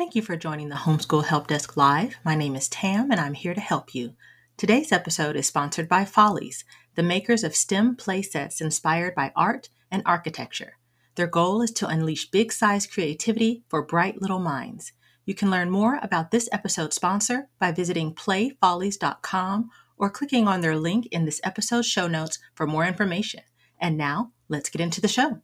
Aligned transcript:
Thank 0.00 0.14
you 0.14 0.22
for 0.22 0.34
joining 0.34 0.70
the 0.70 0.76
Homeschool 0.76 1.26
Help 1.26 1.48
Desk 1.48 1.76
Live. 1.76 2.16
My 2.24 2.34
name 2.34 2.56
is 2.56 2.70
Tam 2.70 3.10
and 3.10 3.20
I'm 3.20 3.34
here 3.34 3.52
to 3.52 3.60
help 3.60 3.94
you. 3.94 4.14
Today's 4.56 4.92
episode 4.92 5.36
is 5.36 5.46
sponsored 5.46 5.90
by 5.90 6.06
Follies, 6.06 6.64
the 6.94 7.02
makers 7.02 7.44
of 7.44 7.54
STEM 7.54 7.96
play 7.96 8.22
sets 8.22 8.62
inspired 8.62 9.14
by 9.14 9.30
art 9.36 9.68
and 9.90 10.02
architecture. 10.06 10.78
Their 11.16 11.26
goal 11.26 11.60
is 11.60 11.70
to 11.72 11.86
unleash 11.86 12.30
big 12.30 12.50
size 12.50 12.86
creativity 12.86 13.62
for 13.68 13.82
bright 13.82 14.22
little 14.22 14.38
minds. 14.38 14.94
You 15.26 15.34
can 15.34 15.50
learn 15.50 15.68
more 15.68 16.00
about 16.02 16.30
this 16.30 16.48
episode's 16.50 16.96
sponsor 16.96 17.50
by 17.58 17.70
visiting 17.70 18.14
playfollies.com 18.14 19.68
or 19.98 20.08
clicking 20.08 20.48
on 20.48 20.62
their 20.62 20.76
link 20.76 21.08
in 21.12 21.26
this 21.26 21.42
episode's 21.44 21.88
show 21.88 22.08
notes 22.08 22.38
for 22.54 22.66
more 22.66 22.86
information. 22.86 23.42
And 23.78 23.98
now, 23.98 24.32
let's 24.48 24.70
get 24.70 24.80
into 24.80 25.02
the 25.02 25.08
show. 25.08 25.42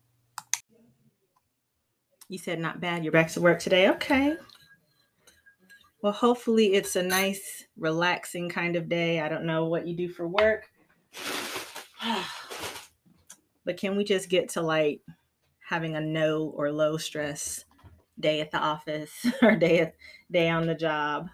You 2.29 2.39
said 2.39 2.59
not 2.59 2.81
bad. 2.81 3.05
You're 3.05 3.13
back 3.13 3.31
to 3.33 3.41
work 3.41 3.61
today. 3.61 3.89
Okay. 3.91 4.37
Well, 6.03 6.13
hopefully 6.13 6.75
it's 6.75 6.97
a 6.97 7.03
nice, 7.03 7.65
relaxing 7.77 8.49
kind 8.49 8.77
of 8.77 8.89
day. 8.89 9.21
I 9.21 9.29
don't 9.29 9.45
know 9.45 9.67
what 9.67 9.87
you 9.87 9.97
do 9.97 10.09
for 10.09 10.27
work. 10.27 10.65
but 13.65 13.77
can 13.77 13.97
we 13.97 14.05
just 14.05 14.29
get 14.29 14.49
to 14.51 14.61
like 14.61 15.01
having 15.69 15.95
a 15.97 16.01
no 16.01 16.53
or 16.57 16.71
low 16.73 16.97
stress 16.97 17.65
day 18.19 18.41
at 18.41 18.51
the 18.51 18.59
office 18.59 19.13
or 19.43 19.57
day 19.57 19.81
at, 19.81 19.95
day 20.31 20.49
on 20.49 20.67
the 20.67 20.75
job? 20.75 21.29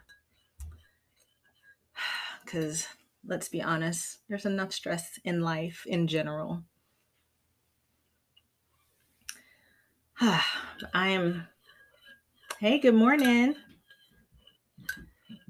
Cuz 2.47 2.87
let's 3.27 3.49
be 3.49 3.63
honest, 3.63 4.19
there's 4.29 4.47
enough 4.47 4.73
stress 4.73 5.19
in 5.25 5.41
life 5.41 5.85
in 5.87 6.07
general. 6.07 6.65
I 10.95 11.09
am 11.09 11.49
Hey, 12.61 12.79
good 12.79 12.95
morning. 12.95 13.57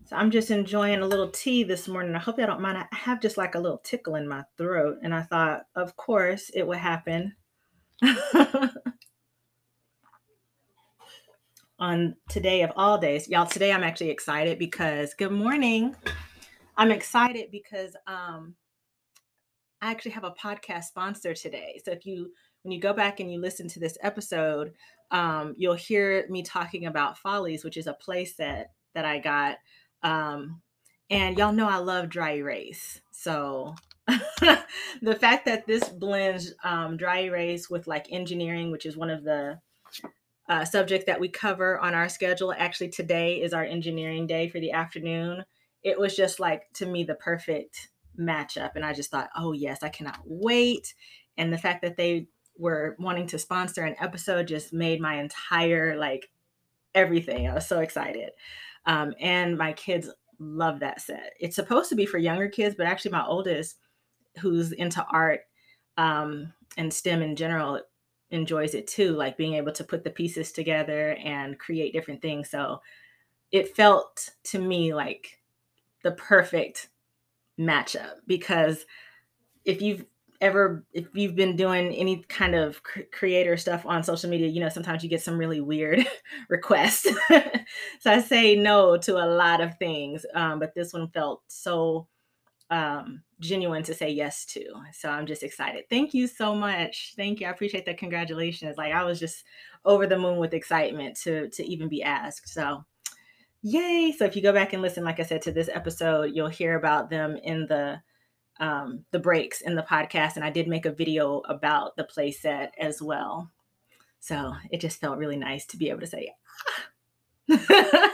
So 0.06 0.16
I'm 0.16 0.30
just 0.30 0.50
enjoying 0.50 1.00
a 1.00 1.06
little 1.06 1.28
tea 1.28 1.62
this 1.62 1.88
morning. 1.88 2.14
I 2.14 2.18
hope 2.18 2.38
y'all 2.38 2.46
don't 2.46 2.62
mind. 2.62 2.78
I 2.78 2.86
have 2.96 3.20
just 3.20 3.36
like 3.36 3.54
a 3.54 3.58
little 3.58 3.82
tickle 3.84 4.14
in 4.14 4.26
my 4.26 4.44
throat. 4.56 4.96
And 5.02 5.14
I 5.14 5.24
thought, 5.24 5.64
of 5.76 5.94
course, 5.96 6.50
it 6.54 6.66
would 6.66 6.78
happen 6.78 7.34
on 11.78 12.16
today 12.30 12.62
of 12.62 12.72
all 12.74 12.96
days. 12.96 13.28
Y'all, 13.28 13.44
today 13.44 13.72
I'm 13.72 13.84
actually 13.84 14.08
excited 14.08 14.58
because 14.58 15.12
good 15.12 15.32
morning. 15.32 15.94
I'm 16.78 16.92
excited 16.92 17.50
because 17.50 17.94
um 18.06 18.54
I 19.82 19.90
actually 19.90 20.12
have 20.12 20.24
a 20.24 20.30
podcast 20.30 20.84
sponsor 20.84 21.34
today. 21.34 21.78
So 21.84 21.90
if 21.90 22.06
you 22.06 22.30
when 22.62 22.72
you 22.72 22.80
go 22.80 22.92
back 22.92 23.20
and 23.20 23.32
you 23.32 23.40
listen 23.40 23.68
to 23.68 23.80
this 23.80 23.98
episode, 24.02 24.72
um, 25.10 25.54
you'll 25.56 25.74
hear 25.74 26.26
me 26.28 26.42
talking 26.42 26.86
about 26.86 27.18
Follies, 27.18 27.64
which 27.64 27.76
is 27.76 27.86
a 27.86 27.92
play 27.92 28.24
set 28.24 28.70
that 28.94 29.04
I 29.04 29.18
got 29.18 29.58
um, 30.02 30.60
and 31.10 31.36
y'all 31.38 31.52
know 31.52 31.68
I 31.68 31.76
love 31.76 32.08
dry 32.08 32.36
erase. 32.36 33.00
So 33.12 33.74
the 34.06 35.14
fact 35.20 35.46
that 35.46 35.66
this 35.66 35.88
blends 35.88 36.54
um, 36.64 36.96
dry 36.96 37.20
erase 37.20 37.70
with 37.70 37.86
like 37.86 38.06
engineering, 38.10 38.70
which 38.70 38.86
is 38.86 38.96
one 38.96 39.10
of 39.10 39.22
the 39.22 39.60
uh, 40.48 40.64
subjects 40.64 41.06
that 41.06 41.20
we 41.20 41.28
cover 41.28 41.78
on 41.78 41.94
our 41.94 42.08
schedule. 42.08 42.52
Actually, 42.56 42.88
today 42.88 43.40
is 43.40 43.52
our 43.52 43.64
engineering 43.64 44.26
day 44.26 44.48
for 44.48 44.58
the 44.58 44.72
afternoon. 44.72 45.44
It 45.82 45.98
was 45.98 46.16
just 46.16 46.40
like 46.40 46.64
to 46.74 46.86
me 46.86 47.04
the 47.04 47.14
perfect 47.14 47.90
matchup. 48.18 48.72
And 48.74 48.84
I 48.84 48.92
just 48.92 49.10
thought, 49.10 49.30
oh, 49.36 49.52
yes, 49.52 49.82
I 49.82 49.88
cannot 49.88 50.20
wait. 50.24 50.94
And 51.36 51.52
the 51.52 51.58
fact 51.58 51.82
that 51.82 51.96
they 51.96 52.26
were 52.56 52.96
wanting 52.98 53.26
to 53.28 53.38
sponsor 53.38 53.84
an 53.84 53.96
episode 54.00 54.46
just 54.46 54.72
made 54.72 55.00
my 55.00 55.20
entire 55.20 55.96
like 55.96 56.28
everything. 56.94 57.48
I 57.48 57.54
was 57.54 57.66
so 57.66 57.80
excited. 57.80 58.30
Um, 58.86 59.14
and 59.20 59.56
my 59.56 59.72
kids 59.72 60.10
love 60.38 60.80
that 60.80 61.00
set. 61.00 61.34
It's 61.40 61.56
supposed 61.56 61.88
to 61.90 61.94
be 61.94 62.06
for 62.06 62.18
younger 62.18 62.48
kids, 62.48 62.74
but 62.76 62.86
actually, 62.86 63.12
my 63.12 63.24
oldest, 63.24 63.76
who's 64.38 64.72
into 64.72 65.04
art 65.10 65.40
um, 65.96 66.52
and 66.76 66.92
STEM 66.92 67.22
in 67.22 67.36
general, 67.36 67.80
enjoys 68.30 68.74
it 68.74 68.86
too, 68.86 69.12
like 69.12 69.36
being 69.36 69.54
able 69.54 69.72
to 69.72 69.84
put 69.84 70.04
the 70.04 70.10
pieces 70.10 70.52
together 70.52 71.14
and 71.22 71.58
create 71.58 71.92
different 71.92 72.22
things. 72.22 72.50
So 72.50 72.80
it 73.50 73.76
felt 73.76 74.30
to 74.44 74.58
me 74.58 74.94
like 74.94 75.38
the 76.02 76.12
perfect 76.12 76.88
matchup 77.60 78.14
because 78.26 78.86
if 79.64 79.82
you've 79.82 80.04
ever 80.42 80.84
if 80.92 81.06
you've 81.14 81.36
been 81.36 81.56
doing 81.56 81.94
any 81.94 82.22
kind 82.24 82.54
of 82.54 82.82
creator 83.12 83.56
stuff 83.56 83.86
on 83.86 84.02
social 84.02 84.28
media 84.28 84.48
you 84.48 84.60
know 84.60 84.68
sometimes 84.68 85.02
you 85.02 85.08
get 85.08 85.22
some 85.22 85.38
really 85.38 85.60
weird 85.60 86.06
requests. 86.50 87.06
So 88.00 88.10
i 88.10 88.20
say 88.20 88.56
no 88.56 88.98
to 88.98 89.16
a 89.16 89.26
lot 89.26 89.60
of 89.60 89.78
things 89.78 90.26
um, 90.34 90.58
but 90.58 90.74
this 90.74 90.92
one 90.92 91.08
felt 91.08 91.42
so 91.46 92.08
um, 92.70 93.22
genuine 93.38 93.82
to 93.84 93.94
say 93.94 94.10
yes 94.10 94.44
to. 94.46 94.64
So 94.92 95.08
i'm 95.08 95.26
just 95.26 95.42
excited. 95.42 95.84
Thank 95.88 96.12
you 96.12 96.26
so 96.26 96.54
much. 96.54 97.14
Thank 97.16 97.40
you. 97.40 97.46
I 97.46 97.50
appreciate 97.50 97.86
that 97.86 97.98
congratulations. 97.98 98.76
Like 98.76 98.92
i 98.92 99.04
was 99.04 99.20
just 99.20 99.44
over 99.84 100.06
the 100.06 100.18
moon 100.18 100.38
with 100.38 100.54
excitement 100.54 101.16
to 101.22 101.48
to 101.50 101.64
even 101.64 101.88
be 101.88 102.02
asked. 102.02 102.48
So 102.48 102.84
yay. 103.62 104.12
So 104.18 104.24
if 104.24 104.34
you 104.34 104.42
go 104.42 104.52
back 104.52 104.72
and 104.72 104.82
listen 104.82 105.04
like 105.04 105.20
i 105.20 105.22
said 105.22 105.42
to 105.42 105.52
this 105.52 105.70
episode 105.72 106.32
you'll 106.34 106.48
hear 106.48 106.76
about 106.76 107.08
them 107.08 107.36
in 107.36 107.66
the 107.66 108.00
um, 108.60 109.04
the 109.10 109.18
breaks 109.18 109.60
in 109.60 109.74
the 109.74 109.82
podcast, 109.82 110.36
and 110.36 110.44
I 110.44 110.50
did 110.50 110.68
make 110.68 110.86
a 110.86 110.92
video 110.92 111.38
about 111.48 111.96
the 111.96 112.04
playset 112.04 112.70
as 112.78 113.02
well. 113.02 113.50
So 114.20 114.54
it 114.70 114.80
just 114.80 115.00
felt 115.00 115.18
really 115.18 115.36
nice 115.36 115.66
to 115.66 115.76
be 115.76 115.90
able 115.90 116.00
to 116.00 116.06
say, 116.06 116.32
ah. 116.70 116.82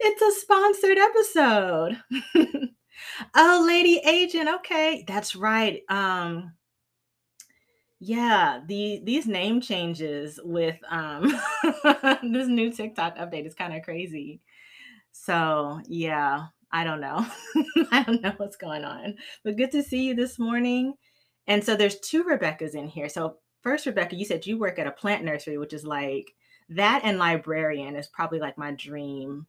it's 0.00 0.22
a 0.22 0.40
sponsored 0.40 0.98
episode. 0.98 2.02
oh, 3.34 3.64
Lady 3.66 4.00
Agent. 4.04 4.48
Okay, 4.48 5.04
that's 5.06 5.34
right. 5.34 5.82
Um, 5.88 6.52
yeah, 7.98 8.60
the 8.66 9.02
these 9.04 9.26
name 9.26 9.60
changes 9.60 10.40
with 10.42 10.76
um 10.88 11.24
this 12.22 12.48
new 12.48 12.72
TikTok 12.72 13.18
update 13.18 13.46
is 13.46 13.54
kind 13.54 13.74
of 13.74 13.82
crazy. 13.82 14.40
So 15.12 15.80
yeah, 15.86 16.46
I 16.72 16.84
don't 16.84 17.00
know. 17.00 17.26
I 17.92 18.02
don't 18.04 18.22
know 18.22 18.34
what's 18.36 18.56
going 18.56 18.84
on. 18.84 19.16
But 19.44 19.56
good 19.56 19.72
to 19.72 19.82
see 19.82 20.04
you 20.04 20.14
this 20.14 20.38
morning. 20.38 20.94
And 21.46 21.64
so 21.64 21.74
there's 21.76 21.98
two 21.98 22.24
Rebeccas 22.24 22.74
in 22.74 22.88
here. 22.88 23.08
So 23.08 23.38
first, 23.62 23.86
Rebecca, 23.86 24.16
you 24.16 24.24
said 24.24 24.46
you 24.46 24.58
work 24.58 24.78
at 24.78 24.86
a 24.86 24.92
plant 24.92 25.24
nursery, 25.24 25.58
which 25.58 25.72
is 25.72 25.84
like 25.84 26.32
that 26.68 27.02
and 27.04 27.18
librarian 27.18 27.96
is 27.96 28.06
probably 28.06 28.38
like 28.38 28.56
my 28.56 28.70
dream 28.72 29.46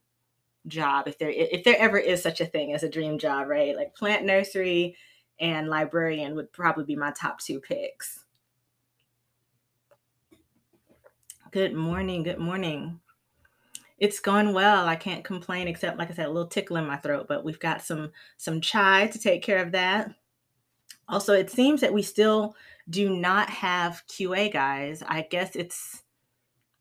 job 0.68 1.08
if 1.08 1.18
there 1.18 1.30
if 1.30 1.64
there 1.64 1.78
ever 1.78 1.98
is 1.98 2.22
such 2.22 2.40
a 2.40 2.46
thing 2.46 2.72
as 2.72 2.82
a 2.82 2.88
dream 2.88 3.18
job, 3.18 3.48
right? 3.48 3.76
Like 3.76 3.94
plant 3.94 4.24
nursery 4.24 4.96
and 5.38 5.68
librarian 5.68 6.34
would 6.34 6.52
probably 6.52 6.84
be 6.84 6.96
my 6.96 7.12
top 7.12 7.40
two 7.40 7.60
picks. 7.60 8.24
Good 11.52 11.74
morning. 11.74 12.22
Good 12.22 12.38
morning 12.38 13.01
it's 14.02 14.18
going 14.18 14.52
well. 14.52 14.88
I 14.88 14.96
can't 14.96 15.22
complain 15.22 15.68
except 15.68 15.96
like 15.96 16.10
I 16.10 16.14
said, 16.14 16.26
a 16.26 16.30
little 16.30 16.48
tickle 16.48 16.76
in 16.76 16.84
my 16.88 16.96
throat, 16.96 17.26
but 17.28 17.44
we've 17.44 17.60
got 17.60 17.82
some 17.82 18.10
some 18.36 18.60
chai 18.60 19.06
to 19.06 19.18
take 19.18 19.44
care 19.44 19.64
of 19.64 19.70
that. 19.72 20.10
Also, 21.08 21.34
it 21.34 21.50
seems 21.50 21.80
that 21.82 21.94
we 21.94 22.02
still 22.02 22.56
do 22.90 23.14
not 23.14 23.48
have 23.48 24.02
QA 24.08 24.52
guys. 24.52 25.04
I 25.06 25.24
guess 25.30 25.54
it's 25.54 26.02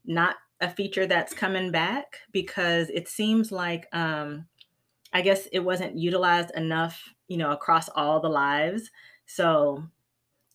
not 0.04 0.38
a 0.62 0.70
feature 0.72 1.06
that's 1.06 1.32
coming 1.32 1.70
back 1.70 2.22
because 2.32 2.90
it 2.90 3.08
seems 3.08 3.52
like 3.52 3.88
um 3.94 4.48
I 5.14 5.22
guess 5.22 5.48
it 5.52 5.60
wasn't 5.60 6.00
utilized 6.00 6.50
enough, 6.56 7.04
you 7.28 7.38
know, 7.38 7.52
across 7.52 7.88
all 7.90 8.20
the 8.20 8.30
lives. 8.30 8.90
So 9.28 9.84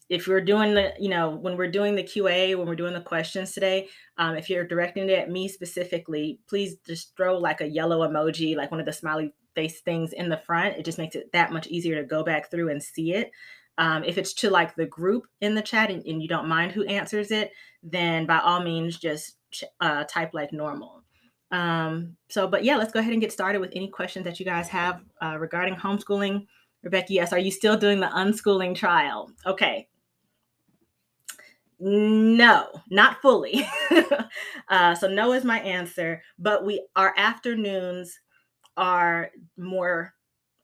if 0.09 0.29
we're 0.29 0.41
doing 0.41 0.75
the, 0.75 0.93
you 0.99 1.09
know, 1.09 1.31
when 1.31 1.57
we're 1.57 1.71
doing 1.71 1.95
the 1.95 2.03
QA, 2.03 2.57
when 2.57 2.67
we're 2.67 2.77
doing 2.77 2.95
the 2.95 3.01
questions 3.01 3.53
today, 3.53 3.89
um, 4.19 4.37
if 4.37 4.49
you're 4.49 4.67
directing 4.67 5.09
it 5.09 5.19
at 5.19 5.31
me 5.31 5.49
specifically, 5.49 6.39
please 6.49 6.77
just 6.87 7.17
throw 7.17 7.37
like 7.39 7.61
a 7.61 7.69
yellow 7.69 8.07
emoji, 8.07 8.57
like 8.57 8.71
one 8.71 8.81
of 8.81 8.87
the 8.87 8.93
smiley 8.93 9.35
face 9.55 9.81
things 9.81 10.13
in 10.13 10.29
the 10.29 10.37
front. 10.37 10.77
It 10.77 10.85
just 10.85 10.99
makes 10.99 11.17
it 11.17 11.33
that 11.33 11.53
much 11.53 11.67
easier 11.67 11.97
to 11.97 12.07
go 12.07 12.23
back 12.23 12.51
through 12.51 12.71
and 12.71 12.83
see 12.83 13.15
it. 13.15 13.33
Um, 13.79 14.05
if 14.05 14.17
it's 14.17 14.33
to 14.35 14.51
like 14.51 14.75
the 14.75 14.87
group 14.87 15.27
in 15.41 15.55
the 15.55 15.63
chat 15.63 15.91
and, 15.91 16.03
and, 16.07 16.23
you 16.23 16.29
don't 16.29 16.49
mind 16.49 16.73
who 16.73 16.87
answers 16.87 17.31
it, 17.31 17.53
then 17.83 18.25
by 18.25 18.39
all 18.39 18.63
means 18.63 18.97
just 18.97 19.37
uh, 19.81 20.05
type 20.05 20.31
like 20.33 20.51
normal. 20.51 21.03
Um, 21.51 22.17
so, 22.31 22.49
but 22.49 22.65
yeah, 22.65 22.77
let's 22.77 22.93
go 22.93 23.01
ahead 23.01 23.13
and 23.13 23.21
get 23.21 23.33
started 23.33 23.61
with 23.61 23.73
any 23.75 23.89
questions 23.89 24.25
that 24.25 24.41
you 24.41 24.47
guys 24.47 24.69
have 24.69 25.03
uh, 25.23 25.37
regarding 25.39 25.75
homeschooling. 25.75 26.47
Rebecca, 26.83 27.13
yes, 27.13 27.33
are 27.33 27.39
you 27.39 27.51
still 27.51 27.77
doing 27.77 28.01
the 28.01 28.07
unschooling 28.07 28.75
trial? 28.75 29.31
Okay, 29.45 29.89
no, 31.79 32.69
not 32.91 33.21
fully. 33.23 33.67
uh, 34.69 34.95
so 34.95 35.09
no 35.09 35.33
is 35.33 35.45
my 35.45 35.61
answer. 35.61 36.23
But 36.39 36.65
we 36.65 36.87
our 36.97 37.15
afternoons 37.17 38.19
are 38.77 39.31
more 39.57 40.15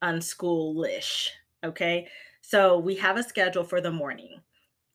unschoolish. 0.02 1.28
Okay, 1.64 2.08
so 2.40 2.78
we 2.78 2.96
have 2.96 3.16
a 3.16 3.22
schedule 3.22 3.64
for 3.64 3.80
the 3.80 3.90
morning. 3.92 4.40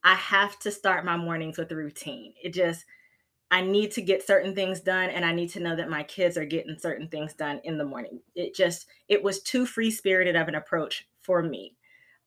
I 0.03 0.15
have 0.15 0.59
to 0.59 0.71
start 0.71 1.05
my 1.05 1.17
mornings 1.17 1.57
with 1.57 1.71
a 1.71 1.75
routine. 1.75 2.33
It 2.43 2.53
just 2.53 2.85
I 3.51 3.61
need 3.61 3.91
to 3.91 4.01
get 4.01 4.25
certain 4.27 4.53
things 4.55 4.81
done 4.81 5.09
and 5.09 5.23
I 5.23 5.31
need 5.33 5.49
to 5.51 5.59
know 5.61 5.75
that 5.75 5.89
my 5.89 6.03
kids 6.03 6.37
are 6.37 6.45
getting 6.45 6.77
certain 6.77 7.07
things 7.07 7.33
done 7.33 7.61
in 7.63 7.77
the 7.77 7.85
morning. 7.85 8.19
It 8.35 8.53
just, 8.55 8.87
it 9.07 9.23
was 9.23 9.41
too 9.41 9.65
free 9.65 9.89
spirited 9.89 10.35
of 10.35 10.49
an 10.49 10.55
approach 10.55 11.07
for 11.21 11.41
me. 11.41 11.75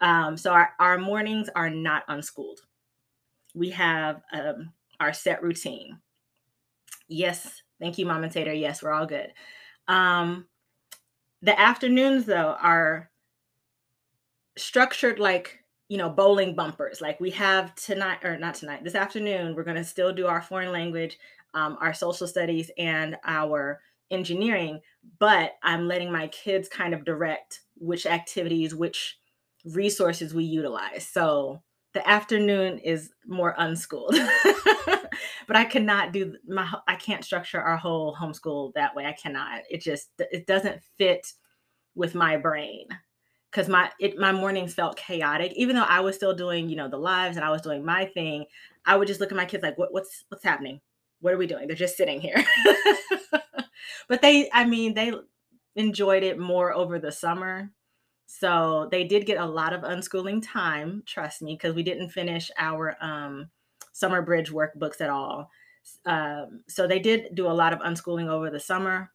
Um, 0.00 0.36
so 0.38 0.52
our, 0.52 0.70
our 0.80 0.96
mornings 0.96 1.50
are 1.54 1.68
not 1.68 2.04
unschooled. 2.08 2.60
We 3.54 3.70
have 3.70 4.22
um, 4.32 4.72
our 4.98 5.12
set 5.12 5.42
routine. 5.42 5.98
Yes, 7.08 7.62
thank 7.80 7.98
you, 7.98 8.06
Mom 8.06 8.22
and 8.22 8.32
Tater. 8.32 8.52
Yes, 8.52 8.82
we're 8.82 8.92
all 8.92 9.06
good. 9.06 9.32
Um, 9.88 10.46
the 11.42 11.58
afternoons, 11.58 12.26
though, 12.26 12.56
are 12.60 13.10
structured 14.56 15.18
like 15.18 15.60
you 15.90 15.96
know, 15.98 16.08
bowling 16.08 16.54
bumpers. 16.54 17.00
Like 17.00 17.20
we 17.20 17.30
have 17.32 17.74
tonight, 17.74 18.24
or 18.24 18.38
not 18.38 18.54
tonight, 18.54 18.84
this 18.84 18.94
afternoon, 18.94 19.56
we're 19.56 19.64
going 19.64 19.76
to 19.76 19.84
still 19.84 20.12
do 20.12 20.28
our 20.28 20.40
foreign 20.40 20.70
language, 20.70 21.18
um, 21.52 21.76
our 21.80 21.92
social 21.92 22.28
studies, 22.28 22.70
and 22.78 23.16
our 23.24 23.80
engineering. 24.12 24.80
But 25.18 25.54
I'm 25.64 25.88
letting 25.88 26.12
my 26.12 26.28
kids 26.28 26.68
kind 26.68 26.94
of 26.94 27.04
direct 27.04 27.62
which 27.76 28.06
activities, 28.06 28.72
which 28.72 29.18
resources 29.64 30.32
we 30.32 30.44
utilize. 30.44 31.08
So 31.08 31.60
the 31.92 32.08
afternoon 32.08 32.78
is 32.78 33.10
more 33.26 33.54
unschooled. 33.58 34.14
but 35.46 35.56
I 35.56 35.64
cannot 35.64 36.12
do 36.12 36.36
my 36.46 36.72
I 36.86 36.96
can't 36.96 37.24
structure 37.24 37.60
our 37.60 37.76
whole 37.76 38.14
homeschool 38.14 38.72
that 38.74 38.94
way. 38.94 39.06
I 39.06 39.12
cannot. 39.12 39.62
It 39.70 39.80
just 39.80 40.10
it 40.18 40.46
doesn't 40.46 40.80
fit 40.98 41.32
with 41.94 42.14
my 42.14 42.36
brain 42.36 42.86
because 43.50 43.68
my 43.68 43.90
it 43.98 44.16
my 44.18 44.32
mornings 44.32 44.74
felt 44.74 44.96
chaotic 44.96 45.52
even 45.56 45.74
though 45.74 45.82
i 45.82 46.00
was 46.00 46.14
still 46.14 46.34
doing 46.34 46.68
you 46.68 46.76
know 46.76 46.88
the 46.88 46.96
lives 46.96 47.36
and 47.36 47.44
i 47.44 47.50
was 47.50 47.62
doing 47.62 47.84
my 47.84 48.04
thing 48.04 48.44
i 48.86 48.96
would 48.96 49.08
just 49.08 49.20
look 49.20 49.32
at 49.32 49.36
my 49.36 49.44
kids 49.44 49.62
like 49.62 49.76
what, 49.76 49.92
what's 49.92 50.24
what's 50.28 50.44
happening 50.44 50.80
what 51.20 51.34
are 51.34 51.38
we 51.38 51.46
doing 51.46 51.66
they're 51.66 51.76
just 51.76 51.96
sitting 51.96 52.20
here 52.20 52.44
but 54.08 54.22
they 54.22 54.48
i 54.52 54.64
mean 54.64 54.94
they 54.94 55.12
enjoyed 55.76 56.22
it 56.22 56.38
more 56.38 56.72
over 56.72 56.98
the 56.98 57.12
summer 57.12 57.70
so 58.32 58.88
they 58.92 59.02
did 59.02 59.26
get 59.26 59.38
a 59.38 59.44
lot 59.44 59.72
of 59.72 59.80
unschooling 59.82 60.40
time 60.40 61.02
trust 61.04 61.42
me 61.42 61.54
because 61.54 61.74
we 61.74 61.82
didn't 61.82 62.10
finish 62.10 62.48
our 62.56 62.96
um, 63.00 63.50
summer 63.92 64.22
bridge 64.22 64.52
workbooks 64.52 65.00
at 65.00 65.10
all. 65.10 65.50
Um, 66.06 66.62
so 66.68 66.86
they 66.86 67.00
did 67.00 67.34
do 67.34 67.46
a 67.46 67.52
lot 67.52 67.72
of 67.72 67.80
unschooling 67.80 68.28
over 68.28 68.48
the 68.48 68.60
summer 68.60 69.10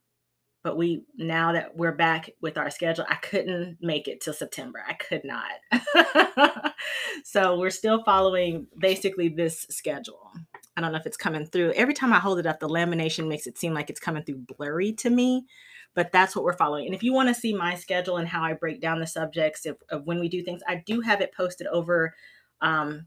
but 0.62 0.76
we 0.76 1.04
now 1.16 1.52
that 1.52 1.76
we're 1.76 1.94
back 1.94 2.28
with 2.40 2.58
our 2.58 2.70
schedule 2.70 3.06
i 3.08 3.14
couldn't 3.16 3.78
make 3.80 4.08
it 4.08 4.20
till 4.20 4.34
september. 4.34 4.82
I 4.86 4.94
could 4.94 5.22
not. 5.24 6.74
So 7.24 7.58
we're 7.58 7.70
still 7.70 8.02
following 8.04 8.66
basically 8.78 9.28
this 9.28 9.66
schedule. 9.70 10.30
I 10.76 10.80
don't 10.80 10.92
know 10.92 10.98
if 10.98 11.06
it's 11.06 11.16
coming 11.16 11.46
through. 11.46 11.72
Every 11.72 11.94
time 11.94 12.12
i 12.12 12.18
hold 12.18 12.38
it 12.38 12.46
up 12.46 12.60
the 12.60 12.68
lamination 12.68 13.28
makes 13.28 13.46
it 13.46 13.58
seem 13.58 13.72
like 13.72 13.90
it's 13.90 14.00
coming 14.00 14.22
through 14.22 14.44
blurry 14.56 14.92
to 14.92 15.10
me 15.10 15.46
but 15.96 16.12
that's 16.12 16.36
what 16.36 16.44
we're 16.44 16.56
following 16.56 16.86
and 16.86 16.94
if 16.94 17.02
you 17.02 17.12
want 17.12 17.28
to 17.28 17.34
see 17.34 17.52
my 17.52 17.74
schedule 17.74 18.18
and 18.18 18.28
how 18.28 18.42
i 18.42 18.52
break 18.52 18.80
down 18.80 19.00
the 19.00 19.06
subjects 19.06 19.66
of, 19.66 19.76
of 19.90 20.06
when 20.06 20.20
we 20.20 20.28
do 20.28 20.42
things 20.42 20.62
i 20.68 20.76
do 20.86 21.00
have 21.00 21.20
it 21.20 21.34
posted 21.34 21.66
over 21.66 22.14
um, 22.60 23.06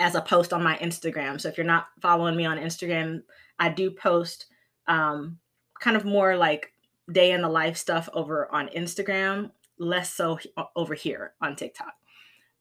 as 0.00 0.16
a 0.16 0.20
post 0.20 0.52
on 0.52 0.62
my 0.62 0.76
instagram 0.78 1.40
so 1.40 1.48
if 1.48 1.56
you're 1.56 1.64
not 1.64 1.86
following 2.02 2.36
me 2.36 2.44
on 2.44 2.58
instagram 2.58 3.22
i 3.60 3.68
do 3.68 3.90
post 3.92 4.46
um, 4.88 5.38
kind 5.80 5.96
of 5.96 6.04
more 6.04 6.36
like 6.36 6.72
day 7.12 7.32
in 7.32 7.42
the 7.42 7.48
life 7.48 7.76
stuff 7.76 8.08
over 8.12 8.52
on 8.52 8.68
Instagram, 8.68 9.50
less 9.78 10.12
so 10.12 10.38
over 10.74 10.94
here 10.94 11.34
on 11.40 11.56
TikTok. 11.56 11.94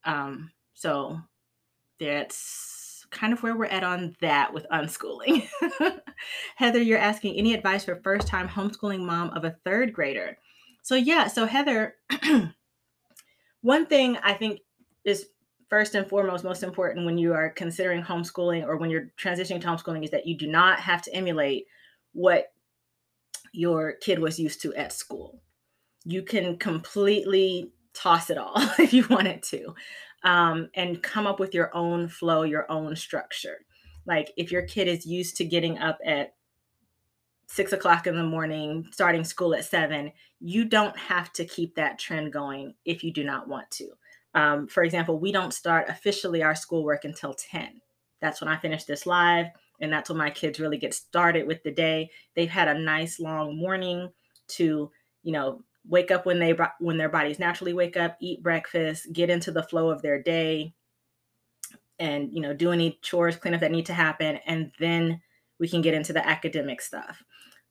Um, 0.04 0.52
so 0.74 1.20
that's 2.00 2.85
kind 3.12 3.34
of 3.34 3.44
where 3.44 3.56
we're 3.56 3.66
at 3.66 3.84
on 3.84 4.16
that 4.22 4.54
with 4.54 4.66
unschooling. 4.72 5.48
Heather, 6.56 6.82
you're 6.82 6.98
asking 6.98 7.36
any 7.36 7.54
advice 7.54 7.86
for 7.86 7.96
first 7.98 8.28
time 8.28 8.48
homeschooling 8.48 9.06
mom 9.06 9.30
of 9.32 9.44
a 9.44 9.56
third 9.64 9.94
grader. 9.94 10.38
So, 10.82 10.96
yeah, 10.96 11.28
so 11.28 11.46
Heather, 11.46 11.96
one 13.62 13.86
thing 13.86 14.18
I 14.24 14.34
think 14.34 14.62
is 15.04 15.28
first 15.70 15.96
and 15.96 16.08
foremost 16.08 16.44
most 16.44 16.64
important 16.64 17.06
when 17.06 17.18
you 17.18 17.34
are 17.34 17.50
considering 17.50 18.04
homeschooling 18.04 18.66
or 18.66 18.78
when 18.78 18.90
you're 18.90 19.12
transitioning 19.18 19.62
to 19.62 19.68
homeschooling 19.68 20.04
is 20.04 20.12
that 20.12 20.28
you 20.28 20.38
do 20.38 20.48
not 20.48 20.80
have 20.80 21.02
to 21.04 21.14
emulate 21.14 21.66
what 22.14 22.52
your 23.52 23.94
kid 23.94 24.20
was 24.20 24.40
used 24.40 24.62
to 24.62 24.74
at 24.76 24.94
school. 24.94 25.42
You 26.04 26.22
can 26.22 26.58
completely 26.58 27.72
toss 27.94 28.30
it 28.30 28.38
all 28.38 28.54
if 28.80 28.94
you 28.94 29.08
wanted 29.10 29.42
to 29.44 29.74
um, 30.26 30.70
and 30.74 31.02
come 31.02 31.26
up 31.26 31.40
with 31.40 31.54
your 31.54 31.74
own 31.76 32.10
flow, 32.10 32.44
your 32.44 32.70
own 32.70 32.96
structure. 32.96 33.60
Like 34.06 34.32
if 34.36 34.52
your 34.52 34.64
kid 34.64 34.88
is 34.88 35.06
used 35.06 35.38
to 35.38 35.46
getting 35.46 35.78
up 35.78 35.98
at 36.06 36.34
six 37.48 37.72
o'clock 37.72 38.08
in 38.08 38.16
the 38.16 38.24
morning, 38.24 38.88
starting 38.92 39.24
school 39.24 39.56
at 39.56 39.64
seven, 39.64 40.12
you 40.42 40.66
don't 40.66 40.98
have 40.98 41.32
to 41.34 41.46
keep 41.46 41.76
that 41.76 41.98
trend 41.98 42.34
going 42.34 42.74
if 42.84 43.04
you 43.04 43.14
do 43.14 43.24
not 43.24 43.48
want 43.48 43.72
to. 43.72 43.90
Um, 44.34 44.68
for 44.68 44.84
example, 44.84 45.18
we 45.18 45.32
don't 45.32 45.54
start 45.54 45.88
officially 45.88 46.44
our 46.44 46.56
schoolwork 46.56 47.06
until 47.06 47.34
10. 47.34 47.80
That's 48.20 48.42
when 48.42 48.50
I 48.50 48.58
finish 48.58 48.84
this 48.84 49.06
live 49.06 49.48
and 49.80 49.92
that's 49.92 50.10
when 50.10 50.18
my 50.18 50.30
kids 50.30 50.60
really 50.60 50.78
get 50.78 50.94
started 50.94 51.48
with 51.48 51.64
the 51.64 51.72
day 51.72 52.10
they've 52.36 52.50
had 52.50 52.68
a 52.68 52.80
nice 52.80 53.20
long 53.20 53.58
morning 53.58 54.10
to 54.48 54.92
you 55.24 55.32
know 55.32 55.62
wake 55.88 56.12
up 56.12 56.26
when 56.26 56.40
they 56.40 56.56
when 56.80 56.98
their 56.98 57.10
bodies 57.10 57.40
naturally 57.40 57.74
wake 57.74 57.98
up 57.98 58.18
eat 58.20 58.44
breakfast 58.44 59.12
get 59.14 59.30
into 59.30 59.52
the 59.52 59.64
flow 59.64 59.90
of 59.90 60.02
their 60.02 60.22
day 60.22 60.74
and 62.00 62.34
you 62.34 62.42
know 62.42 62.54
do 62.54 62.72
any 62.72 63.00
chores 63.02 63.36
cleanup 63.36 63.62
that 63.62 63.72
need 63.72 63.86
to 63.86 63.94
happen 63.94 64.38
and 64.46 64.72
then 64.80 65.22
we 65.60 65.68
can 65.68 65.82
get 65.82 65.94
into 65.94 66.14
the 66.14 66.28
academic 66.28 66.82
stuff 66.82 67.24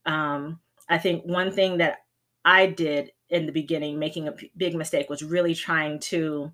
um, 0.06 0.61
i 0.88 0.99
think 0.99 1.25
one 1.25 1.50
thing 1.50 1.78
that 1.78 1.99
i 2.44 2.66
did 2.66 3.11
in 3.31 3.46
the 3.46 3.52
beginning 3.52 3.99
making 3.99 4.28
a 4.28 4.32
p- 4.32 4.52
big 4.56 4.75
mistake 4.75 5.11
was 5.11 5.22
really 5.22 5.55
trying 5.55 5.99
to 5.99 6.52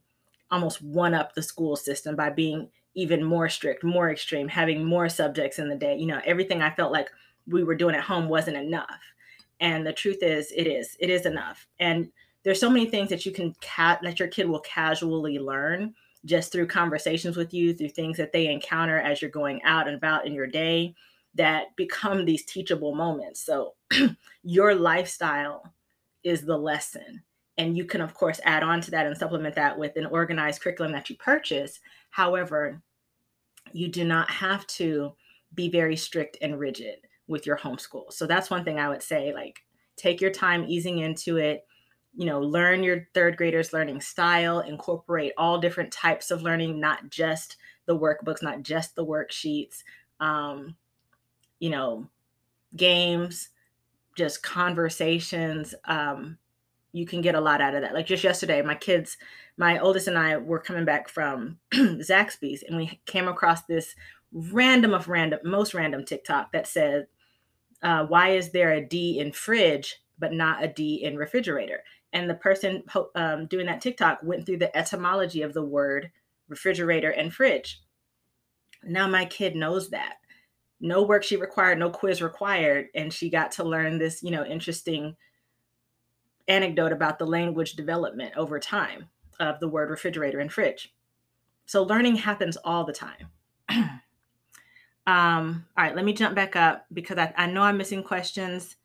almost 0.50 0.82
one 0.82 1.14
up 1.14 1.34
the 1.34 1.42
school 1.42 1.76
system 1.76 2.16
by 2.16 2.30
being 2.30 2.70
even 2.94 3.22
more 3.22 3.48
strict, 3.48 3.84
more 3.84 4.10
extreme, 4.10 4.48
having 4.48 4.84
more 4.84 5.08
subjects 5.08 5.58
in 5.58 5.68
the 5.68 5.76
day. 5.76 5.96
You 5.96 6.06
know, 6.06 6.20
everything 6.24 6.62
I 6.62 6.74
felt 6.74 6.92
like 6.92 7.10
we 7.46 7.62
were 7.62 7.74
doing 7.74 7.94
at 7.94 8.02
home 8.02 8.28
wasn't 8.28 8.56
enough. 8.56 9.00
And 9.60 9.86
the 9.86 9.92
truth 9.92 10.22
is, 10.22 10.52
it 10.56 10.66
is. 10.66 10.96
It 10.98 11.10
is 11.10 11.26
enough. 11.26 11.66
And 11.78 12.10
there's 12.42 12.60
so 12.60 12.70
many 12.70 12.86
things 12.86 13.10
that 13.10 13.26
you 13.26 13.32
can 13.32 13.54
cat 13.60 14.00
that 14.02 14.18
your 14.18 14.28
kid 14.28 14.48
will 14.48 14.60
casually 14.60 15.38
learn 15.38 15.94
just 16.24 16.52
through 16.52 16.66
conversations 16.66 17.36
with 17.36 17.52
you, 17.52 17.74
through 17.74 17.90
things 17.90 18.16
that 18.16 18.32
they 18.32 18.46
encounter 18.46 18.98
as 18.98 19.20
you're 19.20 19.30
going 19.30 19.62
out 19.62 19.86
and 19.86 19.96
about 19.96 20.26
in 20.26 20.34
your 20.34 20.46
day 20.46 20.94
that 21.34 21.74
become 21.76 22.24
these 22.24 22.44
teachable 22.44 22.94
moments. 22.94 23.40
So 23.40 23.74
your 24.42 24.74
lifestyle 24.74 25.72
is 26.24 26.42
the 26.42 26.56
lesson. 26.56 27.22
And 27.58 27.76
you 27.76 27.84
can, 27.84 28.00
of 28.00 28.14
course, 28.14 28.40
add 28.44 28.62
on 28.62 28.80
to 28.82 28.90
that 28.90 29.06
and 29.06 29.16
supplement 29.16 29.54
that 29.54 29.78
with 29.78 29.96
an 29.96 30.06
organized 30.06 30.62
curriculum 30.62 30.92
that 30.92 31.10
you 31.10 31.16
purchase. 31.16 31.80
However, 32.08 32.80
you 33.72 33.88
do 33.88 34.04
not 34.04 34.30
have 34.30 34.66
to 34.68 35.12
be 35.54 35.68
very 35.68 35.96
strict 35.96 36.38
and 36.40 36.58
rigid 36.58 37.00
with 37.30 37.46
your 37.46 37.56
homeschool. 37.56 38.12
So 38.12 38.26
that's 38.26 38.50
one 38.50 38.64
thing 38.64 38.78
I 38.78 38.88
would 38.88 39.02
say 39.02 39.32
like 39.32 39.62
take 39.96 40.20
your 40.20 40.32
time 40.32 40.64
easing 40.66 40.98
into 40.98 41.36
it. 41.36 41.64
You 42.16 42.26
know, 42.26 42.40
learn 42.40 42.82
your 42.82 43.06
third 43.14 43.36
graders 43.36 43.72
learning 43.72 44.00
style, 44.00 44.60
incorporate 44.60 45.32
all 45.38 45.60
different 45.60 45.92
types 45.92 46.32
of 46.32 46.42
learning, 46.42 46.80
not 46.80 47.08
just 47.08 47.56
the 47.86 47.96
workbooks, 47.96 48.42
not 48.42 48.62
just 48.62 48.96
the 48.96 49.06
worksheets. 49.06 49.84
Um, 50.18 50.74
you 51.60 51.70
know, 51.70 52.08
games, 52.76 53.50
just 54.16 54.42
conversations. 54.42 55.72
Um, 55.84 56.36
you 56.92 57.06
can 57.06 57.20
get 57.20 57.36
a 57.36 57.40
lot 57.40 57.60
out 57.60 57.76
of 57.76 57.82
that. 57.82 57.94
Like 57.94 58.06
just 58.06 58.24
yesterday, 58.24 58.60
my 58.62 58.74
kids, 58.74 59.16
my 59.56 59.78
oldest 59.78 60.08
and 60.08 60.18
I 60.18 60.36
were 60.36 60.58
coming 60.58 60.84
back 60.84 61.08
from 61.08 61.58
Zaxby's 61.72 62.64
and 62.64 62.76
we 62.76 63.00
came 63.06 63.28
across 63.28 63.62
this 63.66 63.94
random 64.32 64.94
of 64.94 65.08
random, 65.08 65.38
most 65.44 65.74
random 65.74 66.04
TikTok 66.04 66.50
that 66.52 66.66
said, 66.66 67.06
uh, 67.82 68.04
why 68.06 68.30
is 68.30 68.50
there 68.50 68.72
a 68.72 68.84
D 68.84 69.18
in 69.18 69.32
fridge, 69.32 70.00
but 70.18 70.32
not 70.32 70.62
a 70.62 70.68
D 70.68 71.02
in 71.02 71.16
refrigerator? 71.16 71.82
And 72.12 72.28
the 72.28 72.34
person 72.34 72.82
um, 73.14 73.46
doing 73.46 73.66
that 73.66 73.80
TikTok 73.80 74.20
went 74.22 74.44
through 74.44 74.58
the 74.58 74.76
etymology 74.76 75.42
of 75.42 75.54
the 75.54 75.64
word 75.64 76.10
refrigerator 76.48 77.10
and 77.10 77.32
fridge. 77.32 77.80
Now 78.82 79.08
my 79.08 79.24
kid 79.24 79.54
knows 79.54 79.90
that. 79.90 80.14
No 80.80 81.06
worksheet 81.06 81.40
required, 81.40 81.78
no 81.78 81.90
quiz 81.90 82.22
required. 82.22 82.88
And 82.94 83.12
she 83.12 83.30
got 83.30 83.52
to 83.52 83.64
learn 83.64 83.98
this, 83.98 84.22
you 84.22 84.30
know, 84.30 84.44
interesting 84.44 85.16
anecdote 86.48 86.92
about 86.92 87.18
the 87.18 87.26
language 87.26 87.74
development 87.74 88.34
over 88.36 88.58
time 88.58 89.08
of 89.38 89.60
the 89.60 89.68
word 89.68 89.90
refrigerator 89.90 90.40
and 90.40 90.52
fridge. 90.52 90.92
So 91.66 91.84
learning 91.84 92.16
happens 92.16 92.56
all 92.56 92.84
the 92.84 92.92
time. 92.92 93.28
um, 95.10 95.66
all 95.76 95.84
right, 95.84 95.96
let 95.96 96.04
me 96.04 96.12
jump 96.12 96.36
back 96.36 96.54
up 96.54 96.86
because 96.92 97.18
I, 97.18 97.34
I 97.36 97.46
know 97.46 97.62
I'm 97.62 97.76
missing 97.76 98.04
questions. 98.04 98.76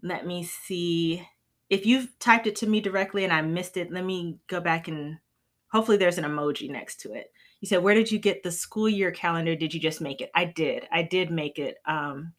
Let 0.00 0.24
me 0.24 0.44
see. 0.44 1.26
If 1.68 1.84
you've 1.84 2.16
typed 2.20 2.46
it 2.46 2.54
to 2.56 2.68
me 2.68 2.80
directly 2.80 3.24
and 3.24 3.32
I 3.32 3.42
missed 3.42 3.76
it, 3.76 3.90
let 3.90 4.04
me 4.04 4.38
go 4.46 4.60
back 4.60 4.86
and 4.86 5.18
hopefully 5.66 5.96
there's 5.96 6.18
an 6.18 6.24
emoji 6.24 6.70
next 6.70 7.00
to 7.00 7.14
it. 7.14 7.32
You 7.60 7.66
said, 7.66 7.82
where 7.82 7.94
did 7.94 8.12
you 8.12 8.20
get 8.20 8.44
the 8.44 8.52
school 8.52 8.88
year 8.88 9.10
calendar? 9.10 9.56
Did 9.56 9.74
you 9.74 9.80
just 9.80 10.00
make 10.00 10.20
it? 10.20 10.30
I 10.32 10.44
did. 10.44 10.86
I 10.92 11.02
did 11.02 11.32
make 11.32 11.58
it. 11.58 11.78
Um, 11.86 12.32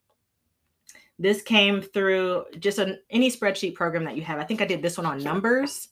this 1.20 1.42
came 1.42 1.82
through 1.82 2.46
just 2.60 2.80
an, 2.80 3.00
any 3.10 3.30
spreadsheet 3.30 3.76
program 3.76 4.06
that 4.06 4.16
you 4.16 4.24
have. 4.24 4.40
I 4.40 4.46
think 4.46 4.62
I 4.62 4.66
did 4.66 4.82
this 4.82 4.98
one 4.98 5.06
on 5.06 5.22
numbers, 5.22 5.90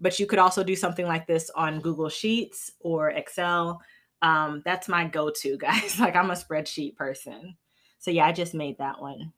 but 0.00 0.18
you 0.18 0.26
could 0.26 0.40
also 0.40 0.64
do 0.64 0.74
something 0.74 1.06
like 1.06 1.28
this 1.28 1.50
on 1.50 1.80
Google 1.80 2.08
Sheets 2.08 2.72
or 2.80 3.10
Excel. 3.10 3.80
Um, 4.22 4.62
that's 4.64 4.88
my 4.88 5.06
go 5.06 5.30
to, 5.30 5.56
guys. 5.58 6.00
like, 6.00 6.16
I'm 6.16 6.30
a 6.30 6.34
spreadsheet 6.34 6.96
person. 6.96 7.56
So, 7.98 8.10
yeah, 8.10 8.26
I 8.26 8.32
just 8.32 8.54
made 8.54 8.78
that 8.78 9.00
one. 9.00 9.32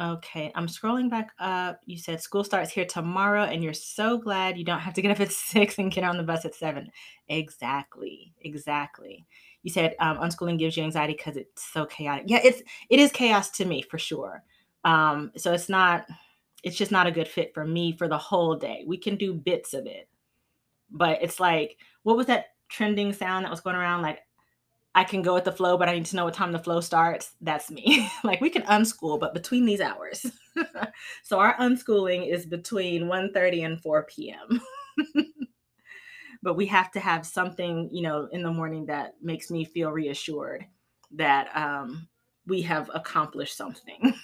Okay, 0.00 0.52
I'm 0.54 0.68
scrolling 0.68 1.10
back 1.10 1.32
up. 1.40 1.80
You 1.84 1.98
said 1.98 2.20
school 2.20 2.44
starts 2.44 2.70
here 2.70 2.84
tomorrow, 2.84 3.42
and 3.42 3.64
you're 3.64 3.72
so 3.72 4.16
glad 4.16 4.56
you 4.56 4.64
don't 4.64 4.78
have 4.78 4.94
to 4.94 5.02
get 5.02 5.10
up 5.10 5.20
at 5.20 5.32
six 5.32 5.78
and 5.78 5.90
get 5.90 6.04
on 6.04 6.16
the 6.16 6.22
bus 6.22 6.44
at 6.44 6.54
seven. 6.54 6.90
Exactly, 7.28 8.32
exactly. 8.42 9.26
You 9.64 9.72
said 9.72 9.96
um, 9.98 10.18
unschooling 10.18 10.58
gives 10.58 10.76
you 10.76 10.84
anxiety 10.84 11.14
because 11.14 11.36
it's 11.36 11.72
so 11.72 11.84
chaotic. 11.84 12.24
Yeah, 12.28 12.40
it's 12.44 12.62
it 12.88 13.00
is 13.00 13.10
chaos 13.10 13.50
to 13.50 13.64
me 13.64 13.82
for 13.82 13.98
sure. 13.98 14.44
Um, 14.84 15.32
so 15.36 15.52
it's 15.52 15.68
not, 15.68 16.06
it's 16.62 16.76
just 16.76 16.92
not 16.92 17.08
a 17.08 17.12
good 17.12 17.28
fit 17.28 17.52
for 17.52 17.66
me 17.66 17.96
for 17.96 18.06
the 18.08 18.18
whole 18.18 18.54
day. 18.54 18.84
We 18.86 18.98
can 18.98 19.16
do 19.16 19.34
bits 19.34 19.74
of 19.74 19.86
it, 19.86 20.08
but 20.90 21.18
it's 21.22 21.40
like, 21.40 21.76
what 22.04 22.16
was 22.16 22.26
that 22.26 22.46
trending 22.68 23.12
sound 23.12 23.44
that 23.44 23.50
was 23.50 23.60
going 23.60 23.76
around? 23.76 24.02
Like 24.02 24.20
I 24.94 25.04
can 25.04 25.22
go 25.22 25.34
with 25.34 25.44
the 25.44 25.52
flow, 25.52 25.78
but 25.78 25.88
I 25.88 25.94
need 25.94 26.06
to 26.06 26.16
know 26.16 26.24
what 26.24 26.34
time 26.34 26.52
the 26.52 26.58
flow 26.58 26.80
starts. 26.80 27.32
That's 27.40 27.70
me. 27.70 28.10
like 28.24 28.40
we 28.40 28.50
can 28.50 28.62
unschool, 28.62 29.20
but 29.20 29.34
between 29.34 29.64
these 29.64 29.80
hours. 29.80 30.26
so 31.22 31.38
our 31.38 31.56
unschooling 31.58 32.32
is 32.32 32.46
between 32.46 33.04
1:30 33.04 33.64
and 33.64 33.80
4 33.80 34.04
p.m. 34.04 34.60
but 36.42 36.54
we 36.54 36.66
have 36.66 36.90
to 36.92 37.00
have 37.00 37.26
something, 37.26 37.88
you 37.92 38.02
know, 38.02 38.28
in 38.32 38.42
the 38.42 38.50
morning 38.50 38.86
that 38.86 39.14
makes 39.22 39.50
me 39.50 39.64
feel 39.64 39.92
reassured 39.92 40.66
that 41.12 41.56
um, 41.56 42.08
we 42.46 42.62
have 42.62 42.90
accomplished 42.92 43.56
something. 43.56 44.14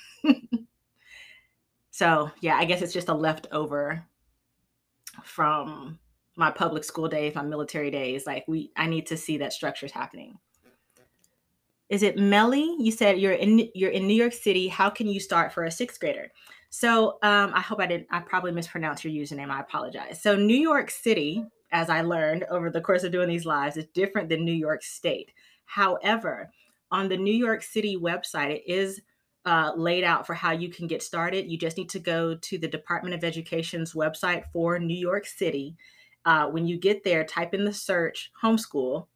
so 1.90 2.30
yeah, 2.40 2.56
I 2.56 2.64
guess 2.64 2.82
it's 2.82 2.92
just 2.92 3.08
a 3.08 3.14
leftover 3.14 4.04
from 5.22 5.98
my 6.36 6.50
public 6.50 6.84
school 6.84 7.08
days, 7.08 7.34
my 7.34 7.42
military 7.42 7.90
days. 7.90 8.26
Like 8.26 8.44
we, 8.48 8.70
I 8.76 8.86
need 8.86 9.06
to 9.08 9.16
see 9.16 9.38
that 9.38 9.52
structure's 9.52 9.92
happening 9.92 10.38
is 11.88 12.02
it 12.02 12.18
Melly? 12.18 12.76
You 12.78 12.90
said 12.90 13.18
you're 13.18 13.32
in 13.32 13.68
you're 13.74 13.90
in 13.90 14.06
New 14.06 14.14
York 14.14 14.32
City. 14.32 14.68
How 14.68 14.90
can 14.90 15.06
you 15.06 15.20
start 15.20 15.52
for 15.52 15.64
a 15.64 15.70
sixth 15.70 16.00
grader? 16.00 16.30
So 16.70 17.18
um, 17.22 17.52
I 17.54 17.60
hope 17.60 17.78
I 17.80 17.86
didn't. 17.86 18.08
I 18.10 18.20
probably 18.20 18.52
mispronounced 18.52 19.04
your 19.04 19.12
username. 19.12 19.50
I 19.50 19.60
apologize. 19.60 20.20
So 20.20 20.34
New 20.34 20.56
York 20.56 20.90
City, 20.90 21.44
as 21.70 21.90
I 21.90 22.00
learned 22.00 22.44
over 22.50 22.70
the 22.70 22.80
course 22.80 23.04
of 23.04 23.12
doing 23.12 23.28
these 23.28 23.46
lives, 23.46 23.76
is 23.76 23.86
different 23.94 24.28
than 24.28 24.44
New 24.44 24.52
York 24.52 24.82
State. 24.82 25.30
However, 25.66 26.50
on 26.90 27.08
the 27.08 27.16
New 27.16 27.34
York 27.34 27.62
City 27.62 27.96
website, 27.96 28.56
it 28.56 28.62
is 28.66 29.00
uh, 29.46 29.72
laid 29.76 30.04
out 30.04 30.26
for 30.26 30.34
how 30.34 30.52
you 30.52 30.70
can 30.70 30.86
get 30.86 31.02
started. 31.02 31.50
You 31.50 31.58
just 31.58 31.76
need 31.76 31.90
to 31.90 32.00
go 32.00 32.34
to 32.34 32.58
the 32.58 32.66
Department 32.66 33.14
of 33.14 33.22
Education's 33.22 33.92
website 33.92 34.44
for 34.52 34.78
New 34.78 34.98
York 34.98 35.26
City. 35.26 35.76
Uh, 36.24 36.46
when 36.48 36.66
you 36.66 36.78
get 36.78 37.04
there, 37.04 37.24
type 37.24 37.54
in 37.54 37.64
the 37.64 37.72
search 37.72 38.32
homeschool 38.42 39.06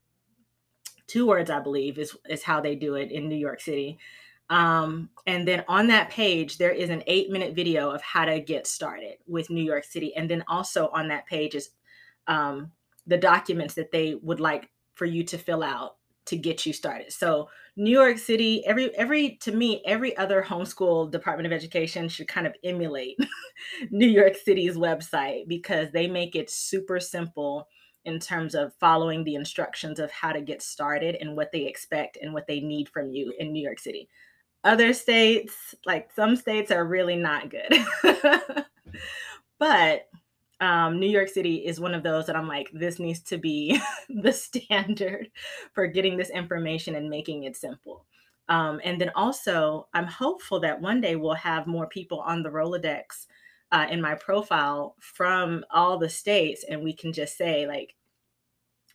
two 1.09 1.27
words, 1.27 1.51
I 1.51 1.59
believe, 1.59 1.99
is 1.99 2.17
is 2.29 2.45
how 2.45 2.61
they 2.61 2.77
do 2.77 2.95
it 2.95 3.11
in 3.11 3.29
New 3.29 3.37
York 3.37 3.61
City. 3.61 3.99
Um, 4.51 5.11
and 5.27 5.47
then 5.47 5.65
on 5.69 5.89
that 5.89 6.11
page, 6.11 6.57
there 6.57 6.71
is 6.71 6.91
an 6.91 7.03
eight 7.07 7.31
minute 7.31 7.55
video 7.55 7.91
of 7.91 8.01
how 8.03 8.25
to 8.25 8.41
get 8.41 8.67
started 8.67 9.17
with 9.27 9.51
New 9.51 9.63
York 9.63 9.85
City. 9.85 10.15
And 10.15 10.31
then 10.31 10.45
also 10.47 10.89
on 10.89 11.09
that 11.09 11.27
page 11.27 11.55
is 11.55 11.71
um, 12.29 12.71
the 13.07 13.19
documents 13.19 13.75
that 13.75 13.91
they 13.91 14.15
would 14.15 14.41
like 14.41 14.71
for 14.95 15.05
you 15.05 15.25
to 15.25 15.39
fill 15.39 15.63
out 15.63 15.97
to 16.27 16.37
get 16.37 16.65
you 16.65 16.73
started. 16.73 17.13
So 17.13 17.49
New 17.79 17.93
York 17.93 18.19
City, 18.19 18.67
every 18.67 18.93
every 18.97 19.37
to 19.43 19.53
me, 19.53 19.81
every 19.87 20.17
other 20.17 20.43
homeschool 20.43 21.13
Department 21.13 21.47
of 21.47 21.53
Education 21.53 22.09
should 22.09 22.27
kind 22.27 22.45
of 22.45 22.53
emulate 22.65 23.17
New 23.91 24.09
York 24.09 24.35
City's 24.35 24.77
website 24.77 25.47
because 25.47 25.93
they 25.93 26.09
make 26.09 26.35
it 26.35 26.51
super 26.51 26.99
simple 26.99 27.69
in 28.05 28.19
terms 28.19 28.57
of 28.57 28.75
following 28.81 29.23
the 29.23 29.37
instructions 29.37 30.01
of 30.01 30.11
how 30.11 30.33
to 30.33 30.41
get 30.41 30.61
started 30.61 31.19
and 31.21 31.37
what 31.37 31.53
they 31.53 31.67
expect 31.67 32.19
and 32.21 32.35
what 32.35 32.49
they 32.49 32.59
need 32.59 32.89
from 32.89 33.13
you 33.13 33.33
in 33.39 33.53
New 33.53 33.63
York 33.63 33.79
City. 33.79 34.09
Other 34.65 34.93
states, 34.93 35.77
like 35.87 36.11
some 36.13 36.35
states, 36.35 36.73
are 36.73 36.85
really 36.85 37.17
not 37.17 37.49
good. 37.49 37.75
but 39.61 40.09
um, 40.61 40.99
New 40.99 41.09
York 41.09 41.29
City 41.29 41.67
is 41.67 41.81
one 41.81 41.95
of 41.95 42.03
those 42.03 42.27
that 42.27 42.37
I'm 42.37 42.49
like, 42.49 42.71
this 42.73 42.99
needs 42.99 43.21
to 43.23 43.39
be 43.39 43.81
the 44.09 44.33
standard 44.33 45.31
for 45.73 45.87
getting 45.87 46.17
this 46.17 46.31
information 46.31 46.97
and 46.97 47.09
making 47.09 47.45
it 47.45 47.57
simple. 47.57 48.07
Um, 48.49 48.81
and 48.83 49.01
then 49.01 49.11
also, 49.15 49.89
I'm 49.93 50.07
hopeful 50.07 50.61
that 50.61 50.81
one 50.81 51.01
day 51.01 51.17
we'll 51.17 51.35
have 51.35 51.67
more 51.67 51.87
people 51.87 52.21
on 52.21 52.43
the 52.43 52.49
Rolodex 52.49 53.27
uh, 53.71 53.87
in 53.91 54.01
my 54.01 54.15
profile 54.15 54.97
from 55.01 55.65
all 55.71 55.99
the 55.99 56.09
states, 56.09 56.65
and 56.69 56.83
we 56.83 56.95
can 56.95 57.13
just 57.13 57.37
say, 57.37 57.67
like, 57.67 57.95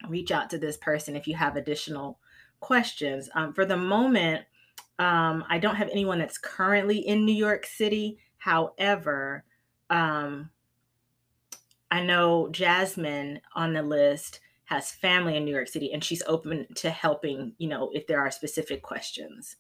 reach 0.10 0.32
out 0.32 0.50
to 0.50 0.58
this 0.58 0.78
person 0.78 1.16
if 1.16 1.28
you 1.28 1.36
have 1.36 1.56
additional 1.56 2.20
questions. 2.60 3.30
Um, 3.36 3.54
for 3.54 3.66
the 3.66 3.78
moment, 3.78 4.44
um, 5.00 5.44
I 5.48 5.60
don't 5.60 5.76
have 5.76 5.90
anyone 5.90 6.20
that's 6.20 6.38
currently 6.38 6.98
in 6.98 7.24
New 7.24 7.36
York 7.36 7.66
City. 7.66 8.18
However, 8.38 9.44
um, 9.90 10.50
I 11.94 12.02
know 12.02 12.50
Jasmine 12.50 13.40
on 13.54 13.74
the 13.74 13.84
list 13.84 14.40
has 14.66 14.90
family 14.90 15.38
in 15.38 15.46
New 15.46 15.54
York 15.54 15.68
City 15.68 15.94
and 15.94 16.04
she's 16.04 16.24
open 16.26 16.66
to 16.74 16.90
helping, 16.90 17.54
you 17.60 17.68
know, 17.68 17.92
if 17.94 18.08
there 18.08 18.20
are 18.20 18.32
specific 18.32 18.82
questions. 18.82 19.58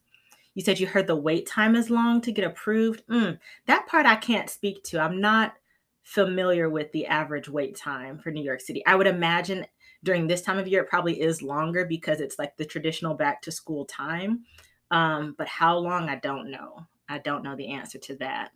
You 0.55 0.63
said 0.63 0.79
you 0.79 0.87
heard 0.87 1.05
the 1.05 1.15
wait 1.15 1.45
time 1.45 1.75
is 1.75 1.91
long 1.91 2.21
to 2.21 2.31
get 2.31 2.43
approved. 2.43 3.05
Mm, 3.05 3.37
that 3.67 3.85
part 3.85 4.07
I 4.07 4.15
can't 4.15 4.49
speak 4.49 4.83
to. 4.85 4.99
I'm 4.99 5.21
not 5.21 5.53
familiar 6.01 6.71
with 6.71 6.91
the 6.91 7.05
average 7.05 7.49
wait 7.49 7.77
time 7.77 8.17
for 8.17 8.31
New 8.31 8.43
York 8.43 8.61
City. 8.61 8.83
I 8.87 8.95
would 8.95 9.05
imagine 9.05 9.67
during 10.03 10.25
this 10.25 10.41
time 10.41 10.57
of 10.57 10.67
year, 10.67 10.81
it 10.81 10.89
probably 10.89 11.21
is 11.21 11.43
longer 11.43 11.85
because 11.85 12.19
it's 12.19 12.39
like 12.39 12.57
the 12.57 12.65
traditional 12.65 13.13
back 13.13 13.43
to 13.43 13.51
school 13.51 13.85
time. 13.85 14.43
Um, 14.89 15.35
but 15.37 15.47
how 15.47 15.77
long, 15.77 16.09
I 16.09 16.15
don't 16.15 16.49
know. 16.49 16.87
I 17.07 17.19
don't 17.19 17.43
know 17.43 17.55
the 17.55 17.69
answer 17.73 17.99
to 17.99 18.15
that. 18.15 18.53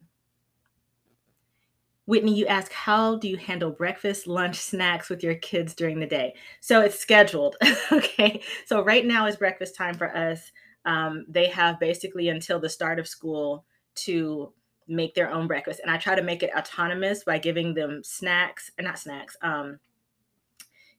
Whitney, 2.08 2.34
you 2.34 2.48
ask, 2.48 2.72
how 2.72 3.18
do 3.18 3.28
you 3.28 3.36
handle 3.36 3.70
breakfast, 3.70 4.28
lunch, 4.28 4.56
snacks 4.56 5.10
with 5.10 5.24
your 5.24 5.36
kids 5.36 5.76
during 5.76 6.00
the 6.00 6.08
day? 6.08 6.36
So 6.62 6.82
it's 6.82 6.98
scheduled. 6.98 7.58
okay. 7.92 8.42
So 8.66 8.82
right 8.82 9.06
now 9.06 9.28
is 9.28 9.36
breakfast 9.36 9.76
time 9.76 9.94
for 9.94 10.16
us. 10.16 10.52
Um, 10.86 11.26
they 11.28 11.48
have 11.48 11.82
basically 11.82 12.30
until 12.30 12.62
the 12.62 12.70
start 12.70 12.98
of 12.98 13.10
school 13.10 13.66
to 13.96 14.54
make 14.88 15.16
their 15.16 15.30
own 15.30 15.48
breakfast. 15.48 15.82
And 15.82 15.92
I 15.92 15.98
try 15.98 16.16
to 16.16 16.24
make 16.24 16.44
it 16.44 16.56
autonomous 16.58 17.26
by 17.26 17.40
giving 17.40 17.74
them 17.74 18.02
snacks, 18.06 18.72
or 18.80 18.84
not 18.84 18.98
snacks, 18.98 19.36
um, 19.42 19.78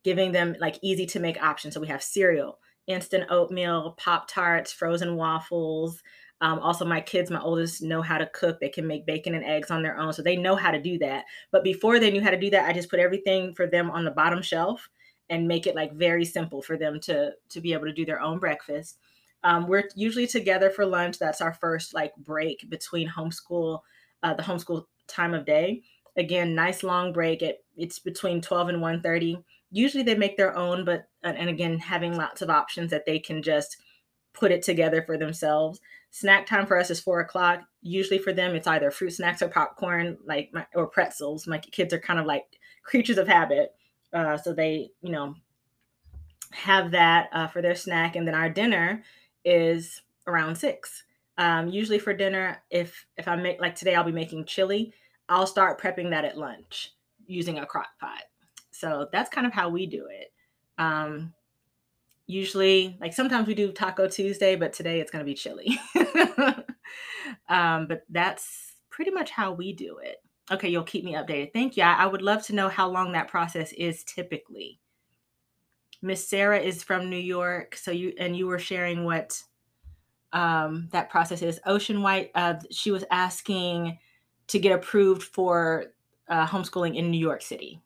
giving 0.04 0.32
them 0.32 0.56
like 0.60 0.78
easy 0.82 1.06
to 1.06 1.20
make 1.20 1.42
options. 1.42 1.72
So 1.72 1.80
we 1.80 1.86
have 1.86 2.02
cereal, 2.02 2.58
instant 2.86 3.30
oatmeal, 3.30 3.94
Pop 3.96 4.28
Tarts, 4.28 4.72
frozen 4.72 5.16
waffles. 5.16 6.02
Um, 6.40 6.60
also, 6.60 6.84
my 6.84 7.00
kids, 7.00 7.30
my 7.30 7.40
oldest, 7.40 7.82
know 7.82 8.00
how 8.00 8.18
to 8.18 8.26
cook. 8.26 8.60
They 8.60 8.68
can 8.68 8.86
make 8.86 9.06
bacon 9.06 9.34
and 9.34 9.44
eggs 9.44 9.70
on 9.70 9.82
their 9.82 9.98
own. 9.98 10.12
So 10.12 10.22
they 10.22 10.36
know 10.36 10.54
how 10.54 10.70
to 10.70 10.80
do 10.80 10.98
that. 10.98 11.24
But 11.50 11.64
before 11.64 11.98
they 11.98 12.10
knew 12.10 12.22
how 12.22 12.30
to 12.30 12.38
do 12.38 12.50
that, 12.50 12.68
I 12.68 12.72
just 12.72 12.90
put 12.90 13.00
everything 13.00 13.54
for 13.54 13.66
them 13.66 13.90
on 13.90 14.04
the 14.04 14.10
bottom 14.10 14.42
shelf 14.42 14.88
and 15.30 15.48
make 15.48 15.66
it 15.66 15.74
like 15.74 15.92
very 15.92 16.24
simple 16.24 16.62
for 16.62 16.76
them 16.78 17.00
to 17.00 17.32
to 17.50 17.60
be 17.60 17.72
able 17.72 17.86
to 17.86 17.92
do 17.92 18.06
their 18.06 18.20
own 18.20 18.38
breakfast. 18.38 18.98
Um, 19.44 19.66
we're 19.66 19.88
usually 19.94 20.26
together 20.26 20.70
for 20.70 20.86
lunch. 20.86 21.18
That's 21.18 21.40
our 21.40 21.52
first 21.52 21.94
like 21.94 22.14
break 22.16 22.68
between 22.68 23.08
homeschool, 23.08 23.80
uh, 24.22 24.34
the 24.34 24.42
homeschool 24.42 24.84
time 25.06 25.34
of 25.34 25.44
day. 25.44 25.82
Again, 26.16 26.54
nice 26.54 26.82
long 26.82 27.12
break. 27.12 27.42
It, 27.42 27.64
it's 27.76 27.98
between 28.00 28.40
12 28.40 28.70
and 28.70 28.78
1.30 28.78 29.42
usually 29.70 30.02
they 30.02 30.14
make 30.14 30.36
their 30.36 30.56
own 30.56 30.84
but 30.84 31.08
and 31.22 31.48
again 31.48 31.78
having 31.78 32.16
lots 32.16 32.42
of 32.42 32.50
options 32.50 32.90
that 32.90 33.04
they 33.04 33.18
can 33.18 33.42
just 33.42 33.76
put 34.38 34.52
it 34.52 34.62
together 34.62 35.02
for 35.02 35.18
themselves. 35.18 35.80
Snack 36.10 36.46
time 36.46 36.66
for 36.66 36.78
us 36.78 36.90
is 36.90 37.00
four 37.00 37.20
o'clock. 37.20 37.60
Usually 37.82 38.18
for 38.18 38.32
them 38.32 38.54
it's 38.54 38.66
either 38.66 38.90
fruit 38.90 39.10
snacks 39.10 39.42
or 39.42 39.48
popcorn 39.48 40.16
like 40.24 40.50
my, 40.52 40.66
or 40.74 40.86
pretzels. 40.86 41.46
My 41.46 41.58
kids 41.58 41.92
are 41.92 42.00
kind 42.00 42.18
of 42.18 42.26
like 42.26 42.44
creatures 42.82 43.18
of 43.18 43.28
habit 43.28 43.74
uh, 44.12 44.36
so 44.36 44.52
they 44.54 44.90
you 45.02 45.10
know 45.10 45.34
have 46.52 46.90
that 46.92 47.28
uh, 47.32 47.46
for 47.46 47.60
their 47.60 47.74
snack. 47.74 48.16
And 48.16 48.26
then 48.26 48.34
our 48.34 48.48
dinner 48.48 49.02
is 49.44 50.02
around 50.26 50.56
six. 50.56 51.04
Um, 51.36 51.68
usually 51.68 52.00
for 52.00 52.12
dinner 52.12 52.60
if 52.68 53.06
if 53.16 53.28
i 53.28 53.36
make 53.36 53.60
like 53.60 53.76
today 53.76 53.94
i'll 53.94 54.02
be 54.02 54.10
making 54.10 54.44
chili 54.44 54.92
i'll 55.28 55.46
start 55.46 55.80
prepping 55.80 56.10
that 56.10 56.24
at 56.24 56.36
lunch 56.36 56.94
using 57.28 57.58
a 57.58 57.66
crock 57.66 57.90
pot. 58.00 58.24
So 58.72 59.06
that's 59.12 59.30
kind 59.30 59.46
of 59.46 59.52
how 59.52 59.68
we 59.68 59.86
do 59.86 60.08
it. 60.10 60.32
Um, 60.78 61.32
usually, 62.28 62.96
like 63.00 63.12
sometimes 63.12 63.48
we 63.48 63.54
do 63.54 63.72
Taco 63.72 64.06
Tuesday, 64.06 64.54
but 64.54 64.72
today 64.72 65.00
it's 65.00 65.10
going 65.10 65.24
to 65.24 65.28
be 65.28 65.34
chili. 65.34 65.76
um, 67.48 67.88
but 67.88 68.02
that's 68.10 68.76
pretty 68.90 69.10
much 69.10 69.30
how 69.30 69.52
we 69.52 69.72
do 69.72 69.98
it. 69.98 70.18
Okay, 70.50 70.68
you'll 70.68 70.84
keep 70.84 71.04
me 71.04 71.14
updated. 71.14 71.52
Thank 71.52 71.76
you. 71.76 71.82
I, 71.82 72.04
I 72.04 72.06
would 72.06 72.22
love 72.22 72.44
to 72.46 72.54
know 72.54 72.68
how 72.68 72.88
long 72.88 73.12
that 73.12 73.28
process 73.28 73.72
is 73.72 74.04
typically. 74.04 74.78
Miss 76.00 76.28
Sarah 76.28 76.60
is 76.60 76.84
from 76.84 77.10
New 77.10 77.16
York, 77.16 77.74
so 77.74 77.90
you 77.90 78.12
and 78.18 78.36
you 78.36 78.46
were 78.46 78.60
sharing 78.60 79.04
what 79.04 79.42
um, 80.32 80.88
that 80.92 81.10
process 81.10 81.42
is. 81.42 81.58
Ocean 81.66 82.02
White, 82.02 82.30
uh, 82.34 82.54
she 82.70 82.90
was 82.90 83.04
asking 83.10 83.98
to 84.46 84.58
get 84.58 84.72
approved 84.72 85.22
for 85.22 85.86
uh, 86.28 86.46
homeschooling 86.46 86.96
in 86.96 87.10
New 87.10 87.18
York 87.18 87.42
City. 87.42 87.80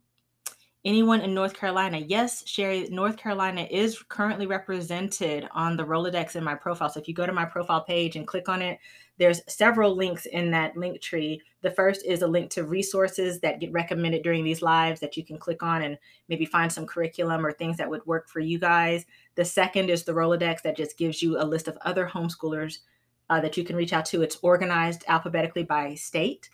Anyone 0.85 1.21
in 1.21 1.33
North 1.33 1.55
Carolina? 1.55 1.99
Yes, 1.99 2.43
Sherry, 2.45 2.89
North 2.91 3.17
Carolina 3.17 3.69
is 3.71 4.03
currently 4.09 4.49
represented 4.49 5.49
on 5.53 5.77
the 5.77 5.85
Rolodex 5.85 6.35
in 6.35 6.43
my 6.43 6.57
profile. 6.57 6.89
So 6.89 6.99
if 6.99 7.07
you 7.07 7.15
go 7.15 7.25
to 7.25 7.33
my 7.33 7.45
profile 7.45 7.85
page 7.85 8.17
and 8.17 8.27
click 8.27 8.49
on 8.49 8.61
it, 8.61 8.81
there's 9.17 9.43
several 9.47 9.95
links 9.95 10.27
in 10.27 10.51
that 10.51 10.77
link 10.77 11.01
tree. 11.01 11.41
The 11.61 11.71
first 11.71 12.05
is 12.05 12.23
a 12.23 12.27
link 12.27 12.51
to 12.51 12.65
resources 12.65 13.39
that 13.41 13.61
get 13.61 13.71
recommended 13.71 14.25
during 14.25 14.43
these 14.43 14.61
lives 14.61 14.99
that 14.99 15.17
you 15.17 15.25
can 15.25 15.39
click 15.39 15.63
on 15.63 15.83
and 15.83 15.97
maybe 16.29 16.45
find 16.45 16.73
some 16.73 16.87
curriculum 16.87 17.47
or 17.47 17.53
things 17.53 17.77
that 17.77 17.89
would 17.89 18.05
work 18.05 18.29
for 18.29 18.41
you 18.41 18.59
guys. 18.59 19.07
The 19.37 19.45
second 19.45 19.89
is 19.89 20.03
the 20.03 20.13
Rolodex 20.15 20.63
that 20.63 20.77
just 20.77 20.99
gives 20.99 21.23
you 21.23 21.41
a 21.41 21.45
list 21.45 21.69
of 21.69 21.79
other 21.83 22.09
homeschoolers 22.09 22.79
uh, 23.31 23.41
that 23.41 23.57
you 23.57 23.63
can 23.63 23.77
reach 23.77 23.93
out 23.93 24.07
to. 24.07 24.23
It's 24.23 24.39
organized 24.43 25.05
alphabetically 25.07 25.63
by 25.63 25.95
state. 25.95 26.51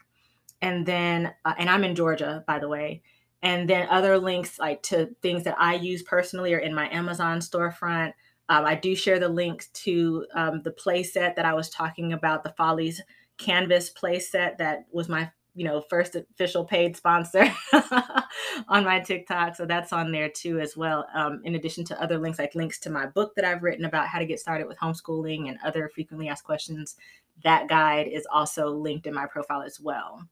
And 0.61 0.85
then, 0.85 1.32
uh, 1.47 1.54
and 1.56 1.70
I'm 1.70 1.85
in 1.85 1.94
Georgia, 1.94 2.44
by 2.47 2.58
the 2.58 2.68
way 2.68 3.00
and 3.42 3.68
then 3.68 3.88
other 3.88 4.18
links 4.18 4.59
like 4.59 4.83
to 4.85 5.14
things 5.23 5.45
that 5.45 5.57
I 5.59 5.75
use 5.75 6.02
personally 6.02 6.54
are 6.54 6.59
in 6.59 6.75
my 6.75 6.88
Amazon 6.90 7.38
storefront. 7.38 8.12
Um, 8.49 8.64
I 8.64 8.75
do 8.75 8.97
share 8.97 9.18
the 9.18 9.28
links 9.28 9.68
to 9.68 10.26
um, 10.35 10.62
the 10.62 10.71
play 10.71 11.02
set 11.02 11.37
that 11.37 11.45
I 11.45 11.54
was 11.54 11.71
talking 11.71 12.12
about, 12.12 12.42
the 12.42 12.54
Follies 12.57 13.00
Canvas 13.37 13.90
play 13.90 14.18
set 14.18 14.59
that 14.59 14.87
was 14.90 15.09
my 15.09 15.30
you 15.54 15.64
know 15.64 15.80
first 15.80 16.14
official 16.14 16.64
paid 16.64 16.97
sponsor 16.97 17.45
on 18.68 18.85
my 18.85 19.00
TikTok. 19.00 19.57
So 19.57 19.66
that's 19.66 19.92
on 19.92 20.12
there 20.12 20.28
too 20.28 20.61
as 20.61 20.76
well. 20.76 21.07
Um, 21.14 21.40
in 21.45 21.54
addition 21.54 21.85
to 21.87 22.02
other 22.02 22.18
links 22.18 22.38
like 22.38 22.54
links 22.54 22.78
to 22.80 22.90
my 22.90 23.07
book 23.07 23.35
that 23.37 23.45
I've 23.45 23.62
written 23.62 23.85
about 23.85 24.09
how 24.09 24.18
to 24.18 24.26
get 24.26 24.40
started 24.40 24.66
with 24.66 24.78
homeschooling 24.78 25.49
and 25.49 25.59
other 25.64 25.88
frequently 25.95 26.28
asked 26.28 26.45
questions. 26.45 26.97
That 27.45 27.68
guide 27.68 28.09
is 28.09 28.26
also 28.33 28.71
linked 28.71 29.07
in 29.07 29.14
my 29.14 29.26
profile 29.26 29.62
as 29.62 29.80
well. 29.80 30.28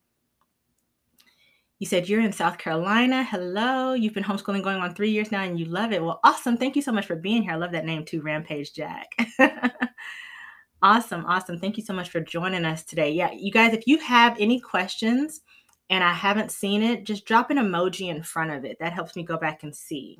You 1.79 1.87
said 1.87 2.09
you're 2.09 2.23
in 2.23 2.33
South 2.33 2.57
Carolina. 2.57 3.23
Hello. 3.23 3.93
You've 3.93 4.15
been 4.15 4.25
homeschooling 4.25 4.63
going 4.63 4.79
on 4.79 4.95
three 4.95 5.11
years 5.11 5.31
now 5.31 5.43
and 5.43 5.61
you 5.61 5.67
love 5.67 5.93
it. 5.93 6.03
Well, 6.03 6.21
awesome. 6.25 6.57
Thank 6.57 6.75
you 6.75 6.81
so 6.81 6.91
much 6.91 7.05
for 7.05 7.17
being 7.17 7.43
here. 7.43 7.53
I 7.53 7.57
love 7.57 7.73
that 7.73 7.85
name 7.85 8.03
too, 8.03 8.23
Rampage 8.23 8.73
Jack. 8.73 9.15
awesome. 10.83 11.27
Awesome. 11.27 11.59
Thank 11.59 11.77
you 11.77 11.85
so 11.85 11.93
much 11.93 12.09
for 12.09 12.21
joining 12.21 12.65
us 12.65 12.83
today. 12.83 13.11
Yeah, 13.11 13.31
you 13.31 13.53
guys, 13.53 13.75
if 13.75 13.87
you 13.87 13.99
have 13.99 14.39
any 14.41 14.59
questions 14.59 15.43
and 15.91 16.03
I 16.03 16.15
haven't 16.15 16.51
seen 16.51 16.83
it, 16.83 17.05
just 17.05 17.27
drop 17.27 17.51
an 17.51 17.59
emoji 17.59 18.09
in 18.09 18.23
front 18.23 18.53
of 18.53 18.65
it. 18.65 18.79
That 18.81 18.95
helps 18.95 19.15
me 19.15 19.23
go 19.23 19.37
back 19.37 19.63
and 19.63 19.77
see. 19.77 20.17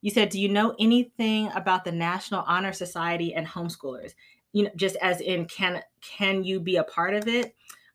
You 0.00 0.10
said, 0.10 0.30
Do 0.30 0.40
you 0.40 0.48
know 0.48 0.74
anything 0.80 1.48
about 1.54 1.84
the 1.84 1.92
National 1.92 2.42
Honor 2.48 2.72
Society 2.72 3.34
and 3.34 3.46
homeschoolers? 3.46 4.14
You 4.52 4.64
know, 4.64 4.70
just 4.74 4.96
as 4.96 5.20
in 5.20 5.46
can 5.46 5.80
can 6.00 6.42
you 6.42 6.58
be 6.58 6.76
a 6.76 6.84
part 6.84 7.14
of 7.14 7.28
it? 7.28 7.54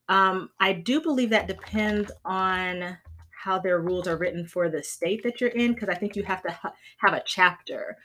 Um, 0.10 0.50
I 0.60 0.74
do 0.74 1.02
believe 1.02 1.30
that 1.32 1.48
depends 1.48 2.12
on 2.24 2.98
how 3.32 3.60
their 3.60 3.80
rules 3.80 4.08
are 4.08 4.18
written 4.18 4.46
for 4.46 4.70
the 4.70 4.84
state 4.84 5.24
that 5.24 5.40
you're 5.40 5.50
in, 5.52 5.74
because 5.74 5.90
I 5.90 5.96
think 5.96 6.16
you 6.16 6.24
have 6.24 6.42
to 6.44 6.52
ha- 6.52 6.74
have 6.98 7.14
a 7.14 7.24
chapter 7.26 7.98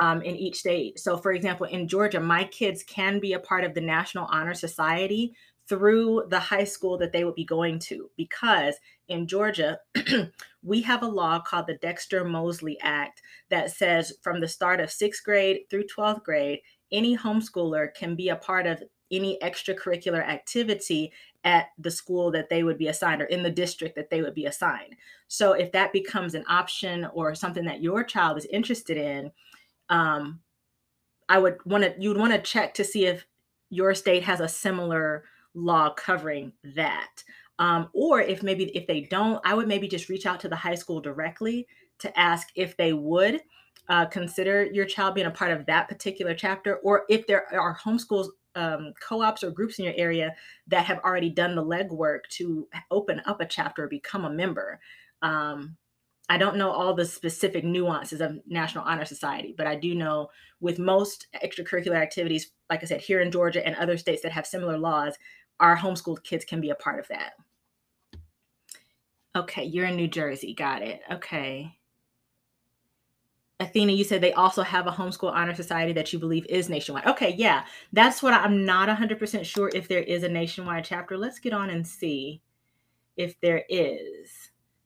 um, 0.00 0.22
in 0.22 0.36
each 0.36 0.56
state. 0.56 0.98
So, 0.98 1.16
for 1.16 1.32
example, 1.32 1.66
in 1.66 1.88
Georgia, 1.88 2.20
my 2.20 2.44
kids 2.44 2.82
can 2.82 3.20
be 3.20 3.32
a 3.32 3.40
part 3.40 3.64
of 3.64 3.74
the 3.74 3.80
National 3.80 4.26
Honor 4.26 4.54
Society 4.54 5.34
through 5.68 6.24
the 6.28 6.40
high 6.40 6.64
school 6.64 6.98
that 6.98 7.12
they 7.12 7.24
would 7.24 7.34
be 7.34 7.44
going 7.44 7.78
to, 7.78 8.10
because 8.16 8.74
in 9.08 9.26
Georgia, 9.26 9.78
we 10.62 10.82
have 10.82 11.02
a 11.02 11.08
law 11.08 11.40
called 11.40 11.66
the 11.66 11.78
Dexter 11.78 12.24
Mosely 12.24 12.78
Act 12.82 13.22
that 13.50 13.70
says 13.70 14.12
from 14.22 14.40
the 14.40 14.48
start 14.48 14.80
of 14.80 14.90
sixth 14.90 15.24
grade 15.24 15.60
through 15.70 15.84
12th 15.96 16.24
grade, 16.24 16.60
any 16.92 17.16
homeschooler 17.16 17.94
can 17.94 18.16
be 18.16 18.28
a 18.28 18.36
part 18.36 18.66
of 18.66 18.82
any 19.12 19.38
extracurricular 19.42 20.26
activity 20.26 21.12
at 21.44 21.68
the 21.78 21.90
school 21.90 22.30
that 22.30 22.50
they 22.50 22.62
would 22.62 22.78
be 22.78 22.88
assigned 22.88 23.22
or 23.22 23.26
in 23.26 23.42
the 23.42 23.50
district 23.50 23.96
that 23.96 24.10
they 24.10 24.20
would 24.20 24.34
be 24.34 24.46
assigned. 24.46 24.94
So 25.28 25.52
if 25.52 25.72
that 25.72 25.92
becomes 25.92 26.34
an 26.34 26.44
option 26.48 27.06
or 27.14 27.34
something 27.34 27.64
that 27.64 27.82
your 27.82 28.04
child 28.04 28.36
is 28.36 28.46
interested 28.46 28.96
in, 28.96 29.32
um, 29.88 30.40
I 31.28 31.38
would 31.38 31.58
want 31.64 31.84
to 31.84 31.94
you'd 31.98 32.18
want 32.18 32.32
to 32.32 32.40
check 32.40 32.74
to 32.74 32.84
see 32.84 33.06
if 33.06 33.26
your 33.70 33.94
state 33.94 34.24
has 34.24 34.40
a 34.40 34.48
similar 34.48 35.24
law 35.54 35.90
covering 35.90 36.52
that. 36.76 37.22
Um, 37.58 37.88
or 37.92 38.20
if 38.20 38.42
maybe 38.42 38.64
if 38.76 38.86
they 38.86 39.02
don't, 39.02 39.40
I 39.44 39.54
would 39.54 39.68
maybe 39.68 39.86
just 39.86 40.08
reach 40.08 40.26
out 40.26 40.40
to 40.40 40.48
the 40.48 40.56
high 40.56 40.74
school 40.74 41.00
directly 41.00 41.66
to 41.98 42.18
ask 42.18 42.48
if 42.54 42.76
they 42.76 42.92
would 42.92 43.42
uh, 43.88 44.06
consider 44.06 44.64
your 44.64 44.86
child 44.86 45.14
being 45.14 45.26
a 45.26 45.30
part 45.30 45.52
of 45.52 45.66
that 45.66 45.88
particular 45.88 46.34
chapter, 46.34 46.76
or 46.76 47.04
if 47.08 47.26
there 47.26 47.52
are 47.52 47.76
homeschools 47.76 48.28
um, 48.60 48.92
co-ops 49.00 49.42
or 49.42 49.50
groups 49.50 49.78
in 49.78 49.86
your 49.86 49.94
area 49.96 50.34
that 50.68 50.84
have 50.84 50.98
already 50.98 51.30
done 51.30 51.54
the 51.54 51.64
legwork 51.64 52.20
to 52.28 52.68
open 52.90 53.22
up 53.24 53.40
a 53.40 53.46
chapter 53.46 53.84
or 53.84 53.88
become 53.88 54.26
a 54.26 54.30
member. 54.30 54.78
Um, 55.22 55.76
I 56.28 56.36
don't 56.36 56.56
know 56.56 56.70
all 56.70 56.94
the 56.94 57.06
specific 57.06 57.64
nuances 57.64 58.20
of 58.20 58.38
National 58.46 58.84
Honor 58.84 59.06
Society, 59.06 59.54
but 59.56 59.66
I 59.66 59.74
do 59.74 59.94
know 59.94 60.28
with 60.60 60.78
most 60.78 61.26
extracurricular 61.42 61.96
activities, 61.96 62.52
like 62.68 62.82
I 62.82 62.86
said, 62.86 63.00
here 63.00 63.20
in 63.20 63.32
Georgia 63.32 63.66
and 63.66 63.74
other 63.76 63.96
states 63.96 64.22
that 64.22 64.32
have 64.32 64.46
similar 64.46 64.78
laws, 64.78 65.16
our 65.58 65.76
homeschooled 65.76 66.22
kids 66.22 66.44
can 66.44 66.60
be 66.60 66.70
a 66.70 66.74
part 66.74 67.00
of 67.00 67.08
that. 67.08 67.32
Okay, 69.34 69.64
you're 69.64 69.86
in 69.86 69.96
New 69.96 70.08
Jersey. 70.08 70.54
Got 70.54 70.82
it. 70.82 71.00
Okay. 71.10 71.79
Athena, 73.60 73.92
you 73.92 74.04
said 74.04 74.22
they 74.22 74.32
also 74.32 74.62
have 74.62 74.86
a 74.86 74.90
homeschool 74.90 75.32
honor 75.32 75.54
society 75.54 75.92
that 75.92 76.12
you 76.12 76.18
believe 76.18 76.46
is 76.48 76.70
nationwide. 76.70 77.06
Okay, 77.06 77.34
yeah, 77.36 77.64
that's 77.92 78.22
what 78.22 78.32
I'm 78.32 78.64
not 78.64 78.88
100% 78.88 79.44
sure 79.44 79.70
if 79.74 79.86
there 79.86 80.02
is 80.02 80.22
a 80.22 80.28
nationwide 80.28 80.84
chapter. 80.84 81.18
Let's 81.18 81.38
get 81.38 81.52
on 81.52 81.68
and 81.68 81.86
see 81.86 82.40
if 83.18 83.38
there 83.40 83.64
is. 83.68 84.30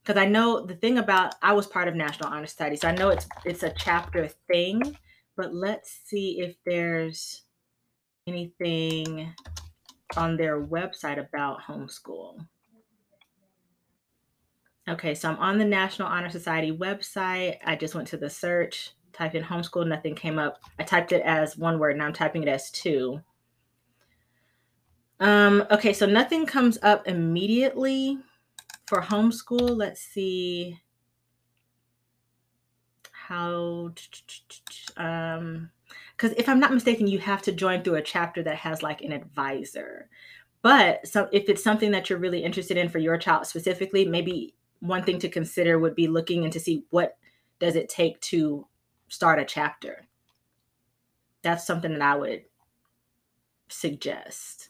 Because 0.02 0.20
I 0.20 0.26
know 0.26 0.66
the 0.66 0.74
thing 0.74 0.98
about 0.98 1.36
I 1.40 1.52
was 1.52 1.68
part 1.68 1.88
of 1.88 1.94
National 1.94 2.28
Honor 2.28 2.46
Society, 2.46 2.76
so 2.76 2.88
I 2.88 2.94
know 2.94 3.08
it's 3.08 3.26
it's 3.44 3.62
a 3.62 3.70
chapter 3.70 4.28
thing. 4.50 4.96
But 5.36 5.54
let's 5.54 6.00
see 6.04 6.40
if 6.40 6.56
there's 6.66 7.42
anything 8.26 9.32
on 10.16 10.36
their 10.36 10.60
website 10.62 11.18
about 11.18 11.62
homeschool. 11.62 12.46
Okay, 14.86 15.14
so 15.14 15.30
I'm 15.30 15.38
on 15.38 15.56
the 15.56 15.64
National 15.64 16.08
Honor 16.08 16.28
Society 16.28 16.70
website. 16.70 17.56
I 17.64 17.74
just 17.74 17.94
went 17.94 18.06
to 18.08 18.18
the 18.18 18.28
search, 18.28 18.90
typed 19.14 19.34
in 19.34 19.42
homeschool, 19.42 19.86
nothing 19.86 20.14
came 20.14 20.38
up. 20.38 20.58
I 20.78 20.82
typed 20.82 21.12
it 21.12 21.22
as 21.22 21.56
one 21.56 21.78
word, 21.78 21.96
now 21.96 22.06
I'm 22.06 22.12
typing 22.12 22.42
it 22.42 22.48
as 22.48 22.70
two. 22.70 23.20
Um, 25.20 25.64
okay, 25.70 25.94
so 25.94 26.04
nothing 26.04 26.44
comes 26.44 26.78
up 26.82 27.08
immediately 27.08 28.18
for 28.86 29.00
homeschool. 29.00 29.74
Let's 29.74 30.02
see 30.02 30.78
how 33.26 33.90
um 34.98 35.70
because 36.14 36.32
if 36.36 36.46
i'm 36.46 36.60
not 36.60 36.74
mistaken 36.74 37.06
you 37.06 37.18
have 37.18 37.40
to 37.40 37.52
join 37.52 37.82
through 37.82 37.94
a 37.94 38.02
chapter 38.02 38.42
that 38.42 38.56
has 38.56 38.82
like 38.82 39.00
an 39.00 39.12
advisor 39.12 40.10
but 40.60 41.06
so 41.06 41.26
if 41.32 41.48
it's 41.48 41.64
something 41.64 41.90
that 41.90 42.10
you're 42.10 42.18
really 42.18 42.44
interested 42.44 42.76
in 42.76 42.86
for 42.86 42.98
your 42.98 43.16
child 43.16 43.46
specifically 43.46 44.04
maybe 44.04 44.54
one 44.84 45.02
thing 45.02 45.18
to 45.18 45.30
consider 45.30 45.78
would 45.78 45.94
be 45.94 46.08
looking 46.08 46.44
into 46.44 46.60
see 46.60 46.84
what 46.90 47.16
does 47.58 47.74
it 47.74 47.88
take 47.88 48.20
to 48.20 48.66
start 49.08 49.38
a 49.38 49.44
chapter. 49.44 50.06
That's 51.40 51.66
something 51.66 51.92
that 51.92 52.02
I 52.02 52.16
would 52.16 52.44
suggest. 53.68 54.68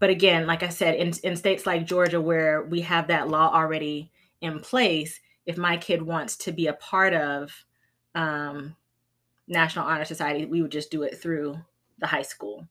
But 0.00 0.08
again, 0.08 0.46
like 0.46 0.62
I 0.62 0.70
said, 0.70 0.94
in, 0.94 1.12
in 1.22 1.36
states 1.36 1.66
like 1.66 1.86
Georgia, 1.86 2.20
where 2.20 2.62
we 2.62 2.80
have 2.82 3.08
that 3.08 3.28
law 3.28 3.52
already 3.52 4.10
in 4.40 4.60
place, 4.60 5.20
if 5.44 5.58
my 5.58 5.76
kid 5.76 6.00
wants 6.00 6.36
to 6.38 6.52
be 6.52 6.68
a 6.68 6.72
part 6.72 7.12
of 7.12 7.52
um, 8.14 8.76
National 9.46 9.86
Honor 9.86 10.06
Society, 10.06 10.46
we 10.46 10.62
would 10.62 10.72
just 10.72 10.90
do 10.90 11.02
it 11.02 11.20
through 11.20 11.58
the 11.98 12.06
high 12.06 12.22
school. 12.22 12.66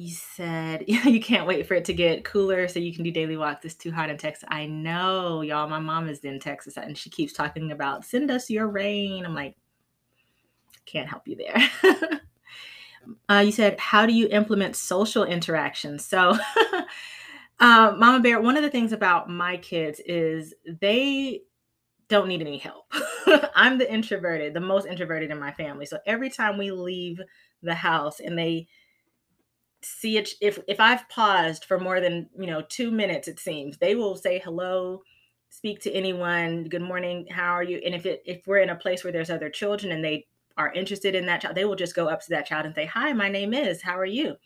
You 0.00 0.14
said 0.14 0.84
you 0.88 1.20
can't 1.20 1.46
wait 1.46 1.66
for 1.66 1.74
it 1.74 1.84
to 1.84 1.92
get 1.92 2.24
cooler 2.24 2.68
so 2.68 2.78
you 2.78 2.94
can 2.94 3.04
do 3.04 3.10
daily 3.10 3.36
walks. 3.36 3.66
It's 3.66 3.74
too 3.74 3.92
hot 3.92 4.08
in 4.08 4.16
Texas. 4.16 4.48
I 4.50 4.64
know, 4.64 5.42
y'all. 5.42 5.68
My 5.68 5.78
mom 5.78 6.08
is 6.08 6.20
in 6.20 6.40
Texas 6.40 6.78
and 6.78 6.96
she 6.96 7.10
keeps 7.10 7.34
talking 7.34 7.70
about 7.70 8.06
send 8.06 8.30
us 8.30 8.48
your 8.48 8.66
rain. 8.66 9.26
I'm 9.26 9.34
like, 9.34 9.56
can't 10.86 11.06
help 11.06 11.28
you 11.28 11.36
there. 11.36 12.20
uh, 13.28 13.40
you 13.40 13.52
said, 13.52 13.78
how 13.78 14.06
do 14.06 14.14
you 14.14 14.26
implement 14.28 14.74
social 14.74 15.24
interactions? 15.24 16.02
So, 16.02 16.34
uh, 17.60 17.94
Mama 17.94 18.20
Bear, 18.20 18.40
one 18.40 18.56
of 18.56 18.62
the 18.62 18.70
things 18.70 18.92
about 18.92 19.28
my 19.28 19.58
kids 19.58 20.00
is 20.06 20.54
they 20.80 21.42
don't 22.08 22.26
need 22.26 22.40
any 22.40 22.56
help. 22.56 22.90
I'm 23.54 23.76
the 23.76 23.92
introverted, 23.92 24.54
the 24.54 24.60
most 24.60 24.86
introverted 24.86 25.30
in 25.30 25.38
my 25.38 25.52
family. 25.52 25.84
So 25.84 25.98
every 26.06 26.30
time 26.30 26.56
we 26.56 26.70
leave 26.70 27.20
the 27.62 27.74
house 27.74 28.20
and 28.20 28.38
they 28.38 28.66
see 29.82 30.18
it 30.18 30.30
if 30.40 30.58
if 30.68 30.80
I've 30.80 31.08
paused 31.08 31.64
for 31.64 31.78
more 31.78 32.00
than 32.00 32.28
you 32.38 32.46
know 32.46 32.62
two 32.68 32.90
minutes, 32.90 33.28
it 33.28 33.40
seems 33.40 33.78
they 33.78 33.94
will 33.94 34.16
say 34.16 34.40
hello 34.44 35.02
speak 35.50 35.80
to 35.80 35.92
anyone. 35.92 36.64
Good 36.64 36.82
morning. 36.82 37.26
How 37.30 37.52
are 37.52 37.62
you? 37.62 37.80
And 37.84 37.94
if 37.94 38.06
it 38.06 38.22
if 38.24 38.46
we're 38.46 38.58
in 38.58 38.70
a 38.70 38.76
place 38.76 39.04
where 39.04 39.12
there's 39.12 39.30
other 39.30 39.50
children 39.50 39.92
and 39.92 40.02
they 40.02 40.26
are 40.56 40.72
interested 40.72 41.14
in 41.14 41.26
that 41.26 41.42
child, 41.42 41.56
they 41.56 41.64
will 41.64 41.76
just 41.76 41.94
go 41.94 42.08
up 42.08 42.20
to 42.22 42.30
that 42.30 42.46
child 42.46 42.66
and 42.66 42.74
say, 42.74 42.86
"Hi, 42.86 43.12
my 43.12 43.28
name 43.28 43.52
is. 43.52 43.82
How 43.82 43.98
are 43.98 44.06
you?" 44.06 44.36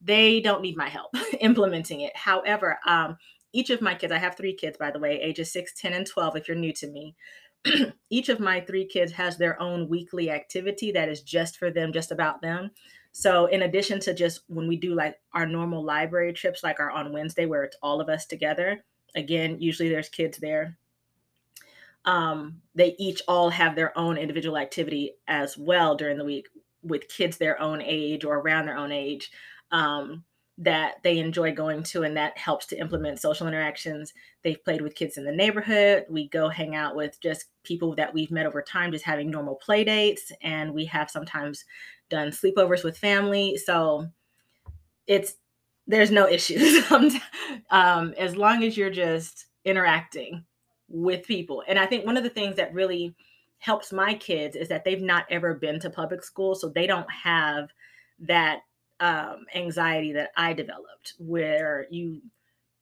They 0.00 0.40
don't 0.40 0.62
need 0.62 0.76
my 0.76 0.88
help 0.88 1.14
implementing 1.40 2.00
it. 2.00 2.16
However, 2.16 2.78
um, 2.86 3.18
each 3.52 3.70
of 3.70 3.82
my 3.82 3.94
kids, 3.94 4.12
I 4.12 4.18
have 4.18 4.36
three 4.36 4.54
kids, 4.54 4.78
by 4.78 4.90
the 4.90 4.98
way, 4.98 5.20
ages 5.20 5.52
6, 5.52 5.74
10, 5.74 5.92
and 5.92 6.06
12, 6.06 6.36
if 6.36 6.48
you're 6.48 6.56
new 6.56 6.72
to 6.74 6.86
me. 6.86 7.16
each 8.10 8.28
of 8.30 8.40
my 8.40 8.60
three 8.60 8.86
kids 8.86 9.12
has 9.12 9.36
their 9.36 9.60
own 9.60 9.88
weekly 9.88 10.30
activity 10.30 10.92
that 10.92 11.08
is 11.10 11.20
just 11.22 11.58
for 11.58 11.70
them, 11.70 11.92
just 11.92 12.12
about 12.12 12.40
them. 12.40 12.70
So, 13.12 13.46
in 13.46 13.62
addition 13.62 14.00
to 14.00 14.14
just 14.14 14.42
when 14.46 14.68
we 14.68 14.76
do 14.76 14.94
like 14.94 15.16
our 15.32 15.46
normal 15.46 15.84
library 15.84 16.32
trips, 16.32 16.62
like 16.62 16.78
our 16.78 16.90
on 16.90 17.12
Wednesday, 17.12 17.46
where 17.46 17.64
it's 17.64 17.76
all 17.82 18.00
of 18.00 18.08
us 18.08 18.24
together, 18.26 18.84
again, 19.14 19.60
usually 19.60 19.88
there's 19.88 20.08
kids 20.08 20.38
there. 20.38 20.78
Um, 22.04 22.62
they 22.74 22.94
each 22.98 23.20
all 23.28 23.50
have 23.50 23.74
their 23.74 23.96
own 23.98 24.16
individual 24.16 24.56
activity 24.56 25.14
as 25.28 25.58
well 25.58 25.96
during 25.96 26.18
the 26.18 26.24
week 26.24 26.46
with 26.82 27.08
kids 27.08 27.36
their 27.36 27.60
own 27.60 27.82
age 27.82 28.24
or 28.24 28.38
around 28.38 28.66
their 28.66 28.78
own 28.78 28.92
age. 28.92 29.30
Um, 29.70 30.24
that 30.60 30.96
they 31.02 31.18
enjoy 31.18 31.52
going 31.52 31.82
to, 31.82 32.02
and 32.02 32.14
that 32.18 32.36
helps 32.36 32.66
to 32.66 32.78
implement 32.78 33.18
social 33.18 33.48
interactions. 33.48 34.12
They've 34.44 34.62
played 34.62 34.82
with 34.82 34.94
kids 34.94 35.16
in 35.16 35.24
the 35.24 35.32
neighborhood. 35.32 36.04
We 36.10 36.28
go 36.28 36.50
hang 36.50 36.76
out 36.76 36.94
with 36.94 37.18
just 37.22 37.46
people 37.64 37.94
that 37.94 38.12
we've 38.12 38.30
met 38.30 38.44
over 38.44 38.60
time, 38.60 38.92
just 38.92 39.06
having 39.06 39.30
normal 39.30 39.54
play 39.54 39.84
dates. 39.84 40.30
And 40.42 40.74
we 40.74 40.84
have 40.84 41.10
sometimes 41.10 41.64
done 42.10 42.28
sleepovers 42.28 42.84
with 42.84 42.98
family. 42.98 43.56
So 43.56 44.08
it's, 45.06 45.34
there's 45.86 46.10
no 46.10 46.28
issues 46.28 46.84
um, 47.70 48.14
as 48.18 48.36
long 48.36 48.62
as 48.62 48.76
you're 48.76 48.90
just 48.90 49.46
interacting 49.64 50.44
with 50.88 51.26
people. 51.26 51.62
And 51.66 51.78
I 51.78 51.86
think 51.86 52.04
one 52.04 52.16
of 52.16 52.22
the 52.22 52.30
things 52.30 52.56
that 52.56 52.74
really 52.74 53.14
helps 53.58 53.92
my 53.92 54.14
kids 54.14 54.56
is 54.56 54.68
that 54.68 54.84
they've 54.84 55.02
not 55.02 55.26
ever 55.30 55.54
been 55.54 55.80
to 55.80 55.90
public 55.90 56.22
school. 56.22 56.54
So 56.54 56.68
they 56.68 56.86
don't 56.86 57.10
have 57.10 57.70
that 58.20 58.60
um, 59.00 59.46
anxiety 59.54 60.12
that 60.12 60.30
I 60.36 60.52
developed, 60.52 61.14
where 61.18 61.86
you 61.90 62.20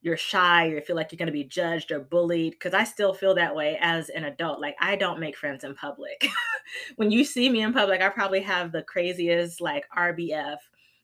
you're 0.01 0.17
shy 0.17 0.69
or 0.69 0.75
you 0.77 0.81
feel 0.81 0.97
like 0.97 1.11
you're 1.11 1.19
going 1.19 1.27
to 1.27 1.33
be 1.33 1.45
judged 1.45 1.91
or 1.91 2.01
bullied 2.01 2.53
because 2.53 2.75
i 2.75 2.85
still 2.85 3.13
feel 3.13 3.35
that 3.35 3.55
way 3.55 3.79
as 3.81 4.09
an 4.11 4.25
adult 4.25 4.61
like 4.61 4.77
i 4.81 4.97
don't 4.97 5.21
make 5.21 5.37
friends 5.37 5.65
in 5.65 5.75
public 5.75 6.29
when 6.97 7.11
you 7.11 7.25
see 7.25 7.49
me 7.49 7.63
in 7.63 7.73
public 7.73 8.01
i 8.01 8.09
probably 8.09 8.41
have 8.41 8.73
the 8.73 8.83
craziest 8.83 9.61
like 9.61 9.85
rbf 9.97 10.57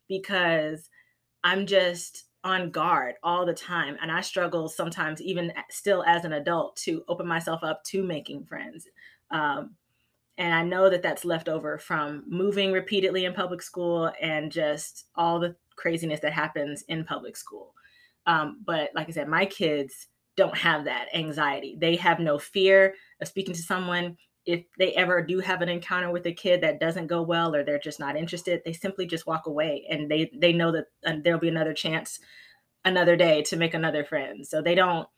because 0.08 0.90
i'm 1.42 1.66
just 1.66 2.24
on 2.44 2.70
guard 2.70 3.14
all 3.22 3.46
the 3.46 3.54
time 3.54 3.96
and 4.02 4.12
i 4.12 4.20
struggle 4.20 4.68
sometimes 4.68 5.20
even 5.20 5.52
still 5.70 6.04
as 6.04 6.24
an 6.24 6.34
adult 6.34 6.76
to 6.76 7.02
open 7.08 7.26
myself 7.26 7.62
up 7.62 7.82
to 7.84 8.02
making 8.02 8.44
friends 8.44 8.86
um, 9.30 9.74
and 10.36 10.52
I 10.52 10.62
know 10.62 10.90
that 10.90 11.02
that's 11.02 11.24
left 11.24 11.48
over 11.48 11.78
from 11.78 12.24
moving 12.26 12.72
repeatedly 12.72 13.24
in 13.24 13.34
public 13.34 13.62
school 13.62 14.10
and 14.20 14.50
just 14.50 15.06
all 15.14 15.38
the 15.38 15.54
craziness 15.76 16.20
that 16.20 16.32
happens 16.32 16.82
in 16.88 17.04
public 17.04 17.36
school. 17.36 17.74
Um, 18.26 18.62
but 18.64 18.90
like 18.94 19.08
I 19.08 19.12
said, 19.12 19.28
my 19.28 19.46
kids 19.46 20.08
don't 20.36 20.56
have 20.56 20.84
that 20.84 21.08
anxiety. 21.14 21.76
They 21.78 21.96
have 21.96 22.18
no 22.18 22.38
fear 22.38 22.94
of 23.20 23.28
speaking 23.28 23.54
to 23.54 23.62
someone. 23.62 24.16
If 24.46 24.64
they 24.78 24.92
ever 24.94 25.22
do 25.22 25.40
have 25.40 25.62
an 25.62 25.68
encounter 25.68 26.10
with 26.10 26.26
a 26.26 26.32
kid 26.32 26.60
that 26.62 26.80
doesn't 26.80 27.06
go 27.06 27.22
well 27.22 27.54
or 27.54 27.64
they're 27.64 27.78
just 27.78 28.00
not 28.00 28.16
interested, 28.16 28.60
they 28.64 28.72
simply 28.72 29.06
just 29.06 29.26
walk 29.26 29.46
away 29.46 29.86
and 29.88 30.10
they 30.10 30.30
they 30.38 30.52
know 30.52 30.72
that 30.72 30.86
uh, 31.06 31.14
there'll 31.22 31.40
be 31.40 31.48
another 31.48 31.72
chance 31.72 32.18
another 32.84 33.16
day 33.16 33.42
to 33.42 33.56
make 33.56 33.74
another 33.74 34.04
friend. 34.04 34.46
So 34.46 34.60
they 34.60 34.74
don't 34.74 35.08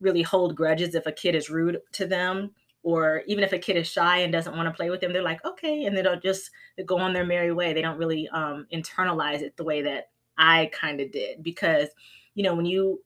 really 0.00 0.22
hold 0.22 0.56
grudges 0.56 0.94
if 0.94 1.06
a 1.06 1.12
kid 1.12 1.34
is 1.34 1.50
rude 1.50 1.80
to 1.92 2.06
them 2.06 2.50
or 2.82 3.22
even 3.26 3.42
if 3.42 3.52
a 3.52 3.58
kid 3.58 3.76
is 3.76 3.88
shy 3.88 4.18
and 4.18 4.32
doesn't 4.32 4.56
want 4.56 4.68
to 4.68 4.76
play 4.76 4.90
with 4.90 5.00
them 5.00 5.12
they're 5.12 5.22
like 5.22 5.44
okay 5.44 5.84
and 5.84 5.96
they 5.96 6.02
don't 6.02 6.22
just 6.22 6.50
they 6.76 6.82
go 6.84 6.98
on 6.98 7.12
their 7.12 7.24
merry 7.24 7.52
way 7.52 7.72
they 7.72 7.80
don't 7.82 7.98
really 7.98 8.28
um, 8.28 8.66
internalize 8.72 9.40
it 9.40 9.56
the 9.56 9.64
way 9.64 9.82
that 9.82 10.10
i 10.36 10.70
kind 10.72 11.00
of 11.00 11.10
did 11.10 11.42
because 11.42 11.88
you 12.34 12.42
know 12.42 12.54
when 12.54 12.66
you 12.66 13.00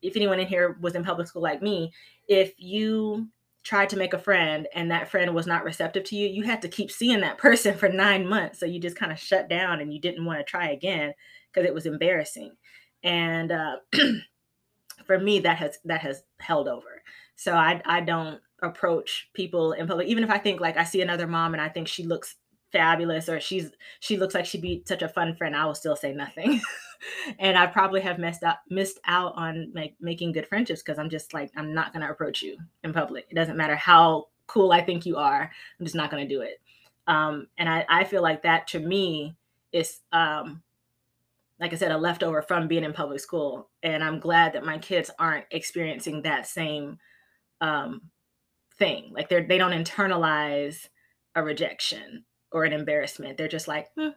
if 0.00 0.16
anyone 0.16 0.38
in 0.38 0.46
here 0.46 0.76
was 0.80 0.94
in 0.94 1.04
public 1.04 1.26
school 1.26 1.42
like 1.42 1.62
me 1.62 1.92
if 2.28 2.54
you 2.56 3.28
tried 3.64 3.88
to 3.88 3.96
make 3.96 4.12
a 4.12 4.18
friend 4.18 4.66
and 4.74 4.90
that 4.90 5.08
friend 5.08 5.32
was 5.34 5.46
not 5.46 5.64
receptive 5.64 6.04
to 6.04 6.16
you 6.16 6.28
you 6.28 6.42
had 6.42 6.62
to 6.62 6.68
keep 6.68 6.90
seeing 6.90 7.20
that 7.20 7.38
person 7.46 7.76
for 7.76 7.88
nine 7.88 8.26
months. 8.26 8.58
So 8.58 8.66
you 8.66 8.80
just 8.80 8.96
kind 8.96 9.12
of 9.12 9.18
shut 9.18 9.48
down 9.48 9.80
and 9.80 9.92
you 9.92 10.00
didn't 10.00 10.24
want 10.24 10.38
to 10.40 10.44
try 10.44 10.70
again 10.70 11.12
because 11.52 11.66
it 11.66 11.74
was 11.74 11.86
embarrassing. 11.86 12.52
And 13.04 13.52
uh, 13.52 13.76
for 15.06 15.18
me 15.18 15.40
that 15.40 15.56
has 15.56 15.78
that 15.84 16.00
has 16.00 16.22
held 16.38 16.68
over. 16.68 17.02
So 17.36 17.54
i 17.54 17.80
i 17.84 18.00
don't 18.00 18.40
approach 18.62 19.30
people 19.34 19.72
in 19.72 19.86
public. 19.86 20.08
Even 20.08 20.24
if 20.24 20.30
i 20.30 20.38
think 20.38 20.60
like 20.60 20.76
i 20.76 20.84
see 20.84 21.02
another 21.02 21.26
mom 21.26 21.54
and 21.54 21.60
i 21.60 21.68
think 21.68 21.88
she 21.88 22.04
looks 22.04 22.36
fabulous 22.72 23.28
or 23.28 23.38
she's 23.38 23.70
she 24.00 24.16
looks 24.16 24.34
like 24.34 24.46
she'd 24.46 24.62
be 24.62 24.82
such 24.86 25.02
a 25.02 25.08
fun 25.08 25.34
friend 25.34 25.54
i 25.54 25.66
will 25.66 25.74
still 25.74 25.94
say 25.94 26.10
nothing 26.10 26.58
and 27.38 27.56
i 27.56 27.66
probably 27.66 28.00
have 28.00 28.18
messed 28.18 28.42
up 28.42 28.60
missed 28.68 29.00
out 29.06 29.32
on 29.36 29.70
like 29.74 29.94
making 30.00 30.32
good 30.32 30.46
friendships 30.46 30.82
because 30.82 30.98
i'm 30.98 31.10
just 31.10 31.32
like 31.34 31.50
i'm 31.56 31.74
not 31.74 31.92
to 32.04 32.10
approach 32.10 32.42
you 32.42 32.56
in 32.84 32.92
public 32.92 33.26
it 33.30 33.34
doesn't 33.34 33.56
matter 33.56 33.76
how 33.76 34.28
cool 34.46 34.72
i 34.72 34.80
think 34.80 35.06
you 35.06 35.16
are 35.16 35.50
i'm 35.78 35.86
just 35.86 35.96
not 35.96 36.10
to 36.26 36.34
do 36.34 36.42
it 36.42 36.60
um, 37.08 37.48
and 37.58 37.68
I, 37.68 37.84
I 37.88 38.04
feel 38.04 38.22
like 38.22 38.42
that 38.42 38.68
to 38.68 38.78
me 38.78 39.34
is 39.72 39.98
um, 40.12 40.62
like 41.58 41.72
i 41.72 41.76
said 41.76 41.90
a 41.90 41.98
leftover 41.98 42.42
from 42.42 42.68
being 42.68 42.84
in 42.84 42.92
public 42.92 43.20
school 43.20 43.70
and 43.82 44.04
i'm 44.04 44.20
glad 44.20 44.52
that 44.52 44.64
my 44.64 44.78
kids 44.78 45.10
aren't 45.18 45.46
experiencing 45.50 46.22
that 46.22 46.46
same 46.46 46.98
um, 47.60 48.02
thing. 48.78 49.12
Like 49.12 49.28
they're 49.28 49.46
they 49.46 49.58
don't 49.58 49.72
internalize 49.72 50.88
a 51.34 51.42
rejection 51.42 52.24
or 52.50 52.64
an 52.64 52.72
embarrassment. 52.72 53.38
They're 53.38 53.48
just 53.48 53.68
like, 53.68 53.88
hmm, 53.96 54.08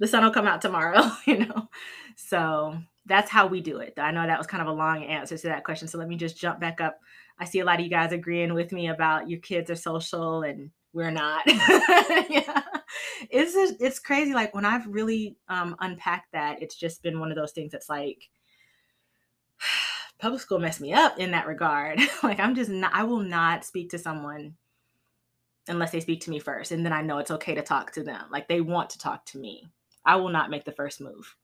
the 0.00 0.08
sun 0.08 0.24
will 0.24 0.32
come 0.32 0.48
out 0.48 0.60
tomorrow, 0.60 1.02
you 1.26 1.46
know. 1.46 1.68
So 2.16 2.76
that's 3.06 3.30
how 3.30 3.46
we 3.46 3.60
do 3.60 3.78
it. 3.78 3.94
I 3.98 4.10
know 4.10 4.26
that 4.26 4.38
was 4.38 4.46
kind 4.46 4.62
of 4.62 4.68
a 4.68 4.72
long 4.72 5.04
answer 5.04 5.38
to 5.38 5.48
that 5.48 5.64
question. 5.64 5.88
So 5.88 5.98
let 5.98 6.08
me 6.08 6.16
just 6.16 6.40
jump 6.40 6.58
back 6.58 6.80
up. 6.80 6.98
I 7.38 7.44
see 7.44 7.60
a 7.60 7.64
lot 7.64 7.78
of 7.78 7.84
you 7.84 7.90
guys 7.90 8.12
agreeing 8.12 8.54
with 8.54 8.72
me 8.72 8.88
about 8.88 9.28
your 9.28 9.40
kids 9.40 9.70
are 9.70 9.76
social 9.76 10.42
and 10.42 10.70
we're 10.92 11.10
not. 11.10 11.42
yeah. 11.46 12.62
It's 13.30 13.52
just, 13.52 13.74
it's 13.80 13.98
crazy. 13.98 14.34
Like 14.34 14.54
when 14.54 14.64
I've 14.64 14.86
really 14.86 15.36
um, 15.48 15.76
unpacked 15.80 16.32
that, 16.32 16.62
it's 16.62 16.74
just 16.74 17.02
been 17.02 17.20
one 17.20 17.30
of 17.30 17.36
those 17.36 17.52
things 17.52 17.72
that's 17.72 17.88
like, 17.88 18.28
public 20.18 20.40
school 20.40 20.58
messed 20.58 20.80
me 20.80 20.92
up 20.92 21.18
in 21.18 21.30
that 21.30 21.46
regard. 21.46 22.00
like 22.22 22.40
I'm 22.40 22.54
just 22.54 22.70
not 22.70 22.92
I 22.94 23.04
will 23.04 23.20
not 23.20 23.64
speak 23.64 23.90
to 23.90 23.98
someone 23.98 24.54
unless 25.68 25.92
they 25.92 26.00
speak 26.00 26.20
to 26.22 26.30
me 26.30 26.38
first 26.38 26.72
and 26.72 26.84
then 26.84 26.92
I 26.92 27.02
know 27.02 27.18
it's 27.18 27.30
okay 27.30 27.54
to 27.54 27.62
talk 27.62 27.92
to 27.92 28.02
them. 28.02 28.24
Like 28.30 28.48
they 28.48 28.60
want 28.60 28.90
to 28.90 28.98
talk 28.98 29.24
to 29.26 29.38
me. 29.38 29.70
I 30.04 30.16
will 30.16 30.30
not 30.30 30.50
make 30.50 30.64
the 30.64 30.72
first 30.72 31.00
move. 31.00 31.36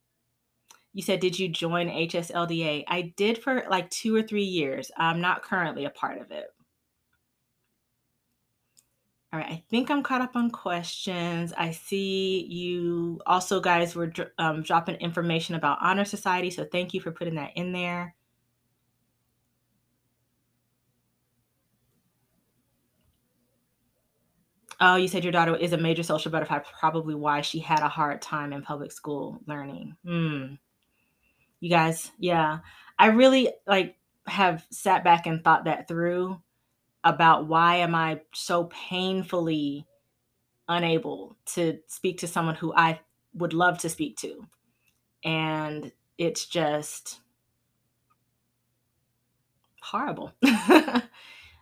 You 0.93 1.03
said 1.03 1.21
did 1.21 1.39
you 1.39 1.49
join 1.49 1.89
HSLDA? 1.89 2.85
I 2.89 3.13
did 3.17 3.43
for 3.43 3.65
like 3.69 3.91
2 3.91 4.15
or 4.15 4.23
3 4.23 4.43
years. 4.43 4.91
I'm 4.97 5.21
not 5.21 5.43
currently 5.43 5.85
a 5.85 5.91
part 5.91 6.21
of 6.21 6.31
it. 6.31 6.47
All 9.33 9.41
right, 9.41 9.51
I 9.53 9.65
think 9.69 9.91
I'm 9.91 10.03
caught 10.03 10.23
up 10.23 10.37
on 10.37 10.51
questions. 10.51 11.53
I 11.55 11.73
see 11.73 12.47
you 12.47 13.21
also 13.27 13.61
guys 13.61 13.95
were 13.95 14.11
um, 14.39 14.63
dropping 14.63 14.95
information 14.97 15.57
about 15.57 15.79
Honor 15.83 16.07
Society, 16.07 16.49
so 16.49 16.65
thank 16.65 16.95
you 16.95 17.03
for 17.03 17.11
putting 17.11 17.35
that 17.35 17.51
in 17.57 17.73
there. 17.73 18.15
Oh, 24.81 24.97
you 24.97 25.09
said 25.09 25.25
your 25.25 25.33
daughter 25.33 25.57
is 25.57 25.73
a 25.73 25.79
major 25.79 26.03
social 26.03 26.31
butterfly, 26.31 26.59
probably 26.79 27.15
why 27.15 27.41
she 27.41 27.59
had 27.59 27.81
a 27.81 27.89
hard 27.89 28.21
time 28.21 28.53
in 28.53 28.63
public 28.63 28.93
school 28.93 29.41
learning. 29.47 29.97
Hmm. 30.05 30.55
You 31.61 31.71
guys, 31.71 32.11
yeah. 32.19 32.59
I 32.99 33.07
really 33.07 33.51
like 33.67 33.97
have 34.27 34.65
sat 34.71 35.05
back 35.05 35.27
and 35.27 35.43
thought 35.43 35.65
that 35.65 35.89
through 35.89 36.41
about 37.05 37.47
why 37.47 37.77
am 37.77 37.95
I 37.95 38.21
so 38.35 38.65
painfully 38.65 39.87
unable 40.69 41.37
to 41.47 41.79
speak 41.87 42.19
to 42.19 42.27
someone 42.27 42.57
who 42.57 42.75
I 42.75 43.01
would 43.35 43.53
love 43.53 43.79
to 43.79 43.89
speak 43.89 44.17
to. 44.19 44.47
And 45.25 45.93
it's 46.19 46.47
just 46.47 47.21
horrible. 49.81 50.33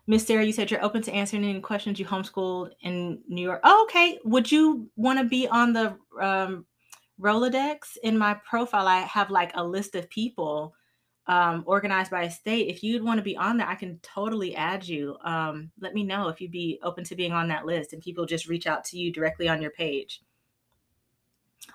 Miss 0.06 0.26
Sarah, 0.26 0.44
you 0.44 0.52
said 0.52 0.70
you're 0.70 0.84
open 0.84 1.02
to 1.02 1.12
answering 1.12 1.44
any 1.44 1.60
questions 1.60 1.98
you 1.98 2.04
homeschooled 2.04 2.72
in 2.82 3.20
New 3.26 3.42
York. 3.42 3.60
Oh, 3.64 3.84
okay. 3.84 4.18
Would 4.24 4.52
you 4.52 4.90
want 4.96 5.18
to 5.18 5.24
be 5.24 5.48
on 5.48 5.72
the 5.72 5.96
um, 6.20 6.66
Rolodex? 7.20 7.96
In 8.02 8.18
my 8.18 8.34
profile, 8.48 8.86
I 8.86 8.98
have 9.00 9.30
like 9.30 9.52
a 9.54 9.64
list 9.64 9.94
of 9.94 10.10
people 10.10 10.74
um, 11.26 11.64
organized 11.66 12.10
by 12.10 12.28
state. 12.28 12.68
If 12.68 12.82
you'd 12.82 13.02
want 13.02 13.16
to 13.18 13.24
be 13.24 13.36
on 13.36 13.56
there, 13.56 13.66
I 13.66 13.76
can 13.76 13.98
totally 14.02 14.54
add 14.54 14.86
you. 14.86 15.16
Um, 15.24 15.70
let 15.80 15.94
me 15.94 16.04
know 16.04 16.28
if 16.28 16.38
you'd 16.38 16.50
be 16.50 16.78
open 16.82 17.04
to 17.04 17.16
being 17.16 17.32
on 17.32 17.48
that 17.48 17.64
list 17.64 17.94
and 17.94 18.02
people 18.02 18.26
just 18.26 18.46
reach 18.46 18.66
out 18.66 18.84
to 18.86 18.98
you 18.98 19.10
directly 19.10 19.48
on 19.48 19.62
your 19.62 19.70
page. 19.70 20.20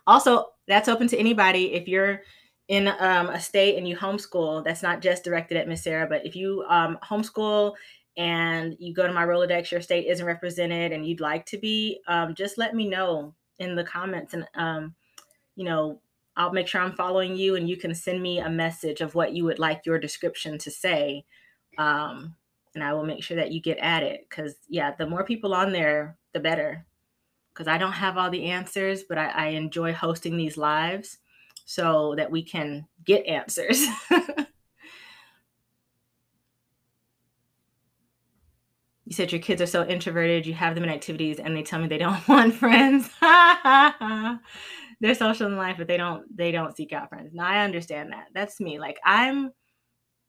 Also, 0.06 0.50
that's 0.68 0.88
open 0.88 1.08
to 1.08 1.18
anybody. 1.18 1.74
If 1.74 1.88
you're 1.88 2.22
in 2.68 2.88
um, 3.00 3.30
a 3.30 3.40
state 3.40 3.78
and 3.78 3.88
you 3.88 3.98
homeschool, 3.98 4.64
that's 4.64 4.84
not 4.84 5.02
just 5.02 5.24
directed 5.24 5.58
at 5.58 5.68
Miss 5.68 5.84
Sarah, 5.84 6.06
but 6.08 6.24
if 6.24 6.36
you 6.36 6.64
um, 6.70 7.00
homeschool 7.04 7.74
and 8.20 8.76
you 8.80 8.94
go 8.94 9.08
to 9.08 9.14
my 9.14 9.26
Rolodex, 9.26 9.72
your 9.72 9.80
state 9.80 10.06
isn't 10.08 10.26
represented 10.26 10.92
and 10.92 11.06
you'd 11.06 11.22
like 11.22 11.46
to 11.46 11.58
be, 11.58 12.02
um, 12.10 12.36
just 12.36 12.58
let 12.58 12.76
me 12.76 12.86
know 12.86 13.34
in 13.60 13.76
the 13.76 13.84
comments 13.86 14.34
and, 14.34 14.46
um, 14.56 14.94
you 15.56 15.64
know, 15.64 16.02
I'll 16.36 16.52
make 16.52 16.68
sure 16.68 16.82
I'm 16.82 16.98
following 16.98 17.38
you 17.38 17.56
and 17.56 17.70
you 17.70 17.78
can 17.78 17.96
send 17.96 18.22
me 18.22 18.40
a 18.40 18.50
message 18.50 19.00
of 19.00 19.16
what 19.16 19.32
you 19.32 19.46
would 19.46 19.58
like 19.58 19.86
your 19.86 19.98
description 19.98 20.58
to 20.58 20.70
say. 20.70 21.24
Um, 21.78 22.36
and 22.76 22.84
I 22.84 22.94
will 22.94 23.06
make 23.06 23.24
sure 23.24 23.38
that 23.38 23.54
you 23.54 23.62
get 23.62 23.78
at 23.78 24.04
it 24.04 24.26
because, 24.30 24.56
yeah, 24.68 24.94
the 24.98 25.08
more 25.08 25.24
people 25.24 25.54
on 25.54 25.72
there, 25.72 26.18
the 26.34 26.42
better. 26.42 26.86
Because 27.54 27.70
I 27.70 27.78
don't 27.78 27.94
have 27.94 28.18
all 28.18 28.30
the 28.30 28.48
answers, 28.48 29.04
but 29.08 29.18
I, 29.18 29.30
I 29.30 29.46
enjoy 29.48 29.94
hosting 29.94 30.36
these 30.36 30.58
lives 30.58 31.20
so 31.64 32.16
that 32.18 32.30
we 32.30 32.44
can 32.44 32.86
get 33.06 33.26
answers. 33.26 33.86
you 39.10 39.16
said 39.16 39.32
your 39.32 39.42
kids 39.42 39.60
are 39.60 39.66
so 39.66 39.84
introverted, 39.88 40.46
you 40.46 40.54
have 40.54 40.76
them 40.76 40.84
in 40.84 40.90
activities 40.92 41.40
and 41.40 41.58
they 41.58 41.64
tell 41.64 41.80
me 41.80 41.88
they 41.88 41.98
don't 41.98 42.28
want 42.28 42.54
friends. 42.54 43.10
They're 45.02 45.16
social 45.16 45.48
in 45.48 45.58
life, 45.58 45.78
but 45.80 45.88
they 45.88 45.98
don't 45.98 46.24
they 46.38 46.52
don't 46.52 46.78
seek 46.78 46.94
out 46.94 47.10
friends. 47.10 47.34
Now 47.34 47.48
I 47.48 47.64
understand 47.64 48.14
that. 48.14 48.28
That's 48.36 48.60
me. 48.60 48.78
Like 48.78 49.00
I'm 49.04 49.50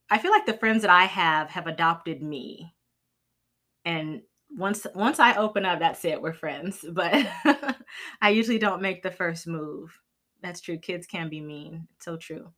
I 0.08 0.16
feel 0.16 0.30
like 0.30 0.46
the 0.46 0.56
friends 0.56 0.80
that 0.80 0.90
I 0.90 1.04
have 1.04 1.50
have 1.50 1.66
adopted 1.66 2.22
me. 2.22 2.74
And 3.84 4.22
once 4.50 4.86
once 4.94 5.20
I 5.20 5.36
open 5.36 5.66
up, 5.66 5.80
that's 5.80 6.02
it. 6.06 6.22
We're 6.22 6.32
friends. 6.32 6.82
But 6.90 7.26
I 8.22 8.30
usually 8.30 8.58
don't 8.58 8.80
make 8.80 9.02
the 9.02 9.10
first 9.10 9.46
move. 9.46 9.94
That's 10.42 10.62
true. 10.62 10.78
Kids 10.78 11.06
can 11.06 11.28
be 11.28 11.42
mean. 11.42 11.86
It's 11.96 12.06
so 12.06 12.16
true. 12.16 12.50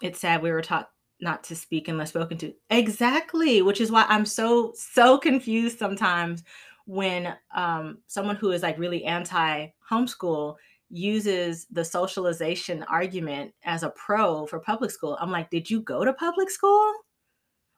It's 0.00 0.20
sad 0.20 0.40
we 0.40 0.52
were 0.52 0.62
taught 0.62 0.88
not 1.20 1.44
to 1.44 1.56
speak 1.56 1.88
unless 1.88 2.10
spoken 2.10 2.38
to. 2.38 2.52
Exactly, 2.70 3.62
which 3.62 3.80
is 3.80 3.90
why 3.90 4.04
I'm 4.08 4.26
so 4.26 4.72
so 4.76 5.18
confused 5.18 5.78
sometimes 5.78 6.42
when 6.86 7.34
um, 7.54 7.98
someone 8.06 8.36
who 8.36 8.50
is 8.52 8.62
like 8.62 8.78
really 8.78 9.04
anti 9.04 9.68
homeschool 9.88 10.56
uses 10.90 11.66
the 11.70 11.84
socialization 11.84 12.82
argument 12.84 13.52
as 13.64 13.82
a 13.82 13.90
pro 13.90 14.46
for 14.46 14.58
public 14.58 14.90
school. 14.90 15.16
I'm 15.20 15.30
like, 15.30 15.50
did 15.50 15.70
you 15.70 15.80
go 15.82 16.04
to 16.04 16.12
public 16.12 16.50
school? 16.50 16.92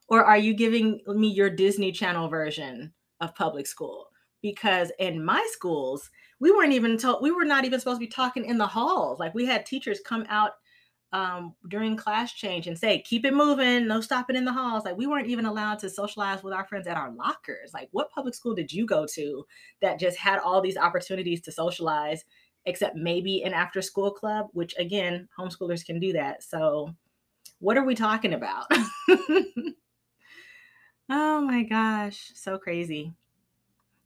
Or 0.09 0.24
are 0.24 0.38
you 0.38 0.55
giving 0.55 1.00
me 1.07 1.28
your 1.28 1.50
Disney 1.50 1.92
Channel 1.92 2.28
version 2.28 2.92
of 3.20 3.35
public 3.35 3.66
school? 3.66 4.09
Because 4.40 4.90
in 4.98 5.24
my 5.24 5.46
schools, 5.52 6.11
we 6.40 6.50
weren't 6.50 6.72
even 6.72 6.98
told, 6.98 7.22
we 7.22 7.31
were 7.31 7.44
not 7.44 7.64
even 7.64 7.78
supposed 7.78 8.00
to 8.00 8.07
be 8.07 8.11
talking 8.11 8.44
in 8.44 8.59
the 8.59 8.66
halls. 8.66 9.20
Like 9.20 9.35
we 9.35 9.46
had 9.46 9.64
teachers 9.64 10.00
come 10.05 10.26
out 10.28 10.52
um, 11.12 11.55
during 11.68 11.96
class 11.96 12.33
change 12.33 12.66
and 12.66 12.79
say, 12.79 13.01
keep 13.03 13.25
it 13.27 13.35
moving, 13.35 13.87
no 13.87 14.01
stopping 14.01 14.37
in 14.37 14.44
the 14.44 14.53
halls. 14.53 14.85
Like 14.85 14.96
we 14.96 15.07
weren't 15.07 15.27
even 15.29 15.44
allowed 15.44 15.79
to 15.81 15.90
socialize 15.90 16.42
with 16.42 16.55
our 16.55 16.64
friends 16.64 16.87
at 16.87 16.96
our 16.96 17.12
lockers. 17.12 17.72
Like 17.75 17.88
what 17.92 18.11
public 18.11 18.35
school 18.35 18.55
did 18.55 18.72
you 18.72 18.87
go 18.87 19.07
to 19.14 19.46
that 19.83 20.01
just 20.01 20.16
had 20.16 20.38
all 20.38 20.62
these 20.62 20.79
opportunities 20.79 21.42
to 21.42 21.53
socialize, 21.53 22.25
except 22.64 22.96
maybe 22.96 23.42
an 23.42 23.53
after 23.53 23.83
school 23.83 24.11
club, 24.11 24.46
which 24.53 24.75
again, 24.79 25.29
homeschoolers 25.38 25.85
can 25.85 26.01
do 26.01 26.14
that. 26.14 26.42
So 26.42 26.94
what 27.59 27.77
are 27.77 27.85
we 27.85 27.94
talking 27.94 28.33
about? 28.33 28.66
oh 31.11 31.42
my 31.42 31.62
gosh, 31.62 32.33
so 32.35 32.57
crazy. 32.57 33.12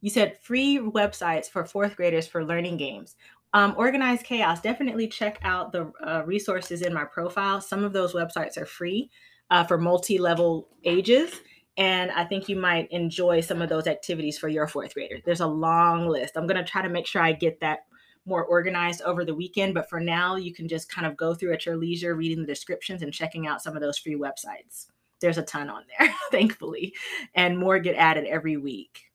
You 0.01 0.09
said 0.09 0.37
free 0.41 0.77
websites 0.77 1.49
for 1.49 1.65
fourth 1.65 1.95
graders 1.95 2.27
for 2.27 2.45
learning 2.45 2.77
games. 2.77 3.15
Um, 3.53 3.73
organized 3.77 4.25
chaos. 4.25 4.61
Definitely 4.61 5.07
check 5.07 5.39
out 5.41 5.71
the 5.71 5.91
uh, 6.05 6.23
resources 6.25 6.81
in 6.81 6.93
my 6.93 7.05
profile. 7.05 7.61
Some 7.61 7.83
of 7.83 7.93
those 7.93 8.13
websites 8.13 8.57
are 8.57 8.65
free 8.65 9.09
uh, 9.49 9.63
for 9.63 9.77
multi-level 9.77 10.67
ages, 10.83 11.31
and 11.77 12.11
I 12.11 12.25
think 12.25 12.49
you 12.49 12.55
might 12.55 12.91
enjoy 12.91 13.41
some 13.41 13.61
of 13.61 13.69
those 13.69 13.87
activities 13.87 14.37
for 14.37 14.49
your 14.49 14.67
fourth 14.67 14.93
grader. 14.95 15.19
There's 15.23 15.39
a 15.39 15.47
long 15.47 16.07
list. 16.07 16.35
I'm 16.35 16.47
going 16.47 16.63
to 16.63 16.69
try 16.69 16.81
to 16.81 16.89
make 16.89 17.07
sure 17.07 17.21
I 17.21 17.31
get 17.31 17.61
that 17.61 17.79
more 18.25 18.43
organized 18.43 19.01
over 19.03 19.23
the 19.23 19.35
weekend, 19.35 19.73
but 19.73 19.89
for 19.89 19.99
now, 19.99 20.35
you 20.35 20.53
can 20.53 20.67
just 20.67 20.91
kind 20.91 21.07
of 21.07 21.15
go 21.15 21.33
through 21.33 21.53
at 21.53 21.65
your 21.65 21.77
leisure, 21.77 22.15
reading 22.15 22.41
the 22.41 22.47
descriptions 22.47 23.01
and 23.01 23.13
checking 23.13 23.47
out 23.47 23.61
some 23.61 23.75
of 23.75 23.81
those 23.81 23.97
free 23.97 24.17
websites. 24.17 24.87
There's 25.21 25.37
a 25.37 25.43
ton 25.43 25.69
on 25.69 25.83
there, 25.97 26.13
thankfully, 26.31 26.93
and 27.33 27.57
more 27.57 27.79
get 27.79 27.95
added 27.95 28.25
every 28.25 28.57
week. 28.57 29.06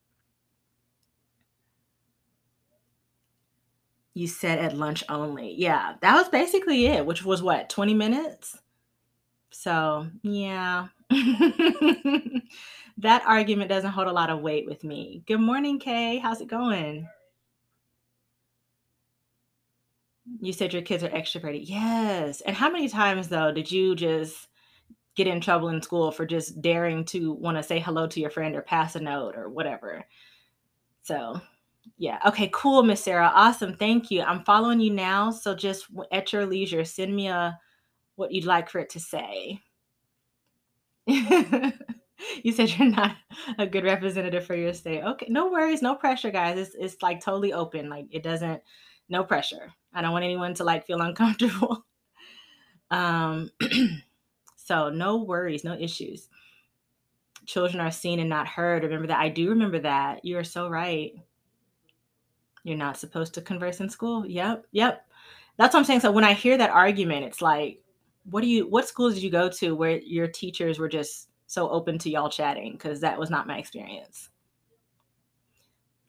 You 4.15 4.27
said 4.27 4.59
at 4.59 4.77
lunch 4.77 5.03
only. 5.09 5.55
Yeah, 5.55 5.95
that 6.01 6.15
was 6.15 6.29
basically 6.29 6.87
it, 6.87 7.07
which 7.07 7.25
was 7.25 7.43
what, 7.43 7.71
20 7.71 7.95
minutes? 7.95 8.59
So, 9.51 10.07
yeah. 10.23 10.89
that 12.99 13.23
argument 13.27 13.71
doesn't 13.71 13.91
hold 13.91 14.09
a 14.09 14.13
lot 14.13 14.31
of 14.31 14.41
weight 14.41 14.67
with 14.67 14.85
me. 14.85 15.23
Good 15.27 15.41
morning, 15.41 15.79
Kay. 15.79 16.19
How's 16.19 16.41
it 16.41 16.49
going? 16.49 17.09
You 20.41 20.53
said 20.53 20.73
your 20.73 20.83
kids 20.83 21.03
are 21.03 21.09
extroverted. 21.09 21.63
Yes. 21.65 22.43
And 22.43 22.55
how 22.55 22.71
many 22.71 22.89
times, 22.89 23.29
though, 23.29 23.51
did 23.53 23.71
you 23.71 23.95
just 23.95 24.49
get 25.15 25.27
in 25.27 25.41
trouble 25.41 25.69
in 25.69 25.83
school 25.83 26.11
for 26.11 26.25
just 26.25 26.61
daring 26.63 27.05
to 27.07 27.33
want 27.33 27.57
to 27.57 27.63
say 27.63 27.79
hello 27.79 28.07
to 28.07 28.21
your 28.21 28.31
friend 28.31 28.55
or 28.55 28.63
pass 28.63 28.95
a 28.95 29.01
note 29.01 29.37
or 29.37 29.49
whatever? 29.49 30.05
So, 31.03 31.41
yeah. 31.99 32.19
Okay, 32.27 32.51
cool, 32.53 32.83
Miss 32.83 33.03
Sarah. 33.05 33.31
Awesome. 33.35 33.77
Thank 33.77 34.11
you. 34.11 34.23
I'm 34.23 34.45
following 34.45 34.81
you 34.81 34.91
now. 34.93 35.31
So 35.31 35.55
just 35.55 35.87
at 36.13 36.33
your 36.33 36.47
leisure, 36.47 36.85
send 36.85 37.15
me 37.15 37.29
a 37.29 37.59
what 38.17 38.33
you'd 38.33 38.45
like 38.45 38.69
for 38.71 38.79
it 38.81 38.91
to 38.91 39.01
say. 39.01 39.61
you 41.07 42.53
said 42.53 42.71
you're 42.71 42.89
not 42.91 43.17
a 43.59 43.67
good 43.67 43.85
representative 43.85 44.47
for 44.47 44.55
your 44.55 44.75
state. 44.75 45.03
Okay, 45.03 45.27
no 45.29 45.51
worries, 45.51 45.83
no 45.83 45.95
pressure, 45.95 46.31
guys. 46.31 46.59
It's 46.59 46.75
it's 46.77 47.03
like 47.03 47.21
totally 47.21 47.53
open. 47.53 47.89
Like 47.89 48.07
it 48.11 48.23
doesn't 48.23 48.63
no 49.09 49.25
pressure. 49.25 49.73
I 49.93 50.03
don't 50.03 50.13
want 50.13 50.25
anyone 50.25 50.55
to 50.55 50.65
like 50.65 50.87
feel 50.87 51.01
uncomfortable. 51.03 51.85
um 52.91 53.51
so 54.57 54.91
no 54.91 55.19
worries, 55.25 55.65
no 55.65 55.75
issues. 55.75 56.29
Children 57.47 57.81
are 57.81 57.91
seen 57.91 58.21
and 58.21 58.31
not 58.31 58.47
heard. 58.47 58.85
Remember 58.85 59.09
that. 59.09 59.19
I 59.19 59.29
do 59.29 59.51
remember 59.51 59.81
that. 59.81 60.25
You 60.25 60.39
are 60.39 60.45
so 60.45 60.69
right. 60.69 61.13
You're 62.65 62.77
not 62.77 62.97
supposed 62.97 63.35
to 63.35 63.43
converse 63.43 63.81
in 63.81 63.89
school. 63.89 64.27
Yep. 64.27 64.67
Yep. 64.73 65.07
That's 65.57 65.75
what 65.75 65.81
I'm 65.81 65.85
saying. 65.85 66.01
So 66.01 66.13
when 66.13 66.25
I 66.25 66.33
hear 66.33 66.57
that 66.59 66.71
argument, 66.71 67.25
it's 67.25 67.43
like, 67.43 67.83
what 68.25 68.41
do 68.41 68.47
you 68.47 68.69
what 68.69 68.87
schools 68.87 69.15
did 69.15 69.23
you 69.23 69.31
go 69.31 69.49
to 69.49 69.75
where 69.75 69.99
your 69.99 70.29
teachers 70.29 70.79
were 70.79 70.89
just 70.89 71.29
so 71.47 71.69
open 71.69 71.99
to 71.99 72.11
y'all 72.11 72.31
chatting? 72.31 72.73
Because 72.73 73.01
that 73.01 73.19
was 73.19 73.31
not 73.31 73.47
my 73.47 73.59
experience. 73.59 74.31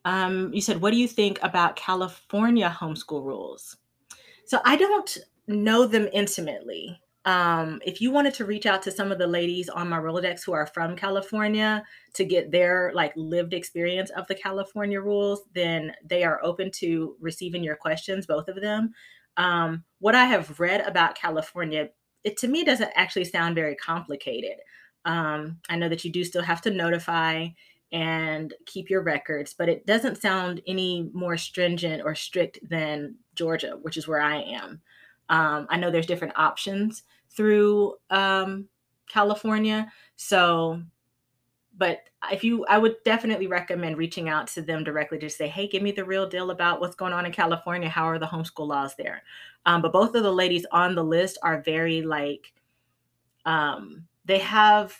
Um, 0.06 0.54
you 0.54 0.62
said, 0.62 0.82
what 0.82 0.92
do 0.92 0.98
you 0.98 1.08
think 1.08 1.40
about 1.42 1.76
California 1.76 2.70
homeschool 2.70 3.24
rules? 3.24 3.78
So 4.46 4.60
I 4.66 4.76
don't 4.76 5.18
know 5.48 5.88
them 5.88 6.08
intimately 6.14 7.02
um, 7.26 7.80
if 7.86 8.02
you 8.02 8.12
wanted 8.12 8.34
to 8.36 8.46
reach 8.46 8.66
out 8.66 8.82
to 8.84 8.92
some 8.92 9.12
of 9.12 9.18
the 9.18 9.28
ladies 9.28 9.70
on 9.70 9.88
my 9.88 9.98
Rolodex 9.98 10.44
who 10.44 10.52
are 10.52 10.68
from 10.68 10.96
California 10.96 11.84
to 12.16 12.26
get 12.26 12.52
their 12.52 12.92
like 12.94 13.14
lived 13.16 13.54
experience 13.54 14.10
of 14.12 14.28
the 14.28 14.36
California 14.36 15.00
rules, 15.00 15.44
then 15.54 15.94
they 16.04 16.24
are 16.24 16.44
open 16.44 16.70
to 16.72 17.16
receiving 17.22 17.64
your 17.64 17.78
questions, 17.78 18.26
both 18.26 18.50
of 18.50 18.60
them. 18.60 18.92
Um, 19.38 19.86
what 20.00 20.16
I 20.16 20.26
have 20.26 20.60
read 20.60 20.82
about 20.82 21.16
California, 21.16 21.90
it 22.26 22.38
to 22.38 22.48
me 22.50 22.66
doesn't 22.66 22.92
actually 22.96 23.26
sound 23.26 23.56
very 23.56 23.76
complicated. 23.76 24.58
Um, 25.06 25.60
I 25.70 25.78
know 25.78 25.90
that 25.90 26.04
you 26.04 26.12
do 26.12 26.26
still 26.26 26.44
have 26.44 26.62
to 26.62 26.72
notify 26.72 27.48
and 27.94 28.54
keep 28.66 28.90
your 28.90 29.02
records, 29.02 29.54
but 29.58 29.70
it 29.70 29.86
doesn't 29.86 30.22
sound 30.22 30.62
any 30.68 31.10
more 31.14 31.38
stringent 31.38 32.02
or 32.04 32.16
strict 32.16 32.60
than 32.68 33.16
Georgia, 33.36 33.78
which 33.82 33.96
is 33.96 34.08
where 34.08 34.22
I 34.22 34.42
am. 34.42 34.82
Um, 35.30 35.68
I 35.70 35.78
know 35.78 35.90
there's 35.90 36.06
different 36.06 36.38
options 36.38 37.04
through 37.36 37.96
um, 38.10 38.68
California. 39.08 39.92
So, 40.16 40.82
but 41.78 42.00
if 42.32 42.44
you, 42.44 42.66
I 42.66 42.78
would 42.78 42.96
definitely 43.04 43.48
recommend 43.48 43.98
reaching 43.98 44.30
out 44.30 44.48
to 44.48 44.62
them 44.62 44.84
directly 44.84 45.18
to 45.20 45.30
say, 45.30 45.48
hey, 45.48 45.68
give 45.68 45.82
me 45.82 45.92
the 45.92 46.06
real 46.06 46.28
deal 46.28 46.52
about 46.52 46.80
what's 46.80 46.96
going 46.96 47.14
on 47.14 47.26
in 47.26 47.32
California. 47.32 47.90
How 47.90 48.06
are 48.06 48.20
the 48.20 48.26
homeschool 48.26 48.68
laws 48.68 48.96
there? 48.96 49.24
Um, 49.66 49.82
but 49.82 49.92
both 49.92 50.16
of 50.16 50.24
the 50.24 50.32
ladies 50.32 50.66
on 50.72 50.96
the 50.96 51.04
list 51.04 51.38
are 51.44 51.62
very 51.62 52.02
like, 52.02 52.54
um, 53.46 54.06
they 54.26 54.40
have, 54.40 54.96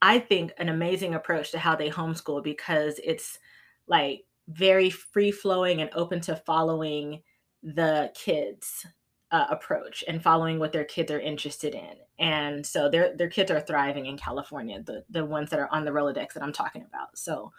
I 0.00 0.18
think, 0.18 0.52
an 0.58 0.68
amazing 0.68 1.14
approach 1.14 1.50
to 1.50 1.58
how 1.58 1.76
they 1.76 1.90
homeschool 1.90 2.42
because 2.42 3.00
it's 3.04 3.38
like 3.86 4.24
very 4.48 4.90
free 4.90 5.30
flowing 5.30 5.80
and 5.80 5.90
open 5.94 6.20
to 6.22 6.36
following 6.36 7.22
the 7.62 8.10
kids 8.14 8.86
uh, 9.30 9.46
approach 9.50 10.04
and 10.06 10.22
following 10.22 10.58
what 10.58 10.72
their 10.72 10.84
kids 10.84 11.10
are 11.10 11.20
interested 11.20 11.74
in. 11.74 11.94
And 12.18 12.64
so 12.64 12.88
their 12.88 13.16
their 13.16 13.28
kids 13.28 13.50
are 13.50 13.60
thriving 13.60 14.06
in 14.06 14.16
California, 14.16 14.82
the 14.82 15.04
the 15.10 15.24
ones 15.24 15.50
that 15.50 15.58
are 15.58 15.68
on 15.72 15.84
the 15.84 15.90
Rolodex 15.90 16.34
that 16.34 16.42
I'm 16.42 16.52
talking 16.52 16.84
about. 16.86 17.18
So 17.18 17.52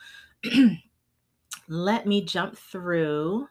let 1.67 2.05
me 2.05 2.23
jump 2.23 2.57
through 2.57 3.47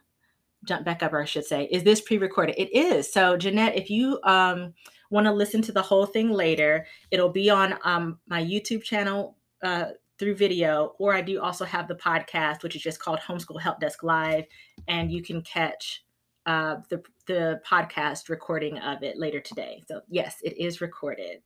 jump 0.64 0.84
back 0.84 1.02
up, 1.02 1.12
or 1.12 1.20
I 1.20 1.26
should 1.26 1.44
say, 1.44 1.68
is 1.70 1.82
this 1.82 2.00
pre-recorded? 2.00 2.56
It 2.58 2.74
is. 2.74 3.12
So 3.12 3.36
Jeanette, 3.36 3.76
if 3.76 3.90
you 3.90 4.18
um, 4.24 4.72
want 5.10 5.26
to 5.26 5.32
listen 5.32 5.60
to 5.62 5.72
the 5.72 5.82
whole 5.82 6.06
thing 6.06 6.30
later, 6.30 6.86
it'll 7.10 7.28
be 7.28 7.50
on 7.50 7.74
um, 7.84 8.18
my 8.26 8.42
YouTube 8.42 8.82
channel 8.82 9.36
uh, 9.62 9.90
through 10.18 10.36
video, 10.36 10.94
or 10.98 11.14
I 11.14 11.20
do 11.20 11.40
also 11.40 11.64
have 11.64 11.88
the 11.88 11.96
podcast, 11.96 12.62
which 12.62 12.76
is 12.76 12.82
just 12.82 13.00
called 13.00 13.18
Homeschool 13.20 13.60
Help 13.60 13.80
Desk 13.80 14.02
Live, 14.02 14.44
and 14.88 15.10
you 15.10 15.22
can 15.22 15.42
catch 15.42 16.03
uh, 16.46 16.76
the 16.88 17.02
the 17.26 17.60
podcast 17.66 18.28
recording 18.28 18.78
of 18.78 19.02
it 19.02 19.18
later 19.18 19.40
today. 19.40 19.82
So 19.88 20.00
yes, 20.08 20.38
it 20.42 20.58
is 20.58 20.80
recorded. 20.80 21.40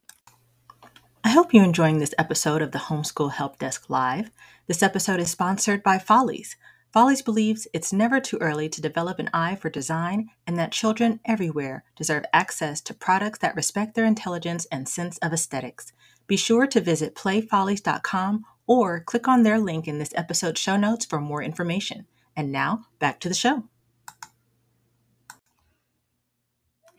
I 1.25 1.31
hope 1.31 1.53
you're 1.53 1.65
enjoying 1.65 1.99
this 1.99 2.15
episode 2.19 2.63
of 2.63 2.73
the 2.73 2.79
Homeschool 2.79 3.33
Help 3.33 3.59
Desk 3.59 3.91
Live. 3.91 4.31
This 4.67 4.83
episode 4.83 5.21
is 5.21 5.31
sponsored 5.31 5.83
by 5.83 5.99
Follies. 5.99 6.57
Follies 6.93 7.23
believes 7.23 7.69
it's 7.75 7.93
never 7.93 8.19
too 8.19 8.39
early 8.41 8.69
to 8.71 8.81
develop 8.81 9.19
an 9.19 9.29
eye 9.35 9.55
for 9.55 9.69
design 9.69 10.31
and 10.47 10.59
that 10.59 10.73
children 10.73 11.21
everywhere 11.27 11.85
deserve 11.97 12.25
access 12.33 12.81
to 12.81 12.95
products 12.95 13.41
that 13.41 13.57
respect 13.57 13.95
their 13.95 14.07
intelligence 14.07 14.67
and 14.73 14.89
sense 14.89 15.19
of 15.19 15.33
aesthetics. 15.33 15.93
Be 16.27 16.37
sure 16.37 16.67
to 16.67 16.81
visit 16.81 17.15
playfollies.com 17.15 18.45
or 18.67 19.01
click 19.01 19.29
on 19.29 19.43
their 19.43 19.59
link 19.59 19.87
in 19.87 19.99
this 19.99 20.15
episode's 20.15 20.61
show 20.61 20.77
notes 20.77 21.05
for 21.05 21.21
more 21.21 21.43
information. 21.43 22.07
And 22.35 22.51
now, 22.51 22.87
back 22.99 23.21
to 23.21 23.29
the 23.29 23.35
show. 23.35 23.65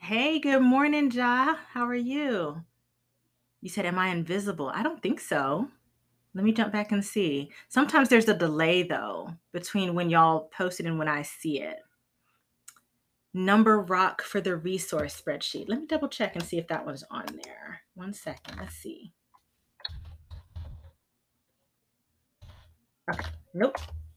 Hey, 0.02 0.38
good 0.38 0.62
morning, 0.62 1.10
Ja. 1.10 1.56
How 1.72 1.84
are 1.84 1.94
you? 1.94 2.64
You 3.60 3.68
said, 3.68 3.84
Am 3.84 3.98
I 3.98 4.08
invisible? 4.08 4.70
I 4.74 4.82
don't 4.82 5.02
think 5.02 5.20
so. 5.20 5.68
Let 6.34 6.42
me 6.42 6.52
jump 6.52 6.72
back 6.72 6.90
and 6.90 7.04
see. 7.04 7.50
Sometimes 7.68 8.08
there's 8.08 8.28
a 8.28 8.34
delay 8.34 8.82
though 8.82 9.34
between 9.52 9.94
when 9.94 10.08
y'all 10.08 10.48
post 10.56 10.80
it 10.80 10.86
and 10.86 10.98
when 10.98 11.06
I 11.06 11.20
see 11.20 11.60
it. 11.60 11.76
Numberock 13.36 14.22
for 14.22 14.40
the 14.40 14.56
resource 14.56 15.20
spreadsheet. 15.20 15.68
Let 15.68 15.80
me 15.80 15.86
double 15.86 16.08
check 16.08 16.34
and 16.34 16.42
see 16.42 16.56
if 16.56 16.66
that 16.68 16.86
one's 16.86 17.04
on 17.10 17.26
there. 17.44 17.82
One 17.94 18.14
second. 18.14 18.56
Let's 18.58 18.76
see. 18.76 19.12
Okay. 23.12 23.28
Nope. 23.52 23.76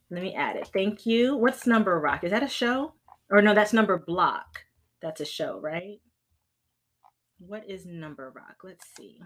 Let 0.09 0.23
me 0.23 0.33
add 0.33 0.55
it. 0.55 0.69
Thank 0.73 1.05
you. 1.05 1.35
What's 1.35 1.65
Numberock? 1.65 2.23
Is 2.23 2.31
that 2.31 2.41
a 2.41 2.47
show? 2.47 2.93
Or 3.29 3.41
no, 3.41 3.53
that's 3.53 3.73
number 3.73 3.97
block. 3.97 4.63
That's 5.03 5.19
a 5.19 5.25
show, 5.25 5.59
right? 5.59 5.99
What 7.37 7.69
is 7.69 7.85
Numberock? 7.85 8.63
Let's 8.63 8.85
see. 8.97 9.19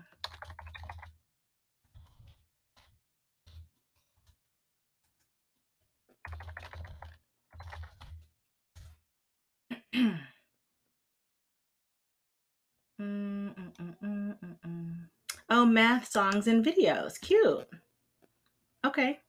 Oh, 15.49 15.65
math 15.65 16.11
songs 16.11 16.47
and 16.47 16.65
videos. 16.65 17.21
Cute. 17.21 17.67
Okay. 18.85 19.19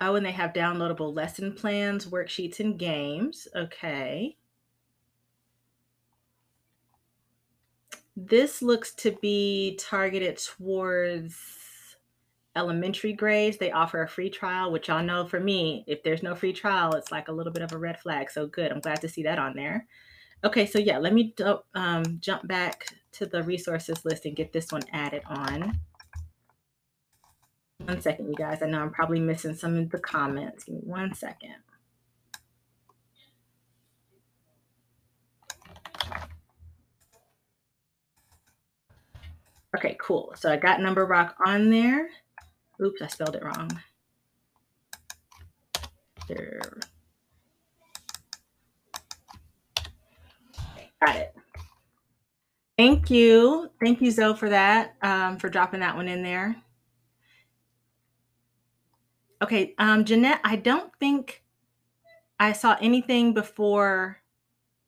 Oh, 0.00 0.14
and 0.14 0.24
they 0.24 0.32
have 0.32 0.52
downloadable 0.52 1.14
lesson 1.14 1.52
plans, 1.52 2.06
worksheets, 2.06 2.60
and 2.60 2.78
games. 2.78 3.46
Okay. 3.54 4.36
This 8.16 8.62
looks 8.62 8.94
to 8.96 9.12
be 9.20 9.78
targeted 9.78 10.38
towards 10.38 11.36
elementary 12.56 13.12
grades. 13.12 13.58
They 13.58 13.70
offer 13.70 14.02
a 14.02 14.08
free 14.08 14.30
trial, 14.30 14.72
which 14.72 14.88
y'all 14.88 15.02
know 15.02 15.26
for 15.26 15.40
me, 15.40 15.84
if 15.86 16.02
there's 16.02 16.22
no 16.22 16.34
free 16.34 16.52
trial, 16.52 16.92
it's 16.94 17.12
like 17.12 17.28
a 17.28 17.32
little 17.32 17.52
bit 17.52 17.62
of 17.62 17.72
a 17.72 17.78
red 17.78 18.00
flag. 18.00 18.30
So 18.30 18.46
good. 18.46 18.72
I'm 18.72 18.80
glad 18.80 19.00
to 19.02 19.08
see 19.08 19.22
that 19.24 19.38
on 19.38 19.54
there. 19.54 19.86
Okay, 20.44 20.64
so 20.64 20.78
yeah, 20.78 20.98
let 20.98 21.12
me 21.12 21.34
um, 21.74 22.18
jump 22.20 22.48
back 22.48 22.86
to 23.12 23.26
the 23.26 23.42
resources 23.42 24.04
list 24.04 24.24
and 24.24 24.34
get 24.36 24.52
this 24.52 24.72
one 24.72 24.82
added 24.92 25.22
on. 25.26 25.78
One 27.90 28.00
second, 28.00 28.28
you 28.28 28.36
guys. 28.36 28.62
I 28.62 28.66
know 28.66 28.82
I'm 28.82 28.92
probably 28.92 29.18
missing 29.18 29.56
some 29.56 29.76
of 29.76 29.90
the 29.90 29.98
comments. 29.98 30.62
Give 30.62 30.76
me 30.76 30.80
one 30.84 31.12
second. 31.12 31.56
Okay, 39.76 39.96
cool. 40.00 40.32
So 40.36 40.52
I 40.52 40.56
got 40.56 40.78
Numberock 40.78 41.32
on 41.44 41.68
there. 41.68 42.10
Oops, 42.80 43.02
I 43.02 43.08
spelled 43.08 43.34
it 43.34 43.42
wrong. 43.42 43.82
There. 46.28 46.60
Got 51.04 51.16
it. 51.16 51.34
Thank 52.78 53.10
you. 53.10 53.68
Thank 53.82 54.00
you, 54.00 54.12
Zoe, 54.12 54.36
for 54.36 54.48
that, 54.48 54.94
um, 55.02 55.38
for 55.38 55.48
dropping 55.48 55.80
that 55.80 55.96
one 55.96 56.06
in 56.06 56.22
there. 56.22 56.54
Okay, 59.42 59.74
um, 59.78 60.04
Jeanette, 60.04 60.40
I 60.44 60.56
don't 60.56 60.92
think 61.00 61.42
I 62.38 62.52
saw 62.52 62.76
anything 62.80 63.32
before 63.32 64.20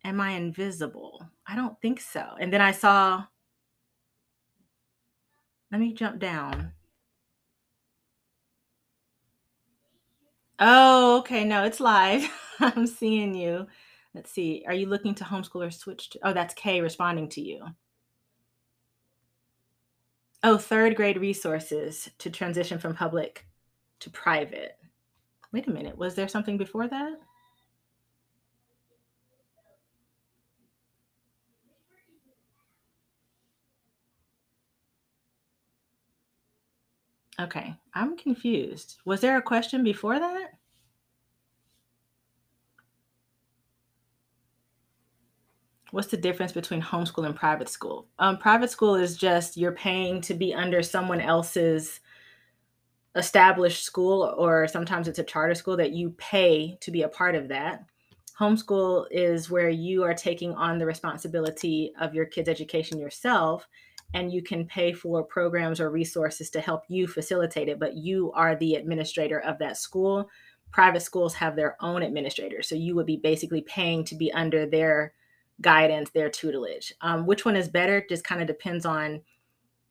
Am 0.05 0.21
I 0.21 0.33
Invisible? 0.33 1.29
I 1.47 1.55
don't 1.55 1.81
think 1.81 2.01
so. 2.01 2.35
And 2.41 2.53
then 2.53 2.61
I 2.61 2.73
saw, 2.73 3.25
let 5.71 5.81
me 5.81 5.93
jump 5.93 6.19
down. 6.19 6.73
Oh, 10.59 11.19
okay. 11.19 11.45
No, 11.45 11.65
it's 11.65 11.81
live. 11.81 12.29
I'm 12.61 12.87
seeing 12.87 13.35
you. 13.35 13.67
Let's 14.15 14.31
see. 14.31 14.65
Are 14.67 14.75
you 14.75 14.87
looking 14.87 15.15
to 15.17 15.25
homeschool 15.25 15.67
or 15.67 15.71
switch 15.71 16.11
to? 16.11 16.21
Oh, 16.23 16.33
that's 16.33 16.55
Kay 16.55 16.81
responding 16.81 17.29
to 17.31 17.41
you. 17.41 17.65
Oh, 20.43 20.59
third 20.59 20.97
grade 20.97 21.19
resources 21.19 22.11
to 22.19 22.29
transition 22.29 22.79
from 22.79 22.95
public 22.95 23.47
to 24.03 24.11
private. 24.11 24.77
Wait 25.53 25.67
a 25.67 25.71
minute. 25.71 25.97
Was 25.97 26.15
there 26.15 26.29
something 26.29 26.57
before 26.57 26.88
that? 26.88 27.21
Okay, 37.41 37.75
I'm 37.95 38.17
confused. 38.17 38.99
Was 39.05 39.21
there 39.21 39.37
a 39.37 39.43
question 39.43 39.83
before 39.83 40.19
that? 40.19 40.53
What's 45.91 46.09
the 46.09 46.17
difference 46.17 46.53
between 46.53 46.81
homeschool 46.81 47.27
and 47.27 47.37
private 47.37 47.69
school? 47.69 48.07
Um, 48.19 48.38
private 48.38 48.71
school 48.71 48.95
is 48.95 49.17
just 49.17 49.57
you're 49.57 49.73
paying 49.73 50.21
to 50.23 50.35
be 50.35 50.55
under 50.55 50.83
someone 50.83 51.21
else's 51.21 52.01
established 53.14 53.85
school, 53.85 54.35
or 54.38 54.66
sometimes 54.66 55.09
it's 55.09 55.18
a 55.18 55.25
charter 55.25 55.55
school 55.55 55.77
that 55.77 55.92
you 55.92 56.11
pay 56.18 56.79
to 56.81 56.90
be 56.90 57.03
a 57.03 57.09
part 57.09 57.35
of 57.35 57.48
that. 57.48 57.85
Homeschool 58.38 59.07
is 59.11 59.51
where 59.51 59.68
you 59.68 60.03
are 60.03 60.14
taking 60.14 60.55
on 60.55 60.79
the 60.79 60.87
responsibility 60.87 61.92
of 62.01 62.14
your 62.14 62.25
kids' 62.25 62.48
education 62.48 62.98
yourself, 62.98 63.68
and 64.14 64.33
you 64.33 64.42
can 64.42 64.66
pay 64.66 64.92
for 64.92 65.22
programs 65.22 65.81
or 65.81 65.90
resources 65.90 66.51
to 66.51 66.61
help 66.61 66.85
you 66.88 67.07
facilitate 67.07 67.68
it, 67.68 67.79
but 67.79 67.96
you 67.96 68.33
are 68.33 68.57
the 68.57 68.75
administrator 68.75 69.40
of 69.40 69.59
that 69.59 69.77
school. 69.77 70.29
Private 70.70 71.03
schools 71.03 71.35
have 71.35 71.55
their 71.55 71.77
own 71.81 72.03
administrators, 72.03 72.66
so 72.66 72.75
you 72.75 72.94
would 72.94 73.07
be 73.07 73.16
basically 73.16 73.62
paying 73.62 74.05
to 74.05 74.14
be 74.14 74.33
under 74.33 74.64
their 74.64 75.12
guidance, 75.61 76.11
their 76.11 76.31
tutelage. 76.31 76.92
Um, 77.03 77.27
which 77.27 77.44
one 77.44 77.57
is 77.57 77.68
better 77.68 78.05
just 78.09 78.25
kind 78.25 78.40
of 78.40 78.46
depends 78.46 78.87
on 78.87 79.20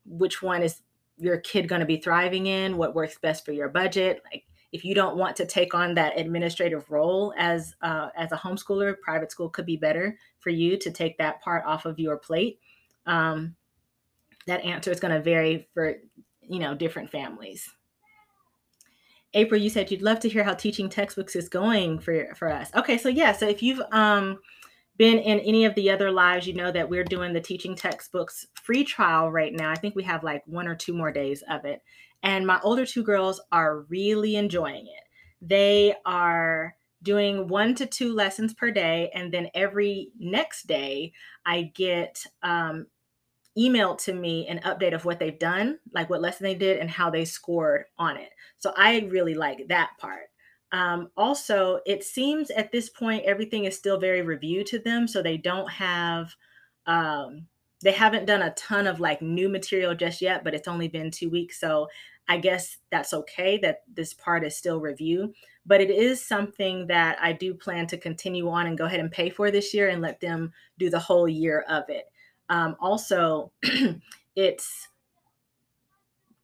which 0.04 0.42
one 0.42 0.62
is 0.62 0.82
your 1.16 1.38
kid 1.38 1.68
going 1.68 1.80
to 1.80 1.86
be 1.86 1.98
thriving 1.98 2.46
in, 2.46 2.76
what 2.76 2.94
works 2.94 3.18
best 3.18 3.44
for 3.44 3.52
your 3.52 3.68
budget. 3.68 4.22
Like 4.30 4.44
if 4.72 4.84
you 4.84 4.94
don't 4.94 5.16
want 5.16 5.36
to 5.36 5.46
take 5.46 5.74
on 5.74 5.94
that 5.94 6.18
administrative 6.18 6.90
role 6.90 7.34
as 7.36 7.74
uh, 7.82 8.08
as 8.16 8.32
a 8.32 8.36
homeschooler, 8.36 8.98
private 9.00 9.30
school 9.30 9.48
could 9.48 9.66
be 9.66 9.76
better 9.76 10.16
for 10.40 10.50
you 10.50 10.78
to 10.78 10.90
take 10.90 11.18
that 11.18 11.42
part 11.42 11.64
off 11.66 11.84
of 11.84 11.98
your 11.98 12.16
plate. 12.16 12.58
Um, 13.06 13.54
that 14.46 14.64
answer 14.64 14.90
is 14.90 15.00
going 15.00 15.14
to 15.14 15.22
vary 15.22 15.68
for 15.74 15.96
you 16.40 16.58
know 16.58 16.74
different 16.74 17.10
families. 17.10 17.70
April, 19.34 19.60
you 19.60 19.70
said 19.70 19.90
you'd 19.90 20.02
love 20.02 20.20
to 20.20 20.28
hear 20.28 20.44
how 20.44 20.54
teaching 20.54 20.88
textbooks 20.88 21.36
is 21.36 21.48
going 21.48 21.98
for 21.98 22.34
for 22.34 22.48
us. 22.48 22.70
Okay, 22.74 22.98
so 22.98 23.08
yeah, 23.08 23.32
so 23.32 23.46
if 23.48 23.62
you've 23.62 23.82
um, 23.92 24.38
been 24.96 25.18
in 25.18 25.40
any 25.40 25.64
of 25.64 25.74
the 25.74 25.90
other 25.90 26.10
lives, 26.10 26.46
you 26.46 26.54
know 26.54 26.70
that 26.70 26.88
we're 26.88 27.04
doing 27.04 27.32
the 27.32 27.40
teaching 27.40 27.74
textbooks 27.74 28.46
free 28.54 28.84
trial 28.84 29.30
right 29.30 29.52
now. 29.52 29.70
I 29.70 29.74
think 29.74 29.94
we 29.94 30.02
have 30.04 30.22
like 30.22 30.42
one 30.46 30.68
or 30.68 30.74
two 30.74 30.92
more 30.92 31.10
days 31.10 31.42
of 31.50 31.64
it. 31.64 31.82
And 32.22 32.46
my 32.46 32.60
older 32.62 32.86
two 32.86 33.02
girls 33.02 33.40
are 33.50 33.80
really 33.88 34.36
enjoying 34.36 34.86
it. 34.86 35.04
They 35.40 35.94
are 36.06 36.76
doing 37.02 37.48
one 37.48 37.74
to 37.74 37.86
two 37.86 38.14
lessons 38.14 38.54
per 38.54 38.70
day. 38.70 39.10
And 39.14 39.32
then 39.32 39.48
every 39.54 40.10
next 40.18 40.66
day, 40.66 41.12
I 41.44 41.72
get 41.74 42.24
um, 42.42 42.86
emailed 43.58 43.98
to 44.04 44.12
me 44.12 44.46
an 44.46 44.60
update 44.60 44.94
of 44.94 45.04
what 45.04 45.18
they've 45.18 45.38
done, 45.38 45.78
like 45.92 46.08
what 46.08 46.20
lesson 46.22 46.44
they 46.44 46.54
did 46.54 46.78
and 46.78 46.90
how 46.90 47.10
they 47.10 47.24
scored 47.24 47.84
on 47.98 48.16
it. 48.16 48.30
So 48.58 48.72
I 48.76 49.00
really 49.10 49.34
like 49.34 49.66
that 49.68 49.90
part. 49.98 50.30
Um, 50.72 51.10
also, 51.16 51.80
it 51.84 52.02
seems 52.02 52.50
at 52.50 52.72
this 52.72 52.88
point 52.88 53.24
everything 53.26 53.66
is 53.66 53.76
still 53.76 54.00
very 54.00 54.22
review 54.22 54.64
to 54.64 54.78
them, 54.78 55.06
so 55.06 55.22
they 55.22 55.36
don't 55.36 55.70
have 55.70 56.34
um, 56.86 57.46
they 57.82 57.92
haven't 57.92 58.26
done 58.26 58.42
a 58.42 58.54
ton 58.54 58.86
of 58.86 58.98
like 59.00 59.20
new 59.20 59.48
material 59.48 59.94
just 59.94 60.22
yet, 60.22 60.44
but 60.44 60.54
it's 60.54 60.68
only 60.68 60.88
been 60.88 61.10
two 61.10 61.28
weeks, 61.28 61.60
so 61.60 61.88
I 62.28 62.38
guess 62.38 62.78
that's 62.90 63.12
okay 63.12 63.58
that 63.58 63.82
this 63.92 64.14
part 64.14 64.44
is 64.44 64.56
still 64.56 64.80
review. 64.80 65.34
But 65.66 65.80
it 65.80 65.90
is 65.90 66.24
something 66.24 66.86
that 66.88 67.18
I 67.20 67.32
do 67.32 67.54
plan 67.54 67.86
to 67.88 67.98
continue 67.98 68.48
on 68.48 68.66
and 68.66 68.78
go 68.78 68.84
ahead 68.84 69.00
and 69.00 69.12
pay 69.12 69.30
for 69.30 69.50
this 69.50 69.74
year 69.74 69.88
and 69.88 70.00
let 70.00 70.20
them 70.20 70.52
do 70.78 70.90
the 70.90 70.98
whole 70.98 71.28
year 71.28 71.64
of 71.68 71.84
it. 71.88 72.06
Um, 72.48 72.76
also, 72.80 73.52
it's 74.36 74.88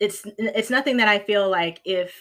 it's 0.00 0.22
it's 0.38 0.70
nothing 0.70 0.98
that 0.98 1.08
I 1.08 1.18
feel 1.18 1.48
like 1.48 1.80
if 1.84 2.14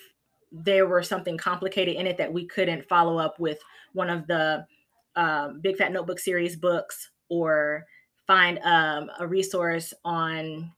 there 0.52 0.88
were 0.88 1.04
something 1.04 1.38
complicated 1.38 1.96
in 1.96 2.08
it 2.08 2.18
that 2.18 2.32
we 2.32 2.46
couldn't 2.46 2.88
follow 2.88 3.18
up 3.18 3.40
with 3.40 3.60
one 3.94 4.10
of 4.10 4.28
the 4.28 4.66
um, 5.16 5.60
Big 5.62 5.78
Fat 5.78 5.92
Notebook 5.92 6.20
series 6.20 6.56
books 6.56 7.10
or 7.30 7.86
find 8.26 8.60
um, 8.64 9.10
a 9.20 9.28
resource 9.28 9.94
on 10.06 10.72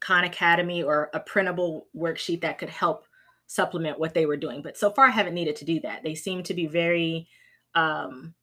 Khan 0.00 0.24
Academy 0.24 0.82
or 0.82 1.10
a 1.14 1.20
printable 1.20 1.86
worksheet 1.96 2.40
that 2.42 2.58
could 2.58 2.68
help 2.68 3.06
supplement 3.46 3.98
what 3.98 4.14
they 4.14 4.26
were 4.26 4.36
doing. 4.36 4.62
But 4.62 4.76
so 4.76 4.90
far, 4.90 5.06
I 5.06 5.10
haven't 5.10 5.34
needed 5.34 5.56
to 5.56 5.64
do 5.64 5.80
that. 5.80 6.02
They 6.02 6.14
seem 6.14 6.42
to 6.44 6.54
be 6.54 6.66
very 6.66 7.28
um, 7.74 8.34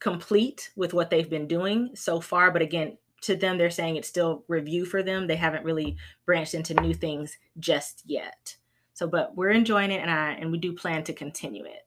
complete 0.00 0.70
with 0.76 0.92
what 0.92 1.10
they've 1.10 1.30
been 1.30 1.46
doing 1.46 1.90
so 1.94 2.20
far. 2.20 2.50
But 2.50 2.62
again, 2.62 2.98
to 3.22 3.36
them, 3.36 3.56
they're 3.58 3.70
saying 3.70 3.96
it's 3.96 4.08
still 4.08 4.44
review 4.48 4.84
for 4.84 5.02
them. 5.02 5.26
They 5.26 5.36
haven't 5.36 5.64
really 5.64 5.96
branched 6.26 6.54
into 6.54 6.74
new 6.80 6.94
things 6.94 7.36
just 7.58 8.02
yet. 8.04 8.56
So, 8.96 9.06
but 9.06 9.36
we're 9.36 9.50
enjoying 9.50 9.90
it, 9.90 10.00
and 10.00 10.10
I 10.10 10.30
and 10.40 10.50
we 10.50 10.56
do 10.56 10.72
plan 10.72 11.04
to 11.04 11.12
continue 11.12 11.66
it. 11.66 11.86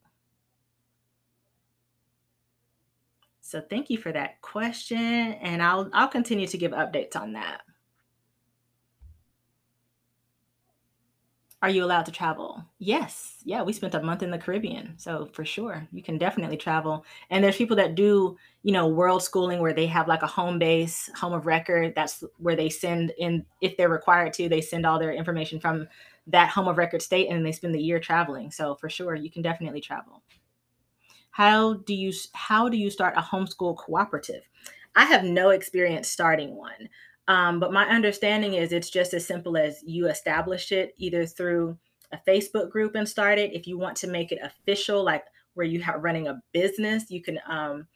So, 3.41 3.63
thank 3.67 3.89
you 3.89 3.97
for 3.97 4.11
that 4.11 4.39
question, 4.41 4.99
and 4.99 5.63
I'll 5.63 5.89
I'll 5.91 6.07
continue 6.07 6.45
to 6.45 6.57
give 6.59 6.71
updates 6.71 7.15
on 7.15 7.33
that. 7.33 7.61
Are 11.63 11.69
you 11.69 11.83
allowed 11.83 12.05
to 12.05 12.11
travel? 12.11 12.63
Yes. 12.77 13.37
Yeah, 13.43 13.63
we 13.63 13.73
spent 13.73 13.95
a 13.95 14.01
month 14.03 14.21
in 14.21 14.29
the 14.29 14.37
Caribbean. 14.37 14.93
So 14.97 15.29
for 15.33 15.43
sure, 15.43 15.85
you 15.91 16.03
can 16.03 16.19
definitely 16.19 16.57
travel. 16.57 17.03
And 17.31 17.43
there's 17.43 17.57
people 17.57 17.75
that 17.77 17.95
do, 17.95 18.37
you 18.61 18.71
know, 18.71 18.87
world 18.87 19.23
schooling 19.23 19.59
where 19.59 19.73
they 19.73 19.87
have 19.87 20.07
like 20.07 20.21
a 20.21 20.27
home 20.27 20.57
base, 20.59 21.09
home 21.15 21.33
of 21.33 21.47
record. 21.47 21.95
That's 21.95 22.23
where 22.37 22.55
they 22.55 22.69
send 22.69 23.11
in, 23.17 23.45
if 23.61 23.75
they're 23.75 23.89
required 23.89 24.31
to, 24.33 24.47
they 24.47 24.61
send 24.61 24.85
all 24.85 24.99
their 24.99 25.11
information 25.11 25.59
from 25.59 25.87
that 26.29 26.49
home 26.49 26.67
of 26.67 26.77
record 26.77 27.01
state 27.01 27.27
and 27.29 27.45
they 27.45 27.51
spend 27.51 27.73
the 27.73 27.81
year 27.81 27.99
traveling. 27.99 28.51
So 28.51 28.75
for 28.75 28.89
sure, 28.89 29.15
you 29.15 29.31
can 29.31 29.41
definitely 29.41 29.81
travel. 29.81 30.23
How 31.31 31.75
do 31.75 31.93
you 31.93 32.11
how 32.33 32.69
do 32.69 32.77
you 32.77 32.89
start 32.89 33.15
a 33.17 33.21
homeschool 33.21 33.77
cooperative? 33.77 34.43
I 34.95 35.05
have 35.05 35.23
no 35.23 35.49
experience 35.49 36.09
starting 36.09 36.55
one. 36.55 36.89
Um, 37.27 37.59
but 37.59 37.71
my 37.71 37.85
understanding 37.85 38.55
is 38.55 38.71
it's 38.71 38.89
just 38.89 39.13
as 39.13 39.25
simple 39.25 39.55
as 39.55 39.83
you 39.85 40.07
establish 40.07 40.71
it 40.71 40.95
either 40.97 41.27
through 41.27 41.77
a 42.11 42.17
Facebook 42.27 42.71
group 42.71 42.95
and 42.95 43.07
start 43.07 43.37
it. 43.37 43.53
If 43.53 43.67
you 43.67 43.77
want 43.77 43.95
to 43.97 44.07
make 44.07 44.31
it 44.31 44.39
official, 44.41 45.03
like 45.03 45.23
where 45.53 45.65
you 45.65 45.79
have 45.81 46.03
running 46.03 46.27
a 46.27 46.41
business, 46.53 47.11
you 47.11 47.21
can 47.21 47.39
um, 47.47 47.87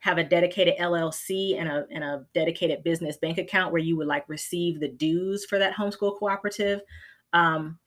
have 0.00 0.16
a 0.16 0.24
dedicated 0.24 0.74
LLC 0.78 1.58
and 1.58 1.68
a, 1.68 1.86
and 1.90 2.02
a 2.02 2.24
dedicated 2.34 2.82
business 2.82 3.18
bank 3.18 3.36
account 3.36 3.72
where 3.72 3.82
you 3.82 3.96
would 3.96 4.06
like 4.06 4.28
receive 4.28 4.80
the 4.80 4.88
dues 4.88 5.44
for 5.44 5.58
that 5.58 5.76
homeschool 5.76 6.18
cooperative. 6.18 6.80
Um, 7.32 7.78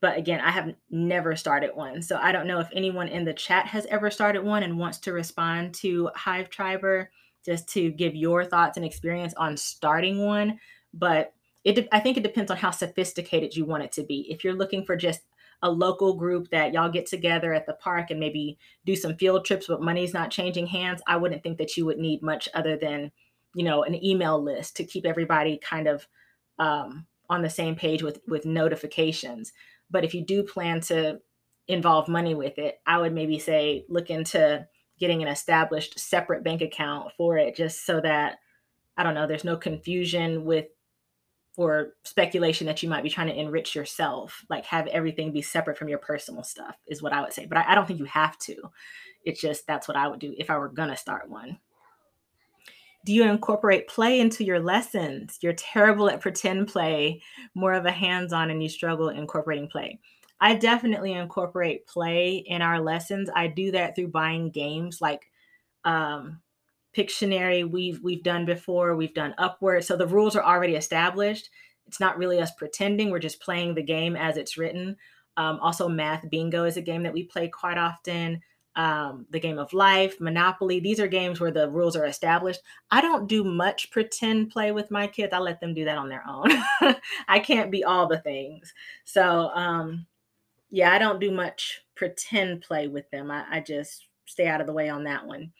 but 0.00 0.18
again, 0.18 0.40
I 0.40 0.50
have 0.50 0.74
never 0.90 1.36
started 1.36 1.70
one. 1.74 2.02
So 2.02 2.16
I 2.16 2.32
don't 2.32 2.46
know 2.46 2.60
if 2.60 2.68
anyone 2.72 3.08
in 3.08 3.24
the 3.24 3.32
chat 3.32 3.66
has 3.66 3.86
ever 3.86 4.10
started 4.10 4.44
one 4.44 4.62
and 4.62 4.78
wants 4.78 4.98
to 4.98 5.12
respond 5.12 5.74
to 5.76 6.10
Hive 6.14 6.50
Triber 6.50 7.08
just 7.44 7.68
to 7.70 7.90
give 7.90 8.14
your 8.14 8.44
thoughts 8.44 8.76
and 8.76 8.84
experience 8.84 9.34
on 9.34 9.56
starting 9.56 10.24
one. 10.24 10.58
But 10.92 11.32
it, 11.64 11.88
I 11.92 12.00
think 12.00 12.16
it 12.16 12.22
depends 12.22 12.50
on 12.50 12.56
how 12.56 12.70
sophisticated 12.70 13.56
you 13.56 13.64
want 13.64 13.84
it 13.84 13.92
to 13.92 14.02
be. 14.02 14.26
If 14.30 14.44
you're 14.44 14.54
looking 14.54 14.84
for 14.84 14.96
just 14.96 15.22
a 15.62 15.70
local 15.70 16.14
group 16.14 16.50
that 16.50 16.72
y'all 16.72 16.90
get 16.90 17.06
together 17.06 17.54
at 17.54 17.66
the 17.66 17.72
park 17.74 18.10
and 18.10 18.20
maybe 18.20 18.58
do 18.84 18.94
some 18.94 19.16
field 19.16 19.44
trips, 19.44 19.66
but 19.66 19.82
money's 19.82 20.14
not 20.14 20.30
changing 20.30 20.66
hands, 20.66 21.00
I 21.06 21.16
wouldn't 21.16 21.42
think 21.42 21.58
that 21.58 21.76
you 21.76 21.86
would 21.86 21.98
need 21.98 22.22
much 22.22 22.48
other 22.54 22.76
than, 22.76 23.10
you 23.54 23.64
know, 23.64 23.82
an 23.82 24.04
email 24.04 24.40
list 24.40 24.76
to 24.76 24.84
keep 24.84 25.06
everybody 25.06 25.58
kind 25.58 25.88
of 25.88 26.06
um, 26.58 27.06
on 27.28 27.42
the 27.42 27.50
same 27.50 27.74
page 27.74 28.02
with 28.02 28.20
with 28.26 28.46
notifications. 28.46 29.52
But 29.90 30.04
if 30.04 30.14
you 30.14 30.24
do 30.24 30.42
plan 30.42 30.80
to 30.82 31.20
involve 31.68 32.08
money 32.08 32.34
with 32.34 32.58
it, 32.58 32.80
I 32.86 32.98
would 32.98 33.12
maybe 33.12 33.38
say 33.38 33.84
look 33.88 34.10
into 34.10 34.66
getting 34.98 35.22
an 35.22 35.28
established 35.28 35.98
separate 35.98 36.42
bank 36.42 36.62
account 36.62 37.12
for 37.16 37.36
it 37.36 37.56
just 37.56 37.84
so 37.84 38.00
that 38.00 38.38
I 38.96 39.02
don't 39.02 39.14
know, 39.14 39.26
there's 39.26 39.44
no 39.44 39.56
confusion 39.56 40.44
with 40.44 40.66
or 41.56 41.94
speculation 42.04 42.66
that 42.66 42.82
you 42.82 42.88
might 42.88 43.02
be 43.02 43.10
trying 43.10 43.28
to 43.28 43.38
enrich 43.38 43.74
yourself. 43.74 44.44
Like 44.50 44.66
have 44.66 44.86
everything 44.88 45.32
be 45.32 45.42
separate 45.42 45.78
from 45.78 45.88
your 45.88 45.98
personal 45.98 46.44
stuff 46.44 46.76
is 46.86 47.02
what 47.02 47.12
I 47.12 47.22
would 47.22 47.32
say. 47.32 47.46
But 47.46 47.58
I, 47.58 47.72
I 47.72 47.74
don't 47.74 47.86
think 47.86 47.98
you 47.98 48.04
have 48.06 48.38
to. 48.40 48.56
It's 49.24 49.40
just 49.40 49.66
that's 49.66 49.88
what 49.88 49.96
I 49.96 50.08
would 50.08 50.20
do 50.20 50.34
if 50.38 50.50
I 50.50 50.58
were 50.58 50.68
gonna 50.68 50.96
start 50.96 51.28
one. 51.28 51.58
Do 53.06 53.14
you 53.14 53.22
incorporate 53.22 53.86
play 53.86 54.18
into 54.18 54.44
your 54.44 54.58
lessons? 54.58 55.38
You're 55.40 55.52
terrible 55.52 56.10
at 56.10 56.20
pretend 56.20 56.66
play, 56.66 57.22
more 57.54 57.72
of 57.72 57.86
a 57.86 57.92
hands 57.92 58.32
on, 58.32 58.50
and 58.50 58.60
you 58.60 58.68
struggle 58.68 59.10
incorporating 59.10 59.68
play. 59.68 60.00
I 60.40 60.56
definitely 60.56 61.12
incorporate 61.12 61.86
play 61.86 62.38
in 62.38 62.62
our 62.62 62.80
lessons. 62.80 63.30
I 63.32 63.46
do 63.46 63.70
that 63.70 63.94
through 63.94 64.08
buying 64.08 64.50
games 64.50 65.00
like 65.00 65.30
um, 65.84 66.40
Pictionary. 66.96 67.70
We've 67.70 68.00
we've 68.02 68.24
done 68.24 68.44
before. 68.44 68.96
We've 68.96 69.14
done 69.14 69.36
Upwords. 69.38 69.84
So 69.84 69.96
the 69.96 70.08
rules 70.08 70.34
are 70.34 70.42
already 70.42 70.74
established. 70.74 71.48
It's 71.86 72.00
not 72.00 72.18
really 72.18 72.40
us 72.40 72.50
pretending. 72.58 73.10
We're 73.10 73.20
just 73.20 73.40
playing 73.40 73.76
the 73.76 73.84
game 73.84 74.16
as 74.16 74.36
it's 74.36 74.58
written. 74.58 74.96
Um, 75.36 75.60
also, 75.60 75.88
Math 75.88 76.28
Bingo 76.28 76.64
is 76.64 76.76
a 76.76 76.82
game 76.82 77.04
that 77.04 77.12
we 77.12 77.22
play 77.22 77.46
quite 77.46 77.78
often. 77.78 78.40
Um, 78.76 79.24
the 79.30 79.40
game 79.40 79.58
of 79.58 79.72
life, 79.72 80.20
Monopoly. 80.20 80.80
These 80.80 81.00
are 81.00 81.06
games 81.06 81.40
where 81.40 81.50
the 81.50 81.70
rules 81.70 81.96
are 81.96 82.04
established. 82.04 82.60
I 82.90 83.00
don't 83.00 83.26
do 83.26 83.42
much 83.42 83.90
pretend 83.90 84.50
play 84.50 84.70
with 84.70 84.90
my 84.90 85.06
kids. 85.06 85.32
I 85.32 85.38
let 85.38 85.60
them 85.60 85.72
do 85.72 85.86
that 85.86 85.96
on 85.96 86.10
their 86.10 86.22
own. 86.28 86.50
I 87.28 87.38
can't 87.38 87.70
be 87.70 87.84
all 87.84 88.06
the 88.06 88.18
things. 88.18 88.74
So, 89.04 89.48
um, 89.54 90.04
yeah, 90.70 90.92
I 90.92 90.98
don't 90.98 91.20
do 91.20 91.30
much 91.30 91.84
pretend 91.94 92.60
play 92.60 92.86
with 92.86 93.10
them. 93.10 93.30
I, 93.30 93.44
I 93.50 93.60
just 93.60 94.08
stay 94.26 94.46
out 94.46 94.60
of 94.60 94.66
the 94.66 94.74
way 94.74 94.90
on 94.90 95.04
that 95.04 95.26
one. 95.26 95.52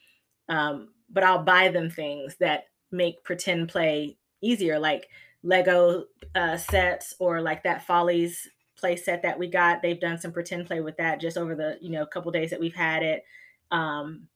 Um, 0.47 0.89
but 1.09 1.23
I'll 1.23 1.43
buy 1.43 1.69
them 1.69 1.89
things 1.89 2.35
that 2.39 2.65
make 2.91 3.23
pretend 3.23 3.69
play 3.69 4.17
easier, 4.41 4.77
like 4.77 5.07
Lego 5.43 6.05
uh, 6.35 6.57
sets 6.57 7.15
or 7.19 7.41
like 7.41 7.63
that 7.63 7.85
Follies 7.85 8.47
play 8.77 8.95
set 8.95 9.23
that 9.23 9.39
we 9.39 9.47
got. 9.47 9.81
They've 9.81 9.99
done 9.99 10.19
some 10.19 10.31
pretend 10.31 10.67
play 10.67 10.81
with 10.81 10.97
that 10.97 11.19
just 11.19 11.37
over 11.37 11.55
the 11.55 11.77
you 11.81 11.89
know 11.89 12.05
couple 12.05 12.31
days 12.31 12.49
that 12.51 12.59
we've 12.59 12.75
had 12.75 13.03
it. 13.03 13.23
Um, 13.71 14.27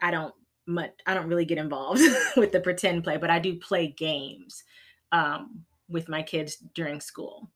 I 0.00 0.10
don't 0.10 0.34
much. 0.66 0.92
I 1.06 1.14
don't 1.14 1.28
really 1.28 1.44
get 1.44 1.58
involved 1.58 2.02
with 2.36 2.52
the 2.52 2.60
pretend 2.60 3.04
play, 3.04 3.16
but 3.16 3.30
I 3.30 3.38
do 3.38 3.56
play 3.58 3.88
games 3.88 4.64
um, 5.12 5.64
with 5.88 6.08
my 6.08 6.22
kids 6.22 6.56
during 6.74 7.00
school. 7.00 7.50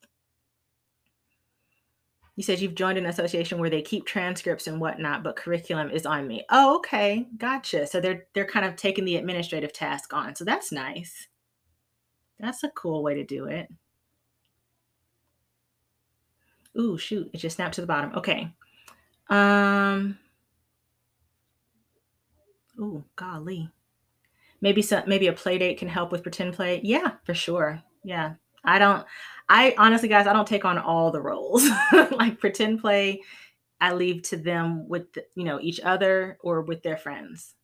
You 2.36 2.42
said 2.42 2.60
you've 2.60 2.74
joined 2.74 2.96
an 2.96 3.06
association 3.06 3.58
where 3.58 3.68
they 3.68 3.82
keep 3.82 4.06
transcripts 4.06 4.66
and 4.66 4.80
whatnot, 4.80 5.22
but 5.22 5.36
curriculum 5.36 5.90
is 5.90 6.06
on 6.06 6.26
me. 6.26 6.44
Oh, 6.50 6.76
okay, 6.76 7.28
gotcha. 7.36 7.86
So 7.86 8.00
they're 8.00 8.26
they're 8.34 8.46
kind 8.46 8.64
of 8.64 8.76
taking 8.76 9.04
the 9.04 9.16
administrative 9.16 9.72
task 9.72 10.14
on. 10.14 10.34
So 10.34 10.44
that's 10.44 10.72
nice. 10.72 11.28
That's 12.40 12.64
a 12.64 12.70
cool 12.70 13.02
way 13.02 13.14
to 13.14 13.24
do 13.24 13.44
it. 13.44 13.68
Ooh, 16.78 16.96
shoot, 16.96 17.30
it 17.32 17.38
just 17.38 17.56
snapped 17.56 17.74
to 17.74 17.80
the 17.80 17.86
bottom. 17.86 18.12
Okay. 18.16 18.52
Um. 19.28 20.18
Ooh, 22.78 23.04
golly. 23.16 23.70
Maybe 24.60 24.82
some 24.82 25.04
maybe 25.06 25.26
a 25.26 25.32
play 25.32 25.58
date 25.58 25.78
can 25.78 25.88
help 25.88 26.12
with 26.12 26.22
pretend 26.22 26.54
play. 26.54 26.80
Yeah, 26.82 27.12
for 27.24 27.34
sure. 27.34 27.82
Yeah. 28.04 28.34
I 28.64 28.78
don't 28.78 29.04
I 29.48 29.74
honestly, 29.76 30.08
guys, 30.08 30.26
I 30.26 30.32
don't 30.32 30.46
take 30.46 30.64
on 30.64 30.78
all 30.78 31.10
the 31.10 31.20
roles. 31.20 31.68
like 32.12 32.38
pretend 32.38 32.80
play, 32.80 33.22
I 33.80 33.92
leave 33.92 34.22
to 34.22 34.36
them 34.36 34.88
with 34.88 35.06
you 35.34 35.44
know 35.44 35.60
each 35.60 35.80
other 35.80 36.38
or 36.40 36.62
with 36.62 36.82
their 36.82 36.96
friends. 36.96 37.54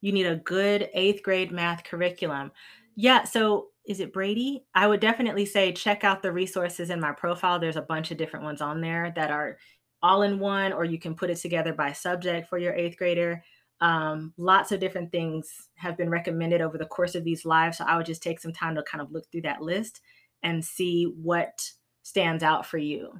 You 0.00 0.12
need 0.12 0.26
a 0.26 0.36
good 0.36 0.88
eighth 0.94 1.22
grade 1.22 1.50
math 1.50 1.84
curriculum. 1.84 2.52
Yeah, 2.94 3.24
so 3.24 3.69
is 3.86 4.00
it 4.00 4.12
Brady? 4.12 4.64
I 4.74 4.86
would 4.86 5.00
definitely 5.00 5.46
say 5.46 5.72
check 5.72 6.04
out 6.04 6.22
the 6.22 6.32
resources 6.32 6.90
in 6.90 7.00
my 7.00 7.12
profile. 7.12 7.58
There's 7.58 7.76
a 7.76 7.82
bunch 7.82 8.10
of 8.10 8.18
different 8.18 8.44
ones 8.44 8.60
on 8.60 8.80
there 8.80 9.12
that 9.16 9.30
are 9.30 9.58
all 10.02 10.22
in 10.22 10.38
one, 10.38 10.72
or 10.72 10.84
you 10.84 10.98
can 10.98 11.14
put 11.14 11.30
it 11.30 11.36
together 11.36 11.72
by 11.72 11.92
subject 11.92 12.48
for 12.48 12.58
your 12.58 12.74
eighth 12.74 12.96
grader. 12.96 13.42
Um, 13.80 14.34
lots 14.36 14.72
of 14.72 14.80
different 14.80 15.10
things 15.10 15.68
have 15.74 15.96
been 15.96 16.10
recommended 16.10 16.60
over 16.60 16.76
the 16.76 16.86
course 16.86 17.14
of 17.14 17.24
these 17.24 17.44
lives. 17.44 17.78
So 17.78 17.84
I 17.84 17.96
would 17.96 18.06
just 18.06 18.22
take 18.22 18.40
some 18.40 18.52
time 18.52 18.74
to 18.74 18.82
kind 18.82 19.00
of 19.00 19.10
look 19.10 19.24
through 19.30 19.42
that 19.42 19.62
list 19.62 20.00
and 20.42 20.64
see 20.64 21.04
what 21.04 21.70
stands 22.02 22.42
out 22.42 22.66
for 22.66 22.78
you. 22.78 23.12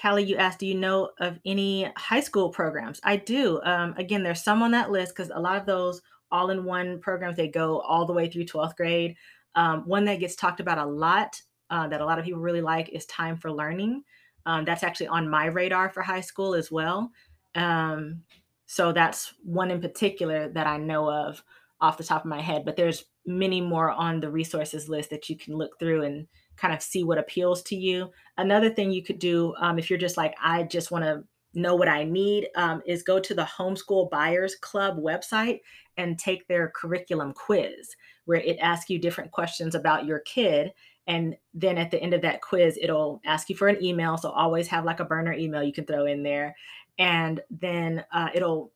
Callie, 0.00 0.24
you 0.24 0.36
asked, 0.36 0.58
do 0.58 0.66
you 0.66 0.74
know 0.74 1.10
of 1.20 1.38
any 1.46 1.90
high 1.96 2.20
school 2.20 2.50
programs? 2.50 3.00
I 3.02 3.16
do. 3.16 3.60
Um, 3.62 3.94
again, 3.96 4.22
there's 4.22 4.42
some 4.42 4.62
on 4.62 4.72
that 4.72 4.90
list 4.90 5.14
because 5.16 5.30
a 5.34 5.40
lot 5.40 5.58
of 5.58 5.66
those 5.66 6.02
all 6.30 6.50
in 6.50 6.64
one 6.64 7.00
programs, 7.00 7.36
they 7.36 7.48
go 7.48 7.80
all 7.80 8.04
the 8.04 8.12
way 8.12 8.28
through 8.28 8.44
12th 8.44 8.76
grade. 8.76 9.16
Um, 9.56 9.82
one 9.86 10.04
that 10.04 10.20
gets 10.20 10.36
talked 10.36 10.60
about 10.60 10.78
a 10.78 10.86
lot 10.86 11.40
uh, 11.70 11.88
that 11.88 12.00
a 12.00 12.04
lot 12.04 12.18
of 12.18 12.24
people 12.24 12.40
really 12.40 12.60
like 12.60 12.90
is 12.90 13.06
Time 13.06 13.36
for 13.36 13.50
Learning. 13.50 14.02
Um, 14.44 14.64
that's 14.64 14.84
actually 14.84 15.08
on 15.08 15.28
my 15.28 15.46
radar 15.46 15.88
for 15.88 16.02
high 16.02 16.20
school 16.20 16.54
as 16.54 16.70
well. 16.70 17.10
Um, 17.56 18.22
so 18.66 18.92
that's 18.92 19.34
one 19.42 19.70
in 19.70 19.80
particular 19.80 20.48
that 20.50 20.66
I 20.66 20.76
know 20.76 21.10
of 21.10 21.42
off 21.80 21.98
the 21.98 22.04
top 22.04 22.24
of 22.24 22.28
my 22.28 22.40
head, 22.40 22.64
but 22.64 22.76
there's 22.76 23.04
many 23.26 23.60
more 23.60 23.90
on 23.90 24.20
the 24.20 24.30
resources 24.30 24.88
list 24.88 25.10
that 25.10 25.28
you 25.28 25.36
can 25.36 25.54
look 25.54 25.78
through 25.78 26.02
and 26.02 26.26
kind 26.56 26.72
of 26.72 26.80
see 26.80 27.04
what 27.04 27.18
appeals 27.18 27.62
to 27.62 27.76
you. 27.76 28.10
Another 28.38 28.70
thing 28.70 28.90
you 28.90 29.02
could 29.02 29.18
do 29.18 29.54
um, 29.58 29.78
if 29.78 29.90
you're 29.90 29.98
just 29.98 30.16
like, 30.16 30.34
I 30.42 30.62
just 30.62 30.90
want 30.90 31.04
to 31.04 31.24
know 31.56 31.74
what 31.74 31.88
I 31.88 32.04
need, 32.04 32.48
um, 32.54 32.82
is 32.86 33.02
go 33.02 33.18
to 33.18 33.34
the 33.34 33.42
Homeschool 33.44 34.10
Buyers 34.10 34.54
Club 34.56 34.98
website 34.98 35.60
and 35.96 36.18
take 36.18 36.46
their 36.46 36.72
curriculum 36.76 37.32
quiz, 37.32 37.96
where 38.26 38.40
it 38.40 38.58
asks 38.60 38.90
you 38.90 38.98
different 38.98 39.32
questions 39.32 39.74
about 39.74 40.04
your 40.04 40.20
kid. 40.20 40.72
And 41.06 41.36
then 41.54 41.78
at 41.78 41.90
the 41.90 42.00
end 42.00 42.14
of 42.14 42.22
that 42.22 42.42
quiz, 42.42 42.78
it'll 42.80 43.20
ask 43.24 43.48
you 43.48 43.56
for 43.56 43.68
an 43.68 43.82
email. 43.82 44.18
So 44.18 44.30
always 44.30 44.68
have 44.68 44.84
like 44.84 45.00
a 45.00 45.04
burner 45.04 45.32
email 45.32 45.62
you 45.62 45.72
can 45.72 45.86
throw 45.86 46.04
in 46.06 46.22
there. 46.22 46.54
And 46.98 47.40
then 47.50 48.04
uh, 48.12 48.28
it'll 48.34 48.72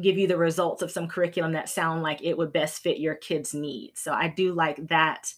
give 0.00 0.18
you 0.18 0.26
the 0.26 0.36
results 0.36 0.82
of 0.82 0.90
some 0.90 1.08
curriculum 1.08 1.52
that 1.52 1.68
sound 1.68 2.02
like 2.02 2.22
it 2.22 2.36
would 2.36 2.52
best 2.52 2.82
fit 2.82 2.98
your 2.98 3.14
kids' 3.14 3.54
needs. 3.54 4.00
So 4.00 4.12
I 4.12 4.28
do 4.28 4.52
like 4.52 4.86
that 4.88 5.32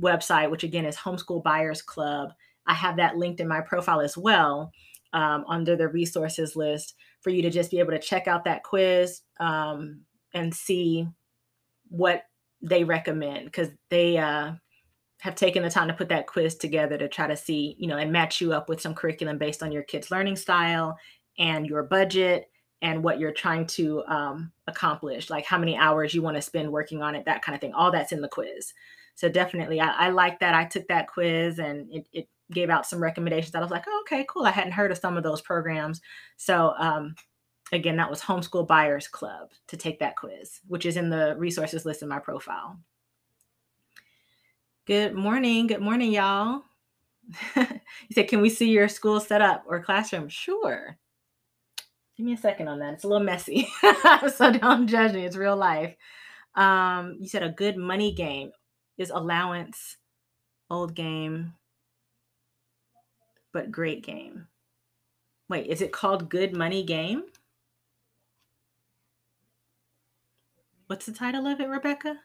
website, 0.00 0.50
which 0.50 0.64
again 0.64 0.84
is 0.84 0.96
Homeschool 0.96 1.42
Buyers 1.42 1.82
Club. 1.82 2.32
I 2.66 2.74
have 2.74 2.96
that 2.96 3.16
linked 3.16 3.40
in 3.40 3.48
my 3.48 3.60
profile 3.60 4.00
as 4.00 4.16
well 4.16 4.72
um, 5.16 5.46
under 5.48 5.76
the 5.76 5.88
resources 5.88 6.54
list 6.56 6.94
for 7.22 7.30
you 7.30 7.40
to 7.40 7.48
just 7.48 7.70
be 7.70 7.78
able 7.78 7.92
to 7.92 7.98
check 7.98 8.28
out 8.28 8.44
that 8.44 8.62
quiz 8.62 9.22
um, 9.40 10.02
and 10.34 10.54
see 10.54 11.08
what 11.88 12.24
they 12.60 12.84
recommend 12.84 13.46
because 13.46 13.70
they 13.88 14.18
uh, 14.18 14.52
have 15.20 15.34
taken 15.34 15.62
the 15.62 15.70
time 15.70 15.88
to 15.88 15.94
put 15.94 16.10
that 16.10 16.26
quiz 16.26 16.56
together 16.56 16.98
to 16.98 17.08
try 17.08 17.26
to 17.26 17.36
see, 17.36 17.76
you 17.78 17.88
know, 17.88 17.96
and 17.96 18.12
match 18.12 18.42
you 18.42 18.52
up 18.52 18.68
with 18.68 18.78
some 18.78 18.94
curriculum 18.94 19.38
based 19.38 19.62
on 19.62 19.72
your 19.72 19.84
kids' 19.84 20.10
learning 20.10 20.36
style 20.36 20.98
and 21.38 21.66
your 21.66 21.82
budget 21.82 22.50
and 22.82 23.02
what 23.02 23.18
you're 23.18 23.32
trying 23.32 23.66
to 23.66 24.04
um, 24.08 24.52
accomplish, 24.66 25.30
like 25.30 25.46
how 25.46 25.56
many 25.56 25.78
hours 25.78 26.12
you 26.12 26.20
want 26.20 26.36
to 26.36 26.42
spend 26.42 26.70
working 26.70 27.00
on 27.02 27.14
it, 27.14 27.24
that 27.24 27.40
kind 27.40 27.54
of 27.54 27.60
thing. 27.62 27.72
All 27.72 27.90
that's 27.90 28.12
in 28.12 28.20
the 28.20 28.28
quiz. 28.28 28.74
So 29.14 29.30
definitely, 29.30 29.80
I, 29.80 30.08
I 30.08 30.10
like 30.10 30.40
that. 30.40 30.54
I 30.54 30.66
took 30.66 30.86
that 30.88 31.08
quiz 31.08 31.58
and 31.58 31.90
it, 31.90 32.06
it, 32.12 32.28
gave 32.52 32.70
out 32.70 32.86
some 32.86 33.02
recommendations 33.02 33.52
that 33.52 33.58
I 33.58 33.62
was 33.62 33.70
like, 33.70 33.84
oh, 33.88 34.02
okay, 34.02 34.24
cool. 34.28 34.44
I 34.44 34.50
hadn't 34.50 34.72
heard 34.72 34.92
of 34.92 34.98
some 34.98 35.16
of 35.16 35.22
those 35.22 35.40
programs. 35.40 36.00
So 36.36 36.74
um, 36.78 37.14
again, 37.72 37.96
that 37.96 38.10
was 38.10 38.20
Homeschool 38.20 38.66
Buyers 38.66 39.08
Club 39.08 39.50
to 39.68 39.76
take 39.76 39.98
that 40.00 40.16
quiz, 40.16 40.60
which 40.68 40.86
is 40.86 40.96
in 40.96 41.10
the 41.10 41.34
resources 41.38 41.84
list 41.84 42.02
in 42.02 42.08
my 42.08 42.18
profile. 42.18 42.78
Good 44.86 45.14
morning. 45.14 45.66
Good 45.66 45.80
morning, 45.80 46.12
y'all. 46.12 46.62
you 47.56 48.12
said, 48.12 48.28
can 48.28 48.40
we 48.40 48.48
see 48.48 48.70
your 48.70 48.88
school 48.88 49.18
setup 49.18 49.64
or 49.66 49.82
classroom? 49.82 50.28
Sure. 50.28 50.96
Give 52.16 52.24
me 52.24 52.34
a 52.34 52.38
second 52.38 52.68
on 52.68 52.78
that. 52.78 52.94
It's 52.94 53.04
a 53.04 53.08
little 53.08 53.24
messy. 53.24 53.68
so 54.34 54.52
don't 54.52 54.86
judge 54.86 55.12
me. 55.12 55.26
It's 55.26 55.36
real 55.36 55.56
life. 55.56 55.96
Um, 56.54 57.16
you 57.20 57.28
said 57.28 57.42
a 57.42 57.50
good 57.50 57.76
money 57.76 58.14
game 58.14 58.52
is 58.96 59.10
allowance, 59.10 59.96
old 60.70 60.94
game, 60.94 61.52
but 63.56 63.72
great 63.72 64.04
game. 64.04 64.48
Wait, 65.48 65.66
is 65.66 65.80
it 65.80 65.90
called 65.90 66.28
Good 66.28 66.54
Money 66.54 66.82
Game? 66.82 67.22
What's 70.88 71.06
the 71.06 71.12
title 71.12 71.46
of 71.46 71.58
it, 71.58 71.66
Rebecca? 71.66 72.20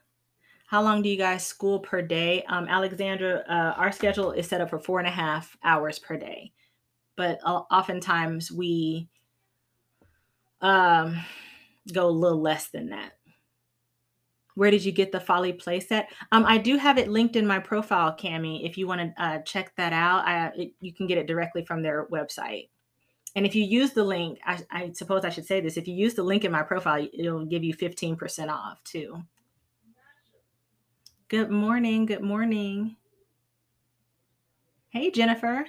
How 0.67 0.81
long 0.81 1.01
do 1.01 1.07
you 1.07 1.15
guys 1.15 1.47
school 1.47 1.79
per 1.79 2.01
day? 2.01 2.43
Um, 2.49 2.67
Alexandra, 2.67 3.45
uh, 3.47 3.79
our 3.79 3.93
schedule 3.93 4.33
is 4.33 4.45
set 4.45 4.59
up 4.59 4.69
for 4.69 4.77
four 4.77 4.99
and 4.99 5.07
a 5.07 5.11
half 5.11 5.55
hours 5.63 5.99
per 5.99 6.17
day, 6.17 6.51
but 7.15 7.39
uh, 7.45 7.61
oftentimes 7.71 8.51
we 8.51 9.07
um, 10.59 11.17
go 11.93 12.07
a 12.07 12.09
little 12.09 12.41
less 12.41 12.67
than 12.67 12.89
that. 12.89 13.13
Where 14.55 14.71
did 14.71 14.83
you 14.83 14.91
get 14.91 15.11
the 15.11 15.19
Folly 15.19 15.53
playset? 15.53 16.05
Um, 16.31 16.45
I 16.45 16.57
do 16.57 16.77
have 16.77 16.97
it 16.97 17.07
linked 17.07 17.35
in 17.35 17.47
my 17.47 17.59
profile, 17.59 18.15
Cami. 18.15 18.65
If 18.67 18.77
you 18.77 18.87
want 18.87 19.01
to 19.01 19.23
uh, 19.23 19.39
check 19.39 19.73
that 19.77 19.93
out, 19.93 20.27
I, 20.27 20.51
it, 20.55 20.73
you 20.81 20.93
can 20.93 21.07
get 21.07 21.17
it 21.17 21.27
directly 21.27 21.63
from 21.63 21.81
their 21.81 22.07
website. 22.07 22.69
And 23.35 23.45
if 23.45 23.55
you 23.55 23.63
use 23.63 23.91
the 23.91 24.03
link, 24.03 24.39
I, 24.45 24.59
I 24.69 24.91
suppose 24.91 25.23
I 25.23 25.29
should 25.29 25.45
say 25.45 25.61
this: 25.61 25.77
if 25.77 25.87
you 25.87 25.95
use 25.95 26.15
the 26.15 26.23
link 26.23 26.43
in 26.43 26.51
my 26.51 26.63
profile, 26.63 27.07
it'll 27.13 27.45
give 27.45 27.63
you 27.63 27.73
fifteen 27.73 28.17
percent 28.17 28.51
off 28.51 28.83
too. 28.83 29.23
Good 31.29 31.49
morning. 31.49 32.05
Good 32.05 32.21
morning. 32.21 32.97
Hey, 34.89 35.11
Jennifer. 35.11 35.65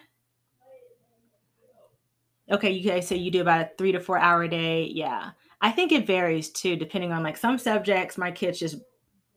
Okay, 2.51 2.73
you 2.73 2.91
guys 2.91 3.07
say 3.07 3.15
you 3.15 3.31
do 3.31 3.43
about 3.43 3.61
a 3.61 3.71
three 3.79 3.93
to 3.93 4.01
four 4.01 4.19
hour 4.19 4.49
day. 4.49 4.91
Yeah. 4.93 5.31
I 5.63 5.71
think 5.71 5.93
it 5.93 6.07
varies 6.07 6.51
too, 6.51 6.75
depending 6.75 7.13
on 7.13 7.23
like 7.23 7.37
some 7.37 7.57
subjects, 7.57 8.19
my 8.19 8.33
kids 8.33 8.59
just 8.59 8.77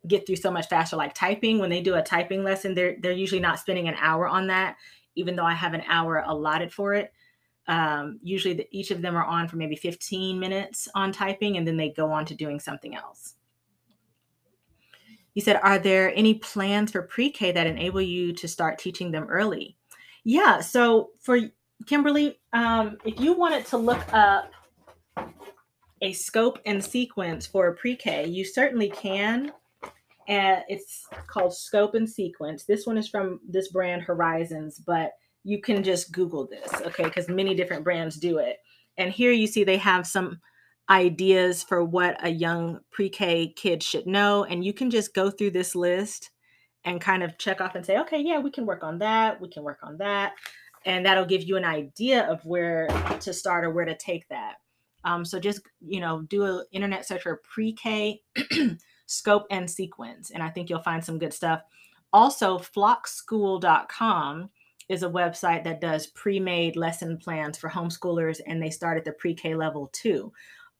get 0.07 0.25
through 0.25 0.37
so 0.37 0.51
much 0.51 0.67
faster. 0.67 0.95
Like 0.95 1.13
typing, 1.13 1.59
when 1.59 1.69
they 1.69 1.81
do 1.81 1.95
a 1.95 2.01
typing 2.01 2.43
lesson, 2.43 2.73
they're 2.73 2.97
they're 2.99 3.11
usually 3.11 3.39
not 3.39 3.59
spending 3.59 3.87
an 3.87 3.95
hour 3.99 4.27
on 4.27 4.47
that, 4.47 4.75
even 5.15 5.35
though 5.35 5.45
I 5.45 5.53
have 5.53 5.75
an 5.75 5.83
hour 5.87 6.23
allotted 6.25 6.73
for 6.73 6.95
it. 6.95 7.13
Um, 7.67 8.19
usually 8.23 8.55
the, 8.55 8.67
each 8.71 8.91
of 8.91 9.01
them 9.01 9.15
are 9.15 9.23
on 9.23 9.47
for 9.47 9.57
maybe 9.57 9.75
15 9.75 10.39
minutes 10.39 10.87
on 10.93 11.11
typing 11.11 11.57
and 11.57 11.67
then 11.67 11.77
they 11.77 11.89
go 11.89 12.11
on 12.11 12.25
to 12.25 12.35
doing 12.35 12.59
something 12.59 12.95
else. 12.95 13.35
You 15.33 15.41
said, 15.41 15.59
Are 15.63 15.79
there 15.79 16.13
any 16.15 16.35
plans 16.35 16.91
for 16.91 17.03
pre 17.03 17.29
K 17.29 17.51
that 17.51 17.67
enable 17.67 18.01
you 18.01 18.33
to 18.33 18.47
start 18.47 18.79
teaching 18.79 19.11
them 19.11 19.27
early? 19.29 19.77
Yeah. 20.23 20.59
So 20.61 21.11
for 21.19 21.39
Kimberly, 21.85 22.39
um, 22.53 22.97
if 23.05 23.19
you 23.19 23.33
wanted 23.33 23.65
to 23.67 23.77
look 23.77 24.01
up 24.11 24.51
a 26.01 26.13
scope 26.13 26.59
and 26.65 26.83
sequence 26.83 27.45
for 27.45 27.73
pre 27.75 27.95
K, 27.95 28.27
you 28.27 28.45
certainly 28.45 28.89
can. 28.89 29.51
And 30.27 30.63
it's 30.67 31.05
called 31.27 31.55
Scope 31.55 31.93
and 31.93 32.09
Sequence. 32.09 32.63
This 32.63 32.85
one 32.85 32.97
is 32.97 33.07
from 33.07 33.39
this 33.47 33.67
brand 33.67 34.01
Horizons, 34.01 34.79
but 34.79 35.11
you 35.43 35.61
can 35.61 35.83
just 35.83 36.11
Google 36.11 36.47
this, 36.47 36.81
okay? 36.81 37.03
Because 37.03 37.29
many 37.29 37.53
different 37.53 37.83
brands 37.83 38.15
do 38.15 38.39
it. 38.39 38.57
And 38.97 39.11
here 39.11 39.31
you 39.31 39.45
see 39.45 39.63
they 39.63 39.77
have 39.77 40.07
some 40.07 40.39
ideas 40.89 41.63
for 41.63 41.83
what 41.83 42.17
a 42.25 42.29
young 42.29 42.79
pre 42.91 43.09
K 43.09 43.53
kid 43.55 43.83
should 43.83 44.07
know. 44.07 44.43
And 44.43 44.65
you 44.65 44.73
can 44.73 44.89
just 44.89 45.13
go 45.13 45.29
through 45.29 45.51
this 45.51 45.75
list 45.75 46.31
and 46.83 47.01
kind 47.01 47.23
of 47.23 47.37
check 47.37 47.61
off 47.61 47.75
and 47.75 47.85
say, 47.85 47.99
okay, 47.99 48.19
yeah, 48.19 48.39
we 48.39 48.51
can 48.51 48.65
work 48.65 48.83
on 48.83 48.99
that. 48.99 49.39
We 49.41 49.49
can 49.49 49.63
work 49.63 49.79
on 49.83 49.97
that. 49.97 50.33
And 50.85 51.05
that'll 51.05 51.25
give 51.25 51.43
you 51.43 51.57
an 51.57 51.65
idea 51.65 52.29
of 52.31 52.45
where 52.45 52.87
to 53.21 53.33
start 53.33 53.65
or 53.65 53.71
where 53.71 53.85
to 53.85 53.97
take 53.97 54.27
that. 54.29 54.55
Um, 55.05 55.23
so 55.23 55.39
just, 55.39 55.61
you 55.79 55.99
know, 55.99 56.23
do 56.23 56.43
an 56.43 56.65
internet 56.71 57.07
search 57.07 57.21
for 57.21 57.41
pre 57.43 57.71
K 57.73 58.21
scope 59.05 59.45
and 59.51 59.69
sequence. 59.69 60.31
And 60.31 60.43
I 60.43 60.49
think 60.49 60.69
you'll 60.69 60.79
find 60.81 61.03
some 61.03 61.19
good 61.19 61.33
stuff. 61.33 61.61
Also, 62.11 62.57
flockschool.com 62.57 64.49
is 64.87 65.03
a 65.03 65.09
website 65.09 65.63
that 65.63 65.81
does 65.81 66.07
pre-made 66.07 66.75
lesson 66.75 67.17
plans 67.17 67.57
for 67.57 67.69
homeschoolers 67.69 68.39
and 68.45 68.61
they 68.61 68.69
start 68.69 68.97
at 68.97 69.03
the 69.03 69.11
pre-k 69.13 69.55
level 69.55 69.89
too 69.93 70.31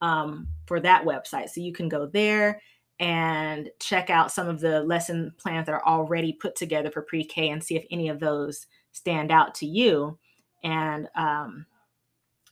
um, 0.01 0.47
for 0.65 0.80
that 0.80 1.03
website. 1.03 1.49
So 1.49 1.61
you 1.61 1.73
can 1.73 1.89
go 1.89 2.05
there 2.05 2.61
and 2.99 3.69
check 3.80 4.09
out 4.09 4.32
some 4.32 4.47
of 4.47 4.59
the 4.59 4.82
lesson 4.82 5.34
plans 5.38 5.65
that 5.65 5.73
are 5.73 5.86
already 5.86 6.34
put 6.34 6.55
together 6.55 6.89
for 6.89 7.01
pre-K 7.01 7.49
and 7.49 7.63
see 7.63 7.76
if 7.76 7.86
any 7.91 8.07
of 8.07 8.19
those 8.19 8.67
stand 8.93 9.32
out 9.32 9.53
to 9.55 9.65
you. 9.65 10.17
And 10.63 11.09
um, 11.15 11.65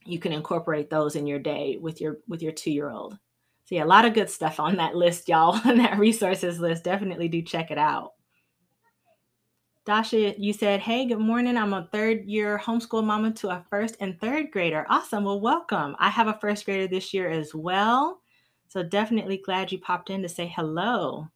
you 0.05 0.19
can 0.19 0.33
incorporate 0.33 0.89
those 0.89 1.15
in 1.15 1.27
your 1.27 1.39
day 1.39 1.77
with 1.79 2.01
your 2.01 2.19
with 2.27 2.41
your 2.41 2.51
two-year-old. 2.51 3.17
So 3.65 3.75
yeah, 3.75 3.83
a 3.83 3.85
lot 3.85 4.05
of 4.05 4.13
good 4.13 4.29
stuff 4.29 4.59
on 4.59 4.75
that 4.77 4.95
list, 4.95 5.29
y'all. 5.29 5.59
on 5.65 5.77
that 5.77 5.97
resources 5.97 6.59
list. 6.59 6.83
Definitely 6.83 7.27
do 7.27 7.41
check 7.41 7.71
it 7.71 7.77
out. 7.77 8.11
Dasha, 9.85 10.39
you 10.39 10.53
said, 10.53 10.79
Hey, 10.79 11.05
good 11.05 11.19
morning. 11.19 11.57
I'm 11.57 11.73
a 11.73 11.89
third 11.91 12.25
year 12.25 12.57
homeschool 12.57 13.03
mama 13.03 13.31
to 13.33 13.49
a 13.49 13.65
first 13.69 13.97
and 13.99 14.19
third 14.19 14.49
grader. 14.51 14.85
Awesome. 14.89 15.25
Well, 15.25 15.41
welcome. 15.41 15.95
I 15.99 16.09
have 16.09 16.27
a 16.27 16.37
first 16.39 16.65
grader 16.65 16.87
this 16.87 17.13
year 17.13 17.29
as 17.29 17.53
well. 17.53 18.21
So 18.69 18.81
definitely 18.81 19.41
glad 19.45 19.71
you 19.71 19.79
popped 19.79 20.09
in 20.09 20.21
to 20.21 20.29
say 20.29 20.47
hello. 20.55 21.27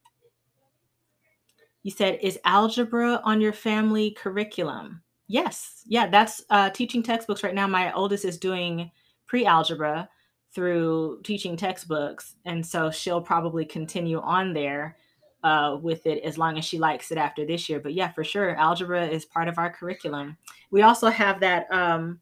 You 1.83 1.91
said, 1.91 2.19
Is 2.21 2.39
algebra 2.45 3.21
on 3.23 3.41
your 3.41 3.53
family 3.53 4.11
curriculum? 4.11 5.01
Yes. 5.27 5.83
Yeah, 5.85 6.07
that's 6.07 6.43
uh, 6.49 6.69
teaching 6.69 7.03
textbooks 7.03 7.43
right 7.43 7.55
now. 7.55 7.67
My 7.67 7.91
oldest 7.93 8.25
is 8.25 8.37
doing 8.37 8.91
pre 9.27 9.45
algebra 9.45 10.09
through 10.53 11.21
teaching 11.23 11.57
textbooks. 11.57 12.35
And 12.45 12.65
so 12.65 12.89
she'll 12.89 13.21
probably 13.21 13.65
continue 13.65 14.19
on 14.21 14.53
there 14.53 14.97
uh, 15.43 15.77
with 15.81 16.05
it 16.07 16.23
as 16.23 16.37
long 16.37 16.57
as 16.57 16.65
she 16.65 16.79
likes 16.79 17.11
it 17.11 17.17
after 17.17 17.45
this 17.45 17.69
year. 17.69 17.79
But 17.79 17.93
yeah, 17.93 18.11
for 18.11 18.23
sure, 18.23 18.55
algebra 18.55 19.05
is 19.05 19.25
part 19.25 19.47
of 19.47 19.57
our 19.57 19.71
curriculum. 19.71 20.37
We 20.71 20.81
also 20.81 21.09
have 21.09 21.39
that 21.41 21.71
um, 21.71 22.19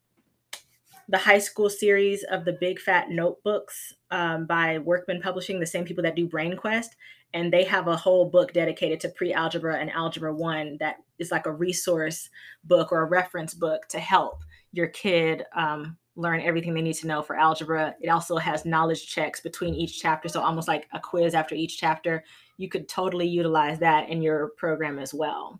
the 1.08 1.18
high 1.18 1.40
school 1.40 1.70
series 1.70 2.24
of 2.24 2.46
the 2.46 2.58
Big 2.60 2.80
Fat 2.80 3.10
Notebooks 3.10 3.94
um, 4.12 4.46
by 4.48 4.80
Workman 4.80 5.22
Publishing, 5.22 5.60
the 5.60 5.66
same 5.66 5.86
people 5.86 6.04
that 6.04 6.16
do 6.16 6.28
Brain 6.28 6.58
Quest. 6.58 6.96
And 7.34 7.54
they 7.54 7.64
have 7.66 7.88
a 7.88 7.98
whole 7.98 8.30
book 8.30 8.54
dedicated 8.54 9.00
to 9.02 9.10
pre 9.10 9.34
algebra 9.34 9.78
and 9.78 9.92
algebra 9.92 10.34
one 10.34 10.78
that 10.80 10.98
is 11.20 11.32
like 11.32 11.46
a 11.46 11.52
resource 11.52 12.30
book 12.64 12.92
or 12.92 13.02
a 13.02 13.06
reference 13.06 13.54
book 13.54 13.88
to 13.90 14.00
help 14.00 14.44
your 14.72 14.88
kid 14.88 15.44
um, 15.56 15.98
learn 16.16 16.42
everything 16.42 16.74
they 16.74 16.82
need 16.82 16.94
to 16.94 17.08
know 17.08 17.22
for 17.22 17.36
algebra. 17.36 17.96
It 18.02 18.10
also 18.10 18.38
has 18.38 18.66
knowledge 18.66 19.08
checks 19.08 19.42
between 19.42 19.74
each 19.74 20.02
chapter. 20.02 20.30
So, 20.30 20.42
almost 20.42 20.68
like 20.68 20.88
a 20.94 21.00
quiz 21.00 21.34
after 21.34 21.56
each 21.56 21.78
chapter. 21.78 22.24
You 22.58 22.70
could 22.70 22.88
totally 22.88 23.28
utilize 23.28 23.80
that 23.80 24.10
in 24.10 24.22
your 24.22 24.50
program 24.58 24.98
as 25.00 25.14
well. 25.14 25.60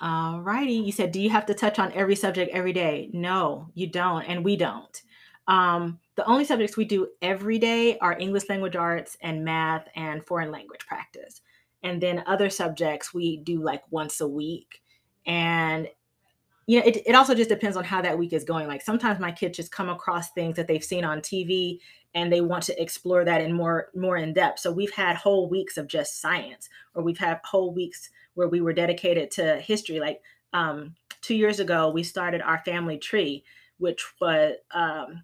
All 0.00 0.40
righty. 0.40 0.72
You 0.72 0.90
said, 0.90 1.12
do 1.12 1.20
you 1.20 1.30
have 1.30 1.46
to 1.46 1.54
touch 1.54 1.78
on 1.78 1.92
every 1.92 2.16
subject 2.16 2.50
every 2.52 2.72
day? 2.72 3.08
No, 3.12 3.68
you 3.74 3.86
don't. 3.86 4.24
And 4.24 4.44
we 4.44 4.56
don't. 4.56 5.00
Um, 5.46 6.00
the 6.16 6.24
only 6.24 6.44
subjects 6.44 6.76
we 6.76 6.84
do 6.84 7.08
every 7.20 7.58
day 7.58 7.98
are 7.98 8.18
English 8.18 8.48
language 8.48 8.74
arts 8.74 9.16
and 9.22 9.44
math 9.44 9.86
and 9.94 10.24
foreign 10.24 10.50
language 10.50 10.86
practice. 10.86 11.40
And 11.82 12.00
then 12.00 12.22
other 12.26 12.50
subjects 12.50 13.12
we 13.12 13.38
do 13.38 13.62
like 13.62 13.82
once 13.90 14.20
a 14.20 14.28
week. 14.28 14.82
And 15.26 15.88
you 16.66 16.78
know, 16.78 16.86
it, 16.86 17.02
it 17.06 17.14
also 17.14 17.34
just 17.34 17.50
depends 17.50 17.76
on 17.76 17.84
how 17.84 18.00
that 18.02 18.16
week 18.16 18.32
is 18.32 18.44
going. 18.44 18.68
Like 18.68 18.82
sometimes 18.82 19.18
my 19.18 19.32
kids 19.32 19.56
just 19.56 19.72
come 19.72 19.88
across 19.88 20.30
things 20.30 20.56
that 20.56 20.68
they've 20.68 20.84
seen 20.84 21.04
on 21.04 21.20
TV 21.20 21.80
and 22.14 22.32
they 22.32 22.40
want 22.40 22.62
to 22.64 22.80
explore 22.80 23.24
that 23.24 23.40
in 23.40 23.52
more 23.52 23.88
more 23.94 24.16
in 24.16 24.32
depth. 24.32 24.60
So 24.60 24.70
we've 24.70 24.92
had 24.92 25.16
whole 25.16 25.48
weeks 25.48 25.76
of 25.76 25.88
just 25.88 26.20
science, 26.20 26.68
or 26.94 27.02
we've 27.02 27.18
had 27.18 27.40
whole 27.44 27.72
weeks 27.72 28.10
where 28.34 28.48
we 28.48 28.60
were 28.60 28.72
dedicated 28.72 29.30
to 29.32 29.56
history. 29.56 29.98
Like 29.98 30.22
um, 30.52 30.94
two 31.20 31.34
years 31.34 31.60
ago, 31.60 31.90
we 31.90 32.02
started 32.02 32.42
our 32.42 32.58
family 32.64 32.98
tree, 32.98 33.44
which 33.78 34.04
was 34.20 34.54
um, 34.72 35.22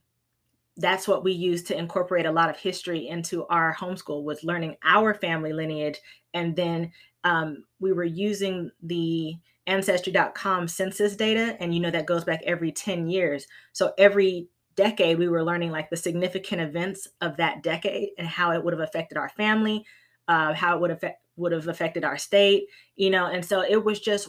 that's 0.79 1.07
what 1.07 1.25
we 1.25 1.33
used 1.33 1.67
to 1.67 1.79
incorporate 1.79 2.27
a 2.27 2.33
lot 2.33 2.49
of 2.49 2.57
history 2.57 3.09
into 3.09 3.45
our 3.47 3.75
homeschool 3.75 4.25
was 4.25 4.45
learning 4.45 4.77
our 4.85 5.13
family 5.13 5.53
lineage. 5.53 6.01
And 6.35 6.57
then 6.57 6.93
um, 7.25 7.65
we 7.81 7.93
were 7.93 8.05
using 8.05 8.71
the 8.83 9.35
ancestry.com 9.67 10.67
census 10.69 11.15
data 11.15 11.57
and 11.61 11.75
you 11.75 11.81
know 11.81 11.91
that 11.91 12.07
goes 12.07 12.25
back 12.25 12.41
every 12.45 12.73
10 12.73 13.09
years. 13.09 13.47
So 13.73 13.93
every 13.99 14.49
decade 14.77 15.19
we 15.19 15.29
were 15.29 15.45
learning 15.45 15.73
like 15.73 15.91
the 15.91 15.97
significant 15.97 16.63
events 16.63 17.09
of 17.21 17.37
that 17.37 17.63
decade 17.63 18.11
and 18.17 18.27
how 18.27 18.53
it 18.53 18.65
would 18.65 18.73
have 18.73 18.81
affected 18.81 19.19
our 19.19 19.29
family 19.31 19.85
uh, 20.29 20.53
how 20.53 20.77
it 20.77 20.81
would 20.81 20.91
affect 20.91 21.23
would 21.37 21.53
have 21.53 21.69
affected 21.69 22.05
our 22.05 22.19
state, 22.19 22.65
you 22.97 23.11
know, 23.11 23.27
and 23.27 23.45
so 23.45 23.63
it 23.63 23.85
was 23.85 24.01
just 24.01 24.29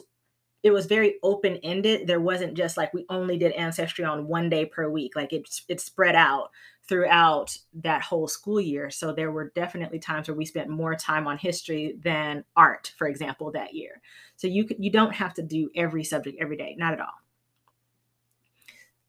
it 0.62 0.72
was 0.72 0.88
very 0.88 1.16
open 1.24 1.57
ended. 1.64 2.05
There 2.05 2.20
wasn't 2.20 2.55
just 2.55 2.76
like 2.76 2.93
we 2.93 3.05
only 3.10 3.38
did 3.38 3.53
ancestry 3.53 4.03
on 4.03 4.28
one 4.28 4.49
day 4.49 4.66
per 4.66 4.89
week. 4.89 5.16
Like 5.16 5.32
it 5.32 5.47
it 5.68 5.80
spread 5.80 6.16
out 6.16 6.49
throughout 6.88 7.55
that 7.76 8.01
whole 8.01 8.28
school 8.28 8.60
year. 8.60 8.89
So 8.89 9.14
there 9.14 9.32
were 9.32 9.51
definitely 9.55 9.99
times 9.99 10.28
where 10.28 10.36
we 10.36 10.45
spent 10.45 10.70
more 10.70 10.95
time 10.95 11.28
on 11.28 11.38
history 11.38 11.97
than 12.03 12.43
art, 12.55 12.93
for 12.97 13.07
example, 13.07 13.51
that 13.51 13.74
year. 13.74 14.01
So 14.36 14.47
you 14.47 14.68
you 14.78 14.91
don't 14.91 15.16
have 15.16 15.34
to 15.36 15.43
do 15.43 15.70
every 15.76 16.03
subject 16.03 16.38
every 16.41 16.57
day, 16.57 16.76
not 16.78 16.93
at 16.93 16.99
all. 16.99 17.22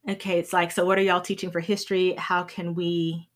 Okay, 0.09 0.38
it's 0.38 0.53
like 0.53 0.70
so 0.70 0.86
what 0.86 0.98
are 0.98 1.03
y'all 1.03 1.20
teaching 1.20 1.51
for 1.51 1.61
history? 1.61 2.14
How 2.16 2.44
can 2.44 2.74
we 2.74 3.28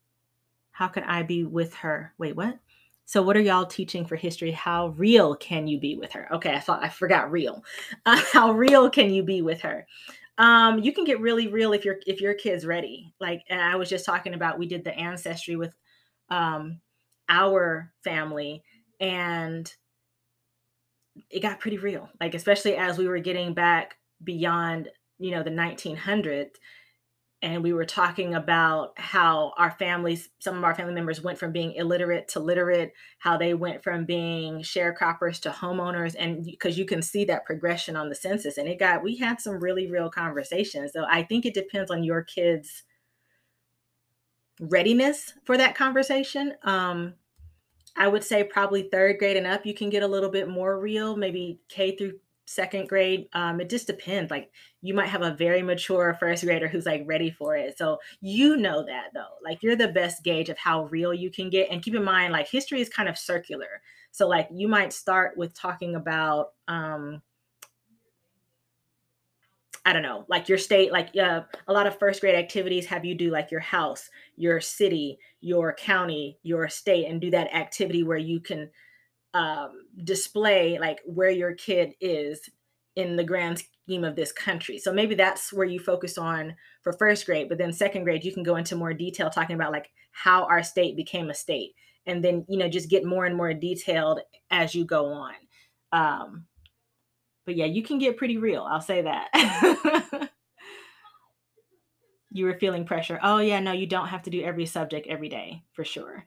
how 0.70 0.88
can 0.88 1.04
I 1.04 1.22
be 1.22 1.44
with 1.44 1.74
her? 1.74 2.12
Wait, 2.18 2.36
what? 2.36 2.58
So, 3.06 3.22
what 3.22 3.36
are 3.36 3.40
y'all 3.40 3.66
teaching 3.66 4.04
for 4.04 4.16
history? 4.16 4.50
How 4.50 4.88
real 4.88 5.34
can 5.36 5.66
you 5.66 5.78
be 5.78 5.96
with 5.96 6.12
her? 6.12 6.28
Okay, 6.32 6.54
I 6.54 6.60
thought 6.60 6.82
I 6.82 6.88
forgot 6.88 7.30
real. 7.30 7.64
Uh, 8.06 8.20
how 8.32 8.52
real 8.52 8.88
can 8.90 9.12
you 9.12 9.22
be 9.22 9.42
with 9.42 9.60
her? 9.60 9.86
Um, 10.38 10.80
you 10.80 10.92
can 10.92 11.04
get 11.04 11.20
really 11.20 11.48
real 11.48 11.72
if 11.72 11.84
your 11.84 11.96
if 12.06 12.20
your 12.20 12.34
kid's 12.34 12.66
ready. 12.66 13.12
Like, 13.20 13.42
and 13.48 13.60
I 13.60 13.76
was 13.76 13.88
just 13.88 14.06
talking 14.06 14.34
about 14.34 14.58
we 14.58 14.66
did 14.66 14.84
the 14.84 14.94
ancestry 14.98 15.56
with 15.56 15.74
um, 16.30 16.80
our 17.28 17.92
family, 18.02 18.62
and 19.00 19.72
it 21.30 21.40
got 21.40 21.60
pretty 21.60 21.78
real. 21.78 22.08
Like, 22.20 22.34
especially 22.34 22.76
as 22.76 22.98
we 22.98 23.06
were 23.06 23.18
getting 23.18 23.54
back 23.54 23.96
beyond, 24.22 24.88
you 25.18 25.30
know, 25.30 25.42
the 25.42 25.50
1900s 25.50 26.56
and 27.44 27.62
we 27.62 27.74
were 27.74 27.84
talking 27.84 28.34
about 28.34 28.98
how 28.98 29.52
our 29.58 29.70
families 29.72 30.30
some 30.38 30.56
of 30.56 30.64
our 30.64 30.74
family 30.74 30.94
members 30.94 31.22
went 31.22 31.38
from 31.38 31.52
being 31.52 31.74
illiterate 31.74 32.26
to 32.26 32.40
literate 32.40 32.92
how 33.18 33.36
they 33.36 33.52
went 33.52 33.84
from 33.84 34.06
being 34.06 34.60
sharecroppers 34.60 35.38
to 35.38 35.50
homeowners 35.50 36.16
and 36.18 36.44
because 36.44 36.78
you 36.78 36.86
can 36.86 37.02
see 37.02 37.24
that 37.26 37.44
progression 37.44 37.96
on 37.96 38.08
the 38.08 38.14
census 38.14 38.56
and 38.56 38.66
it 38.66 38.78
got 38.78 39.02
we 39.02 39.16
had 39.16 39.40
some 39.40 39.60
really 39.60 39.90
real 39.90 40.08
conversations 40.08 40.92
so 40.92 41.04
i 41.08 41.22
think 41.22 41.44
it 41.44 41.52
depends 41.54 41.90
on 41.90 42.02
your 42.02 42.22
kids 42.22 42.84
readiness 44.60 45.32
for 45.44 45.56
that 45.58 45.74
conversation. 45.74 46.54
Um, 46.62 47.14
i 47.96 48.08
would 48.08 48.24
say 48.24 48.42
probably 48.42 48.88
third 48.90 49.18
grade 49.18 49.36
and 49.36 49.46
up 49.46 49.66
you 49.66 49.74
can 49.74 49.90
get 49.90 50.02
a 50.02 50.08
little 50.08 50.30
bit 50.30 50.48
more 50.48 50.80
real 50.80 51.14
maybe 51.14 51.60
k 51.68 51.94
through 51.94 52.18
second 52.46 52.88
grade 52.88 53.26
um 53.32 53.60
it 53.60 53.70
just 53.70 53.86
depends 53.86 54.30
like 54.30 54.50
you 54.82 54.92
might 54.92 55.08
have 55.08 55.22
a 55.22 55.34
very 55.34 55.62
mature 55.62 56.14
first 56.20 56.44
grader 56.44 56.68
who's 56.68 56.84
like 56.84 57.02
ready 57.06 57.30
for 57.30 57.56
it 57.56 57.76
so 57.78 57.98
you 58.20 58.56
know 58.56 58.84
that 58.84 59.06
though 59.14 59.34
like 59.42 59.62
you're 59.62 59.76
the 59.76 59.88
best 59.88 60.22
gauge 60.22 60.50
of 60.50 60.58
how 60.58 60.84
real 60.84 61.14
you 61.14 61.30
can 61.30 61.48
get 61.48 61.70
and 61.70 61.82
keep 61.82 61.94
in 61.94 62.04
mind 62.04 62.32
like 62.32 62.46
history 62.48 62.80
is 62.80 62.88
kind 62.90 63.08
of 63.08 63.16
circular 63.16 63.80
so 64.10 64.28
like 64.28 64.48
you 64.52 64.68
might 64.68 64.92
start 64.92 65.36
with 65.38 65.54
talking 65.54 65.94
about 65.94 66.48
um 66.68 67.22
I 69.86 69.92
don't 69.92 70.02
know, 70.02 70.24
like 70.28 70.48
your 70.48 70.56
state, 70.56 70.92
like 70.92 71.14
uh, 71.14 71.42
a 71.68 71.72
lot 71.72 71.86
of 71.86 71.98
first 71.98 72.22
grade 72.22 72.34
activities 72.34 72.86
have 72.86 73.04
you 73.04 73.14
do 73.14 73.30
like 73.30 73.50
your 73.50 73.60
house, 73.60 74.08
your 74.36 74.58
city, 74.58 75.18
your 75.42 75.74
county, 75.74 76.38
your 76.42 76.70
state, 76.70 77.06
and 77.06 77.20
do 77.20 77.30
that 77.32 77.54
activity 77.54 78.02
where 78.02 78.16
you 78.16 78.40
can 78.40 78.70
um, 79.34 79.86
display 80.04 80.78
like 80.78 81.00
where 81.04 81.30
your 81.30 81.52
kid 81.54 81.94
is 82.00 82.48
in 82.96 83.16
the 83.16 83.24
grand 83.24 83.58
scheme 83.58 84.04
of 84.04 84.16
this 84.16 84.32
country. 84.32 84.78
So 84.78 84.92
maybe 84.92 85.14
that's 85.14 85.52
where 85.52 85.66
you 85.66 85.80
focus 85.80 86.16
on 86.16 86.54
for 86.82 86.92
first 86.92 87.26
grade, 87.26 87.48
but 87.48 87.58
then 87.58 87.72
second 87.72 88.04
grade 88.04 88.24
you 88.24 88.32
can 88.32 88.44
go 88.44 88.56
into 88.56 88.76
more 88.76 88.94
detail 88.94 89.28
talking 89.28 89.56
about 89.56 89.72
like 89.72 89.90
how 90.12 90.44
our 90.44 90.62
state 90.62 90.96
became 90.96 91.28
a 91.28 91.34
state, 91.34 91.72
and 92.06 92.24
then 92.24 92.46
you 92.48 92.58
know 92.58 92.68
just 92.68 92.88
get 92.88 93.04
more 93.04 93.26
and 93.26 93.36
more 93.36 93.52
detailed 93.52 94.20
as 94.50 94.74
you 94.74 94.84
go 94.84 95.06
on. 95.06 95.34
Um, 95.92 96.46
but 97.44 97.56
yeah, 97.56 97.66
you 97.66 97.82
can 97.82 97.98
get 97.98 98.16
pretty 98.16 98.38
real. 98.38 98.62
I'll 98.62 98.80
say 98.80 99.02
that. 99.02 100.30
you 102.30 102.46
were 102.46 102.58
feeling 102.58 102.84
pressure. 102.84 103.18
Oh 103.22 103.38
yeah, 103.38 103.60
no, 103.60 103.72
you 103.72 103.86
don't 103.86 104.08
have 104.08 104.22
to 104.22 104.30
do 104.30 104.42
every 104.42 104.66
subject 104.66 105.08
every 105.08 105.28
day 105.28 105.64
for 105.72 105.84
sure. 105.84 106.24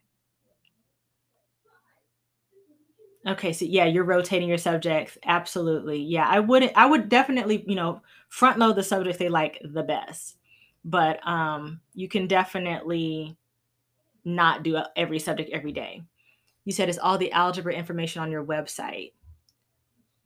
Okay, 3.26 3.51
so 3.51 3.65
yeah, 3.65 3.86
you're 3.86 4.03
rotating 4.03 4.47
your 4.47 4.57
subjects. 4.57 5.18
Absolutely. 5.26 6.01
Yeah, 6.01 6.28
I 6.28 6.39
wouldn't 6.39 6.72
I 6.76 6.86
would 6.86 7.09
definitely, 7.09 7.63
you 7.68 7.76
know, 7.76 8.01
front 8.30 8.59
load 8.59 8.76
the 8.76 8.84
subjects 8.84 9.18
they 9.20 9.30
like 9.30 9.59
the 9.63 9.84
best. 9.84 10.38
But 10.86 11.26
um 11.28 11.82
you 11.93 12.07
can 12.07 12.28
definitely 12.28 13.38
not 14.26 14.63
do 14.63 14.80
every 14.95 15.20
subject 15.20 15.51
every 15.51 15.72
day. 15.74 16.03
You 16.65 16.74
said 16.74 16.89
it's 16.89 16.97
all 16.99 17.18
the 17.18 17.32
algebra 17.34 17.74
information 17.74 18.22
on 18.22 18.32
your 18.32 18.45
website. 18.45 19.13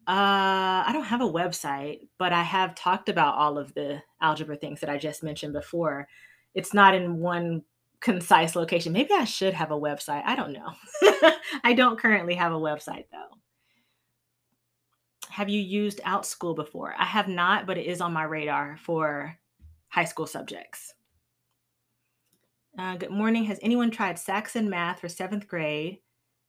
Uh, 0.08 0.84
I 0.86 0.90
don't 0.94 1.06
have 1.06 1.22
a 1.22 1.30
website, 1.32 2.08
but 2.18 2.34
I 2.34 2.42
have 2.42 2.76
talked 2.76 3.08
about 3.08 3.36
all 3.36 3.58
of 3.58 3.74
the 3.76 4.02
algebra 4.20 4.56
things 4.58 4.82
that 4.82 4.90
I 4.90 4.98
just 4.98 5.24
mentioned 5.24 5.54
before. 5.54 6.08
It's 6.56 6.74
not 6.74 6.96
in 6.96 7.20
one 7.20 7.64
concise 8.02 8.56
location. 8.56 8.92
Maybe 8.92 9.14
I 9.14 9.26
should 9.26 9.54
have 9.54 9.72
a 9.72 9.80
website. 9.80 10.24
I 10.26 10.36
don't 10.36 10.52
know. 10.52 11.32
I 11.64 11.74
don't 11.74 12.00
currently 12.00 12.36
have 12.36 12.52
a 12.52 12.60
website 12.60 13.06
though. 13.12 13.38
Have 15.30 15.48
you 15.48 15.62
used 15.62 16.02
OutSchool 16.02 16.56
before? 16.56 16.94
I 16.98 17.06
have 17.06 17.30
not, 17.30 17.66
but 17.66 17.78
it 17.78 17.86
is 17.86 18.02
on 18.02 18.12
my 18.12 18.24
radar 18.24 18.78
for 18.84 19.38
high 19.88 20.06
school 20.06 20.28
subjects. 20.28 20.94
Uh, 22.78 22.98
good 22.98 23.12
morning. 23.12 23.46
Has 23.46 23.60
anyone 23.62 23.92
tried 23.92 24.18
Saxon 24.18 24.70
Math 24.70 25.00
for 25.00 25.10
seventh 25.10 25.48
grade? 25.48 26.00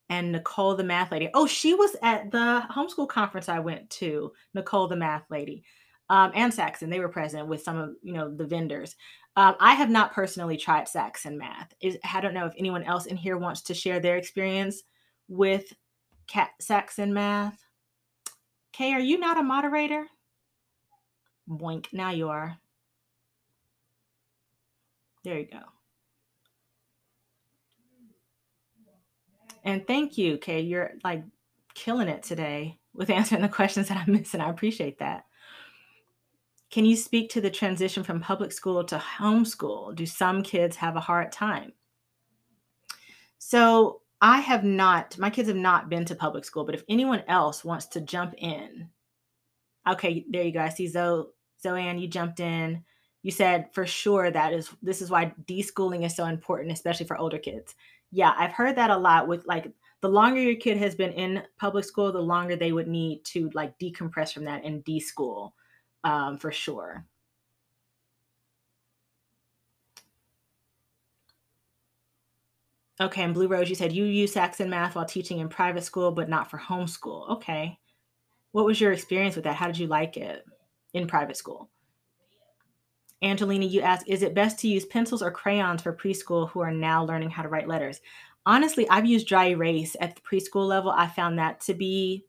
And 0.09 0.32
Nicole, 0.32 0.74
the 0.74 0.84
math 0.84 1.11
lady. 1.11 1.30
Oh, 1.32 1.46
she 1.46 1.74
was 1.74 1.96
at 2.03 2.30
the 2.30 2.64
homeschool 2.70 3.09
conference 3.09 3.48
I 3.48 3.61
went 3.61 3.88
to. 3.90 4.32
Nicole, 4.53 4.88
the 4.88 4.96
math 4.96 5.24
lady, 5.30 5.64
um, 6.09 6.32
and 6.34 6.53
Saxon. 6.53 6.90
They 6.90 7.00
were 7.00 7.09
present 7.09 7.48
with 7.48 7.62
some 7.62 7.78
of 7.78 7.90
you 8.03 8.12
know 8.12 8.34
the 8.34 8.46
vendors. 8.46 8.96
Um, 9.36 9.55
I 9.61 9.74
have 9.74 9.88
not 9.88 10.12
personally 10.12 10.57
tried 10.57 10.88
Saxon 10.88 11.38
Math. 11.38 11.72
Is, 11.80 11.96
I 12.05 12.20
don't 12.20 12.34
know 12.34 12.46
if 12.46 12.55
anyone 12.59 12.82
else 12.82 13.07
in 13.07 13.16
here 13.16 13.38
wants 13.38 13.62
to 13.62 13.74
share 13.74 13.98
their 13.98 14.16
experience 14.16 14.82
with 15.28 15.72
Cat 16.26 16.50
Saxon 16.61 17.12
Math. 17.14 17.59
Kay, 18.72 18.92
are 18.92 19.00
you 19.00 19.18
not 19.18 19.38
a 19.38 19.42
moderator? 19.42 20.07
Boink. 21.48 21.86
Now 21.92 22.11
you 22.11 22.28
are. 22.28 22.57
There 25.24 25.38
you 25.38 25.46
go. 25.46 25.61
And 29.64 29.86
thank 29.86 30.18
you, 30.18 30.38
Kay. 30.38 30.61
You're 30.61 30.92
like 31.05 31.24
killing 31.74 32.09
it 32.09 32.22
today 32.22 32.78
with 32.94 33.11
answering 33.11 33.42
the 33.42 33.48
questions 33.48 33.88
that 33.88 33.98
I'm 33.98 34.12
missing. 34.12 34.40
I 34.40 34.50
appreciate 34.50 34.98
that. 34.98 35.24
Can 36.73 36.87
you 36.87 36.97
speak 36.97 37.29
to 37.31 37.43
the 37.43 37.51
transition 37.51 38.03
from 38.03 38.18
public 38.18 38.51
school 38.51 38.83
to 38.85 38.97
homeschool? 38.97 39.95
Do 39.95 40.07
some 40.07 40.43
kids 40.43 40.75
have 40.77 40.97
a 40.97 41.01
hard 41.01 41.31
time? 41.31 41.75
So 43.37 44.01
I 44.23 44.41
have 44.41 44.64
not, 44.64 45.18
my 45.18 45.29
kids 45.29 45.49
have 45.49 45.57
not 45.57 45.91
been 45.91 46.07
to 46.07 46.14
public 46.14 46.47
school, 46.47 46.64
but 46.64 46.75
if 46.75 46.83
anyone 46.89 47.25
else 47.29 47.62
wants 47.62 47.87
to 47.89 48.01
jump 48.01 48.35
in, 48.39 48.89
okay, 49.87 50.25
there 50.31 50.45
you 50.45 50.53
go. 50.53 50.61
I 50.61 50.70
see 50.70 50.89
Zoe, 50.89 51.27
Zoanne, 51.62 52.01
you 52.01 52.09
jumped 52.09 52.41
in. 52.41 52.83
You 53.23 53.33
said 53.33 53.68
for 53.75 53.87
sure 53.87 54.31
that 54.31 54.55
is 54.55 54.70
this 54.81 55.03
is 55.03 55.11
why 55.11 55.35
deschooling 55.45 56.07
is 56.07 56.16
so 56.16 56.25
important, 56.25 56.73
especially 56.73 57.07
for 57.07 57.18
older 57.18 57.39
kids. 57.39 57.75
Yeah, 58.11 58.33
I've 58.37 58.53
heard 58.53 58.77
that 58.77 58.91
a 58.91 58.97
lot 58.97 59.29
with 59.29 59.45
like 59.45 59.70
the 60.01 60.09
longer 60.09 60.41
your 60.41 60.57
kid 60.57 60.79
has 60.79 60.95
been 60.95 61.12
in 61.12 61.43
public 61.59 61.85
school, 61.85 62.11
the 62.11 62.20
longer 62.20 62.57
they 62.57 62.73
would 62.73 62.89
need 62.89 63.25
to 63.27 63.51
like 63.53 63.79
decompress 63.79 64.33
from 64.33 64.45
that 64.45 64.64
and 64.64 64.85
deschool 64.85 65.53
um, 66.05 66.38
for 66.38 66.53
sure. 66.53 67.07
Okay, 73.00 73.22
and 73.22 73.34
Blue 73.34 73.48
Rose, 73.48 73.68
you 73.68 73.74
said 73.74 73.92
you 73.92 74.05
use 74.05 74.32
Saxon 74.32 74.70
math 74.70 74.94
while 74.94 75.05
teaching 75.05 75.40
in 75.40 75.48
private 75.48 75.82
school, 75.82 76.12
but 76.12 76.28
not 76.28 76.50
for 76.50 76.59
homeschool. 76.59 77.30
Okay. 77.30 77.78
What 78.53 78.66
was 78.66 78.80
your 78.80 78.92
experience 78.92 79.34
with 79.34 79.44
that? 79.44 79.57
How 79.57 79.66
did 79.66 79.78
you 79.78 79.86
like 79.86 80.16
it 80.16 80.44
in 80.92 81.07
private 81.07 81.36
school? 81.36 81.68
Angelina, 83.22 83.64
you 83.64 83.80
asked, 83.80 84.09
is 84.09 84.22
it 84.22 84.34
best 84.34 84.59
to 84.61 84.68
use 84.68 84.84
pencils 84.84 85.22
or 85.22 85.30
crayons 85.30 85.82
for 85.82 85.96
preschool 85.96 86.50
who 86.50 86.61
are 86.61 86.72
now 86.72 87.05
learning 87.05 87.30
how 87.30 87.42
to 87.42 87.48
write 87.48 87.68
letters? 87.68 88.00
Honestly, 88.44 88.88
I've 88.88 89.07
used 89.07 89.26
dry 89.26 89.46
erase 89.46 89.96
at 90.00 90.14
the 90.14 90.22
preschool 90.22 90.66
level. 90.68 90.90
I 90.90 91.07
found 91.07 91.38
that 91.38 91.61
to 91.62 91.74
be 91.74 92.26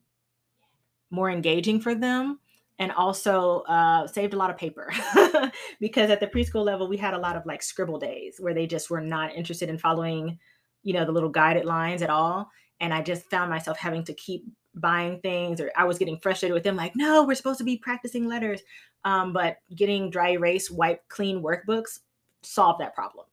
more 1.10 1.30
engaging 1.30 1.82
for 1.82 1.94
them 1.94 2.40
and 2.80 2.92
also 2.92 3.60
uh, 3.62 4.08
saved 4.08 4.34
a 4.34 4.38
lot 4.38 4.50
of 4.50 4.58
paper. 4.58 4.92
Because 5.80 6.10
at 6.10 6.20
the 6.20 6.28
preschool 6.28 6.64
level 6.64 6.88
we 6.88 6.98
had 6.98 7.14
a 7.14 7.20
lot 7.20 7.36
of 7.36 7.46
like 7.46 7.62
scribble 7.62 8.00
days 8.00 8.38
where 8.40 8.54
they 8.54 8.66
just 8.66 8.90
were 8.90 9.02
not 9.02 9.36
interested 9.36 9.70
in 9.70 9.78
following 9.78 10.40
you 10.82 10.94
know 10.94 11.06
the 11.06 11.12
little 11.12 11.30
guided 11.30 11.66
lines 11.66 12.02
at 12.02 12.10
all. 12.10 12.50
And 12.80 12.94
i 12.94 13.02
just 13.02 13.30
found 13.30 13.50
myself 13.50 13.78
having 13.78 14.04
to 14.06 14.14
keep 14.14 14.46
buying 14.76 15.20
things 15.20 15.62
or 15.62 15.72
i 15.78 15.84
was 15.84 16.00
getting 16.00 16.18
frustrated 16.18 16.54
with 16.54 16.64
them 16.64 16.76
like 16.76 16.94
no 16.96 17.24
we're 17.24 17.36
supposed 17.36 17.60
to 17.60 17.64
be 17.64 17.78
practicing 17.78 18.28
letters. 18.28 18.62
Um, 19.06 19.34
but 19.34 19.58
getting 19.76 20.10
dry 20.10 20.32
erase 20.32 20.72
wipe 20.72 21.08
clean 21.10 21.44
workbooks 21.44 22.00
solved 22.42 22.80
that 22.82 22.96
problem. 22.96 23.26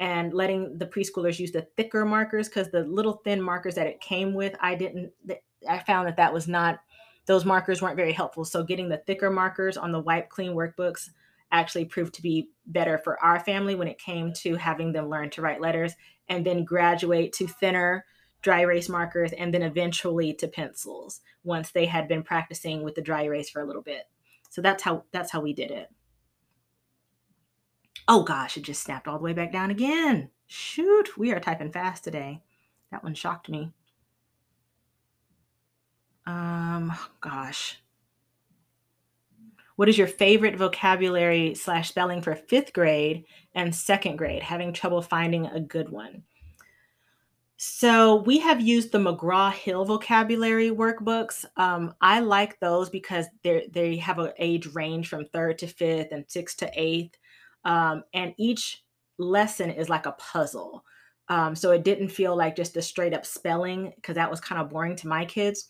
And 0.00 0.34
letting 0.34 0.78
the 0.78 0.86
preschoolers 0.86 1.38
use 1.38 1.52
the 1.52 1.66
thicker 1.76 2.04
markers 2.04 2.48
because 2.48 2.70
the 2.70 2.82
little 2.84 3.20
thin 3.24 3.40
markers 3.40 3.76
that 3.76 3.86
it 3.86 4.00
came 4.00 4.34
with 4.34 4.54
i 4.60 4.74
didn't 4.74 5.12
i 5.68 5.78
found 5.78 6.08
that 6.08 6.16
that 6.16 6.34
was 6.34 6.48
not 6.48 6.80
those 7.26 7.44
markers 7.44 7.80
weren't 7.80 7.96
very 7.96 8.12
helpful. 8.12 8.44
So 8.44 8.64
getting 8.64 8.88
the 8.88 8.98
thicker 8.98 9.30
markers 9.30 9.76
on 9.76 9.92
the 9.92 10.00
wipe 10.00 10.28
clean 10.28 10.52
workbooks 10.52 11.10
actually 11.50 11.84
proved 11.84 12.14
to 12.14 12.22
be 12.22 12.48
better 12.66 12.98
for 12.98 13.22
our 13.22 13.38
family 13.38 13.74
when 13.74 13.88
it 13.88 13.98
came 13.98 14.32
to 14.32 14.56
having 14.56 14.92
them 14.92 15.08
learn 15.08 15.30
to 15.30 15.42
write 15.42 15.60
letters 15.60 15.94
and 16.28 16.46
then 16.46 16.64
graduate 16.64 17.32
to 17.34 17.46
thinner 17.46 18.04
dry 18.40 18.60
erase 18.60 18.88
markers 18.88 19.32
and 19.32 19.54
then 19.54 19.62
eventually 19.62 20.34
to 20.34 20.48
pencils 20.48 21.20
once 21.44 21.70
they 21.70 21.86
had 21.86 22.08
been 22.08 22.22
practicing 22.22 22.82
with 22.82 22.94
the 22.94 23.02
dry 23.02 23.22
erase 23.22 23.50
for 23.50 23.60
a 23.60 23.66
little 23.66 23.82
bit. 23.82 24.08
So 24.50 24.60
that's 24.60 24.82
how 24.82 25.04
that's 25.12 25.30
how 25.30 25.40
we 25.40 25.52
did 25.52 25.70
it. 25.70 25.88
Oh 28.08 28.24
gosh, 28.24 28.56
it 28.56 28.62
just 28.62 28.82
snapped 28.82 29.06
all 29.06 29.18
the 29.18 29.24
way 29.24 29.32
back 29.32 29.52
down 29.52 29.70
again. 29.70 30.30
Shoot, 30.46 31.16
we 31.16 31.32
are 31.32 31.40
typing 31.40 31.70
fast 31.70 32.02
today. 32.02 32.42
That 32.90 33.04
one 33.04 33.14
shocked 33.14 33.48
me. 33.48 33.72
Um, 36.26 36.92
gosh. 37.20 37.78
What 39.76 39.88
is 39.88 39.98
your 39.98 40.06
favorite 40.06 40.56
vocabulary 40.56 41.54
slash 41.54 41.88
spelling 41.88 42.22
for 42.22 42.36
fifth 42.36 42.72
grade 42.72 43.24
and 43.54 43.74
second 43.74 44.16
grade? 44.16 44.42
Having 44.42 44.74
trouble 44.74 45.02
finding 45.02 45.46
a 45.46 45.60
good 45.60 45.88
one. 45.88 46.22
So 47.56 48.16
we 48.16 48.38
have 48.38 48.60
used 48.60 48.90
the 48.90 48.98
McGraw 48.98 49.52
Hill 49.52 49.84
vocabulary 49.84 50.70
workbooks. 50.70 51.44
Um, 51.56 51.94
I 52.00 52.18
like 52.18 52.58
those 52.58 52.90
because 52.90 53.26
they 53.44 53.68
they 53.72 53.96
have 53.98 54.18
an 54.18 54.32
age 54.38 54.66
range 54.74 55.08
from 55.08 55.26
third 55.26 55.58
to 55.58 55.68
fifth 55.68 56.08
and 56.10 56.24
sixth 56.26 56.56
to 56.58 56.70
eighth, 56.74 57.16
um, 57.64 58.02
and 58.14 58.34
each 58.36 58.82
lesson 59.16 59.70
is 59.70 59.88
like 59.88 60.06
a 60.06 60.12
puzzle. 60.12 60.84
Um, 61.28 61.54
so 61.54 61.70
it 61.70 61.84
didn't 61.84 62.08
feel 62.08 62.36
like 62.36 62.56
just 62.56 62.76
a 62.76 62.82
straight 62.82 63.14
up 63.14 63.24
spelling 63.24 63.92
because 63.94 64.16
that 64.16 64.30
was 64.30 64.40
kind 64.40 64.60
of 64.60 64.68
boring 64.68 64.96
to 64.96 65.08
my 65.08 65.24
kids. 65.24 65.68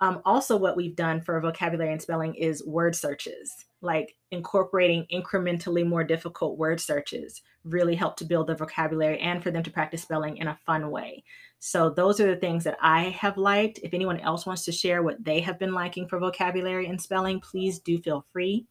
Um, 0.00 0.22
also, 0.24 0.56
what 0.56 0.76
we've 0.76 0.94
done 0.94 1.20
for 1.20 1.40
vocabulary 1.40 1.92
and 1.92 2.00
spelling 2.00 2.34
is 2.34 2.64
word 2.64 2.94
searches, 2.94 3.52
like 3.80 4.14
incorporating 4.30 5.06
incrementally 5.12 5.86
more 5.86 6.04
difficult 6.04 6.56
word 6.56 6.80
searches 6.80 7.42
really 7.64 7.96
help 7.96 8.16
to 8.16 8.24
build 8.24 8.46
the 8.46 8.54
vocabulary 8.54 9.18
and 9.18 9.42
for 9.42 9.50
them 9.50 9.62
to 9.62 9.70
practice 9.70 10.02
spelling 10.02 10.36
in 10.36 10.46
a 10.46 10.58
fun 10.64 10.90
way. 10.90 11.24
So, 11.58 11.90
those 11.90 12.20
are 12.20 12.32
the 12.32 12.40
things 12.40 12.62
that 12.64 12.78
I 12.80 13.04
have 13.10 13.36
liked. 13.36 13.80
If 13.82 13.92
anyone 13.92 14.20
else 14.20 14.46
wants 14.46 14.64
to 14.66 14.72
share 14.72 15.02
what 15.02 15.22
they 15.24 15.40
have 15.40 15.58
been 15.58 15.74
liking 15.74 16.06
for 16.06 16.20
vocabulary 16.20 16.86
and 16.86 17.00
spelling, 17.00 17.40
please 17.40 17.80
do 17.80 17.98
feel 17.98 18.24
free. 18.32 18.66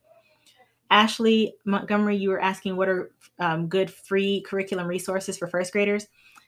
Ashley 0.89 1.55
Montgomery, 1.65 2.15
you 2.15 2.29
were 2.29 2.41
asking 2.41 2.77
what 2.77 2.87
are 2.87 3.11
um, 3.39 3.67
good 3.67 3.91
free 3.91 4.41
curriculum 4.47 4.87
resources 4.87 5.37
for 5.37 5.47
first 5.47 5.73
graders. 5.73 6.07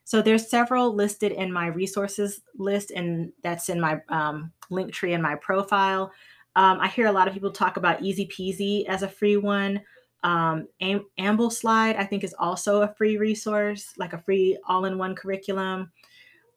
So 0.10 0.24
there's 0.24 0.50
several 0.50 0.96
listed 0.96 1.34
in 1.34 1.54
my 1.54 1.68
resources 1.68 2.42
list, 2.58 2.90
and 2.90 3.32
that's 3.44 3.70
in 3.70 3.80
my 3.80 4.02
um, 4.10 4.52
link 4.72 4.92
tree 4.92 5.14
in 5.14 5.22
my 5.22 5.36
profile. 5.36 6.12
Um, 6.56 6.80
I 6.80 6.88
hear 6.88 7.06
a 7.06 7.12
lot 7.12 7.28
of 7.28 7.36
people 7.36 7.52
talk 7.52 7.78
about 7.78 8.02
Easy 8.02 8.26
Peasy 8.26 8.88
as 8.88 9.04
a 9.04 9.08
free 9.08 9.38
one. 9.38 9.80
Um, 10.24 10.68
Am- 10.82 11.06
Ambleside, 11.20 11.96
I 11.96 12.06
think, 12.06 12.24
is 12.24 12.34
also 12.40 12.82
a 12.82 12.92
free 12.96 13.18
resource, 13.18 13.94
like 13.98 14.14
a 14.14 14.18
free 14.18 14.58
all-in-one 14.68 15.14
curriculum. 15.14 15.92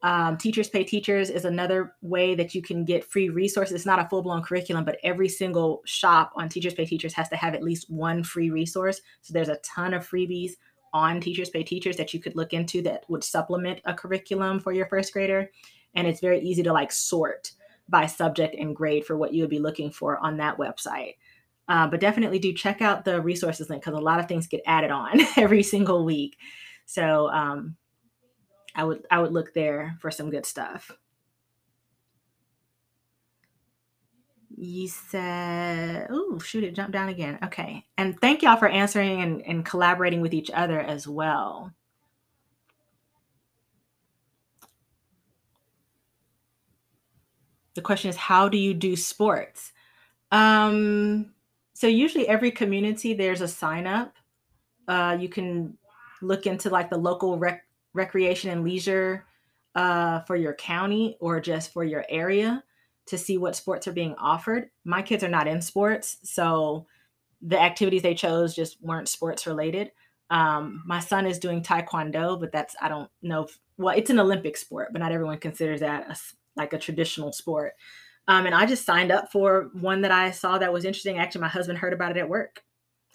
Um, 0.03 0.39
Teachers 0.39 0.71
Pay 0.71 0.85
Teachers 0.85 1.29
is 1.29 1.45
another 1.45 1.93
way 2.01 2.35
that 2.35 2.55
you 2.55 2.63
can 2.63 2.87
get 2.87 3.05
free 3.05 3.29
resources. 3.29 3.75
It's 3.75 3.85
not 3.85 3.99
a 3.99 4.09
full 4.09 4.23
blown 4.23 4.43
curriculum, 4.43 4.87
but 4.87 4.97
every 5.05 5.29
single 5.29 5.83
shop 5.85 6.33
on 6.37 6.49
Teachers 6.49 6.73
Pay 6.73 6.87
Teachers 6.87 7.13
has 7.13 7.29
to 7.29 7.37
have 7.37 7.53
at 7.53 7.63
least 7.63 7.91
one 7.91 8.25
free 8.25 8.49
resource. 8.49 9.03
So 9.21 9.35
there's 9.35 9.51
a 9.51 9.59
ton 9.59 9.93
of 9.93 10.09
freebies 10.09 10.53
on 10.93 11.21
Teachers 11.21 11.51
Pay 11.51 11.63
Teachers 11.63 11.97
that 11.97 12.13
you 12.13 12.21
could 12.21 12.37
look 12.37 12.53
into 12.53 12.83
that 12.83 13.05
would 13.09 13.25
supplement 13.25 13.81
a 13.85 13.95
curriculum 13.95 14.61
for 14.61 14.73
your 14.73 14.87
first 14.87 15.13
grader. 15.13 15.51
And 15.95 16.07
it's 16.07 16.21
very 16.21 16.41
easy 16.41 16.63
to 16.63 16.73
like 16.73 16.93
sort 16.93 17.53
by 17.89 18.07
subject 18.07 18.55
and 18.55 18.77
grade 18.77 19.05
for 19.05 19.17
what 19.17 19.33
you 19.33 19.43
would 19.43 19.51
be 19.51 19.59
looking 19.59 19.91
for 19.91 20.19
on 20.19 20.37
that 20.39 20.57
website. 20.57 21.17
Uh, 21.69 21.87
but 21.87 22.01
definitely 22.01 22.39
do 22.39 22.53
check 22.53 22.83
out 22.83 23.05
the 23.05 23.21
resources 23.21 23.71
link 23.71 23.83
because 23.83 23.99
a 23.99 24.03
lot 24.03 24.21
of 24.21 24.27
things 24.27 24.47
get 24.47 24.63
added 24.67 24.91
on 24.91 25.21
every 25.37 25.63
single 25.63 26.05
week. 26.05 26.37
So 26.87 27.29
um, 27.31 27.77
I 28.75 28.85
would 28.85 29.07
I 29.11 29.21
would 29.21 29.33
look 29.33 29.55
there 29.55 29.97
for 30.01 30.11
some 30.11 30.31
good 30.31 30.47
stuff. 30.47 30.91
You 34.63 34.87
said, 34.87 36.07
oh, 36.09 36.39
shoot, 36.39 36.63
it 36.63 36.77
jumped 36.77 36.93
down 36.93 37.09
again. 37.09 37.37
Okay. 37.43 37.85
And 37.99 38.19
thank 38.21 38.43
y'all 38.43 38.57
for 38.57 38.69
answering 38.69 39.21
and, 39.21 39.43
and 39.43 39.65
collaborating 39.65 40.21
with 40.21 40.33
each 40.33 40.53
other 40.53 40.79
as 40.79 41.09
well. 41.09 41.73
The 47.75 47.81
question 47.81 48.09
is, 48.09 48.17
how 48.17 48.49
do 48.49 48.57
you 48.57 48.73
do 48.73 48.95
sports? 48.95 49.73
Um, 50.31 51.33
so 51.73 51.89
usually 51.89 52.29
every 52.29 52.53
community 52.53 53.15
there's 53.15 53.41
a 53.41 53.49
sign 53.49 53.89
up. 53.89 54.15
Uh, 54.87 55.17
you 55.19 55.29
can 55.29 55.77
look 56.21 56.47
into 56.47 56.71
like 56.71 56.89
the 56.89 56.99
local 56.99 57.37
rec- 57.37 57.67
recreation 57.95 58.51
and 58.51 58.63
leisure 58.63 59.27
uh, 59.75 60.21
for 60.21 60.37
your 60.37 60.55
county 60.55 61.17
or 61.19 61.41
just 61.41 61.73
for 61.73 61.83
your 61.83 62.05
area 62.09 62.63
to 63.07 63.19
see 63.19 63.39
what 63.39 63.57
sports 63.57 63.87
are 63.89 63.93
being 63.93 64.15
offered. 64.15 64.71
My 64.85 65.03
kids 65.03 65.25
are 65.25 65.29
not 65.29 65.49
in 65.49 65.61
sports, 65.61 66.19
so 66.23 66.87
the 67.41 67.61
activities 67.61 68.03
they 68.03 68.15
chose 68.15 68.55
just 68.55 68.83
weren't 68.83 69.09
sports 69.09 69.47
related. 69.47 69.91
Um, 70.31 70.83
my 70.87 71.01
son 71.01 71.27
is 71.27 71.39
doing 71.39 71.63
taekwondo, 71.63 72.39
but 72.41 72.53
that's 72.53 72.75
I 72.81 72.89
don't 72.89 73.11
know. 73.21 73.45
If, 73.45 73.59
well, 73.77 73.97
it's 73.97 74.11
an 74.11 74.21
Olympic 74.21 74.57
sport, 74.57 74.89
but 74.93 75.01
not 75.01 75.13
everyone 75.13 75.39
considers 75.39 75.81
that 75.81 76.09
a, 76.09 76.17
like 76.57 76.73
a 76.73 76.79
traditional 76.79 77.33
sport. 77.33 77.75
Um, 78.29 78.47
and 78.47 78.55
I 78.55 78.67
just 78.67 78.87
signed 78.87 79.11
up 79.11 79.33
for 79.33 79.71
one 79.75 80.03
that 80.03 80.13
I 80.13 80.31
saw 80.31 80.59
that 80.59 80.73
was 80.73 80.85
interesting. 80.85 81.19
Actually, 81.19 81.43
my 81.43 81.49
husband 81.49 81.79
heard 81.79 81.93
about 81.93 82.17
it 82.17 82.21
at 82.21 82.29
work, 82.29 82.63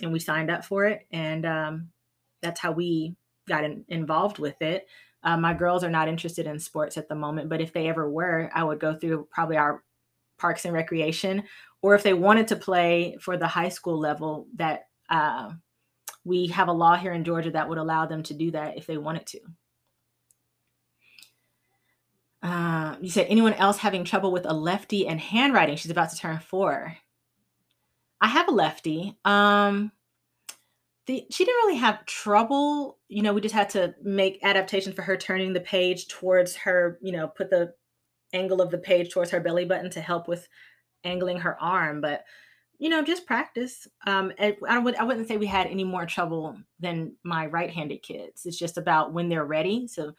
and 0.02 0.12
we 0.12 0.20
signed 0.20 0.52
up 0.52 0.66
for 0.66 0.86
it, 0.86 1.08
and 1.12 1.46
um, 1.46 1.90
that's 2.42 2.60
how 2.60 2.72
we 2.72 3.16
got 3.48 3.64
in, 3.64 3.86
involved 3.88 4.38
with 4.38 4.62
it. 4.62 4.86
Uh, 5.24 5.38
my 5.38 5.54
girls 5.54 5.84
are 5.84 5.90
not 5.90 6.08
interested 6.08 6.46
in 6.46 6.60
sports 6.60 6.98
at 6.98 7.10
the 7.10 7.16
moment, 7.16 7.50
but 7.50 7.62
if 7.62 7.74
they 7.74 7.88
ever 7.88 8.10
were, 8.10 8.50
I 8.54 8.64
would 8.64 8.80
go 8.80 8.96
through 8.96 9.28
probably 9.32 9.58
our 9.58 9.84
parks 10.38 10.66
and 10.66 10.74
recreation, 10.74 11.44
or 11.82 11.96
if 11.96 12.04
they 12.04 12.14
wanted 12.14 12.48
to 12.50 12.56
play 12.56 13.18
for 13.20 13.38
the 13.38 13.48
high 13.48 13.70
school 13.70 14.00
level, 14.00 14.48
that 14.56 14.88
uh, 15.10 15.52
we 16.24 16.48
have 16.48 16.68
a 16.68 16.74
law 16.74 16.96
here 16.96 17.14
in 17.14 17.24
Georgia 17.24 17.52
that 17.52 17.68
would 17.68 17.78
allow 17.78 18.06
them 18.06 18.24
to 18.24 18.34
do 18.34 18.52
that 18.52 18.78
if 18.78 18.86
they 18.86 18.98
wanted 18.98 19.26
to. 19.28 19.40
Uh, 22.44 22.96
you 23.02 23.10
said 23.10 23.26
anyone 23.30 23.54
else 23.54 23.78
having 23.78 24.04
trouble 24.04 24.32
with 24.32 24.46
a 24.46 24.54
lefty 24.54 25.08
and 25.08 25.20
handwriting? 25.20 25.76
She's 25.76 25.92
about 25.92 26.12
to 26.12 26.18
turn 26.18 26.40
four. 26.40 26.96
I 28.22 28.28
have 28.28 28.48
a 28.48 28.52
lefty. 28.52 29.18
Um, 29.26 29.92
the, 31.08 31.26
she 31.32 31.46
didn't 31.46 31.66
really 31.66 31.80
have 31.80 32.06
trouble. 32.06 32.98
You 33.08 33.24
know, 33.24 33.34
we 33.34 33.42
just 33.42 33.56
had 33.56 33.70
to 33.72 33.96
make 34.04 34.40
adaptations 34.44 34.96
for 34.96 35.02
her 35.02 35.18
turning 35.18 35.54
the 35.54 35.62
page 35.62 36.08
towards 36.08 36.56
her, 36.58 37.00
you 37.02 37.12
know, 37.12 37.28
put 37.28 37.50
the 37.50 37.74
angle 38.34 38.62
of 38.62 38.72
the 38.72 38.78
page 38.78 39.12
towards 39.12 39.32
her 39.32 39.40
belly 39.40 39.66
button 39.66 39.90
to 39.92 40.02
help 40.02 40.28
with 40.28 40.48
angling 41.04 41.40
her 41.40 41.60
arm. 41.62 42.02
But, 42.02 42.26
you 42.78 42.90
know, 42.90 43.02
just 43.02 43.26
practice. 43.26 43.88
Um, 44.06 44.34
I, 44.38 44.78
would, 44.78 44.96
I 44.98 45.04
wouldn't 45.04 45.28
say 45.28 45.38
we 45.38 45.48
had 45.48 45.68
any 45.68 45.86
more 45.86 46.06
trouble 46.06 46.58
than 46.80 47.14
my 47.24 47.48
right 47.48 47.72
handed 47.72 48.04
kids. 48.04 48.46
It's 48.46 48.60
just 48.60 48.78
about 48.78 49.14
when 49.14 49.30
they're 49.30 49.46
ready. 49.46 49.88
So 49.88 50.12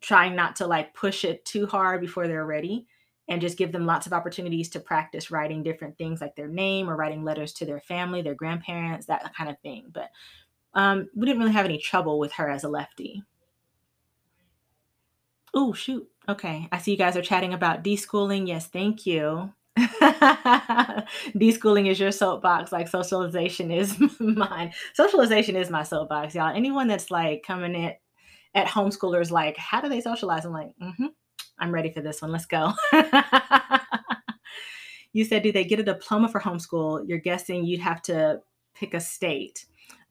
trying 0.00 0.34
not 0.34 0.56
to 0.56 0.66
like 0.66 0.94
push 0.94 1.24
it 1.24 1.44
too 1.44 1.66
hard 1.66 2.00
before 2.00 2.26
they're 2.26 2.46
ready 2.46 2.86
and 3.28 3.40
just 3.40 3.58
give 3.58 3.72
them 3.72 3.86
lots 3.86 4.06
of 4.06 4.12
opportunities 4.12 4.68
to 4.70 4.80
practice 4.80 5.30
writing 5.30 5.62
different 5.62 5.98
things 5.98 6.20
like 6.20 6.36
their 6.36 6.48
name 6.48 6.88
or 6.88 6.96
writing 6.96 7.24
letters 7.24 7.52
to 7.54 7.66
their 7.66 7.80
family, 7.80 8.22
their 8.22 8.34
grandparents, 8.34 9.06
that 9.06 9.34
kind 9.34 9.50
of 9.50 9.58
thing. 9.60 9.86
But 9.92 10.10
um, 10.74 11.08
we 11.14 11.26
didn't 11.26 11.40
really 11.40 11.52
have 11.52 11.64
any 11.64 11.78
trouble 11.78 12.18
with 12.18 12.32
her 12.32 12.48
as 12.48 12.64
a 12.64 12.68
lefty. 12.68 13.22
Oh, 15.54 15.72
shoot. 15.72 16.06
Okay. 16.28 16.68
I 16.70 16.78
see 16.78 16.92
you 16.92 16.96
guys 16.96 17.16
are 17.16 17.22
chatting 17.22 17.54
about 17.54 17.82
deschooling. 17.82 18.46
Yes, 18.46 18.66
thank 18.66 19.06
you. 19.06 19.52
deschooling 21.36 21.88
is 21.90 21.98
your 21.98 22.12
soapbox, 22.12 22.72
like 22.72 22.88
socialization 22.88 23.70
is 23.70 23.96
mine. 24.20 24.72
Socialization 24.94 25.56
is 25.56 25.70
my 25.70 25.82
soapbox, 25.82 26.34
y'all. 26.34 26.54
Anyone 26.54 26.88
that's 26.88 27.10
like 27.10 27.42
coming 27.42 27.74
in 27.74 27.92
at 28.54 28.68
homeschoolers, 28.68 29.30
like, 29.30 29.56
how 29.56 29.80
do 29.80 29.88
they 29.88 30.00
socialize? 30.00 30.44
I'm 30.44 30.52
like, 30.52 30.70
mm-hmm 30.80 31.06
I'm 31.58 31.72
ready 31.72 31.90
for 31.90 32.00
this 32.00 32.22
one. 32.22 32.32
Let's 32.32 32.46
go. 32.46 32.72
you 35.12 35.24
said, 35.24 35.42
do 35.42 35.52
they 35.52 35.64
get 35.64 35.80
a 35.80 35.84
diploma 35.84 36.28
for 36.28 36.40
homeschool? 36.40 37.08
You're 37.08 37.18
guessing 37.18 37.64
you'd 37.64 37.80
have 37.80 38.02
to 38.02 38.40
pick 38.74 38.94
a 38.94 39.00
state. 39.00 39.66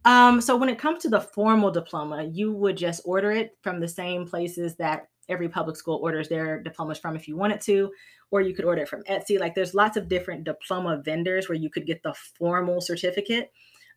Um, 0.05 0.39
so 0.39 0.55
when 0.55 0.69
it 0.69 0.79
comes 0.79 1.01
to 1.03 1.09
the 1.09 1.21
formal 1.21 1.71
diploma, 1.71 2.23
you 2.23 2.51
would 2.51 2.77
just 2.77 3.01
order 3.05 3.31
it 3.31 3.57
from 3.61 3.79
the 3.79 3.87
same 3.87 4.25
places 4.25 4.75
that 4.75 5.07
every 5.29 5.49
public 5.49 5.75
school 5.75 5.99
orders 6.01 6.29
their 6.29 6.61
diplomas 6.61 6.99
from 6.99 7.15
if 7.15 7.27
you 7.27 7.35
wanted 7.35 7.59
to, 7.61 7.91
or 8.31 8.41
you 8.41 8.53
could 8.53 8.65
order 8.65 8.83
it 8.83 8.89
from 8.89 9.03
Etsy. 9.03 9.39
Like 9.39 9.55
there's 9.55 9.73
lots 9.73 9.97
of 9.97 10.07
different 10.07 10.43
diploma 10.43 11.01
vendors 11.03 11.49
where 11.49 11.57
you 11.57 11.69
could 11.69 11.87
get 11.87 12.03
the 12.03 12.13
formal 12.37 12.81
certificate. 12.81 13.51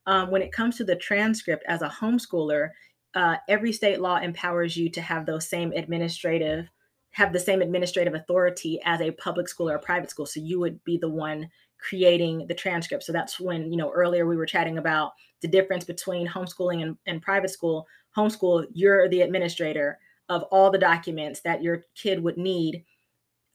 Um, 0.07 0.31
when 0.31 0.41
it 0.41 0.53
comes 0.53 0.77
to 0.79 0.85
the 0.85 0.97
transcript 0.97 1.65
as 1.69 1.83
a 1.83 1.89
homeschooler, 1.89 2.71
uh, 3.15 3.37
every 3.49 3.73
state 3.73 4.01
law 4.01 4.17
empowers 4.17 4.77
you 4.77 4.89
to 4.91 5.03
have 5.03 5.27
those 5.27 5.49
same 5.49 5.73
administrative 5.73 6.69
have 7.11 7.33
the 7.33 7.41
same 7.41 7.63
administrative 7.63 8.15
authority 8.15 8.81
as 8.85 9.01
a 9.01 9.11
public 9.13 9.49
school 9.49 9.69
or 9.69 9.77
a 9.77 9.81
private 9.81 10.11
school. 10.11 10.27
So 10.27 10.41
you 10.41 10.61
would 10.61 10.83
be 10.85 10.99
the 10.99 11.09
one 11.09 11.49
creating 11.79 12.47
the 12.47 12.55
transcript. 12.55 13.05
So 13.05 13.13
that's 13.13 13.41
when, 13.41 13.71
you 13.71 13.77
know, 13.77 13.91
earlier 13.91 14.27
we 14.27 14.37
were 14.37 14.47
chatting 14.47 14.79
about 14.79 15.13
the 15.41 15.49
difference 15.49 15.85
between 15.85 16.29
homeschooling 16.29 16.83
and, 16.83 16.97
and 17.07 17.23
private 17.23 17.51
school. 17.51 17.87
Homeschool, 18.17 18.67
you're 18.73 19.09
the 19.09 19.23
administrator 19.23 19.99
of 20.29 20.43
all 20.45 20.71
the 20.71 20.79
documents 20.79 21.41
that 21.41 21.63
your 21.63 21.85
kid 21.95 22.23
would 22.23 22.37
need 22.37 22.85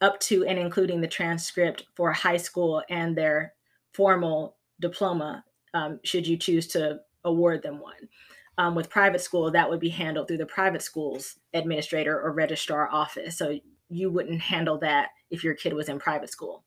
up 0.02 0.20
to 0.20 0.46
and 0.46 0.58
including 0.58 1.02
the 1.02 1.08
transcript 1.08 1.86
for 1.96 2.12
high 2.12 2.38
school 2.38 2.82
and 2.90 3.16
their 3.16 3.54
formal 3.94 4.58
diploma, 4.80 5.44
um, 5.74 6.00
should 6.04 6.28
you 6.28 6.38
choose 6.38 6.68
to 6.68 7.00
award 7.24 7.62
them 7.62 7.80
one. 7.80 8.10
Um, 8.58 8.76
with 8.76 8.90
private 8.90 9.22
school, 9.22 9.50
that 9.50 9.68
would 9.68 9.80
be 9.80 9.90
handled 9.90 10.28
through 10.28 10.38
the 10.38 10.46
private 10.46 10.84
school's 10.84 11.40
administrator 11.56 12.22
or 12.22 12.32
registrar 12.32 12.88
office. 12.92 13.36
So 13.36 13.60
you 13.90 14.12
wouldn't 14.12 14.42
handle 14.42 14.78
that 14.80 15.10
if 15.32 15.44
your 15.44 15.56
kid 15.56 15.74
was 15.74 15.90
in 15.90 15.98
private 15.98 16.30
school. 16.30 16.64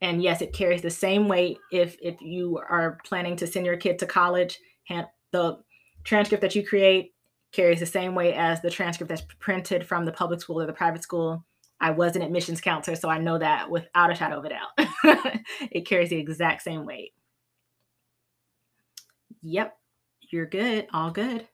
And 0.00 0.22
yes, 0.22 0.42
it 0.42 0.52
carries 0.52 0.82
the 0.82 0.90
same 0.90 1.28
weight 1.28 1.58
if 1.70 1.96
if 2.00 2.20
you 2.20 2.58
are 2.68 2.98
planning 3.04 3.36
to 3.36 3.46
send 3.46 3.66
your 3.66 3.76
kid 3.76 3.98
to 4.00 4.06
college. 4.06 4.58
The 5.32 5.58
transcript 6.04 6.42
that 6.42 6.54
you 6.54 6.66
create 6.66 7.14
carries 7.52 7.80
the 7.80 7.86
same 7.86 8.14
weight 8.14 8.34
as 8.34 8.60
the 8.60 8.70
transcript 8.70 9.08
that's 9.08 9.22
printed 9.38 9.86
from 9.86 10.04
the 10.04 10.12
public 10.12 10.40
school 10.40 10.60
or 10.60 10.66
the 10.66 10.72
private 10.72 11.02
school. 11.02 11.44
I 11.80 11.90
was 11.90 12.14
an 12.14 12.22
admissions 12.22 12.60
counselor, 12.60 12.96
so 12.96 13.08
I 13.08 13.18
know 13.18 13.38
that 13.38 13.70
without 13.70 14.10
a 14.10 14.14
shadow 14.14 14.38
of 14.38 14.44
a 14.44 14.50
doubt. 14.50 15.40
it 15.70 15.86
carries 15.86 16.10
the 16.10 16.16
exact 16.16 16.62
same 16.62 16.86
weight. 16.86 17.12
Yep. 19.42 19.76
You're 20.32 20.46
good. 20.46 20.88
All 20.92 21.12
good. 21.12 21.46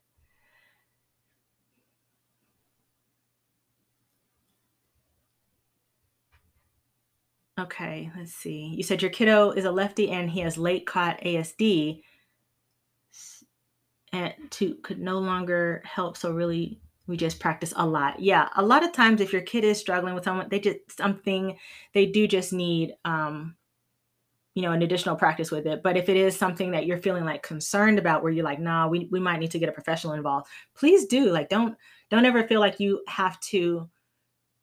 Okay, 7.59 8.11
let's 8.17 8.33
see. 8.35 8.73
You 8.77 8.83
said 8.85 9.03
your 9.03 9.11
kiddo 9.11 9.51
is 9.51 9.65
a 9.65 9.73
lefty 9.73 10.11
and 10.11 10.31
he 10.31 10.41
has 10.41 10.57
late 10.57 10.87
caught 10.87 11.19
ASD 11.23 12.05
and 14.13 14.35
to 14.51 14.75
could 14.77 14.99
no 14.99 15.19
longer 15.19 15.83
help. 15.85 16.17
So 16.17 16.33
really 16.33 16.81
we 17.07 17.17
just 17.17 17.41
practice 17.41 17.73
a 17.77 17.87
lot. 17.87 18.21
Yeah, 18.21 18.49
a 18.57 18.63
lot 18.65 18.85
of 18.85 18.93
times 18.93 19.21
if 19.21 19.33
your 19.33 19.43
kid 19.43 19.65
is 19.65 19.79
struggling 19.79 20.15
with 20.15 20.25
someone, 20.25 20.49
they 20.51 20.61
just 20.61 20.79
something 20.97 21.59
they 21.95 22.07
do 22.07 22.27
just 22.27 22.53
need 22.53 22.95
um 23.05 23.57
you 24.59 24.63
know 24.63 24.73
an 24.73 24.83
additional 24.83 25.15
practice 25.15 25.53
with 25.53 25.69
it. 25.69 25.85
But 25.85 25.97
if 25.97 26.09
it 26.09 26.17
is 26.17 26.37
something 26.37 26.73
that 26.73 26.85
you're 26.85 26.99
feeling 26.99 27.25
like 27.25 27.45
concerned 27.45 27.97
about 27.97 28.25
where 28.25 28.33
you're 28.33 28.45
like 28.45 28.59
nah 28.59 28.89
we, 28.89 29.09
we 29.13 29.21
might 29.21 29.39
need 29.39 29.53
to 29.53 29.59
get 29.61 29.69
a 29.69 29.73
professional 29.73 30.15
involved 30.15 30.49
please 30.75 31.07
do. 31.07 31.31
Like 31.31 31.49
don't 31.49 31.77
don't 32.11 32.25
ever 32.25 32.43
feel 32.43 32.59
like 32.59 32.81
you 32.81 33.01
have 33.07 33.39
to 33.53 33.89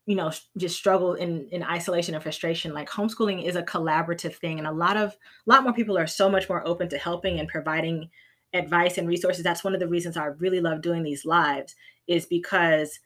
you 0.06 0.16
know 0.16 0.34
just 0.58 0.76
struggle 0.76 1.14
in 1.14 1.48
in 1.48 1.64
isolation 1.64 2.14
and 2.14 2.22
frustration. 2.22 2.74
Like 2.74 2.90
homeschooling 2.90 3.46
is 3.46 3.56
a 3.56 3.64
collaborative 3.64 4.36
thing 4.36 4.58
and 4.58 4.68
a 4.68 4.72
lot 4.74 4.98
of 4.98 5.12
a 5.12 5.16
lot 5.46 5.64
more 5.64 5.72
people 5.72 5.98
are 5.98 6.08
so 6.08 6.30
much 6.30 6.50
more 6.50 6.68
open 6.68 6.90
to 6.90 6.98
helping 6.98 7.40
and 7.40 7.48
providing 7.48 8.10
advice 8.52 8.98
and 8.98 9.08
resources. 9.08 9.46
That's 9.46 9.64
one 9.64 9.74
of 9.74 9.80
the 9.80 9.88
reasons 9.88 10.18
i 10.18 10.26
really 10.26 10.60
love 10.60 10.82
doing 10.82 11.04
these 11.04 11.24
lives 11.24 11.74
is 12.08 12.26
because 12.26 13.00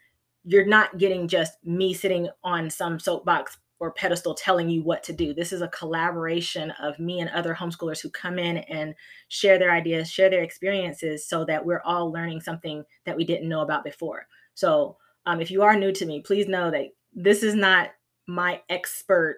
you're 0.44 0.66
not 0.66 0.98
getting 0.98 1.28
just 1.28 1.54
me 1.64 1.94
sitting 1.94 2.30
on 2.44 2.68
some 2.68 3.00
soapbox 3.00 3.60
or 3.80 3.92
pedestal 3.92 4.34
telling 4.34 4.70
you 4.70 4.84
what 4.84 5.04
to 5.04 5.14
do. 5.14 5.34
This 5.34 5.54
is 5.54 5.62
a 5.62 5.70
collaboration 5.70 6.72
of 6.72 7.00
me 7.00 7.22
and 7.22 7.30
other 7.30 7.56
homeschoolers 7.56 8.02
who 8.02 8.10
come 8.10 8.38
in 8.38 8.58
and 8.58 8.94
share 9.30 9.58
their 9.58 9.72
ideas, 9.72 10.10
share 10.10 10.30
their 10.30 10.44
experiences 10.44 11.28
so 11.28 11.46
that 11.46 11.66
we're 11.66 11.82
all 11.84 12.12
learning 12.12 12.42
something 12.42 12.84
that 13.06 13.16
we 13.16 13.24
didn't 13.24 13.50
know 13.50 13.62
about 13.62 13.84
before. 13.84 14.28
So, 14.54 14.98
um, 15.26 15.42
if 15.42 15.52
you 15.52 15.62
are 15.62 15.76
new 15.76 15.92
to 15.94 16.06
me, 16.06 16.22
please 16.22 16.48
know 16.48 16.72
that 16.72 16.88
this 17.14 17.44
is 17.44 17.56
not 17.56 17.90
my 18.28 18.62
expert 18.70 19.38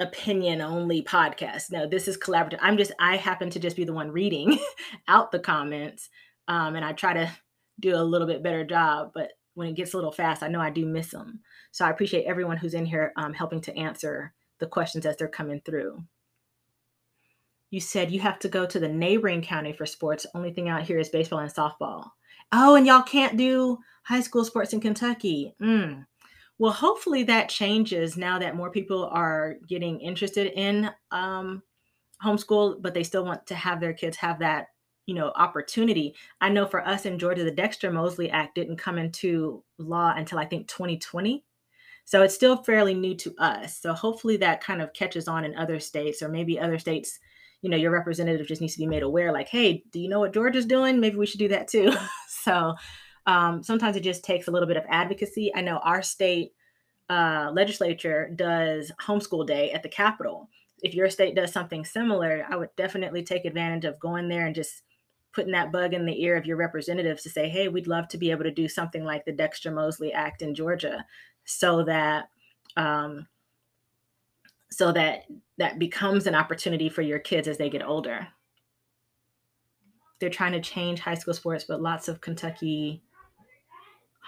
opinion 0.00 0.60
only 0.60 1.02
podcast. 1.02 1.70
No, 1.70 1.86
this 1.86 2.06
is 2.08 2.16
collaborative. 2.16 2.58
I'm 2.60 2.76
just, 2.76 2.92
I 3.00 3.16
happen 3.16 3.50
to 3.50 3.58
just 3.58 3.76
be 3.76 3.84
the 3.84 3.92
one 3.92 4.10
reading 4.10 4.58
out 5.08 5.32
the 5.32 5.38
comments. 5.38 6.08
Um, 6.46 6.76
and 6.76 6.84
I 6.84 6.92
try 6.92 7.14
to 7.14 7.30
do 7.80 7.94
a 7.96 8.02
little 8.02 8.26
bit 8.26 8.42
better 8.42 8.64
job, 8.64 9.12
but 9.14 9.30
when 9.54 9.68
it 9.68 9.74
gets 9.74 9.92
a 9.92 9.96
little 9.96 10.12
fast, 10.12 10.42
I 10.42 10.48
know 10.48 10.60
I 10.60 10.70
do 10.70 10.86
miss 10.86 11.10
them. 11.10 11.40
So 11.78 11.84
I 11.84 11.90
appreciate 11.90 12.24
everyone 12.24 12.56
who's 12.56 12.74
in 12.74 12.84
here 12.84 13.12
um, 13.14 13.32
helping 13.32 13.60
to 13.60 13.76
answer 13.76 14.34
the 14.58 14.66
questions 14.66 15.06
as 15.06 15.16
they're 15.16 15.28
coming 15.28 15.60
through. 15.64 16.02
You 17.70 17.78
said 17.78 18.10
you 18.10 18.18
have 18.18 18.40
to 18.40 18.48
go 18.48 18.66
to 18.66 18.80
the 18.80 18.88
neighboring 18.88 19.42
county 19.42 19.72
for 19.72 19.86
sports. 19.86 20.26
Only 20.34 20.52
thing 20.52 20.68
out 20.68 20.82
here 20.82 20.98
is 20.98 21.08
baseball 21.08 21.38
and 21.38 21.54
softball. 21.54 22.08
Oh, 22.50 22.74
and 22.74 22.84
y'all 22.84 23.02
can't 23.02 23.36
do 23.36 23.78
high 24.02 24.22
school 24.22 24.44
sports 24.44 24.72
in 24.72 24.80
Kentucky. 24.80 25.54
Mm. 25.62 26.04
Well, 26.58 26.72
hopefully 26.72 27.22
that 27.22 27.48
changes 27.48 28.16
now 28.16 28.40
that 28.40 28.56
more 28.56 28.72
people 28.72 29.04
are 29.12 29.54
getting 29.68 30.00
interested 30.00 30.50
in 30.56 30.90
um, 31.12 31.62
homeschool, 32.24 32.82
but 32.82 32.92
they 32.92 33.04
still 33.04 33.24
want 33.24 33.46
to 33.46 33.54
have 33.54 33.80
their 33.80 33.92
kids 33.92 34.16
have 34.16 34.40
that 34.40 34.66
you 35.06 35.14
know 35.14 35.32
opportunity 35.36 36.14
i 36.42 36.50
know 36.50 36.66
for 36.66 36.86
us 36.86 37.06
in 37.06 37.18
georgia 37.18 37.42
the 37.42 37.50
dexter 37.50 37.90
mosely 37.90 38.28
act 38.28 38.54
didn't 38.54 38.76
come 38.76 38.98
into 38.98 39.64
law 39.78 40.12
until 40.14 40.38
i 40.38 40.44
think 40.44 40.68
2020 40.68 41.42
so 42.08 42.22
it's 42.22 42.34
still 42.34 42.56
fairly 42.56 42.94
new 42.94 43.14
to 43.16 43.34
us. 43.36 43.82
So 43.82 43.92
hopefully 43.92 44.38
that 44.38 44.62
kind 44.62 44.80
of 44.80 44.94
catches 44.94 45.28
on 45.28 45.44
in 45.44 45.54
other 45.54 45.78
states 45.78 46.22
or 46.22 46.30
maybe 46.30 46.58
other 46.58 46.78
states 46.78 47.18
you 47.60 47.68
know 47.68 47.76
your 47.76 47.90
representative 47.90 48.46
just 48.46 48.62
needs 48.62 48.74
to 48.74 48.78
be 48.78 48.86
made 48.86 49.02
aware 49.02 49.32
like 49.32 49.48
hey 49.48 49.82
do 49.90 49.98
you 49.98 50.08
know 50.08 50.20
what 50.20 50.32
georgia's 50.32 50.64
doing? 50.64 51.00
Maybe 51.00 51.16
we 51.16 51.26
should 51.26 51.40
do 51.40 51.48
that 51.48 51.68
too. 51.68 51.92
So 52.28 52.76
um, 53.26 53.62
sometimes 53.62 53.96
it 53.96 54.04
just 54.04 54.24
takes 54.24 54.48
a 54.48 54.50
little 54.50 54.68
bit 54.68 54.78
of 54.78 54.84
advocacy. 54.88 55.52
I 55.54 55.60
know 55.60 55.78
our 55.78 56.00
state 56.00 56.52
uh, 57.10 57.50
legislature 57.52 58.30
does 58.34 58.90
homeschool 59.02 59.46
day 59.46 59.72
at 59.72 59.82
the 59.82 59.88
capitol. 59.90 60.48
If 60.82 60.94
your 60.94 61.10
state 61.10 61.34
does 61.34 61.52
something 61.52 61.84
similar 61.84 62.46
i 62.48 62.56
would 62.56 62.70
definitely 62.76 63.22
take 63.22 63.44
advantage 63.44 63.84
of 63.84 64.00
going 64.00 64.28
there 64.28 64.46
and 64.46 64.54
just 64.54 64.82
putting 65.34 65.52
that 65.52 65.72
bug 65.72 65.94
in 65.94 66.06
the 66.06 66.22
ear 66.22 66.36
of 66.36 66.46
your 66.46 66.56
representatives 66.56 67.22
to 67.22 67.30
say, 67.30 67.48
hey, 67.48 67.68
we'd 67.68 67.86
love 67.86 68.08
to 68.08 68.18
be 68.18 68.30
able 68.30 68.44
to 68.44 68.50
do 68.50 68.66
something 68.66 69.04
like 69.04 69.24
the 69.24 69.32
Dexter 69.32 69.70
Mosely 69.70 70.12
Act 70.12 70.42
in 70.42 70.54
Georgia 70.54 71.04
so 71.48 71.82
that 71.82 72.28
um, 72.76 73.26
so 74.70 74.92
that 74.92 75.24
that 75.56 75.78
becomes 75.78 76.26
an 76.26 76.34
opportunity 76.34 76.88
for 76.88 77.02
your 77.02 77.18
kids 77.18 77.48
as 77.48 77.56
they 77.56 77.70
get 77.70 77.84
older. 77.84 78.28
They're 80.20 80.30
trying 80.30 80.52
to 80.52 80.60
change 80.60 81.00
high 81.00 81.14
school 81.14 81.34
sports, 81.34 81.64
but 81.64 81.80
lots 81.80 82.08
of 82.08 82.20
Kentucky 82.20 83.02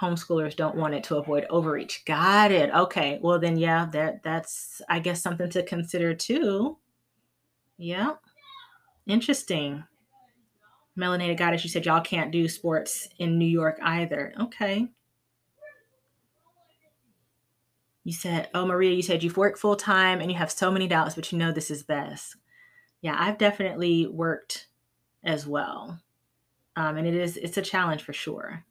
homeschoolers 0.00 0.56
don't 0.56 0.76
want 0.76 0.94
it 0.94 1.04
to 1.04 1.16
avoid 1.16 1.44
overreach. 1.50 2.04
Got 2.06 2.52
it. 2.52 2.70
Okay. 2.74 3.18
Well 3.22 3.38
then 3.38 3.58
yeah, 3.58 3.86
that 3.92 4.22
that's 4.22 4.80
I 4.88 4.98
guess 4.98 5.22
something 5.22 5.50
to 5.50 5.62
consider 5.62 6.14
too. 6.14 6.78
Yep. 7.76 8.20
Interesting. 9.06 9.84
Melanated 10.98 11.36
Goddess, 11.36 11.64
you 11.64 11.70
said 11.70 11.84
y'all 11.84 12.00
can't 12.00 12.32
do 12.32 12.48
sports 12.48 13.08
in 13.18 13.38
New 13.38 13.46
York 13.46 13.78
either. 13.82 14.32
Okay. 14.40 14.88
You 18.10 18.14
said, 18.14 18.48
oh, 18.54 18.66
Maria, 18.66 18.90
you 18.90 19.02
said 19.02 19.22
you've 19.22 19.36
worked 19.36 19.60
full 19.60 19.76
time 19.76 20.20
and 20.20 20.32
you 20.32 20.36
have 20.36 20.50
so 20.50 20.68
many 20.68 20.88
doubts, 20.88 21.14
but 21.14 21.30
you 21.30 21.38
know 21.38 21.52
this 21.52 21.70
is 21.70 21.84
best. 21.84 22.34
Yeah, 23.02 23.14
I've 23.16 23.38
definitely 23.38 24.08
worked 24.08 24.66
as 25.22 25.46
well. 25.46 25.96
Um, 26.74 26.96
and 26.96 27.06
it 27.06 27.14
is, 27.14 27.36
it's 27.36 27.56
a 27.56 27.62
challenge 27.62 28.02
for 28.02 28.12
sure. 28.12 28.64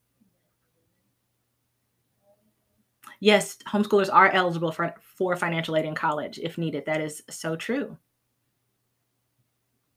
Yes, 3.22 3.56
homeschoolers 3.66 4.14
are 4.14 4.30
eligible 4.30 4.74
for, 4.74 4.94
for 5.00 5.38
financial 5.38 5.78
aid 5.78 5.86
in 5.86 5.96
college 5.96 6.38
if 6.44 6.58
needed. 6.58 6.86
That 6.86 7.00
is 7.00 7.24
so 7.30 7.56
true. 7.56 7.98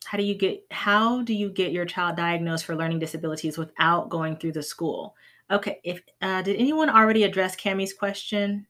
How 0.05 0.19
do 0.19 0.23
you 0.23 0.37
get 0.37 0.65
how 0.71 1.23
do 1.23 1.35
you 1.35 1.51
get 1.51 1.73
your 1.73 1.85
child 1.85 2.15
diagnosed 2.15 2.65
for 2.65 2.77
learning 2.77 3.01
disabilities 3.01 3.59
without 3.59 4.09
going 4.09 4.37
through 4.37 4.53
the 4.53 4.63
school? 4.63 5.17
Okay, 5.51 5.81
if 5.83 6.01
uh, 6.21 6.43
did 6.43 6.61
anyone 6.61 6.89
already 6.89 7.25
address 7.25 7.57
Cami's 7.57 7.93
question? 7.93 8.69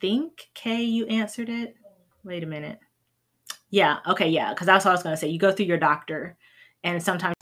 Think 0.00 0.48
Kay, 0.54 0.82
you 0.82 1.06
answered 1.06 1.48
it. 1.48 1.74
Wait 2.24 2.44
a 2.44 2.46
minute. 2.46 2.78
Yeah, 3.70 3.98
okay, 4.06 4.28
yeah, 4.28 4.50
because 4.50 4.66
that's 4.66 4.84
what 4.84 4.92
I 4.92 4.94
was 4.94 5.02
going 5.02 5.14
to 5.14 5.20
say. 5.20 5.28
You 5.28 5.38
go 5.38 5.52
through 5.52 5.66
your 5.66 5.78
doctor, 5.78 6.36
and 6.84 7.02
sometimes. 7.02 7.34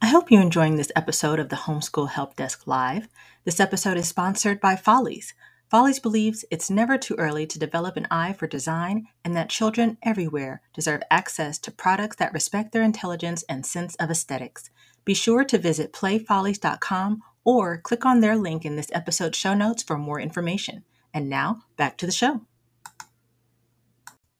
I 0.00 0.06
hope 0.06 0.30
you're 0.30 0.42
enjoying 0.42 0.76
this 0.76 0.92
episode 0.96 1.38
of 1.38 1.48
the 1.48 1.56
Homeschool 1.56 2.10
Help 2.10 2.36
Desk 2.36 2.66
Live. 2.66 3.08
This 3.44 3.60
episode 3.60 3.96
is 3.96 4.08
sponsored 4.08 4.60
by 4.60 4.76
Follies. 4.76 5.34
Follies 5.70 6.00
believes 6.00 6.44
it's 6.50 6.68
never 6.68 6.98
too 6.98 7.14
early 7.16 7.46
to 7.46 7.58
develop 7.58 7.96
an 7.96 8.06
eye 8.10 8.34
for 8.34 8.46
design 8.46 9.06
and 9.24 9.34
that 9.34 9.48
children 9.48 9.96
everywhere 10.02 10.60
deserve 10.74 11.02
access 11.10 11.58
to 11.60 11.70
products 11.70 12.16
that 12.16 12.34
respect 12.34 12.72
their 12.72 12.82
intelligence 12.82 13.42
and 13.48 13.64
sense 13.64 13.94
of 13.94 14.10
aesthetics. 14.10 14.68
Be 15.04 15.14
sure 15.14 15.44
to 15.44 15.56
visit 15.56 15.92
playfollies.com 15.94 17.22
or 17.44 17.78
click 17.78 18.04
on 18.04 18.20
their 18.20 18.36
link 18.36 18.66
in 18.66 18.76
this 18.76 18.90
episode's 18.92 19.38
show 19.38 19.54
notes 19.54 19.82
for 19.82 19.96
more 19.96 20.20
information. 20.20 20.84
And 21.14 21.28
now, 21.28 21.64
back 21.76 21.98
to 21.98 22.06
the 22.06 22.12
show. 22.12 22.40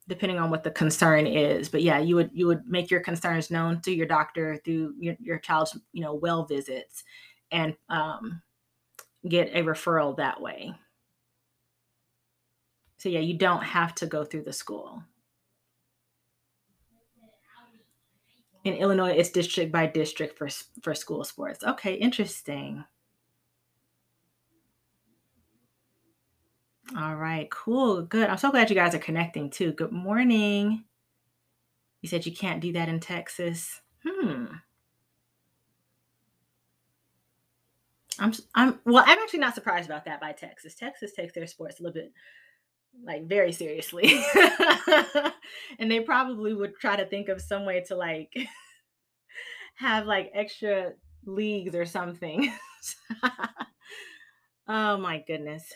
Depending 0.09 0.39
on 0.39 0.51
what 0.51 0.65
the 0.65 0.71
concern 0.71 1.27
is 1.27 1.69
but 1.69 1.81
yeah 1.81 1.99
you 1.99 2.17
would 2.17 2.31
you 2.35 2.47
would 2.47 2.67
make 2.67 2.91
your 2.91 3.01
concerns 3.01 3.51
known 3.51 3.81
to 3.81 3.93
your 3.93 4.05
doctor 4.05 4.59
through 4.63 4.95
your, 4.99 5.17
your 5.21 5.39
child's 5.39 5.79
you 5.93 6.03
know 6.03 6.13
well 6.13 6.45
visits 6.45 7.05
and 7.51 7.77
um, 7.89 8.43
get 9.27 9.55
a 9.55 9.63
referral 9.63 10.17
that 10.17 10.41
way. 10.41 10.75
So 12.99 13.09
yeah 13.09 13.21
you 13.21 13.39
don't 13.39 13.63
have 13.63 13.95
to 13.97 14.07
go 14.07 14.25
through 14.25 14.43
the 14.43 14.53
school. 14.53 15.03
In 18.65 18.75
illinois 18.75 19.13
it's 19.13 19.31
district 19.31 19.73
by 19.73 19.87
district 19.87 20.37
for 20.37 20.49
for 20.83 20.95
school 20.95 21.25
sports. 21.25 21.65
Okay 21.65 21.95
interesting 21.95 22.85
All 26.97 27.17
right, 27.17 27.51
cool. 27.51 28.03
Good. 28.03 28.29
I'm 28.29 28.37
so 28.37 28.51
glad 28.51 28.69
you 28.69 28.77
guys 28.77 28.95
are 28.95 28.99
connecting 28.99 29.49
too. 29.49 29.73
Good 29.73 29.93
morning. 29.93 30.85
You 32.03 32.09
said 32.09 32.27
you 32.27 32.33
can't 32.33 32.61
do 32.61 32.73
that 32.73 32.89
in 32.89 33.01
Texas. 33.01 33.81
Hmm. 34.07 34.47
I'm 38.19 38.33
I'm 38.55 38.79
well, 38.85 39.05
I'm 39.07 39.19
actually 39.19 39.39
not 39.39 39.55
surprised 39.55 39.89
about 39.89 40.05
that 40.05 40.21
by 40.21 40.33
Texas. 40.33 40.75
Texas 40.75 41.13
takes 41.13 41.33
their 41.35 41.47
sports 41.47 41.81
a 41.81 41.83
little 41.83 41.95
bit 41.95 42.13
like 43.03 43.27
very 43.27 43.53
seriously. 43.53 44.23
and 45.79 45.91
they 45.91 46.01
probably 46.01 46.53
would 46.53 46.77
try 46.77 46.97
to 46.97 47.07
think 47.07 47.31
of 47.31 47.41
some 47.41 47.65
way 47.65 47.83
to 47.89 47.97
like 47.97 48.35
have 49.77 50.07
like 50.07 50.31
extra 50.35 50.93
leagues 51.25 51.75
or 51.75 51.87
something. 51.87 52.53
oh 54.69 54.99
my 54.99 55.23
goodness. 55.27 55.73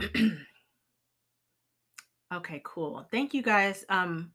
okay, 2.34 2.60
cool. 2.64 3.06
Thank 3.10 3.34
you 3.34 3.42
guys. 3.42 3.84
Um, 3.88 4.32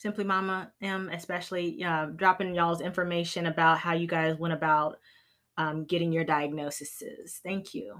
Simply 0.00 0.24
Mama 0.24 0.72
M, 0.80 1.10
especially 1.12 1.84
uh, 1.84 2.06
dropping 2.06 2.54
y'all's 2.54 2.80
information 2.80 3.46
about 3.46 3.78
how 3.78 3.92
you 3.92 4.06
guys 4.06 4.38
went 4.38 4.54
about 4.54 4.98
um, 5.58 5.84
getting 5.84 6.10
your 6.10 6.24
diagnoses. 6.24 7.38
Thank 7.44 7.74
you. 7.74 7.96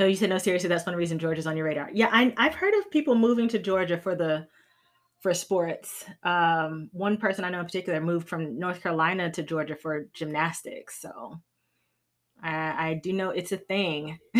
Oh, 0.00 0.06
you 0.06 0.16
said 0.16 0.30
no. 0.30 0.38
Seriously, 0.38 0.68
that's 0.68 0.84
one 0.84 0.96
reason 0.96 1.20
Georgia's 1.20 1.46
on 1.46 1.56
your 1.56 1.66
radar. 1.66 1.90
Yeah, 1.94 2.08
I, 2.10 2.34
I've 2.36 2.56
heard 2.56 2.74
of 2.74 2.90
people 2.90 3.14
moving 3.14 3.46
to 3.48 3.60
Georgia 3.60 3.96
for 3.96 4.16
the 4.16 4.48
for 5.22 5.32
sports. 5.32 6.04
Um, 6.24 6.90
one 6.92 7.16
person 7.16 7.44
I 7.44 7.50
know 7.50 7.60
in 7.60 7.64
particular 7.64 8.00
moved 8.00 8.28
from 8.28 8.58
North 8.58 8.82
Carolina 8.82 9.30
to 9.30 9.42
Georgia 9.42 9.76
for 9.76 10.08
gymnastics. 10.12 11.00
So 11.00 11.40
I, 12.42 12.88
I 12.88 13.00
do 13.02 13.12
know 13.12 13.30
it's 13.30 13.52
a 13.52 13.56
thing. 13.56 14.18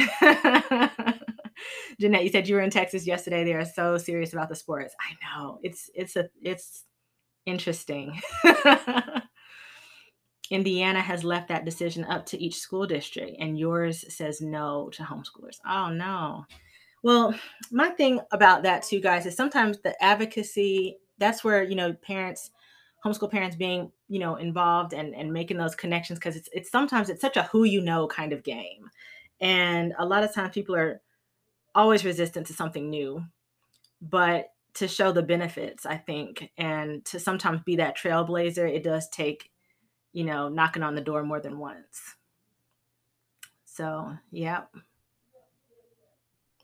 Jeanette, 2.01 2.25
you 2.25 2.31
said 2.31 2.49
you 2.49 2.57
were 2.57 2.63
in 2.63 2.71
Texas 2.71 3.07
yesterday. 3.07 3.45
They 3.45 3.53
are 3.53 3.65
so 3.65 3.97
serious 3.97 4.33
about 4.33 4.49
the 4.49 4.57
sports. 4.57 4.95
I 5.01 5.15
know 5.39 5.61
it's 5.63 5.89
it's 5.95 6.17
a 6.17 6.29
it's 6.43 6.85
interesting. 7.47 8.21
Indiana 10.51 11.01
has 11.01 11.23
left 11.25 11.49
that 11.49 11.65
decision 11.65 12.05
up 12.05 12.27
to 12.27 12.39
each 12.43 12.59
school 12.59 12.87
district, 12.87 13.37
and 13.39 13.59
yours 13.59 14.05
says 14.13 14.41
no 14.41 14.91
to 14.91 15.03
homeschoolers. 15.05 15.59
Oh 15.67 15.91
no. 15.91 16.45
Well, 17.03 17.35
my 17.71 17.91
thing 17.91 18.21
about 18.31 18.63
that 18.63 18.83
too, 18.83 19.01
guys, 19.01 19.27
is 19.27 19.37
sometimes 19.37 19.79
the 19.81 20.01
advocacy, 20.03 20.99
that's 21.19 21.43
where, 21.43 21.63
you 21.63 21.75
know, 21.75 21.93
parents, 21.95 22.51
homeschool 23.05 23.31
parents 23.31 23.57
being, 23.57 23.91
you 24.09 24.21
know, 24.21 24.37
involved 24.37 24.93
and, 24.93 25.15
and 25.15 25.33
making 25.33 25.57
those 25.57 25.75
connections 25.75 26.19
because 26.19 26.37
it's 26.37 26.49
it's 26.53 26.71
sometimes 26.71 27.09
it's 27.11 27.21
such 27.21 27.37
a 27.37 27.45
who 27.45 27.65
you 27.65 27.81
know 27.81 28.07
kind 28.07 28.33
of 28.33 28.45
game. 28.45 28.89
And 29.41 29.93
a 29.99 30.07
lot 30.07 30.23
of 30.23 30.33
times 30.33 30.55
people 30.55 30.77
are 30.77 31.01
always 31.75 32.05
resistant 32.05 32.47
to 32.49 32.55
something 32.55 32.91
new. 32.91 33.25
But 34.03 34.49
to 34.75 34.89
show 34.89 35.13
the 35.13 35.23
benefits, 35.23 35.87
I 35.87 35.97
think, 35.97 36.51
and 36.59 37.05
to 37.07 37.21
sometimes 37.21 37.63
be 37.63 37.77
that 37.77 37.97
trailblazer, 37.99 38.69
it 38.73 38.85
does 38.85 39.09
take, 39.11 39.51
you 40.13 40.25
know, 40.25 40.49
knocking 40.49 40.83
on 40.85 40.95
the 40.97 41.01
door 41.03 41.25
more 41.25 41.41
than 41.41 41.59
once. 41.59 42.17
So, 43.65 44.17
yep. 44.31 44.71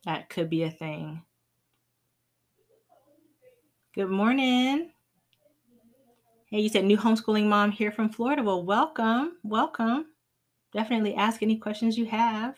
That 0.05 0.29
could 0.29 0.49
be 0.49 0.63
a 0.63 0.71
thing. 0.71 1.23
Good 3.95 4.11
morning. 4.11 4.91
Hey, 6.51 6.61
you 6.61 6.69
said 6.69 6.85
new 6.85 6.97
homeschooling 6.97 7.47
mom 7.47 7.73
here 7.73 7.91
from 7.91 8.09
Florida. 8.09 8.43
Well, 8.43 8.65
welcome. 8.65 9.39
Welcome. 9.43 10.07
Definitely 10.73 11.15
ask 11.15 11.43
any 11.43 11.59
questions 11.59 11.99
you 11.99 12.07
have. 12.07 12.57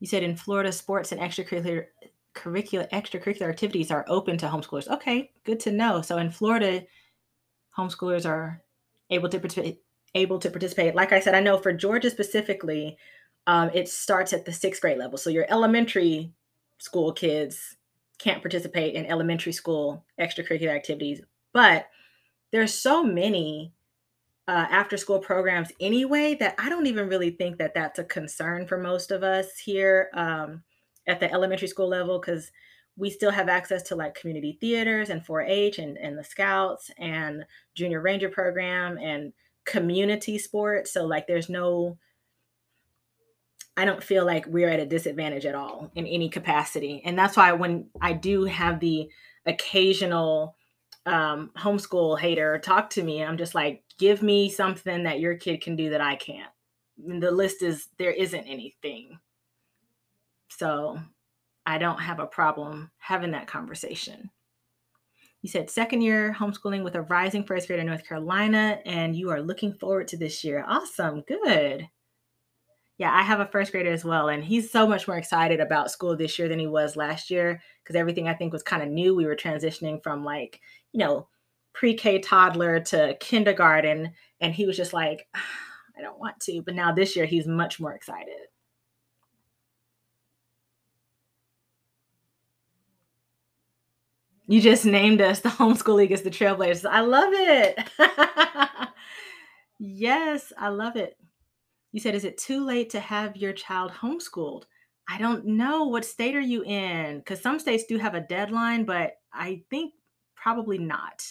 You 0.00 0.06
said 0.06 0.22
in 0.22 0.36
Florida, 0.36 0.70
sports 0.70 1.12
and 1.12 1.20
extracurricular 1.20 1.86
curricular 2.34 2.88
extracurricular 2.90 3.48
activities 3.48 3.90
are 3.90 4.04
open 4.08 4.38
to 4.38 4.46
homeschoolers. 4.46 4.88
Okay, 4.88 5.32
good 5.44 5.58
to 5.60 5.72
know. 5.72 6.02
So 6.02 6.18
in 6.18 6.30
Florida, 6.30 6.84
homeschoolers 7.76 8.24
are 8.24 8.62
able 9.10 9.28
to 9.28 9.40
participate 9.40 9.82
able 10.14 10.38
to 10.38 10.50
participate. 10.50 10.94
Like 10.94 11.12
I 11.12 11.20
said, 11.20 11.34
I 11.34 11.40
know 11.40 11.58
for 11.58 11.72
Georgia 11.72 12.10
specifically, 12.10 12.96
um, 13.46 13.70
it 13.74 13.88
starts 13.88 14.32
at 14.32 14.44
the 14.44 14.52
sixth 14.52 14.80
grade 14.80 14.98
level. 14.98 15.18
So 15.18 15.30
your 15.30 15.46
elementary 15.48 16.32
school 16.78 17.12
kids 17.12 17.76
can't 18.18 18.42
participate 18.42 18.94
in 18.94 19.06
elementary 19.06 19.52
school 19.52 20.04
extracurricular 20.20 20.74
activities, 20.74 21.20
but 21.52 21.86
there's 22.52 22.74
so 22.74 23.02
many 23.02 23.72
uh, 24.48 24.66
after 24.70 24.96
school 24.96 25.18
programs 25.18 25.70
anyway 25.78 26.34
that 26.40 26.54
I 26.58 26.70
don't 26.70 26.86
even 26.86 27.08
really 27.08 27.30
think 27.30 27.58
that 27.58 27.74
that's 27.74 27.98
a 27.98 28.04
concern 28.04 28.66
for 28.66 28.78
most 28.78 29.10
of 29.10 29.22
us 29.22 29.58
here 29.58 30.08
um, 30.14 30.62
at 31.06 31.20
the 31.20 31.30
elementary 31.30 31.68
school 31.68 31.88
level 31.88 32.18
because 32.18 32.50
we 32.96 33.10
still 33.10 33.30
have 33.30 33.48
access 33.48 33.82
to 33.84 33.94
like 33.94 34.14
community 34.14 34.58
theaters 34.60 35.10
and 35.10 35.24
4-H 35.24 35.78
and, 35.78 35.98
and 35.98 36.18
the 36.18 36.24
Scouts 36.24 36.90
and 36.98 37.44
Junior 37.74 38.00
Ranger 38.00 38.30
program 38.30 38.98
and 38.98 39.32
community 39.68 40.38
sport. 40.38 40.88
So 40.88 41.04
like 41.04 41.26
there's 41.26 41.48
no 41.48 41.98
I 43.76 43.84
don't 43.84 44.02
feel 44.02 44.26
like 44.26 44.44
we're 44.48 44.68
at 44.68 44.80
a 44.80 44.86
disadvantage 44.86 45.46
at 45.46 45.54
all 45.54 45.92
in 45.94 46.04
any 46.04 46.28
capacity. 46.28 47.00
And 47.04 47.16
that's 47.16 47.36
why 47.36 47.52
when 47.52 47.90
I 48.00 48.12
do 48.12 48.44
have 48.44 48.80
the 48.80 49.08
occasional 49.46 50.56
um, 51.06 51.52
homeschool 51.56 52.18
hater 52.18 52.58
talk 52.58 52.90
to 52.90 53.04
me, 53.04 53.22
I'm 53.22 53.38
just 53.38 53.54
like, 53.54 53.84
give 53.96 54.20
me 54.20 54.50
something 54.50 55.04
that 55.04 55.20
your 55.20 55.36
kid 55.36 55.60
can 55.60 55.76
do 55.76 55.90
that 55.90 56.00
I 56.00 56.16
can't. 56.16 56.50
And 57.06 57.22
the 57.22 57.30
list 57.30 57.62
is 57.62 57.86
there 57.98 58.10
isn't 58.10 58.48
anything. 58.48 59.20
So 60.48 60.98
I 61.64 61.78
don't 61.78 62.00
have 62.00 62.18
a 62.18 62.26
problem 62.26 62.90
having 62.98 63.30
that 63.30 63.46
conversation. 63.46 64.30
You 65.42 65.48
said 65.48 65.70
second 65.70 66.02
year 66.02 66.34
homeschooling 66.36 66.82
with 66.82 66.96
a 66.96 67.02
rising 67.02 67.44
first 67.44 67.68
grader 67.68 67.82
in 67.82 67.86
North 67.86 68.06
Carolina, 68.06 68.80
and 68.84 69.14
you 69.14 69.30
are 69.30 69.40
looking 69.40 69.72
forward 69.74 70.08
to 70.08 70.16
this 70.16 70.42
year. 70.42 70.64
Awesome. 70.66 71.22
Good. 71.22 71.88
Yeah, 72.98 73.14
I 73.14 73.22
have 73.22 73.38
a 73.38 73.46
first 73.46 73.70
grader 73.70 73.92
as 73.92 74.04
well, 74.04 74.28
and 74.28 74.42
he's 74.42 74.72
so 74.72 74.84
much 74.84 75.06
more 75.06 75.16
excited 75.16 75.60
about 75.60 75.92
school 75.92 76.16
this 76.16 76.36
year 76.38 76.48
than 76.48 76.58
he 76.58 76.66
was 76.66 76.96
last 76.96 77.30
year 77.30 77.62
because 77.84 77.94
everything 77.94 78.26
I 78.26 78.34
think 78.34 78.52
was 78.52 78.64
kind 78.64 78.82
of 78.82 78.88
new. 78.88 79.14
We 79.14 79.26
were 79.26 79.36
transitioning 79.36 80.02
from 80.02 80.24
like, 80.24 80.60
you 80.92 80.98
know, 80.98 81.28
pre 81.72 81.94
K 81.94 82.18
toddler 82.18 82.80
to 82.80 83.16
kindergarten, 83.20 84.12
and 84.40 84.52
he 84.52 84.66
was 84.66 84.76
just 84.76 84.92
like, 84.92 85.28
ah, 85.36 85.40
I 85.96 86.02
don't 86.02 86.18
want 86.18 86.40
to. 86.40 86.62
But 86.62 86.74
now 86.74 86.90
this 86.92 87.14
year, 87.14 87.26
he's 87.26 87.46
much 87.46 87.78
more 87.78 87.94
excited. 87.94 88.47
You 94.50 94.62
just 94.62 94.86
named 94.86 95.20
us 95.20 95.40
the 95.40 95.48
Homeschool 95.50 95.96
League 95.96 96.10
as 96.10 96.22
the 96.22 96.30
Trailblazers. 96.30 96.88
I 96.88 97.00
love 97.00 97.32
it. 97.34 97.90
yes, 99.78 100.52
I 100.58 100.68
love 100.68 100.96
it. 100.96 101.18
You 101.92 102.00
said, 102.00 102.14
is 102.14 102.24
it 102.24 102.38
too 102.38 102.64
late 102.64 102.90
to 102.90 103.00
have 103.00 103.36
your 103.36 103.52
child 103.52 103.92
homeschooled? 103.92 104.64
I 105.06 105.18
don't 105.18 105.44
know. 105.44 105.84
What 105.84 106.04
state 106.04 106.34
are 106.34 106.40
you 106.40 106.62
in? 106.64 107.18
Because 107.18 107.42
some 107.42 107.58
states 107.58 107.84
do 107.84 107.98
have 107.98 108.14
a 108.14 108.20
deadline, 108.20 108.84
but 108.84 109.18
I 109.32 109.62
think 109.68 109.92
probably 110.34 110.78
not. 110.78 111.30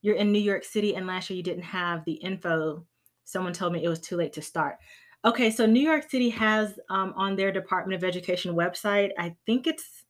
You're 0.00 0.16
in 0.16 0.32
New 0.32 0.38
York 0.38 0.64
City, 0.64 0.94
and 0.96 1.06
last 1.06 1.28
year 1.28 1.36
you 1.36 1.42
didn't 1.42 1.64
have 1.64 2.04
the 2.04 2.12
info. 2.12 2.86
Someone 3.24 3.52
told 3.52 3.74
me 3.74 3.84
it 3.84 3.88
was 3.88 4.00
too 4.00 4.16
late 4.16 4.32
to 4.34 4.42
start. 4.42 4.76
Okay, 5.24 5.50
so 5.50 5.66
New 5.66 5.80
York 5.80 6.08
City 6.08 6.30
has 6.30 6.78
um, 6.88 7.12
on 7.16 7.36
their 7.36 7.52
Department 7.52 8.02
of 8.02 8.08
Education 8.08 8.54
website, 8.54 9.10
I 9.18 9.36
think 9.44 9.66
it's, 9.66 10.04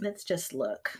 let's 0.00 0.24
just 0.24 0.54
look. 0.54 0.98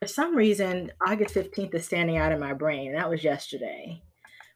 For 0.00 0.06
some 0.06 0.36
reason, 0.36 0.92
August 1.04 1.34
15th 1.34 1.74
is 1.74 1.84
standing 1.84 2.16
out 2.16 2.32
in 2.32 2.38
my 2.38 2.52
brain. 2.52 2.92
That 2.92 3.10
was 3.10 3.24
yesterday. 3.24 4.00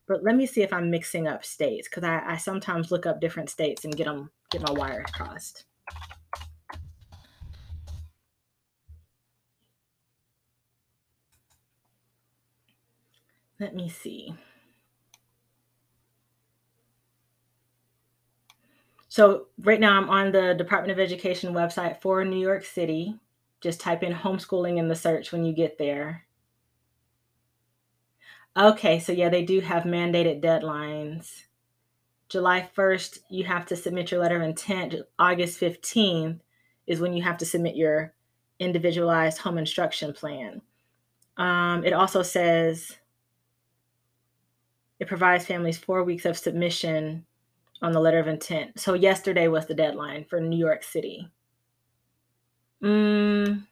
But 0.07 0.23
let 0.23 0.37
me 0.37 0.47
see 0.47 0.63
if 0.63 0.73
I'm 0.73 0.91
mixing 0.91 1.27
up 1.27 1.45
states 1.45 1.89
because 1.89 2.05
I, 2.05 2.23
I 2.25 2.37
sometimes 2.37 2.91
look 2.91 3.07
up 3.07 3.21
different 3.21 3.51
states 3.51 3.85
and 3.85 3.97
get 3.97 4.05
them 4.05 4.31
get 4.51 4.63
my 4.63 4.73
wires 4.73 5.11
crossed. 5.13 5.65
Let 13.59 13.75
me 13.75 13.89
see. 13.89 14.35
So 19.09 19.47
right 19.61 19.79
now 19.79 19.97
I'm 19.97 20.11
on 20.11 20.33
the 20.33 20.55
Department 20.55 20.91
of 20.93 20.99
Education 20.99 21.53
website 21.55 22.01
for 22.01 22.25
New 22.25 22.41
York 22.41 22.65
City. 22.65 23.15
Just 23.63 23.81
type 23.81 24.03
in 24.03 24.13
homeschooling 24.13 24.79
in 24.79 24.89
the 24.89 24.95
search 24.95 25.33
when 25.33 25.45
you 25.45 25.55
get 25.55 25.79
there. 25.79 26.27
Okay, 28.57 28.99
so 28.99 29.13
yeah, 29.13 29.29
they 29.29 29.45
do 29.45 29.61
have 29.61 29.85
mandated 29.85 30.43
deadlines. 30.43 31.45
July 32.29 32.69
1st, 32.77 33.21
you 33.31 33.45
have 33.45 33.67
to 33.67 33.77
submit 33.77 34.11
your 34.11 34.21
letter 34.21 34.37
of 34.37 34.43
intent. 34.43 34.95
August 35.19 35.61
15th 35.61 36.41
is 36.87 37.01
when 37.01 37.13
you 37.15 37.23
have 37.23 37.39
to 37.39 37.47
submit 37.47 37.77
your 37.77 38.15
individualized 38.59 39.39
home 39.39 39.59
instruction 39.59 40.13
plan. 40.13 40.61
Um, 41.37 41.85
it 41.85 41.93
also 41.93 42.23
says 42.23 42.97
it 44.99 45.09
provides 45.09 45.47
families 45.47 45.79
four 45.79 46.05
weeks 46.05 46.25
of 46.25 46.39
submission 46.39 47.25
on 47.81 47.93
the 47.93 48.01
letter 48.01 48.19
of 48.19 48.29
intent. 48.29 48.79
So 48.79 48.95
yesterday 48.95 49.49
was 49.49 49.67
the 49.67 49.75
deadline 49.75 50.25
for 50.25 50.41
New 50.41 50.59
York 50.59 50.85
City. 50.85 51.29
Mm, 52.83 53.67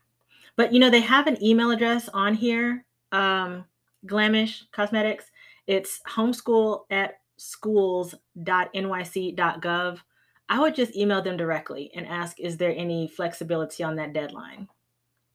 but 0.56 0.72
you 0.72 0.78
know, 0.78 0.90
they 0.90 1.00
have 1.00 1.26
an 1.26 1.42
email 1.42 1.70
address 1.70 2.08
on 2.10 2.34
here, 2.34 2.84
um, 3.12 3.64
Glamish 4.06 4.62
Cosmetics. 4.72 5.26
It's 5.66 6.00
homeschool 6.08 6.82
at 6.90 7.20
schools.nyc.gov. 7.36 9.98
I 10.48 10.58
would 10.58 10.74
just 10.74 10.96
email 10.96 11.22
them 11.22 11.36
directly 11.36 11.90
and 11.94 12.06
ask, 12.06 12.40
is 12.40 12.56
there 12.56 12.74
any 12.76 13.08
flexibility 13.08 13.84
on 13.84 13.96
that 13.96 14.12
deadline? 14.12 14.68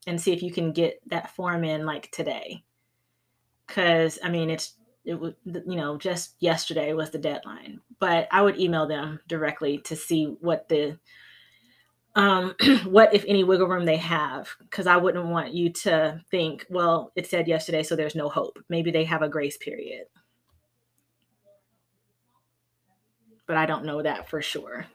And 0.07 0.19
see 0.19 0.34
if 0.34 0.43
you 0.43 0.51
can 0.51 0.71
get 0.71 0.99
that 1.07 1.36
form 1.36 1.63
in 1.63 1.86
like 1.86 2.11
today. 2.11 2.63
Cause 3.67 4.19
I 4.23 4.30
mean, 4.30 4.49
it's, 4.49 4.76
it 5.05 5.19
was, 5.19 5.34
you 5.45 5.76
know, 5.76 5.97
just 5.97 6.36
yesterday 6.39 6.93
was 6.93 7.09
the 7.09 7.17
deadline, 7.17 7.80
but 7.99 8.28
I 8.32 8.41
would 8.41 8.59
email 8.59 8.88
them 8.88 9.19
directly 9.28 9.80
to 9.80 9.95
see 9.95 10.36
what 10.41 10.69
the 10.69 10.99
um, 12.16 12.55
what, 12.86 13.13
if 13.13 13.26
any, 13.28 13.43
wiggle 13.43 13.68
room 13.68 13.86
they 13.86 13.97
have. 13.97 14.49
Because 14.61 14.88
I 14.88 14.97
wouldn't 14.97 15.28
want 15.28 15.53
you 15.53 15.72
to 15.74 16.22
think, 16.32 16.66
well, 16.70 17.11
it 17.16 17.28
said 17.28 17.47
yesterday, 17.47 17.84
so 17.84 17.95
there's 17.95 18.16
no 18.16 18.30
hope. 18.30 18.59
Maybe 18.70 18.91
they 18.91 19.05
have 19.05 19.22
a 19.22 19.30
grace 19.30 19.57
period. 19.57 20.05
But 23.47 23.57
I 23.57 23.66
don't 23.66 23.86
know 23.86 24.01
that 24.03 24.30
for 24.30 24.41
sure. 24.41 24.88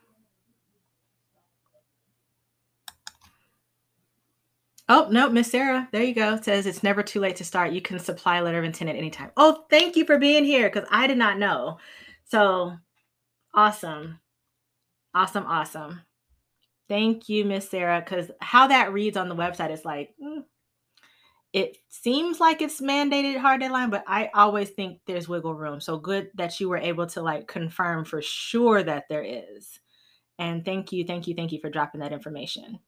Oh, 4.89 5.09
no, 5.11 5.31
Miss 5.31 5.51
Sarah, 5.51 5.89
there 5.93 6.03
you 6.05 6.15
go. 6.15 6.35
It 6.35 6.45
says 6.45 6.67
it's 6.67 6.83
never 6.83 7.03
too 7.03 7.21
late 7.21 7.37
to 7.37 7.45
start. 7.45 7.73
You 7.73 7.83
can 7.83 7.99
supply 7.99 8.39
a 8.39 8.45
letter 8.45 8.59
of 8.61 8.65
intent 8.65 8.91
at 8.91 8.97
any 8.97 9.11
time. 9.11 9.33
Oh, 9.37 9.65
thank 9.71 9.97
you 9.97 10.05
for 10.07 10.19
being 10.19 10.45
here 10.45 10.71
because 10.71 10.89
I 10.93 11.07
did 11.09 11.19
not 11.19 11.39
know. 11.39 11.79
So 12.27 12.77
awesome. 13.55 14.21
Awesome, 15.15 15.47
awesome. 15.47 16.03
Thank 16.91 17.31
you, 17.31 17.47
Miss 17.47 17.71
Sarah. 17.71 18.03
Because 18.05 18.33
how 18.43 18.67
that 18.67 18.93
reads 18.93 19.17
on 19.17 19.31
the 19.31 19.37
website 19.37 19.73
is 19.73 19.87
like, 19.87 20.11
mm, 20.23 20.45
it 21.53 21.79
seems 21.89 22.41
like 22.41 22.63
it's 22.63 22.81
mandated 22.81 23.39
hard 23.39 23.61
deadline, 23.61 23.91
but 23.91 24.05
I 24.09 24.31
always 24.35 24.71
think 24.71 25.01
there's 25.07 25.29
wiggle 25.29 25.55
room. 25.55 25.81
So 25.81 25.99
good 25.99 26.31
that 26.35 26.61
you 26.61 26.69
were 26.69 26.79
able 26.79 27.07
to 27.09 27.23
like 27.23 27.47
confirm 27.49 28.05
for 28.05 28.21
sure 28.23 28.83
that 28.83 29.05
there 29.09 29.25
is. 29.25 29.81
And 30.39 30.65
thank 30.65 30.93
you, 30.93 31.05
thank 31.05 31.29
you, 31.29 31.35
thank 31.35 31.53
you 31.53 31.61
for 31.61 31.71
dropping 31.71 32.01
that 32.01 32.13
information. 32.13 32.81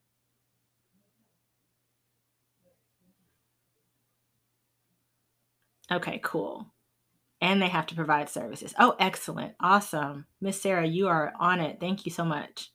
Okay, 5.93 6.21
cool. 6.25 6.67
And 7.41 7.63
they 7.63 7.69
have 7.69 7.87
to 7.87 7.95
provide 7.95 8.31
services. 8.31 8.75
Oh, 8.79 8.97
excellent. 8.99 9.55
Awesome. 9.61 10.27
Miss 10.41 10.61
Sarah, 10.61 10.87
you 10.87 11.09
are 11.09 11.33
on 11.39 11.61
it. 11.61 11.79
Thank 11.81 12.07
you 12.07 12.13
so 12.13 12.25
much. 12.25 12.71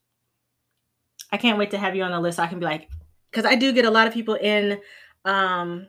I 1.31 1.37
can't 1.37 1.57
wait 1.57 1.71
to 1.71 1.77
have 1.77 1.95
you 1.95 2.03
on 2.03 2.11
the 2.11 2.19
list. 2.19 2.37
So 2.37 2.43
I 2.43 2.47
can 2.47 2.59
be 2.59 2.65
like, 2.65 2.89
because 3.31 3.45
I 3.45 3.55
do 3.55 3.73
get 3.73 3.85
a 3.85 3.91
lot 3.91 4.07
of 4.07 4.13
people 4.13 4.35
in 4.35 4.79
um 5.25 5.87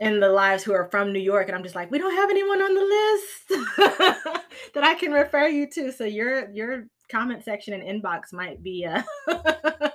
in 0.00 0.20
the 0.20 0.28
lives 0.28 0.62
who 0.62 0.72
are 0.72 0.88
from 0.90 1.12
New 1.12 1.18
York, 1.18 1.48
and 1.48 1.56
I'm 1.56 1.64
just 1.64 1.74
like, 1.74 1.90
we 1.90 1.98
don't 1.98 2.14
have 2.14 2.30
anyone 2.30 2.62
on 2.62 2.74
the 2.74 2.84
list 2.84 4.42
that 4.74 4.84
I 4.84 4.94
can 4.94 5.12
refer 5.12 5.48
you 5.48 5.68
to. 5.70 5.92
So 5.92 6.04
your 6.04 6.50
your 6.50 6.86
comment 7.10 7.44
section 7.44 7.74
and 7.74 8.02
inbox 8.02 8.32
might 8.32 8.62
be 8.62 8.86
uh 8.86 9.02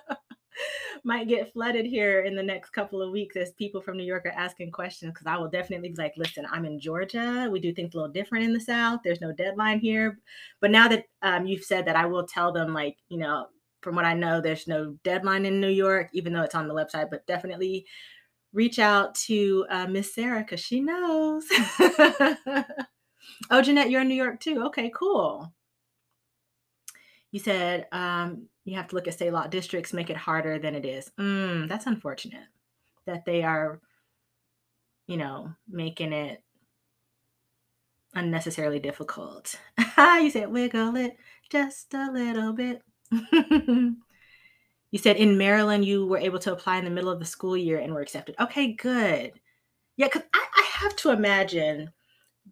might 1.03 1.27
get 1.27 1.51
flooded 1.51 1.85
here 1.85 2.21
in 2.21 2.35
the 2.35 2.43
next 2.43 2.69
couple 2.69 3.01
of 3.01 3.11
weeks 3.11 3.35
as 3.35 3.51
people 3.51 3.81
from 3.81 3.97
New 3.97 4.05
York 4.05 4.25
are 4.25 4.33
asking 4.37 4.71
questions 4.71 5.11
because 5.11 5.27
I 5.27 5.37
will 5.37 5.49
definitely 5.49 5.89
be 5.89 5.95
like, 5.95 6.13
listen, 6.15 6.45
I'm 6.49 6.65
in 6.65 6.79
Georgia. 6.79 7.49
We 7.51 7.59
do 7.59 7.73
things 7.73 7.93
a 7.93 7.97
little 7.97 8.11
different 8.11 8.45
in 8.45 8.53
the 8.53 8.59
South. 8.59 9.01
There's 9.03 9.21
no 9.21 9.33
deadline 9.33 9.79
here. 9.79 10.19
But 10.61 10.71
now 10.71 10.87
that 10.87 11.05
um, 11.21 11.45
you've 11.45 11.65
said 11.65 11.85
that, 11.85 11.97
I 11.97 12.05
will 12.05 12.25
tell 12.25 12.53
them, 12.53 12.73
like, 12.73 12.97
you 13.09 13.17
know, 13.17 13.47
from 13.83 13.95
what 13.95 14.05
I 14.05 14.13
know, 14.13 14.41
there's 14.41 14.67
no 14.67 14.95
deadline 15.03 15.45
in 15.45 15.59
New 15.59 15.69
York, 15.69 16.09
even 16.13 16.33
though 16.33 16.43
it's 16.43 16.55
on 16.55 16.67
the 16.67 16.73
website, 16.73 17.09
but 17.11 17.27
definitely 17.27 17.85
reach 18.53 18.79
out 18.79 19.15
to 19.15 19.65
uh, 19.69 19.87
Miss 19.87 20.13
Sarah 20.13 20.39
because 20.39 20.59
she 20.59 20.79
knows. 20.79 21.43
oh, 23.49 23.61
Jeanette, 23.61 23.89
you're 23.89 24.01
in 24.01 24.07
New 24.07 24.15
York 24.15 24.39
too. 24.39 24.63
Okay, 24.67 24.91
cool. 24.95 25.53
You 27.31 27.39
said 27.39 27.87
um, 27.91 28.47
you 28.63 28.77
have 28.77 28.87
to 28.89 28.95
look 28.95 29.07
at 29.07 29.15
state 29.15 29.33
law 29.33 29.47
districts, 29.47 29.91
make 29.91 30.09
it 30.09 30.17
harder 30.17 30.59
than 30.59 30.75
it 30.75 30.85
is. 30.85 31.11
Mm, 31.19 31.67
that's 31.67 31.87
unfortunate 31.87 32.47
that 33.05 33.25
they 33.25 33.43
are, 33.43 33.81
you 35.07 35.17
know, 35.17 35.51
making 35.67 36.13
it 36.13 36.43
unnecessarily 38.13 38.79
difficult. 38.79 39.55
you 39.97 40.29
said 40.29 40.51
wiggle 40.51 40.95
it 40.95 41.17
just 41.49 41.93
a 41.93 42.11
little 42.11 42.53
bit. 42.53 42.81
you 44.91 44.97
said 44.97 45.17
in 45.17 45.37
Maryland 45.37 45.85
you 45.85 46.05
were 46.05 46.17
able 46.17 46.39
to 46.39 46.53
apply 46.53 46.77
in 46.77 46.85
the 46.85 46.91
middle 46.91 47.09
of 47.09 47.19
the 47.19 47.25
school 47.25 47.57
year 47.57 47.79
and 47.79 47.93
were 47.93 48.01
accepted. 48.01 48.35
Okay, 48.39 48.73
good. 48.73 49.33
Yeah, 49.97 50.07
because 50.07 50.23
I, 50.33 50.45
I 50.55 50.63
have 50.79 50.95
to 50.97 51.11
imagine 51.11 51.91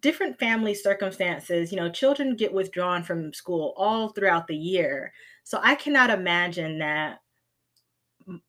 different 0.00 0.38
family 0.38 0.74
circumstances. 0.74 1.72
You 1.72 1.78
know, 1.78 1.90
children 1.90 2.36
get 2.36 2.52
withdrawn 2.52 3.02
from 3.02 3.32
school 3.32 3.74
all 3.76 4.08
throughout 4.08 4.46
the 4.46 4.56
year. 4.56 5.12
So 5.44 5.58
I 5.62 5.74
cannot 5.74 6.10
imagine 6.10 6.78
that 6.78 7.18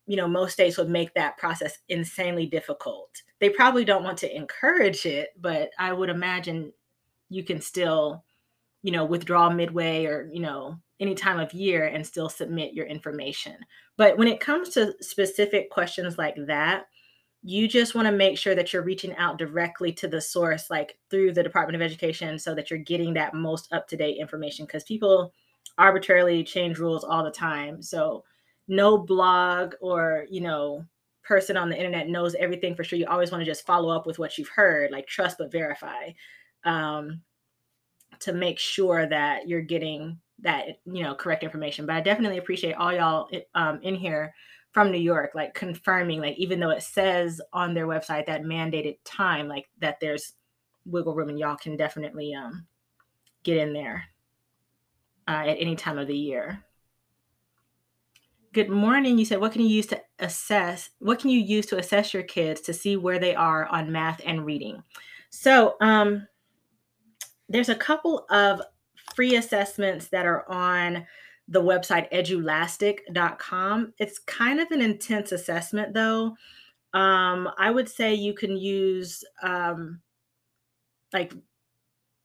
you 0.05 0.15
know 0.15 0.27
most 0.27 0.53
states 0.53 0.77
would 0.77 0.89
make 0.89 1.13
that 1.13 1.37
process 1.37 1.79
insanely 1.89 2.45
difficult 2.45 3.09
they 3.39 3.49
probably 3.49 3.83
don't 3.83 4.03
want 4.03 4.17
to 4.17 4.35
encourage 4.35 5.05
it 5.07 5.29
but 5.39 5.71
i 5.79 5.91
would 5.91 6.09
imagine 6.09 6.71
you 7.29 7.43
can 7.43 7.59
still 7.59 8.23
you 8.83 8.91
know 8.91 9.05
withdraw 9.05 9.49
midway 9.49 10.05
or 10.05 10.29
you 10.31 10.41
know 10.41 10.77
any 10.99 11.15
time 11.15 11.39
of 11.39 11.53
year 11.53 11.85
and 11.85 12.05
still 12.05 12.29
submit 12.29 12.73
your 12.73 12.85
information. 12.85 13.57
But 13.97 14.17
when 14.17 14.27
it 14.27 14.39
comes 14.39 14.69
to 14.69 14.93
specific 15.01 15.69
questions 15.69 16.17
like 16.17 16.35
that, 16.47 16.85
you 17.41 17.67
just 17.67 17.93
want 17.93 18.07
to 18.07 18.11
make 18.11 18.37
sure 18.37 18.55
that 18.55 18.71
you're 18.71 18.83
reaching 18.83 19.15
out 19.17 19.37
directly 19.37 19.91
to 19.93 20.07
the 20.07 20.21
source, 20.21 20.69
like 20.69 20.97
through 21.09 21.33
the 21.33 21.43
Department 21.43 21.75
of 21.75 21.81
Education, 21.81 22.39
so 22.39 22.55
that 22.55 22.69
you're 22.69 22.79
getting 22.79 23.13
that 23.15 23.33
most 23.33 23.71
up 23.73 23.87
to 23.89 23.97
date 23.97 24.17
information 24.17 24.65
because 24.65 24.85
people 24.85 25.33
arbitrarily 25.77 26.43
change 26.43 26.79
rules 26.79 27.03
all 27.03 27.23
the 27.23 27.31
time. 27.31 27.81
So, 27.81 28.23
no 28.69 28.97
blog 28.97 29.73
or, 29.81 30.25
you 30.29 30.39
know, 30.39 30.85
person 31.23 31.57
on 31.57 31.69
the 31.69 31.77
internet 31.77 32.07
knows 32.07 32.33
everything 32.35 32.75
for 32.75 32.83
sure. 32.85 32.97
You 32.97 33.07
always 33.07 33.29
want 33.29 33.41
to 33.41 33.49
just 33.49 33.65
follow 33.65 33.93
up 33.93 34.05
with 34.05 34.19
what 34.19 34.37
you've 34.37 34.49
heard, 34.49 34.91
like 34.91 35.05
trust 35.07 35.37
but 35.37 35.51
verify, 35.51 36.11
um, 36.63 37.21
to 38.21 38.33
make 38.33 38.59
sure 38.59 39.05
that 39.07 39.47
you're 39.47 39.61
getting 39.61 40.19
that, 40.39 40.79
you 40.85 41.03
know, 41.03 41.15
correct 41.15 41.43
information. 41.43 41.85
But 41.85 41.95
I 41.95 42.01
definitely 42.01 42.37
appreciate 42.37 42.73
all 42.73 42.93
y'all 42.93 43.29
um, 43.55 43.79
in 43.81 43.95
here 43.95 44.33
from 44.71 44.91
New 44.91 44.99
York, 44.99 45.31
like 45.35 45.53
confirming, 45.53 46.19
like 46.19 46.37
even 46.37 46.59
though 46.59 46.71
it 46.71 46.83
says 46.83 47.39
on 47.53 47.73
their 47.73 47.87
website 47.87 48.25
that 48.25 48.43
mandated 48.43 48.97
time, 49.05 49.47
like 49.47 49.69
that 49.79 49.99
there's 50.01 50.33
wiggle 50.85 51.13
room 51.13 51.29
and 51.29 51.39
y'all 51.39 51.55
can 51.55 51.77
definitely 51.77 52.33
um, 52.33 52.65
get 53.43 53.57
in 53.57 53.71
there 53.71 54.03
uh, 55.27 55.43
at 55.45 55.57
any 55.59 55.75
time 55.75 55.97
of 55.97 56.07
the 56.07 56.17
year. 56.17 56.63
Good 58.51 58.69
morning. 58.69 59.17
You 59.17 59.25
said, 59.25 59.39
what 59.39 59.51
can 59.51 59.61
you 59.61 59.67
use 59.67 59.87
to 59.87 60.01
assess? 60.19 60.89
What 60.99 61.19
can 61.19 61.29
you 61.29 61.39
use 61.39 61.65
to 61.67 61.77
assess 61.77 62.13
your 62.13 62.23
kids 62.23 62.61
to 62.61 62.73
see 62.73 62.97
where 62.97 63.17
they 63.17 63.33
are 63.33 63.65
on 63.65 63.91
math 63.91 64.21
and 64.25 64.45
reading? 64.45 64.83
So, 65.31 65.75
um, 65.81 66.27
there's 67.49 67.69
a 67.69 67.75
couple 67.75 68.25
of 68.29 68.61
free 69.15 69.35
assessments 69.35 70.07
that 70.09 70.25
are 70.25 70.49
on 70.49 71.05
the 71.47 71.61
website 71.61 72.07
edulastic.com. 72.11 73.93
It's 73.99 74.19
kind 74.19 74.59
of 74.59 74.71
an 74.71 74.81
intense 74.81 75.31
assessment, 75.31 75.93
though. 75.93 76.35
Um, 76.93 77.49
I 77.57 77.71
would 77.71 77.89
say 77.89 78.13
you 78.13 78.33
can 78.33 78.55
use 78.55 79.23
um, 79.41 79.99
like 81.11 81.33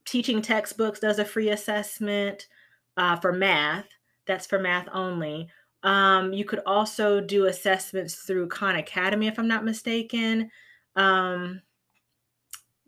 teaching 0.05 0.40
textbooks 0.40 1.01
does 1.01 1.19
a 1.19 1.24
free 1.24 1.51
assessment 1.51 2.49
uh, 2.97 3.16
for 3.16 3.32
math. 3.32 3.86
That's 4.27 4.47
for 4.47 4.59
math 4.59 4.89
only. 4.93 5.49
Um, 5.82 6.32
you 6.32 6.45
could 6.45 6.61
also 6.66 7.20
do 7.20 7.47
assessments 7.47 8.16
through 8.16 8.49
Khan 8.49 8.77
Academy, 8.77 9.27
if 9.27 9.39
I'm 9.39 9.49
not 9.49 9.65
mistaken. 9.65 10.51
Um, 10.97 11.62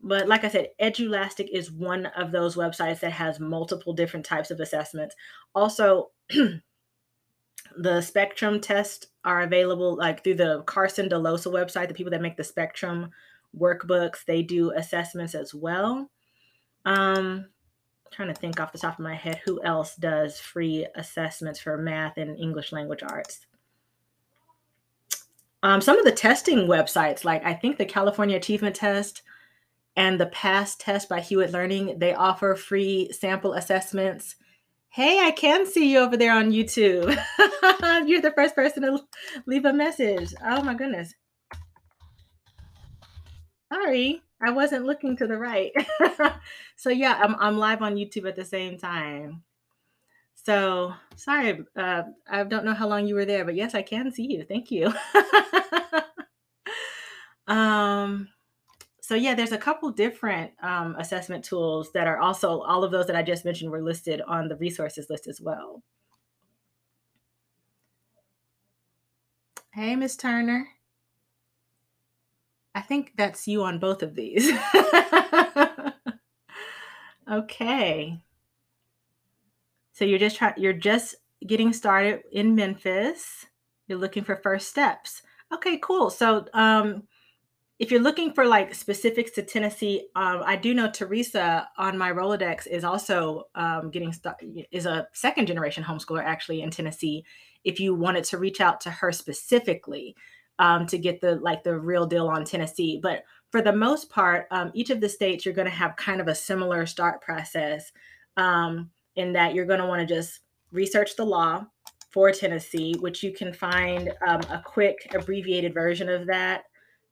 but 0.02 0.28
like 0.28 0.44
I 0.44 0.48
said, 0.48 0.68
Edulastic 0.78 1.48
is 1.52 1.70
one 1.70 2.06
of 2.06 2.32
those 2.32 2.56
websites 2.56 3.00
that 3.00 3.12
has 3.12 3.38
multiple 3.38 3.92
different 3.92 4.24
types 4.24 4.50
of 4.50 4.60
assessments. 4.60 5.14
Also, 5.54 6.10
the 7.76 8.00
spectrum 8.00 8.60
tests 8.60 9.06
are 9.24 9.42
available 9.42 9.96
like 9.96 10.24
through 10.24 10.34
the 10.34 10.62
Carson 10.62 11.08
Dellosa 11.08 11.52
website. 11.52 11.88
The 11.88 11.94
people 11.94 12.10
that 12.12 12.22
make 12.22 12.36
the 12.36 12.44
spectrum 12.44 13.10
workbooks, 13.58 14.24
they 14.24 14.42
do 14.42 14.72
assessments 14.72 15.34
as 15.34 15.54
well. 15.54 16.10
Um, 16.86 17.46
trying 18.10 18.28
to 18.28 18.34
think 18.34 18.58
off 18.58 18.72
the 18.72 18.78
top 18.78 18.98
of 18.98 19.04
my 19.04 19.14
head 19.14 19.40
who 19.44 19.62
else 19.62 19.96
does 19.96 20.40
free 20.40 20.86
assessments 20.96 21.60
for 21.60 21.76
math 21.76 22.16
and 22.16 22.38
English 22.38 22.72
language 22.72 23.02
arts. 23.02 23.46
Um, 25.62 25.82
some 25.82 25.98
of 25.98 26.06
the 26.06 26.12
testing 26.12 26.60
websites, 26.60 27.22
like 27.22 27.44
I 27.44 27.52
think 27.52 27.76
the 27.76 27.84
California 27.84 28.36
Achievement 28.36 28.74
Test 28.74 29.22
and 29.96 30.20
the 30.20 30.26
PASS 30.26 30.76
Test 30.76 31.08
by 31.08 31.20
Hewitt 31.20 31.52
Learning, 31.52 31.98
they 31.98 32.14
offer 32.14 32.54
free 32.54 33.10
sample 33.12 33.52
assessments 33.54 34.36
Hey, 34.92 35.24
I 35.24 35.30
can 35.30 35.66
see 35.66 35.92
you 35.92 36.00
over 36.00 36.16
there 36.16 36.34
on 36.34 36.50
YouTube. 36.50 37.16
You're 38.08 38.20
the 38.20 38.32
first 38.34 38.56
person 38.56 38.82
to 38.82 39.00
leave 39.46 39.64
a 39.64 39.72
message. 39.72 40.34
Oh 40.44 40.64
my 40.64 40.74
goodness. 40.74 41.14
Sorry, 43.72 44.20
I 44.42 44.50
wasn't 44.50 44.86
looking 44.86 45.16
to 45.18 45.28
the 45.28 45.38
right. 45.38 45.70
so 46.76 46.90
yeah, 46.90 47.20
I'm 47.22 47.36
I'm 47.36 47.56
live 47.56 47.82
on 47.82 47.94
YouTube 47.94 48.28
at 48.28 48.34
the 48.34 48.44
same 48.44 48.78
time. 48.78 49.44
So 50.34 50.92
sorry, 51.14 51.64
uh, 51.76 52.02
I 52.28 52.42
don't 52.42 52.64
know 52.64 52.74
how 52.74 52.88
long 52.88 53.06
you 53.06 53.14
were 53.14 53.24
there, 53.24 53.44
but 53.44 53.54
yes, 53.54 53.76
I 53.76 53.82
can 53.82 54.10
see 54.10 54.26
you. 54.26 54.44
Thank 54.44 54.72
you. 54.72 54.92
um, 57.46 58.28
so 59.10 59.16
yeah, 59.16 59.34
there's 59.34 59.50
a 59.50 59.58
couple 59.58 59.90
different 59.90 60.52
um, 60.62 60.94
assessment 60.96 61.44
tools 61.44 61.90
that 61.94 62.06
are 62.06 62.20
also 62.20 62.60
all 62.60 62.84
of 62.84 62.92
those 62.92 63.08
that 63.08 63.16
I 63.16 63.24
just 63.24 63.44
mentioned 63.44 63.72
were 63.72 63.82
listed 63.82 64.20
on 64.20 64.46
the 64.46 64.54
resources 64.54 65.10
list 65.10 65.26
as 65.26 65.40
well. 65.40 65.82
Hey, 69.72 69.96
Miss 69.96 70.16
Turner. 70.16 70.68
I 72.72 72.82
think 72.82 73.14
that's 73.16 73.48
you 73.48 73.64
on 73.64 73.80
both 73.80 74.04
of 74.04 74.14
these. 74.14 74.48
okay. 77.32 78.22
So 79.90 80.04
you're 80.04 80.20
just 80.20 80.36
trying 80.36 80.54
you're 80.56 80.72
just 80.72 81.16
getting 81.44 81.72
started 81.72 82.22
in 82.30 82.54
Memphis. 82.54 83.46
You're 83.88 83.98
looking 83.98 84.22
for 84.22 84.36
first 84.36 84.68
steps. 84.68 85.22
Okay, 85.52 85.80
cool. 85.82 86.10
So 86.10 86.46
um 86.54 87.08
if 87.80 87.90
you're 87.90 88.02
looking 88.02 88.30
for 88.34 88.44
like 88.44 88.74
specifics 88.74 89.30
to 89.32 89.42
Tennessee, 89.42 90.06
um, 90.14 90.42
I 90.44 90.54
do 90.54 90.74
know 90.74 90.90
Teresa 90.90 91.66
on 91.78 91.96
my 91.96 92.12
Rolodex 92.12 92.66
is 92.66 92.84
also 92.84 93.44
um, 93.54 93.90
getting 93.90 94.14
is 94.70 94.84
a 94.84 95.08
second 95.14 95.46
generation 95.46 95.82
homeschooler 95.82 96.22
actually 96.22 96.60
in 96.60 96.70
Tennessee. 96.70 97.24
If 97.64 97.80
you 97.80 97.94
wanted 97.94 98.24
to 98.24 98.38
reach 98.38 98.60
out 98.60 98.82
to 98.82 98.90
her 98.90 99.12
specifically 99.12 100.14
um, 100.58 100.86
to 100.88 100.98
get 100.98 101.22
the 101.22 101.36
like 101.36 101.64
the 101.64 101.78
real 101.78 102.04
deal 102.04 102.28
on 102.28 102.44
Tennessee, 102.44 103.00
but 103.02 103.22
for 103.50 103.62
the 103.62 103.72
most 103.72 104.10
part, 104.10 104.46
um, 104.50 104.70
each 104.74 104.90
of 104.90 105.00
the 105.00 105.08
states 105.08 105.46
you're 105.46 105.54
going 105.54 105.64
to 105.64 105.70
have 105.70 105.96
kind 105.96 106.20
of 106.20 106.28
a 106.28 106.34
similar 106.34 106.84
start 106.84 107.22
process 107.22 107.92
um, 108.36 108.90
in 109.16 109.32
that 109.32 109.54
you're 109.54 109.64
going 109.64 109.80
to 109.80 109.86
want 109.86 110.06
to 110.06 110.14
just 110.14 110.40
research 110.70 111.16
the 111.16 111.24
law 111.24 111.64
for 112.10 112.30
Tennessee, 112.30 112.94
which 113.00 113.22
you 113.22 113.32
can 113.32 113.54
find 113.54 114.12
um, 114.26 114.40
a 114.50 114.60
quick 114.62 115.10
abbreviated 115.14 115.72
version 115.72 116.10
of 116.10 116.26
that 116.26 116.64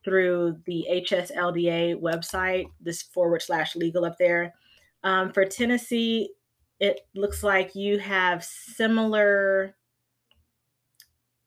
through 0.04 0.58
the 0.66 0.86
HSLDA 0.90 2.00
website, 2.00 2.66
this 2.80 3.02
forward 3.02 3.42
slash 3.42 3.76
legal 3.76 4.04
up 4.04 4.16
there. 4.18 4.54
Um, 5.04 5.32
for 5.32 5.44
Tennessee, 5.44 6.30
it 6.80 7.00
looks 7.14 7.42
like 7.42 7.74
you 7.74 7.98
have 7.98 8.44
similar. 8.44 9.74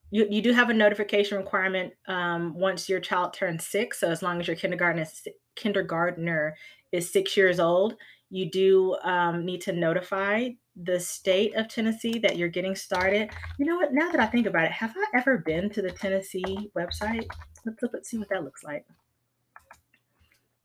You, 0.10 0.28
you 0.30 0.41
do 0.41 0.52
have 0.52 0.69
a 0.69 0.73
notification 0.73 1.38
requirement 1.38 1.94
um, 2.07 2.53
once 2.53 2.90
your 2.90 2.99
child 2.99 3.34
turns 3.34 3.65
six. 3.65 3.99
So 3.99 4.10
as 4.10 4.22
long 4.22 4.41
as 4.41 4.48
your 4.48 4.57
kindergarten 4.57 5.02
is, 5.02 5.28
kindergartner 5.56 6.56
is 6.91 7.11
six 7.11 7.38
years 7.38 7.60
old, 7.60 7.95
you 8.31 8.49
do 8.49 8.95
um, 9.03 9.45
need 9.45 9.61
to 9.61 9.73
notify 9.73 10.49
the 10.81 10.99
state 10.99 11.53
of 11.55 11.67
Tennessee 11.67 12.17
that 12.19 12.37
you're 12.37 12.47
getting 12.47 12.75
started. 12.75 13.29
You 13.59 13.65
know 13.65 13.75
what? 13.75 13.93
Now 13.93 14.09
that 14.09 14.21
I 14.21 14.25
think 14.25 14.47
about 14.47 14.63
it, 14.63 14.71
have 14.71 14.93
I 14.95 15.17
ever 15.17 15.39
been 15.39 15.69
to 15.71 15.81
the 15.81 15.91
Tennessee 15.91 16.71
website? 16.75 17.27
Let's, 17.65 17.83
let's 17.93 18.09
see 18.09 18.17
what 18.17 18.29
that 18.29 18.45
looks 18.45 18.63
like. 18.63 18.85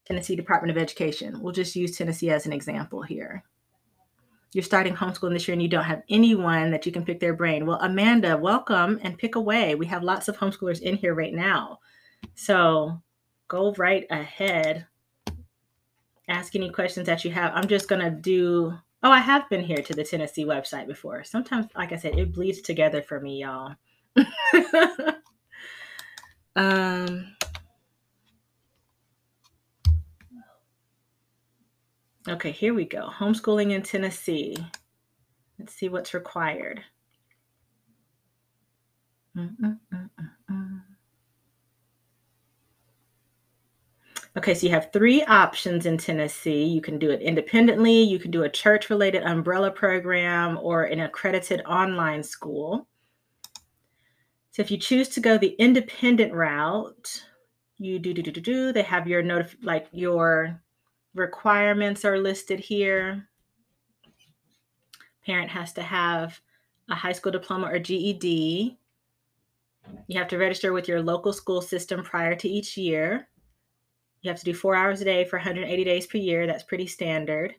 Tennessee 0.06 0.36
Department 0.36 0.70
of 0.76 0.80
Education. 0.80 1.42
We'll 1.42 1.52
just 1.52 1.74
use 1.74 1.98
Tennessee 1.98 2.30
as 2.30 2.46
an 2.46 2.52
example 2.52 3.02
here. 3.02 3.42
You're 4.52 4.62
starting 4.62 4.94
homeschooling 4.94 5.32
this 5.32 5.48
year 5.48 5.54
and 5.54 5.62
you 5.62 5.68
don't 5.68 5.84
have 5.84 6.02
anyone 6.08 6.70
that 6.70 6.86
you 6.86 6.92
can 6.92 7.04
pick 7.04 7.18
their 7.18 7.34
brain. 7.34 7.66
Well, 7.66 7.80
Amanda, 7.80 8.36
welcome 8.36 9.00
and 9.02 9.18
pick 9.18 9.34
away. 9.34 9.74
We 9.74 9.86
have 9.86 10.04
lots 10.04 10.28
of 10.28 10.38
homeschoolers 10.38 10.80
in 10.80 10.96
here 10.96 11.14
right 11.14 11.34
now. 11.34 11.80
So 12.36 13.02
go 13.48 13.72
right 13.72 14.06
ahead. 14.08 14.86
Ask 16.28 16.56
any 16.56 16.70
questions 16.70 17.06
that 17.06 17.24
you 17.24 17.30
have. 17.30 17.52
I'm 17.54 17.68
just 17.68 17.88
going 17.88 18.02
to 18.02 18.10
do 18.10 18.76
Oh, 19.02 19.10
I 19.10 19.20
have 19.20 19.48
been 19.48 19.62
here 19.62 19.82
to 19.82 19.94
the 19.94 20.02
Tennessee 20.02 20.44
website 20.44 20.88
before. 20.88 21.22
Sometimes, 21.22 21.66
like 21.76 21.92
I 21.92 21.96
said, 21.96 22.18
it 22.18 22.32
bleeds 22.32 22.60
together 22.60 23.02
for 23.02 23.20
me, 23.20 23.42
y'all. 23.42 23.76
um, 26.56 27.36
okay, 32.28 32.50
here 32.50 32.74
we 32.74 32.84
go. 32.84 33.10
Homeschooling 33.16 33.72
in 33.72 33.82
Tennessee. 33.82 34.56
Let's 35.58 35.74
see 35.74 35.88
what's 35.88 36.14
required. 36.14 36.82
Mm-mm-mm-mm. 39.36 39.78
Okay, 44.46 44.54
so 44.54 44.64
you 44.64 44.72
have 44.72 44.92
three 44.92 45.24
options 45.24 45.86
in 45.86 45.98
Tennessee. 45.98 46.62
You 46.62 46.80
can 46.80 47.00
do 47.00 47.10
it 47.10 47.20
independently, 47.20 48.00
you 48.00 48.20
can 48.20 48.30
do 48.30 48.44
a 48.44 48.48
church 48.48 48.90
related 48.90 49.24
umbrella 49.24 49.72
program, 49.72 50.56
or 50.62 50.84
an 50.84 51.00
accredited 51.00 51.62
online 51.66 52.22
school. 52.22 52.86
So 54.52 54.62
if 54.62 54.70
you 54.70 54.78
choose 54.78 55.08
to 55.08 55.20
go 55.20 55.36
the 55.36 55.56
independent 55.58 56.32
route, 56.32 57.24
you 57.78 57.98
do 57.98 58.14
do 58.14 58.22
do 58.22 58.30
do 58.30 58.40
do. 58.40 58.72
They 58.72 58.82
have 58.82 59.08
your 59.08 59.20
notif- 59.20 59.56
like 59.62 59.88
your 59.90 60.62
requirements 61.16 62.04
are 62.04 62.16
listed 62.16 62.60
here. 62.60 63.28
Parent 65.24 65.50
has 65.50 65.72
to 65.72 65.82
have 65.82 66.40
a 66.88 66.94
high 66.94 67.14
school 67.14 67.32
diploma 67.32 67.66
or 67.66 67.80
GED. 67.80 68.78
You 70.06 70.18
have 70.20 70.28
to 70.28 70.38
register 70.38 70.72
with 70.72 70.86
your 70.86 71.02
local 71.02 71.32
school 71.32 71.60
system 71.60 72.04
prior 72.04 72.36
to 72.36 72.48
each 72.48 72.76
year. 72.76 73.26
You 74.22 74.30
have 74.30 74.38
to 74.38 74.44
do 74.44 74.54
four 74.54 74.74
hours 74.74 75.00
a 75.00 75.04
day 75.04 75.24
for 75.24 75.36
180 75.36 75.84
days 75.84 76.06
per 76.06 76.18
year. 76.18 76.46
That's 76.46 76.64
pretty 76.64 76.86
standard. 76.86 77.54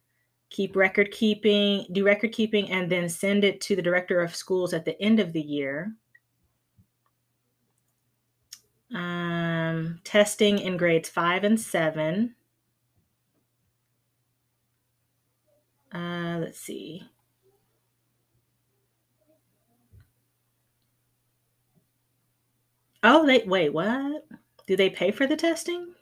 Keep 0.50 0.76
record 0.76 1.12
keeping, 1.12 1.86
do 1.92 2.06
record 2.06 2.32
keeping, 2.32 2.72
and 2.72 2.90
then 2.90 3.10
send 3.10 3.44
it 3.44 3.62
to 3.62 3.76
the 3.76 3.82
director 3.82 4.22
of 4.22 4.36
schools 4.36 4.74
at 4.74 4.86
the 4.86 5.02
end 5.02 5.20
of 5.20 5.34
the 5.34 5.42
year. 5.42 5.94
Um, 8.94 10.00
testing 10.04 10.60
in 10.60 10.78
grades 10.78 11.10
five 11.10 11.44
and 11.44 11.60
seven. 11.60 12.36
Uh, 15.94 16.38
let's 16.40 16.60
see. 16.60 17.04
Oh, 23.04 23.26
they 23.26 23.44
wait, 23.46 23.74
what? 23.74 24.28
Do 24.68 24.76
they 24.76 24.90
pay 24.90 25.12
for 25.12 25.28
the 25.28 25.36
testing? 25.38 25.94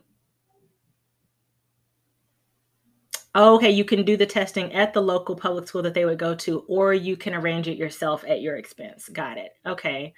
Oh, 3.15 3.21
okay, 3.35 3.71
you 3.71 3.83
can 3.85 4.03
do 4.05 4.17
the 4.17 4.25
testing 4.25 4.73
at 4.73 4.93
the 4.93 5.01
local 5.01 5.35
public 5.35 5.67
school 5.67 5.81
that 5.83 5.93
they 5.93 6.05
would 6.05 6.19
go 6.19 6.35
to, 6.35 6.59
or 6.67 6.93
you 6.93 7.17
can 7.17 7.33
arrange 7.33 7.67
it 7.67 7.77
yourself 7.77 8.23
at 8.27 8.41
your 8.41 8.55
expense. 8.55 9.09
Got 9.09 9.37
it. 9.37 9.51
Okay. 9.65 10.13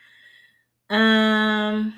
Um 0.90 1.94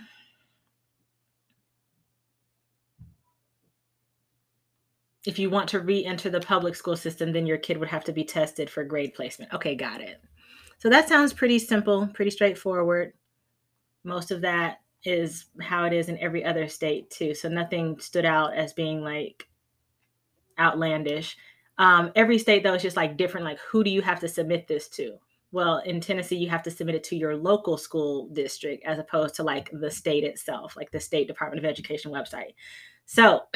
if 5.26 5.38
you 5.38 5.50
want 5.50 5.70
to 5.70 5.80
re-enter 5.80 6.30
the 6.30 6.40
public 6.40 6.76
school 6.76 6.96
system, 6.96 7.32
then 7.32 7.46
your 7.46 7.58
kid 7.58 7.78
would 7.78 7.90
have 7.90 8.04
to 8.06 8.14
be 8.14 8.24
tested 8.24 8.70
for 8.70 8.84
grade 8.84 9.14
placement. 9.14 9.54
Okay, 9.54 9.76
got 9.76 10.02
it. 10.02 10.22
So 10.80 10.90
that 10.90 11.10
sounds 11.10 11.34
pretty 11.34 11.60
simple, 11.60 12.08
pretty 12.08 12.32
straightforward. 12.32 13.14
Most 14.06 14.32
of 14.32 14.42
that 14.42 14.78
is 15.04 15.48
how 15.62 15.84
it 15.84 15.94
is 15.94 16.08
in 16.10 16.18
every 16.20 16.44
other 16.44 16.68
state 16.68 17.10
too. 17.10 17.34
So 17.34 17.50
nothing 17.50 18.00
stood 18.00 18.26
out 18.26 18.56
as 18.56 18.74
being 18.74 19.02
like 19.02 19.49
outlandish. 20.60 21.38
Um, 21.78 22.12
every 22.16 22.38
state 22.38 22.64
though 22.64 22.74
is 22.74 22.82
just 22.82 22.98
like 22.98 23.18
different. 23.18 23.46
Like 23.46 23.60
who 23.60 23.84
do 23.84 23.90
you 23.90 24.02
have 24.02 24.20
to 24.20 24.28
submit 24.28 24.68
this 24.68 24.88
to? 24.90 25.18
Well, 25.52 25.80
in 25.80 26.00
Tennessee, 26.00 26.36
you 26.36 26.50
have 26.50 26.62
to 26.64 26.72
submit 26.72 26.96
it 26.96 27.04
to 27.06 27.16
your 27.16 27.36
local 27.36 27.78
school 27.78 28.30
district 28.34 28.86
as 28.86 29.00
opposed 29.00 29.36
to 29.36 29.44
like 29.44 29.70
the 29.72 29.90
state 29.90 30.24
itself, 30.24 30.76
like 30.76 30.92
the 30.92 31.00
state 31.00 31.28
Department 31.28 31.64
of 31.64 31.70
Education 31.70 32.12
website. 32.12 32.54
So 33.06 33.42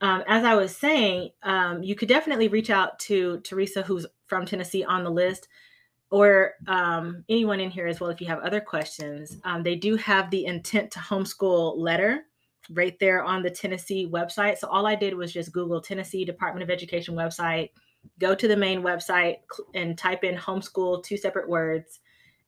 um, 0.00 0.24
as 0.26 0.44
I 0.44 0.54
was 0.54 0.76
saying, 0.76 1.30
um, 1.42 1.82
you 1.82 1.94
could 1.94 2.08
definitely 2.08 2.48
reach 2.48 2.70
out 2.70 2.98
to 3.00 3.38
Teresa, 3.40 3.82
who's 3.82 4.06
from 4.26 4.44
Tennessee 4.44 4.82
on 4.82 5.04
the 5.04 5.10
list, 5.10 5.46
or 6.10 6.54
um, 6.66 7.24
anyone 7.28 7.60
in 7.60 7.70
here 7.70 7.86
as 7.86 8.00
well 8.00 8.10
if 8.10 8.20
you 8.20 8.26
have 8.26 8.40
other 8.40 8.60
questions. 8.60 9.36
Um, 9.44 9.62
they 9.62 9.76
do 9.76 9.96
have 9.96 10.30
the 10.30 10.46
intent 10.46 10.90
to 10.92 10.98
homeschool 10.98 11.78
letter 11.78 12.24
right 12.70 12.98
there 12.98 13.22
on 13.22 13.42
the 13.42 13.50
Tennessee 13.50 14.08
website. 14.08 14.58
So 14.58 14.68
all 14.68 14.86
I 14.86 14.94
did 14.94 15.14
was 15.14 15.32
just 15.32 15.52
Google 15.52 15.80
Tennessee 15.80 16.24
Department 16.24 16.62
of 16.62 16.70
Education 16.70 17.14
website, 17.14 17.70
go 18.18 18.34
to 18.34 18.48
the 18.48 18.56
main 18.56 18.82
website 18.82 19.38
and 19.74 19.96
type 19.96 20.24
in 20.24 20.36
homeschool, 20.36 21.02
two 21.02 21.16
separate 21.16 21.48
words, 21.48 22.00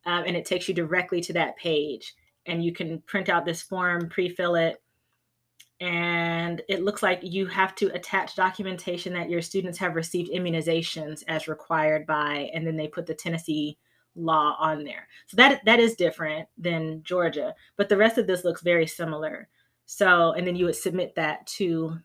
um, 0.07 0.25
and 0.27 0.37
it 0.37 0.45
takes 0.45 0.69
you 0.69 0.75
directly 0.75 1.21
to 1.23 1.33
that 1.33 1.57
page. 1.57 2.15
And 2.47 2.65
you 2.65 2.73
can 2.73 3.01
print 3.03 3.29
out 3.29 3.45
this 3.45 3.63
form, 3.63 4.09
pre 4.09 4.29
fill 4.29 4.55
it, 4.55 4.83
and 5.81 6.63
it 6.69 6.83
looks 6.83 7.03
like 7.03 7.21
you 7.23 7.47
have 7.47 7.75
to 7.77 7.89
attach 7.95 8.37
documentation 8.37 9.13
that 9.15 9.29
your 9.29 9.43
students 9.43 9.79
have 9.79 9.97
received 9.97 10.31
immunizations 10.31 11.25
as 11.27 11.49
required 11.49 12.07
by 12.07 12.51
and 12.55 12.67
then 12.67 12.77
they 12.77 12.89
put 12.89 13.07
the 13.07 13.15
Tennessee 13.15 13.77
law 14.15 14.57
on 14.61 14.85
there. 14.85 15.09
So 15.27 15.37
that 15.37 15.65
that 15.65 15.81
is 15.81 15.97
different 15.97 16.49
than 16.57 17.03
Georgia, 17.03 17.55
but 17.77 17.89
the 17.89 17.97
rest 17.97 18.19
of 18.19 18.27
this 18.27 18.45
looks 18.45 18.63
very 18.63 18.87
similar. 18.87 19.49
So 19.87 20.33
and 20.33 20.47
then 20.47 20.57
you 20.57 20.67
would 20.67 20.77
submit 20.77 21.15
that 21.17 21.47
to 21.59 21.99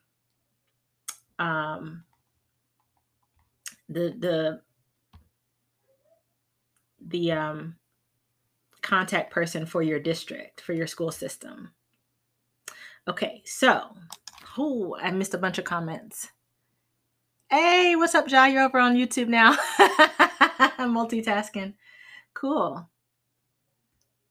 um, 1.38 2.04
the 3.88 4.16
the 4.20 4.62
the 7.02 7.32
um, 7.32 7.76
contact 8.82 9.32
person 9.32 9.66
for 9.66 9.82
your 9.82 10.00
district 10.00 10.62
for 10.62 10.74
your 10.74 10.88
school 10.88 11.12
system. 11.12 11.72
Okay, 13.08 13.42
so, 13.46 13.96
oh, 14.58 14.96
I 15.02 15.10
missed 15.12 15.34
a 15.34 15.40
bunch 15.40 15.58
of 15.58 15.66
comments. 15.66 16.28
Hey, 17.50 17.96
what's 17.96 18.14
up, 18.14 18.30
Ja? 18.30 18.46
You're 18.46 18.64
over 18.64 18.78
on 18.78 18.96
YouTube 18.96 19.28
now. 19.28 19.58
I'm 19.80 20.94
multitasking. 20.96 21.74
Cool. 22.36 22.88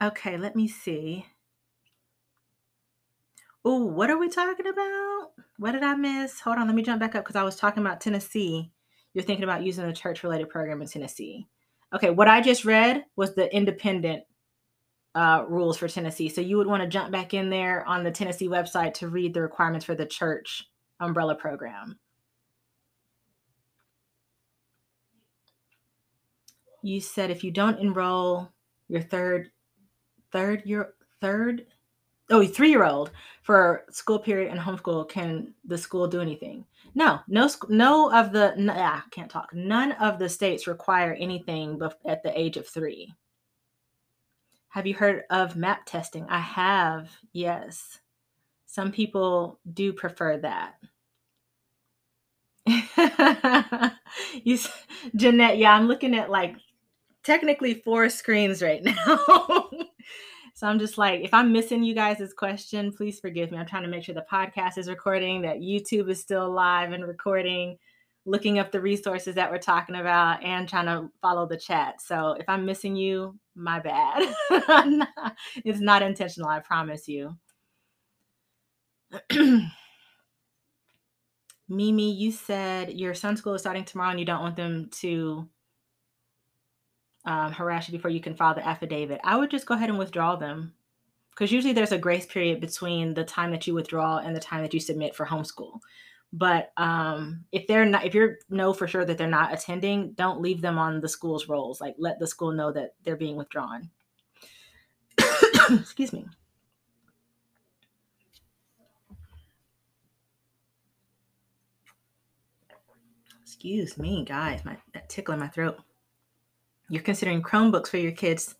Okay, 0.00 0.36
let 0.36 0.54
me 0.54 0.68
see. 0.68 1.26
Oh, 3.70 3.84
what 3.84 4.08
are 4.08 4.16
we 4.16 4.30
talking 4.30 4.66
about? 4.66 5.32
What 5.58 5.72
did 5.72 5.82
I 5.82 5.94
miss? 5.94 6.40
Hold 6.40 6.56
on, 6.56 6.66
let 6.66 6.74
me 6.74 6.82
jump 6.82 7.00
back 7.00 7.14
up 7.14 7.22
because 7.22 7.36
I 7.36 7.42
was 7.42 7.54
talking 7.54 7.82
about 7.82 8.00
Tennessee. 8.00 8.72
You're 9.12 9.24
thinking 9.24 9.44
about 9.44 9.62
using 9.62 9.84
a 9.84 9.92
church 9.92 10.22
related 10.22 10.48
program 10.48 10.80
in 10.80 10.88
Tennessee. 10.88 11.46
Okay, 11.94 12.08
what 12.08 12.28
I 12.28 12.40
just 12.40 12.64
read 12.64 13.04
was 13.14 13.34
the 13.34 13.54
independent 13.54 14.22
uh, 15.14 15.44
rules 15.46 15.76
for 15.76 15.86
Tennessee. 15.86 16.30
So 16.30 16.40
you 16.40 16.56
would 16.56 16.66
want 16.66 16.82
to 16.82 16.88
jump 16.88 17.12
back 17.12 17.34
in 17.34 17.50
there 17.50 17.86
on 17.86 18.04
the 18.04 18.10
Tennessee 18.10 18.48
website 18.48 18.94
to 18.94 19.08
read 19.08 19.34
the 19.34 19.42
requirements 19.42 19.84
for 19.84 19.94
the 19.94 20.06
church 20.06 20.64
umbrella 20.98 21.34
program. 21.34 21.98
You 26.82 27.02
said 27.02 27.30
if 27.30 27.44
you 27.44 27.50
don't 27.50 27.80
enroll 27.80 28.50
your 28.88 29.02
third, 29.02 29.50
third 30.32 30.62
year, 30.64 30.94
third, 31.20 31.66
oh, 32.30 32.46
three 32.46 32.70
year 32.70 32.84
old 32.84 33.10
for 33.42 33.84
school 33.90 34.18
period 34.18 34.50
and 34.50 34.60
homeschool, 34.60 35.08
can 35.08 35.54
the 35.64 35.78
school 35.78 36.06
do 36.06 36.20
anything? 36.20 36.64
No, 36.94 37.20
no, 37.28 37.48
no 37.68 38.12
of 38.12 38.32
the, 38.32 38.54
no, 38.56 38.74
ah, 38.76 39.04
can't 39.10 39.30
talk. 39.30 39.52
None 39.54 39.92
of 39.92 40.18
the 40.18 40.28
states 40.28 40.66
require 40.66 41.14
anything 41.14 41.80
at 42.06 42.22
the 42.22 42.38
age 42.38 42.56
of 42.56 42.66
three. 42.66 43.12
Have 44.70 44.86
you 44.86 44.94
heard 44.94 45.24
of 45.30 45.56
map 45.56 45.86
testing? 45.86 46.26
I 46.28 46.40
have, 46.40 47.10
yes. 47.32 48.00
Some 48.66 48.92
people 48.92 49.58
do 49.72 49.92
prefer 49.92 50.38
that. 50.38 50.74
you, 54.44 54.58
Jeanette, 55.16 55.56
yeah, 55.56 55.72
I'm 55.72 55.88
looking 55.88 56.14
at 56.14 56.28
like 56.28 56.56
technically 57.24 57.74
four 57.74 58.10
screens 58.10 58.62
right 58.62 58.84
now. 59.06 59.70
So 60.58 60.66
I'm 60.66 60.80
just 60.80 60.98
like, 60.98 61.20
if 61.20 61.32
I'm 61.32 61.52
missing 61.52 61.84
you 61.84 61.94
guys' 61.94 62.32
question, 62.36 62.92
please 62.92 63.20
forgive 63.20 63.52
me. 63.52 63.58
I'm 63.58 63.66
trying 63.66 63.84
to 63.84 63.88
make 63.88 64.02
sure 64.02 64.12
the 64.12 64.26
podcast 64.28 64.76
is 64.76 64.88
recording, 64.88 65.42
that 65.42 65.58
YouTube 65.60 66.10
is 66.10 66.20
still 66.20 66.50
live 66.50 66.90
and 66.90 67.06
recording 67.06 67.78
looking 68.26 68.58
up 68.58 68.72
the 68.72 68.80
resources 68.80 69.36
that 69.36 69.52
we're 69.52 69.58
talking 69.58 69.94
about 69.94 70.42
and 70.42 70.68
trying 70.68 70.86
to 70.86 71.12
follow 71.22 71.46
the 71.46 71.56
chat. 71.56 72.02
So 72.02 72.32
if 72.32 72.48
I'm 72.48 72.66
missing 72.66 72.96
you, 72.96 73.38
my 73.54 73.78
bad. 73.78 74.34
it's 75.64 75.78
not 75.78 76.02
intentional, 76.02 76.48
I 76.48 76.58
promise 76.58 77.06
you. 77.06 77.36
Mimi, 81.68 82.12
you 82.12 82.32
said 82.32 82.94
your 82.94 83.14
son's 83.14 83.38
school 83.38 83.54
is 83.54 83.60
starting 83.60 83.84
tomorrow 83.84 84.10
and 84.10 84.18
you 84.18 84.26
don't 84.26 84.42
want 84.42 84.56
them 84.56 84.90
to 85.02 85.48
um, 87.28 87.52
harass 87.52 87.86
you 87.86 87.92
before 87.92 88.10
you 88.10 88.20
can 88.20 88.34
file 88.34 88.54
the 88.54 88.66
affidavit. 88.66 89.20
I 89.22 89.36
would 89.36 89.50
just 89.50 89.66
go 89.66 89.74
ahead 89.74 89.90
and 89.90 89.98
withdraw 89.98 90.34
them 90.34 90.72
because 91.30 91.52
usually 91.52 91.74
there's 91.74 91.92
a 91.92 91.98
grace 91.98 92.24
period 92.24 92.58
between 92.58 93.12
the 93.12 93.22
time 93.22 93.50
that 93.50 93.66
you 93.66 93.74
withdraw 93.74 94.16
and 94.18 94.34
the 94.34 94.40
time 94.40 94.62
that 94.62 94.72
you 94.72 94.80
submit 94.80 95.14
for 95.14 95.26
homeschool. 95.26 95.78
But 96.32 96.72
um, 96.78 97.44
if 97.52 97.66
they're 97.66 97.84
not, 97.84 98.06
if 98.06 98.14
you 98.14 98.34
know 98.48 98.72
for 98.72 98.88
sure 98.88 99.04
that 99.04 99.18
they're 99.18 99.28
not 99.28 99.52
attending, 99.52 100.12
don't 100.12 100.40
leave 100.40 100.62
them 100.62 100.78
on 100.78 101.02
the 101.02 101.08
school's 101.08 101.48
rolls. 101.48 101.82
Like 101.82 101.96
let 101.98 102.18
the 102.18 102.26
school 102.26 102.52
know 102.52 102.72
that 102.72 102.94
they're 103.04 103.16
being 103.16 103.36
withdrawn. 103.36 103.90
Excuse 105.70 106.14
me. 106.14 106.26
Excuse 113.42 113.98
me, 113.98 114.24
guys. 114.24 114.64
My 114.64 114.78
that 114.94 115.10
tickle 115.10 115.34
in 115.34 115.40
my 115.40 115.48
throat. 115.48 115.78
You're 116.88 117.02
considering 117.02 117.42
Chromebooks 117.42 117.88
for 117.88 117.98
your 117.98 118.12
kids. 118.12 118.54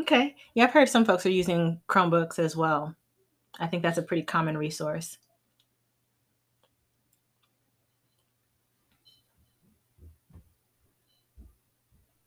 Okay. 0.00 0.34
Yeah, 0.54 0.64
I've 0.64 0.72
heard 0.72 0.88
some 0.88 1.04
folks 1.04 1.26
are 1.26 1.30
using 1.30 1.80
Chromebooks 1.88 2.38
as 2.38 2.56
well. 2.56 2.94
I 3.58 3.66
think 3.66 3.82
that's 3.82 3.98
a 3.98 4.02
pretty 4.02 4.22
common 4.22 4.56
resource. 4.56 5.18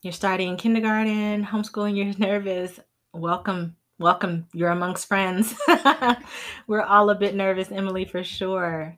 You're 0.02 0.14
starting 0.14 0.56
kindergarten, 0.56 1.44
homeschooling, 1.44 1.98
you're 1.98 2.14
nervous. 2.28 2.80
Welcome, 3.12 3.76
welcome. 3.98 4.48
You're 4.54 4.70
amongst 4.70 5.08
friends. 5.08 5.56
We're 6.68 6.84
all 6.84 7.10
a 7.10 7.16
bit 7.16 7.34
nervous, 7.34 7.72
Emily, 7.72 8.06
for 8.06 8.24
sure. 8.24 8.96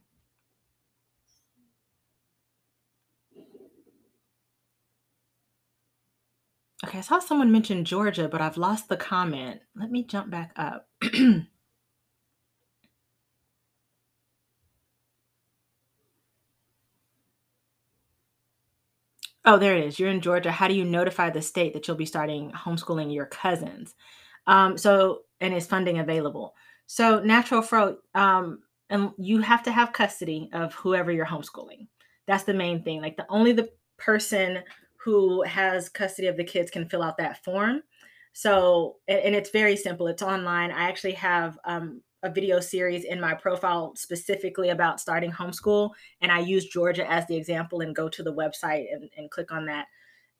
Okay, 6.87 6.99
I 6.99 7.01
saw 7.01 7.19
someone 7.19 7.51
mention 7.51 7.83
Georgia, 7.83 8.29
but 8.29 8.39
I've 8.39 8.55
lost 8.55 8.87
the 8.87 8.95
comment. 8.95 9.59
Let 9.75 9.91
me 9.91 10.03
jump 10.05 10.29
back 10.29 10.53
up. 10.55 10.87
Oh, 19.45 19.57
there 19.57 19.77
it 19.77 19.85
is. 19.85 19.97
You're 19.97 20.09
in 20.09 20.21
Georgia. 20.21 20.51
How 20.51 20.67
do 20.67 20.73
you 20.73 20.83
notify 20.83 21.29
the 21.29 21.41
state 21.41 21.73
that 21.73 21.87
you'll 21.87 21.97
be 21.97 22.05
starting 22.05 22.51
homeschooling 22.51 23.13
your 23.13 23.25
cousins? 23.25 23.95
Um, 24.45 24.77
so, 24.77 25.21
and 25.39 25.53
is 25.53 25.65
funding 25.65 25.99
available? 25.99 26.53
So, 26.85 27.21
natural 27.21 27.61
fro, 27.61 27.97
um, 28.13 28.59
and 28.89 29.11
you 29.17 29.39
have 29.41 29.63
to 29.63 29.71
have 29.71 29.93
custody 29.93 30.49
of 30.51 30.73
whoever 30.75 31.13
you're 31.13 31.25
homeschooling. 31.25 31.87
That's 32.27 32.43
the 32.43 32.53
main 32.53 32.83
thing. 32.83 33.01
Like 33.01 33.15
the 33.17 33.25
only 33.29 33.53
the 33.53 33.69
person 33.97 34.59
who 35.07 35.41
has 35.43 35.87
custody 35.87 36.27
of 36.27 36.35
the 36.35 36.43
kids 36.43 36.69
can 36.69 36.89
fill 36.89 37.01
out 37.01 37.17
that 37.17 37.41
form. 37.41 37.81
So, 38.33 38.97
and, 39.07 39.33
it's 39.33 39.51
very 39.51 39.77
simple. 39.77 40.07
It's 40.07 40.21
online. 40.21 40.69
I 40.69 40.89
actually 40.89 41.13
have 41.13 41.57
um, 41.63 42.01
a 42.23 42.29
video 42.29 42.59
series 42.59 43.05
in 43.05 43.21
my 43.21 43.33
profile 43.33 43.93
specifically 43.95 44.71
about 44.71 44.99
starting 44.99 45.31
homeschool 45.31 45.91
and 46.21 46.31
i 46.31 46.39
use 46.39 46.65
georgia 46.65 47.09
as 47.09 47.27
the 47.27 47.35
example 47.35 47.81
and 47.81 47.95
go 47.95 48.09
to 48.09 48.23
the 48.23 48.33
website 48.33 48.85
and, 48.91 49.07
and 49.15 49.29
click 49.29 49.51
on 49.51 49.67
that 49.67 49.85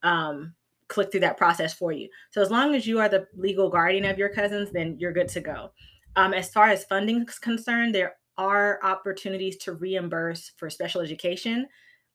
um, 0.02 0.56
click 0.88 1.11
through 1.11 1.19
that 1.19 1.38
process 1.38 1.76
for 1.76 1.91
you 1.91 2.10
so 2.31 2.41
as 2.41 2.49
long 2.49 2.73
as 2.73 2.88
you 2.88 2.99
are 2.99 3.07
the 3.07 3.27
legal 3.35 3.69
guardian 3.69 4.06
of 4.06 4.18
your 4.18 4.30
cousins 4.30 4.72
then 4.72 4.98
you're 4.98 5.14
good 5.14 5.27
to 5.27 5.39
go 5.39 5.69
um, 6.15 6.34
as 6.34 6.49
far 6.49 6.68
as 6.69 6.84
funding 6.85 7.22
is 7.22 7.38
concerned 7.38 7.94
there 7.94 8.15
are 8.39 8.80
opportunities 8.81 9.57
to 9.57 9.73
reimburse 9.73 10.52
for 10.57 10.68
special 10.68 10.99
education 11.02 11.68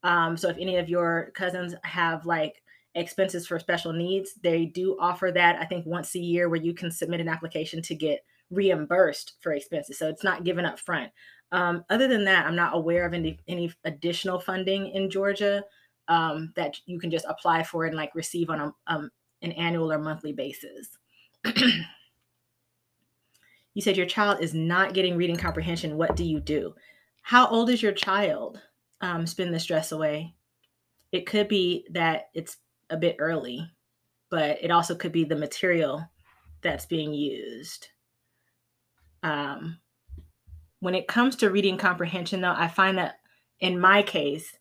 um, 0.04 0.36
so 0.36 0.48
if 0.48 0.56
any 0.58 0.76
of 0.76 0.88
your 0.88 1.30
cousins 1.34 1.74
have 1.84 2.26
like 2.26 2.62
expenses 2.94 3.46
for 3.46 3.58
special 3.58 3.92
needs 3.92 4.34
they 4.42 4.66
do 4.66 4.96
offer 5.00 5.32
that 5.32 5.56
i 5.60 5.64
think 5.64 5.86
once 5.86 6.14
a 6.14 6.18
year 6.18 6.48
where 6.48 6.60
you 6.60 6.74
can 6.74 6.90
submit 6.90 7.20
an 7.20 7.28
application 7.28 7.80
to 7.80 7.94
get 7.94 8.20
reimbursed 8.52 9.34
for 9.40 9.52
expenses. 9.52 9.98
So 9.98 10.08
it's 10.08 10.22
not 10.22 10.44
given 10.44 10.64
up 10.64 10.78
front. 10.78 11.10
Um, 11.50 11.84
other 11.90 12.06
than 12.06 12.24
that, 12.26 12.46
I'm 12.46 12.56
not 12.56 12.76
aware 12.76 13.04
of 13.06 13.14
any, 13.14 13.38
any 13.48 13.72
additional 13.84 14.38
funding 14.38 14.88
in 14.88 15.10
Georgia 15.10 15.64
um, 16.08 16.52
that 16.56 16.76
you 16.86 16.98
can 16.98 17.10
just 17.10 17.26
apply 17.28 17.62
for 17.62 17.86
and 17.86 17.96
like 17.96 18.14
receive 18.14 18.50
on 18.50 18.60
a, 18.60 18.74
um, 18.86 19.10
an 19.42 19.52
annual 19.52 19.92
or 19.92 19.98
monthly 19.98 20.32
basis. 20.32 20.98
you 23.74 23.82
said 23.82 23.96
your 23.96 24.06
child 24.06 24.40
is 24.40 24.54
not 24.54 24.94
getting 24.94 25.16
reading 25.16 25.36
comprehension. 25.36 25.96
What 25.96 26.16
do 26.16 26.24
you 26.24 26.40
do? 26.40 26.74
How 27.22 27.48
old 27.48 27.70
is 27.70 27.82
your 27.82 27.92
child? 27.92 28.60
Um, 29.02 29.26
spin 29.26 29.52
the 29.52 29.60
stress 29.60 29.92
away. 29.92 30.34
It 31.10 31.26
could 31.26 31.48
be 31.48 31.86
that 31.90 32.30
it's 32.34 32.56
a 32.88 32.96
bit 32.96 33.16
early, 33.18 33.68
but 34.30 34.62
it 34.62 34.70
also 34.70 34.94
could 34.94 35.12
be 35.12 35.24
the 35.24 35.36
material 35.36 36.08
that's 36.62 36.86
being 36.86 37.12
used 37.12 37.88
um, 39.22 39.78
when 40.80 40.94
it 40.94 41.06
comes 41.06 41.36
to 41.36 41.50
reading 41.50 41.78
comprehension, 41.78 42.40
though, 42.40 42.54
I 42.56 42.68
find 42.68 42.98
that 42.98 43.16
in 43.60 43.78
my 43.78 44.02
case, 44.02 44.52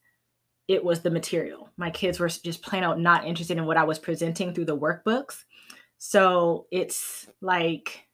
it 0.67 0.83
was 0.83 1.01
the 1.01 1.09
material. 1.09 1.69
My 1.77 1.89
kids 1.89 2.19
were 2.19 2.29
just 2.29 2.61
plain 2.61 2.83
out 2.83 2.99
not 2.99 3.25
interested 3.25 3.57
in 3.57 3.65
what 3.65 3.77
I 3.77 3.83
was 3.83 3.99
presenting 3.99 4.53
through 4.53 4.65
the 4.65 4.77
workbooks. 4.77 5.43
So 5.97 6.67
it's 6.71 7.27
like 7.41 8.05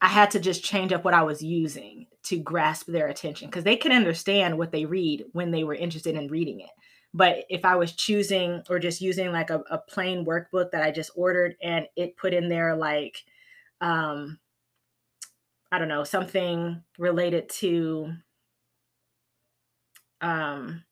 I 0.00 0.08
had 0.08 0.32
to 0.32 0.40
just 0.40 0.64
change 0.64 0.92
up 0.92 1.04
what 1.04 1.14
I 1.14 1.22
was 1.22 1.42
using 1.42 2.06
to 2.30 2.38
grasp 2.38 2.86
their 2.86 3.08
attention 3.08 3.48
because 3.48 3.64
they 3.64 3.76
can 3.76 3.90
understand 3.90 4.56
what 4.56 4.70
they 4.70 4.84
read 4.84 5.24
when 5.32 5.50
they 5.50 5.64
were 5.64 5.74
interested 5.74 6.14
in 6.14 6.28
reading 6.28 6.60
it. 6.60 6.70
But 7.12 7.44
if 7.50 7.64
I 7.64 7.74
was 7.74 7.92
choosing 7.92 8.62
or 8.70 8.78
just 8.78 9.00
using 9.00 9.32
like 9.32 9.50
a, 9.50 9.64
a 9.68 9.78
plain 9.78 10.24
workbook 10.24 10.70
that 10.70 10.84
I 10.84 10.92
just 10.92 11.10
ordered 11.16 11.56
and 11.60 11.86
it 11.96 12.16
put 12.16 12.32
in 12.32 12.48
there 12.48 12.76
like 12.76 13.18
um, 13.80 14.38
I 15.72 15.78
don't 15.80 15.88
know, 15.88 16.04
something 16.04 16.82
related 16.98 17.48
to 17.48 18.12
um 20.20 20.84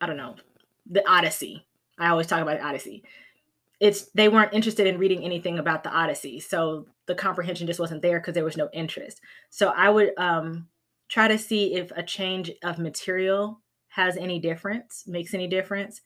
I 0.00 0.06
don't 0.06 0.16
know, 0.16 0.36
the 0.88 1.06
Odyssey. 1.06 1.66
I 1.98 2.08
always 2.08 2.26
talk 2.26 2.40
about 2.40 2.58
the 2.58 2.64
Odyssey. 2.64 3.04
It's 3.80 4.10
they 4.10 4.28
weren't 4.28 4.52
interested 4.52 4.86
in 4.86 4.98
reading 4.98 5.24
anything 5.24 5.58
about 5.58 5.82
the 5.82 5.90
Odyssey. 5.90 6.38
So 6.40 6.86
the 7.06 7.14
comprehension 7.14 7.66
just 7.66 7.80
wasn't 7.80 8.02
there 8.02 8.20
because 8.20 8.34
there 8.34 8.44
was 8.44 8.56
no 8.56 8.68
interest. 8.72 9.20
So 9.48 9.68
I 9.68 9.88
would 9.90 10.12
um 10.18 10.68
try 11.08 11.28
to 11.28 11.38
see 11.38 11.74
if 11.74 11.90
a 11.92 12.02
change 12.02 12.52
of 12.62 12.78
material 12.78 13.60
has 13.88 14.16
any 14.16 14.38
difference, 14.38 15.04
makes 15.06 15.34
any 15.34 15.48
difference. 15.48 16.00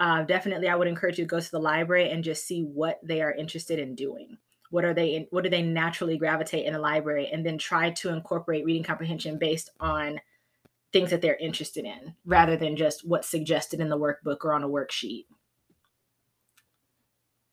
Uh, 0.00 0.22
definitely, 0.22 0.68
I 0.68 0.76
would 0.76 0.88
encourage 0.88 1.18
you 1.18 1.24
to 1.24 1.28
go 1.28 1.40
to 1.40 1.50
the 1.50 1.60
library 1.60 2.10
and 2.10 2.24
just 2.24 2.46
see 2.46 2.62
what 2.62 2.98
they 3.02 3.20
are 3.20 3.32
interested 3.32 3.78
in 3.78 3.94
doing 3.94 4.38
what 4.70 4.84
are 4.84 4.94
they 4.94 5.14
In, 5.14 5.26
what 5.30 5.44
do 5.44 5.50
they 5.50 5.62
naturally 5.62 6.18
gravitate 6.18 6.66
in 6.66 6.74
a 6.74 6.78
library 6.78 7.28
and 7.32 7.44
then 7.44 7.58
try 7.58 7.90
to 7.90 8.10
incorporate 8.10 8.64
reading 8.64 8.82
comprehension 8.82 9.38
based 9.38 9.70
on 9.80 10.20
things 10.92 11.10
that 11.10 11.20
they're 11.20 11.36
interested 11.36 11.84
in 11.84 12.14
rather 12.24 12.56
than 12.56 12.76
just 12.76 13.06
what's 13.06 13.28
suggested 13.28 13.80
in 13.80 13.88
the 13.88 13.98
workbook 13.98 14.44
or 14.44 14.52
on 14.52 14.64
a 14.64 14.68
worksheet 14.68 15.26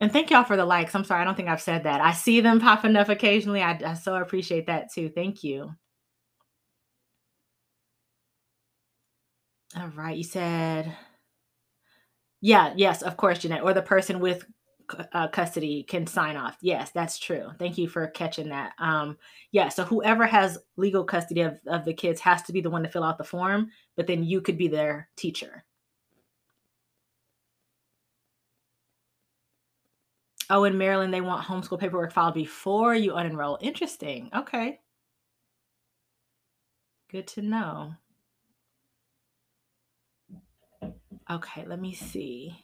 and 0.00 0.12
thank 0.12 0.30
y'all 0.30 0.44
for 0.44 0.56
the 0.56 0.64
likes 0.64 0.94
i'm 0.94 1.04
sorry 1.04 1.22
i 1.22 1.24
don't 1.24 1.36
think 1.36 1.48
i've 1.48 1.60
said 1.60 1.84
that 1.84 2.00
i 2.00 2.12
see 2.12 2.40
them 2.40 2.60
popping 2.60 2.96
up 2.96 3.08
occasionally 3.08 3.62
i, 3.62 3.78
I 3.84 3.94
so 3.94 4.16
appreciate 4.16 4.66
that 4.66 4.92
too 4.92 5.08
thank 5.08 5.44
you 5.44 5.72
all 9.78 9.88
right 9.88 10.16
you 10.16 10.24
said 10.24 10.94
yeah 12.40 12.72
yes 12.76 13.02
of 13.02 13.16
course 13.16 13.38
jeanette 13.40 13.62
or 13.62 13.74
the 13.74 13.82
person 13.82 14.20
with 14.20 14.44
uh, 15.12 15.28
custody 15.28 15.82
can 15.82 16.06
sign 16.06 16.36
off. 16.36 16.56
Yes, 16.60 16.90
that's 16.92 17.18
true. 17.18 17.50
Thank 17.58 17.78
you 17.78 17.88
for 17.88 18.06
catching 18.08 18.48
that. 18.50 18.72
Um, 18.78 19.16
yeah, 19.52 19.68
so 19.68 19.84
whoever 19.84 20.26
has 20.26 20.58
legal 20.76 21.04
custody 21.04 21.42
of, 21.42 21.58
of 21.66 21.84
the 21.84 21.94
kids 21.94 22.20
has 22.20 22.42
to 22.44 22.52
be 22.52 22.60
the 22.60 22.70
one 22.70 22.82
to 22.82 22.88
fill 22.88 23.04
out 23.04 23.18
the 23.18 23.24
form, 23.24 23.68
but 23.96 24.06
then 24.06 24.24
you 24.24 24.40
could 24.40 24.58
be 24.58 24.68
their 24.68 25.08
teacher. 25.16 25.64
Oh, 30.48 30.64
in 30.64 30.78
Maryland, 30.78 31.12
they 31.12 31.20
want 31.20 31.44
homeschool 31.44 31.78
paperwork 31.80 32.12
filed 32.12 32.34
before 32.34 32.94
you 32.94 33.12
unenroll. 33.12 33.58
Interesting. 33.60 34.30
Okay. 34.34 34.80
Good 37.10 37.26
to 37.28 37.42
know. 37.42 37.94
Okay, 41.28 41.64
let 41.66 41.80
me 41.80 41.92
see. 41.94 42.56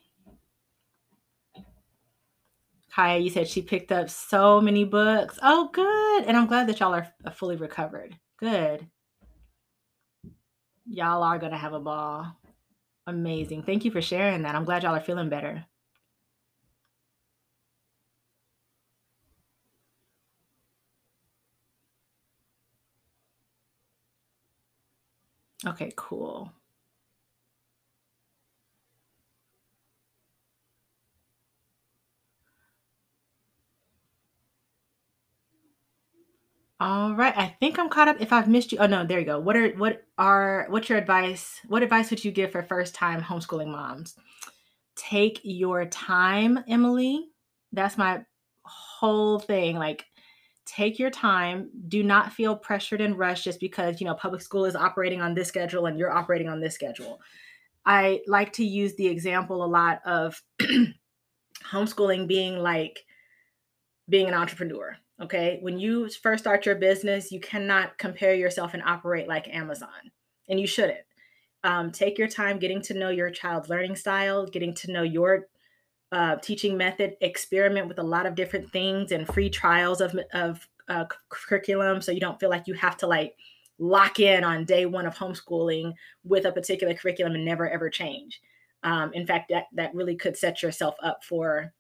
Kaya, 2.95 3.19
you 3.19 3.31
said 3.31 3.49
she 3.49 3.63
picked 3.63 3.91
up 3.91 4.11
so 4.11 4.61
many 4.61 4.85
books. 4.85 5.39
Oh, 5.43 5.71
good. 5.73 6.25
And 6.25 6.37
I'm 6.37 6.47
glad 6.47 6.69
that 6.69 6.79
y'all 6.79 6.95
are 6.95 7.09
uh, 7.25 7.31
fully 7.31 7.57
recovered. 7.57 8.15
Good. 8.39 8.87
Y'all 10.87 11.23
are 11.23 11.39
going 11.39 11.53
to 11.53 11.59
have 11.59 11.73
a 11.73 11.81
ball. 11.81 12.37
Amazing. 13.07 13.63
Thank 13.63 13.85
you 13.85 13.91
for 13.91 14.03
sharing 14.03 14.43
that. 14.43 14.55
I'm 14.55 14.65
glad 14.65 14.83
y'all 14.83 14.95
are 14.95 15.01
feeling 15.01 15.29
better. 15.31 15.65
Okay, 25.67 25.93
cool. 25.97 26.53
All 36.81 37.15
right. 37.15 37.37
I 37.37 37.57
think 37.61 37.79
I'm 37.79 37.89
caught 37.89 38.09
up. 38.09 38.21
If 38.21 38.33
I've 38.33 38.49
missed 38.49 38.73
you, 38.73 38.79
oh 38.79 38.87
no, 38.87 39.07
there 39.07 39.19
you 39.21 39.25
go. 39.25 39.41
What 39.41 39.57
are 39.57 39.71
what 39.71 40.05
are 40.19 40.67
what's 40.69 40.89
your 40.91 40.99
advice? 40.99 41.61
What 41.69 41.83
advice 41.83 42.11
would 42.11 42.25
you 42.25 42.33
give 42.33 42.53
for 42.53 42.63
first 42.63 42.95
time 42.95 43.23
homeschooling 43.23 43.69
moms? 43.69 44.15
Take 44.97 45.41
your 45.45 45.87
time, 45.87 46.61
Emily. 46.69 47.29
That's 47.73 47.99
my 47.99 48.25
whole 48.65 49.39
thing. 49.39 49.77
Like 49.77 50.07
take 50.75 50.99
your 50.99 51.11
time. 51.11 51.71
Do 51.89 52.03
not 52.03 52.33
feel 52.33 52.57
pressured 52.57 53.01
and 53.01 53.19
rushed 53.19 53.45
just 53.45 53.61
because, 53.61 54.01
you 54.01 54.07
know, 54.07 54.15
public 54.15 54.43
school 54.43 54.65
is 54.65 54.77
operating 54.77 55.21
on 55.21 55.35
this 55.35 55.49
schedule 55.49 55.87
and 55.87 55.99
you're 55.99 56.13
operating 56.13 56.49
on 56.49 56.61
this 56.61 56.75
schedule. 56.75 57.21
I 57.85 58.21
like 58.27 58.53
to 58.55 58.65
use 58.65 58.95
the 58.95 59.09
example 59.09 59.65
a 59.65 59.67
lot 59.67 60.01
of 60.07 60.41
homeschooling 61.71 62.29
being 62.29 62.59
like 62.59 63.05
being 64.09 64.29
an 64.29 64.35
entrepreneur 64.35 64.97
Okay. 65.23 65.59
When 65.61 65.79
you 65.79 66.09
first 66.09 66.43
start 66.43 66.67
your 66.67 66.75
business, 66.75 67.31
you 67.31 67.39
cannot 67.39 67.97
compare 67.97 68.35
yourself 68.35 68.75
and 68.75 68.83
operate 68.83 69.29
like 69.29 69.47
Amazon, 69.49 70.11
and 70.49 70.59
you 70.59 70.67
shouldn't. 70.67 70.99
Um, 71.65 71.93
take 71.93 72.19
your 72.19 72.27
time 72.27 72.59
getting 72.59 72.83
to 72.83 72.95
know 72.95 73.11
your 73.11 73.31
child's 73.31 73.69
learning 73.69 73.95
style, 73.95 74.47
getting 74.47 74.75
to 74.75 74.91
know 74.91 75.05
your 75.05 75.47
uh, 76.13 76.37
teaching 76.37 76.77
method, 76.77 77.17
experiment 77.21 77.89
with 77.89 77.99
a 77.99 78.03
lot 78.03 78.27
of 78.27 78.35
different 78.35 78.71
things 78.71 79.13
and 79.13 79.27
free 79.27 79.49
trials 79.51 80.01
of, 80.01 80.15
of 80.35 80.69
uh, 80.89 81.07
curriculum 81.31 82.03
so 82.03 82.13
you 82.13 82.21
don't 82.21 82.39
feel 82.39 82.51
like 82.51 82.67
you 82.67 82.75
have 82.75 82.97
to 82.99 83.07
like 83.07 83.35
lock 83.79 84.21
in 84.21 84.45
on 84.45 84.65
day 84.65 84.85
one 84.87 85.07
of 85.07 85.15
homeschooling 85.17 85.93
with 86.23 86.45
a 86.45 86.53
particular 86.53 86.95
curriculum 86.95 87.35
and 87.35 87.45
never 87.45 87.69
ever 87.69 87.89
change. 87.89 88.41
Um, 88.85 89.13
in 89.15 89.27
fact, 89.27 89.51
that, 89.51 89.65
that 89.73 89.95
really 89.95 90.17
could 90.17 90.37
set 90.37 90.63
yourself 90.63 90.95
up 91.03 91.25
for 91.25 91.73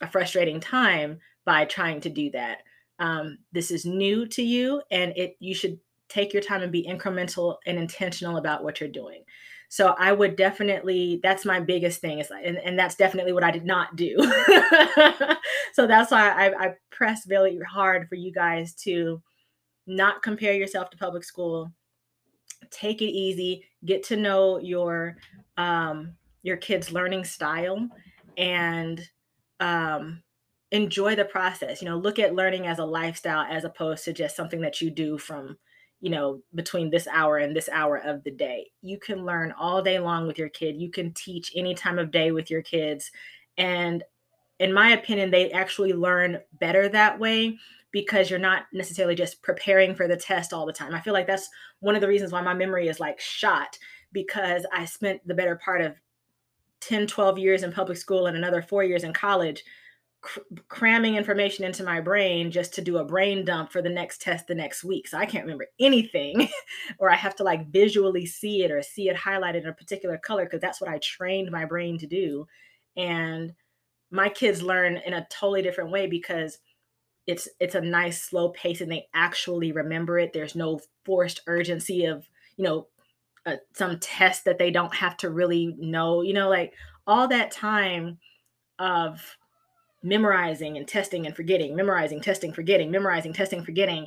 a 0.00 0.10
frustrating 0.10 0.58
time 0.58 1.20
by 1.44 1.64
trying 1.64 2.00
to 2.00 2.10
do 2.10 2.30
that. 2.32 2.58
Um, 2.98 3.38
this 3.52 3.70
is 3.70 3.84
new 3.84 4.26
to 4.28 4.42
you, 4.42 4.82
and 4.90 5.12
it 5.16 5.36
you 5.38 5.54
should 5.54 5.78
take 6.08 6.32
your 6.32 6.42
time 6.42 6.62
and 6.62 6.72
be 6.72 6.86
incremental 6.88 7.56
and 7.66 7.78
intentional 7.78 8.38
about 8.38 8.64
what 8.64 8.80
you're 8.80 8.88
doing. 8.88 9.22
So 9.68 9.94
I 9.98 10.12
would 10.12 10.36
definitely, 10.36 11.20
that's 11.22 11.44
my 11.44 11.60
biggest 11.60 12.00
thing 12.00 12.20
is, 12.20 12.30
and, 12.30 12.56
and 12.58 12.78
that's 12.78 12.94
definitely 12.94 13.32
what 13.32 13.44
I 13.44 13.50
did 13.50 13.64
not 13.64 13.96
do. 13.96 14.16
so 15.72 15.86
that's 15.86 16.10
why 16.10 16.30
I, 16.30 16.66
I 16.66 16.74
press 16.90 17.26
really 17.26 17.58
hard 17.60 18.08
for 18.08 18.14
you 18.14 18.32
guys 18.32 18.74
to 18.84 19.20
not 19.86 20.22
compare 20.22 20.54
yourself 20.54 20.90
to 20.90 20.96
public 20.96 21.24
school. 21.24 21.72
Take 22.70 23.02
it 23.02 23.06
easy, 23.06 23.64
get 23.84 24.02
to 24.04 24.16
know 24.16 24.58
your, 24.58 25.16
um, 25.56 26.12
your 26.42 26.56
kid's 26.56 26.92
learning 26.92 27.24
style 27.24 27.88
and, 28.36 29.08
um, 29.60 30.22
enjoy 30.72 31.14
the 31.14 31.24
process. 31.24 31.80
You 31.80 31.88
know, 31.88 31.96
look 31.96 32.18
at 32.18 32.34
learning 32.34 32.66
as 32.66 32.78
a 32.78 32.84
lifestyle 32.84 33.46
as 33.48 33.64
opposed 33.64 34.04
to 34.04 34.12
just 34.12 34.36
something 34.36 34.60
that 34.60 34.80
you 34.80 34.90
do 34.90 35.18
from 35.18 35.56
you 36.00 36.10
know, 36.10 36.40
between 36.54 36.90
this 36.90 37.08
hour 37.08 37.38
and 37.38 37.56
this 37.56 37.68
hour 37.70 37.96
of 37.96 38.22
the 38.24 38.30
day. 38.30 38.70
You 38.82 38.98
can 38.98 39.24
learn 39.24 39.52
all 39.52 39.82
day 39.82 39.98
long 39.98 40.26
with 40.26 40.38
your 40.38 40.48
kid. 40.48 40.76
You 40.76 40.90
can 40.90 41.12
teach 41.12 41.52
any 41.56 41.74
time 41.74 41.98
of 41.98 42.10
day 42.10 42.32
with 42.32 42.50
your 42.50 42.62
kids. 42.62 43.10
And 43.56 44.04
in 44.58 44.72
my 44.72 44.90
opinion, 44.90 45.30
they 45.30 45.50
actually 45.52 45.92
learn 45.92 46.38
better 46.60 46.88
that 46.88 47.18
way 47.18 47.58
because 47.92 48.28
you're 48.28 48.38
not 48.38 48.64
necessarily 48.72 49.14
just 49.14 49.42
preparing 49.42 49.94
for 49.94 50.06
the 50.06 50.16
test 50.16 50.52
all 50.52 50.66
the 50.66 50.72
time. 50.72 50.94
I 50.94 51.00
feel 51.00 51.14
like 51.14 51.26
that's 51.26 51.48
one 51.80 51.94
of 51.94 52.00
the 52.00 52.08
reasons 52.08 52.32
why 52.32 52.42
my 52.42 52.54
memory 52.54 52.88
is 52.88 53.00
like 53.00 53.18
shot 53.18 53.78
because 54.12 54.66
I 54.72 54.84
spent 54.84 55.26
the 55.26 55.34
better 55.34 55.56
part 55.56 55.80
of 55.80 55.94
10, 56.80 57.06
12 57.06 57.38
years 57.38 57.62
in 57.62 57.72
public 57.72 57.96
school 57.96 58.26
and 58.26 58.36
another 58.36 58.62
four 58.62 58.84
years 58.84 59.04
in 59.04 59.12
college 59.12 59.64
cr- 60.20 60.40
cramming 60.68 61.16
information 61.16 61.64
into 61.64 61.84
my 61.84 62.00
brain 62.00 62.50
just 62.50 62.74
to 62.74 62.82
do 62.82 62.98
a 62.98 63.04
brain 63.04 63.44
dump 63.44 63.72
for 63.72 63.82
the 63.82 63.88
next 63.88 64.20
test 64.20 64.46
the 64.46 64.54
next 64.54 64.84
week. 64.84 65.08
So 65.08 65.18
I 65.18 65.26
can't 65.26 65.44
remember 65.44 65.66
anything, 65.78 66.48
or 66.98 67.10
I 67.10 67.16
have 67.16 67.36
to 67.36 67.44
like 67.44 67.70
visually 67.70 68.26
see 68.26 68.64
it 68.64 68.70
or 68.70 68.82
see 68.82 69.08
it 69.08 69.16
highlighted 69.16 69.62
in 69.62 69.68
a 69.68 69.72
particular 69.72 70.18
color 70.18 70.44
because 70.44 70.60
that's 70.60 70.80
what 70.80 70.90
I 70.90 70.98
trained 70.98 71.50
my 71.50 71.64
brain 71.64 71.98
to 71.98 72.06
do. 72.06 72.46
And 72.96 73.52
my 74.10 74.28
kids 74.28 74.62
learn 74.62 74.96
in 74.96 75.14
a 75.14 75.26
totally 75.30 75.62
different 75.62 75.90
way 75.90 76.06
because 76.06 76.58
it's 77.26 77.48
it's 77.58 77.74
a 77.74 77.80
nice 77.80 78.22
slow 78.22 78.50
pace 78.50 78.80
and 78.80 78.90
they 78.90 79.08
actually 79.14 79.72
remember 79.72 80.18
it. 80.18 80.32
There's 80.32 80.54
no 80.54 80.80
forced 81.04 81.40
urgency 81.46 82.04
of 82.04 82.28
you 82.56 82.64
know 82.64 82.86
uh, 83.44 83.56
some 83.74 83.98
test 84.00 84.44
that 84.44 84.58
they 84.58 84.70
don't 84.70 84.94
have 84.94 85.16
to 85.18 85.30
really 85.30 85.74
know. 85.78 86.22
You 86.22 86.34
know, 86.34 86.48
like 86.48 86.72
all 87.06 87.28
that 87.28 87.50
time 87.50 88.18
of 88.78 89.36
memorizing 90.06 90.76
and 90.76 90.86
testing 90.86 91.26
and 91.26 91.34
forgetting, 91.34 91.74
memorizing, 91.74 92.20
testing, 92.20 92.52
forgetting, 92.52 92.90
memorizing, 92.90 93.32
testing, 93.32 93.64
forgetting, 93.64 94.06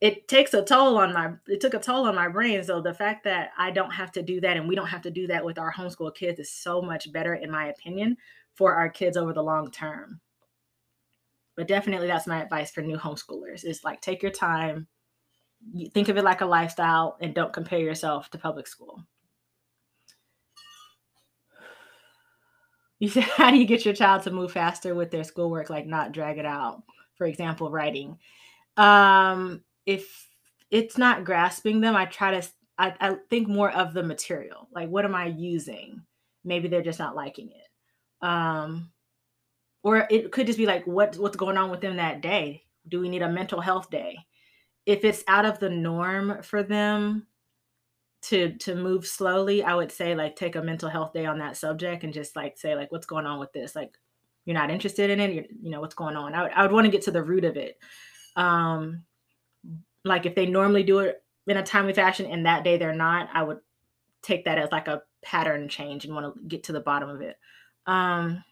it 0.00 0.28
takes 0.28 0.52
a 0.54 0.62
toll 0.62 0.98
on 0.98 1.12
my 1.12 1.32
it 1.46 1.60
took 1.60 1.74
a 1.74 1.78
toll 1.78 2.06
on 2.06 2.14
my 2.14 2.28
brain. 2.28 2.62
So 2.64 2.80
the 2.80 2.94
fact 2.94 3.24
that 3.24 3.50
I 3.56 3.70
don't 3.70 3.92
have 3.92 4.12
to 4.12 4.22
do 4.22 4.40
that 4.40 4.56
and 4.56 4.68
we 4.68 4.74
don't 4.74 4.86
have 4.88 5.02
to 5.02 5.10
do 5.10 5.26
that 5.28 5.44
with 5.44 5.58
our 5.58 5.72
homeschool 5.72 6.14
kids 6.14 6.40
is 6.40 6.50
so 6.50 6.82
much 6.82 7.12
better 7.12 7.34
in 7.34 7.50
my 7.50 7.68
opinion 7.68 8.16
for 8.54 8.74
our 8.74 8.88
kids 8.88 9.16
over 9.16 9.32
the 9.32 9.42
long 9.42 9.70
term. 9.70 10.20
But 11.56 11.68
definitely 11.68 12.06
that's 12.06 12.26
my 12.26 12.42
advice 12.42 12.70
for 12.70 12.82
new 12.82 12.98
homeschoolers 12.98 13.64
is 13.64 13.84
like 13.84 14.00
take 14.00 14.22
your 14.22 14.32
time, 14.32 14.86
think 15.94 16.08
of 16.08 16.18
it 16.18 16.24
like 16.24 16.42
a 16.42 16.46
lifestyle 16.46 17.16
and 17.20 17.34
don't 17.34 17.52
compare 17.52 17.78
yourself 17.78 18.30
to 18.30 18.38
public 18.38 18.66
school. 18.66 19.02
You 22.98 23.08
said, 23.08 23.22
how 23.36 23.50
do 23.50 23.58
you 23.58 23.66
get 23.66 23.84
your 23.84 23.94
child 23.94 24.22
to 24.22 24.30
move 24.30 24.52
faster 24.52 24.94
with 24.94 25.10
their 25.10 25.24
schoolwork, 25.24 25.70
like 25.70 25.86
not 25.86 26.12
drag 26.12 26.38
it 26.38 26.46
out? 26.46 26.82
For 27.14 27.26
example, 27.26 27.70
writing. 27.70 28.18
Um, 28.76 29.62
if 29.86 30.28
it's 30.70 30.98
not 30.98 31.24
grasping 31.24 31.80
them, 31.80 31.96
I 31.96 32.06
try 32.06 32.40
to, 32.40 32.48
I, 32.78 32.94
I 33.00 33.16
think 33.30 33.48
more 33.48 33.70
of 33.70 33.94
the 33.94 34.02
material. 34.02 34.68
Like, 34.72 34.88
what 34.88 35.04
am 35.04 35.14
I 35.14 35.26
using? 35.26 36.02
Maybe 36.44 36.68
they're 36.68 36.82
just 36.82 36.98
not 36.98 37.16
liking 37.16 37.48
it. 37.50 38.26
Um, 38.26 38.90
or 39.82 40.06
it 40.10 40.32
could 40.32 40.46
just 40.46 40.58
be 40.58 40.66
like, 40.66 40.86
what, 40.86 41.16
what's 41.16 41.36
going 41.36 41.56
on 41.56 41.70
with 41.70 41.80
them 41.80 41.96
that 41.96 42.20
day? 42.20 42.64
Do 42.88 43.00
we 43.00 43.08
need 43.08 43.22
a 43.22 43.28
mental 43.28 43.60
health 43.60 43.90
day? 43.90 44.18
If 44.84 45.04
it's 45.04 45.24
out 45.26 45.46
of 45.46 45.58
the 45.58 45.70
norm 45.70 46.42
for 46.42 46.62
them, 46.62 47.26
to 48.26 48.52
to 48.54 48.74
move 48.74 49.06
slowly 49.06 49.62
i 49.62 49.72
would 49.72 49.92
say 49.92 50.16
like 50.16 50.34
take 50.34 50.56
a 50.56 50.62
mental 50.62 50.88
health 50.88 51.12
day 51.12 51.26
on 51.26 51.38
that 51.38 51.56
subject 51.56 52.02
and 52.02 52.12
just 52.12 52.34
like 52.34 52.58
say 52.58 52.74
like 52.74 52.90
what's 52.90 53.06
going 53.06 53.24
on 53.24 53.38
with 53.38 53.52
this? 53.52 53.76
Like 53.76 53.96
you're 54.44 54.54
not 54.54 54.70
interested 54.70 55.10
in 55.10 55.20
it? 55.20 55.32
You're, 55.32 55.44
you 55.62 55.70
know 55.70 55.80
what's 55.80 55.94
going 55.94 56.16
on? 56.16 56.34
I 56.34 56.42
would, 56.42 56.52
I 56.52 56.62
would 56.62 56.72
want 56.72 56.84
to 56.86 56.90
get 56.90 57.02
to 57.02 57.12
the 57.12 57.22
root 57.22 57.44
of 57.44 57.56
it. 57.56 57.78
Um 58.34 59.04
like 60.04 60.26
if 60.26 60.34
they 60.34 60.46
normally 60.46 60.82
do 60.82 61.00
it 61.00 61.22
in 61.46 61.56
a 61.56 61.62
timely 61.62 61.92
fashion 61.92 62.26
and 62.26 62.46
that 62.46 62.64
day 62.64 62.76
they're 62.76 62.92
not 62.92 63.28
i 63.32 63.42
would 63.42 63.58
take 64.22 64.44
that 64.44 64.58
as 64.58 64.70
like 64.72 64.88
a 64.88 65.02
pattern 65.22 65.68
change 65.68 66.04
and 66.04 66.14
want 66.14 66.34
to 66.34 66.40
get 66.48 66.64
to 66.64 66.72
the 66.72 66.80
bottom 66.80 67.08
of 67.08 67.20
it. 67.20 67.36
Um 67.86 68.42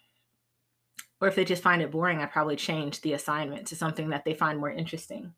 or 1.21 1.27
if 1.27 1.35
they 1.35 1.45
just 1.45 1.63
find 1.65 1.83
it 1.83 1.91
boring 1.91 2.21
i 2.21 2.27
probably 2.27 2.57
change 2.57 3.01
the 3.01 3.15
assignment 3.15 3.67
to 3.67 3.77
something 3.77 4.11
that 4.11 4.25
they 4.25 4.35
find 4.35 4.59
more 4.59 4.71
interesting 4.71 5.33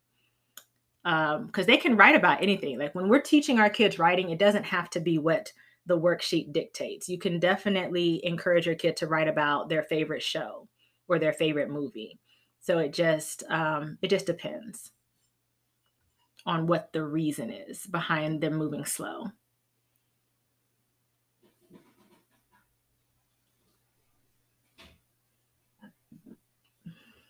because 1.06 1.64
um, 1.64 1.66
they 1.66 1.76
can 1.76 1.96
write 1.96 2.16
about 2.16 2.42
anything. 2.42 2.80
Like 2.80 2.92
when 2.96 3.08
we're 3.08 3.20
teaching 3.20 3.60
our 3.60 3.70
kids 3.70 3.96
writing, 3.96 4.30
it 4.30 4.40
doesn't 4.40 4.64
have 4.64 4.90
to 4.90 5.00
be 5.00 5.18
what 5.18 5.52
the 5.86 5.96
worksheet 5.96 6.52
dictates. 6.52 7.08
You 7.08 7.16
can 7.16 7.38
definitely 7.38 8.20
encourage 8.26 8.66
your 8.66 8.74
kid 8.74 8.96
to 8.96 9.06
write 9.06 9.28
about 9.28 9.68
their 9.68 9.84
favorite 9.84 10.22
show 10.22 10.66
or 11.06 11.20
their 11.20 11.32
favorite 11.32 11.70
movie. 11.70 12.18
So 12.58 12.78
it 12.78 12.92
just 12.92 13.44
um, 13.48 13.98
it 14.02 14.08
just 14.08 14.26
depends 14.26 14.90
on 16.44 16.66
what 16.66 16.92
the 16.92 17.04
reason 17.04 17.50
is 17.50 17.86
behind 17.86 18.40
them 18.40 18.56
moving 18.56 18.84
slow. 18.84 19.28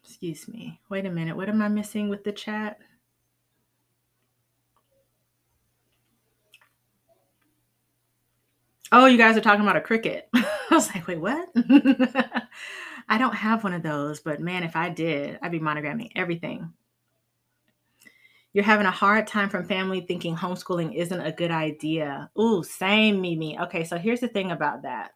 Excuse 0.03 0.49
me. 0.49 0.81
Wait 0.89 1.05
a 1.05 1.11
minute. 1.11 1.37
What 1.37 1.51
am 1.51 1.61
I 1.61 1.69
missing 1.69 2.09
with 2.09 2.25
the 2.25 2.33
chat? 2.33 2.79
Oh, 8.93 9.07
you 9.07 9.19
guys 9.19 9.37
are 9.37 9.41
talking 9.41 9.63
about 9.63 9.77
a 9.77 9.81
Cricut. 9.81 10.23
I 10.35 10.67
was 10.71 10.89
like, 10.95 11.07
wait, 11.07 11.21
what? 11.21 11.49
I 13.09 13.19
don't 13.19 13.35
have 13.35 13.65
one 13.65 13.73
of 13.73 13.83
those, 13.83 14.21
but 14.21 14.41
man, 14.41 14.63
if 14.63 14.77
I 14.77 14.89
did, 14.89 15.39
I'd 15.43 15.53
be 15.53 15.61
monogramming 15.61 16.11
everything. 16.15 16.73
You're 18.53 18.65
having 18.65 18.87
a 18.87 18.91
hard 18.91 19.27
time 19.27 19.51
from 19.51 19.67
family 19.67 20.01
thinking 20.01 20.35
homeschooling 20.35 20.95
isn't 20.95 21.21
a 21.21 21.33
good 21.33 21.51
idea. 21.51 22.31
Ooh, 22.41 22.63
same, 22.63 23.21
Mimi. 23.21 23.59
Okay, 23.61 23.85
so 23.85 23.99
here's 23.99 24.21
the 24.21 24.29
thing 24.29 24.51
about 24.51 24.83
that. 24.83 25.13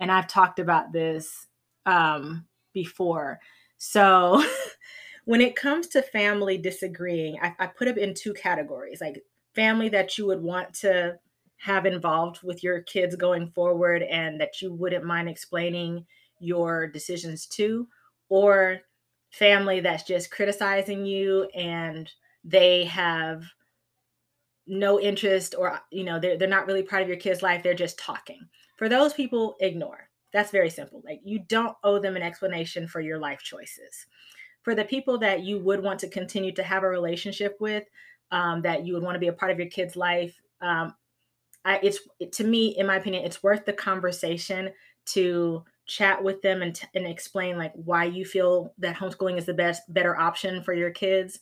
And 0.00 0.12
I've 0.12 0.28
talked 0.28 0.58
about 0.58 0.92
this 0.92 1.46
um, 1.86 2.46
before. 2.72 3.40
So 3.78 4.44
when 5.24 5.40
it 5.40 5.56
comes 5.56 5.88
to 5.88 6.02
family 6.02 6.56
disagreeing, 6.56 7.38
I, 7.42 7.54
I 7.58 7.66
put 7.66 7.88
it 7.88 7.98
in 7.98 8.14
two 8.14 8.32
categories 8.34 9.00
like 9.00 9.24
family 9.54 9.88
that 9.88 10.16
you 10.16 10.26
would 10.26 10.42
want 10.42 10.72
to 10.74 11.18
have 11.58 11.86
involved 11.86 12.40
with 12.42 12.62
your 12.62 12.82
kids 12.82 13.16
going 13.16 13.50
forward 13.50 14.02
and 14.02 14.40
that 14.40 14.62
you 14.62 14.72
wouldn't 14.72 15.04
mind 15.04 15.28
explaining 15.28 16.06
your 16.38 16.86
decisions 16.86 17.46
to, 17.46 17.86
or 18.28 18.78
family 19.30 19.80
that's 19.80 20.04
just 20.04 20.30
criticizing 20.30 21.04
you 21.04 21.44
and 21.54 22.10
they 22.44 22.84
have 22.84 23.44
no 24.66 25.00
interest 25.00 25.54
or 25.58 25.80
you 25.90 26.04
know 26.04 26.18
they're, 26.18 26.36
they're 26.36 26.48
not 26.48 26.66
really 26.66 26.82
part 26.82 27.02
of 27.02 27.08
your 27.08 27.16
kid's 27.16 27.42
life 27.42 27.62
they're 27.62 27.74
just 27.74 27.98
talking. 27.98 28.40
For 28.76 28.88
those 28.88 29.12
people 29.12 29.56
ignore. 29.60 30.08
That's 30.32 30.50
very 30.50 30.70
simple. 30.70 31.02
Like 31.04 31.20
you 31.24 31.40
don't 31.48 31.76
owe 31.84 31.98
them 31.98 32.16
an 32.16 32.22
explanation 32.22 32.86
for 32.86 33.00
your 33.00 33.18
life 33.18 33.40
choices. 33.40 34.06
For 34.62 34.74
the 34.74 34.84
people 34.84 35.16
that 35.18 35.40
you 35.40 35.58
would 35.60 35.82
want 35.82 35.98
to 36.00 36.08
continue 36.08 36.52
to 36.52 36.62
have 36.62 36.82
a 36.82 36.88
relationship 36.88 37.56
with 37.60 37.84
um, 38.30 38.60
that 38.62 38.84
you 38.84 38.92
would 38.92 39.02
want 39.02 39.14
to 39.14 39.20
be 39.20 39.28
a 39.28 39.32
part 39.32 39.50
of 39.50 39.58
your 39.58 39.68
kid's 39.68 39.96
life 39.96 40.38
um, 40.60 40.94
I, 41.64 41.80
it's 41.82 42.00
it, 42.20 42.32
to 42.32 42.44
me, 42.44 42.76
in 42.78 42.86
my 42.86 42.96
opinion, 42.96 43.24
it's 43.24 43.42
worth 43.42 43.64
the 43.64 43.72
conversation 43.72 44.70
to 45.06 45.64
chat 45.86 46.22
with 46.22 46.40
them 46.42 46.62
and, 46.62 46.74
t- 46.74 46.86
and 46.94 47.06
explain 47.06 47.56
like 47.56 47.72
why 47.74 48.04
you 48.04 48.24
feel 48.24 48.72
that 48.78 48.96
homeschooling 48.96 49.38
is 49.38 49.46
the 49.46 49.54
best 49.54 49.82
better 49.92 50.16
option 50.18 50.62
for 50.62 50.74
your 50.74 50.90
kids. 50.90 51.40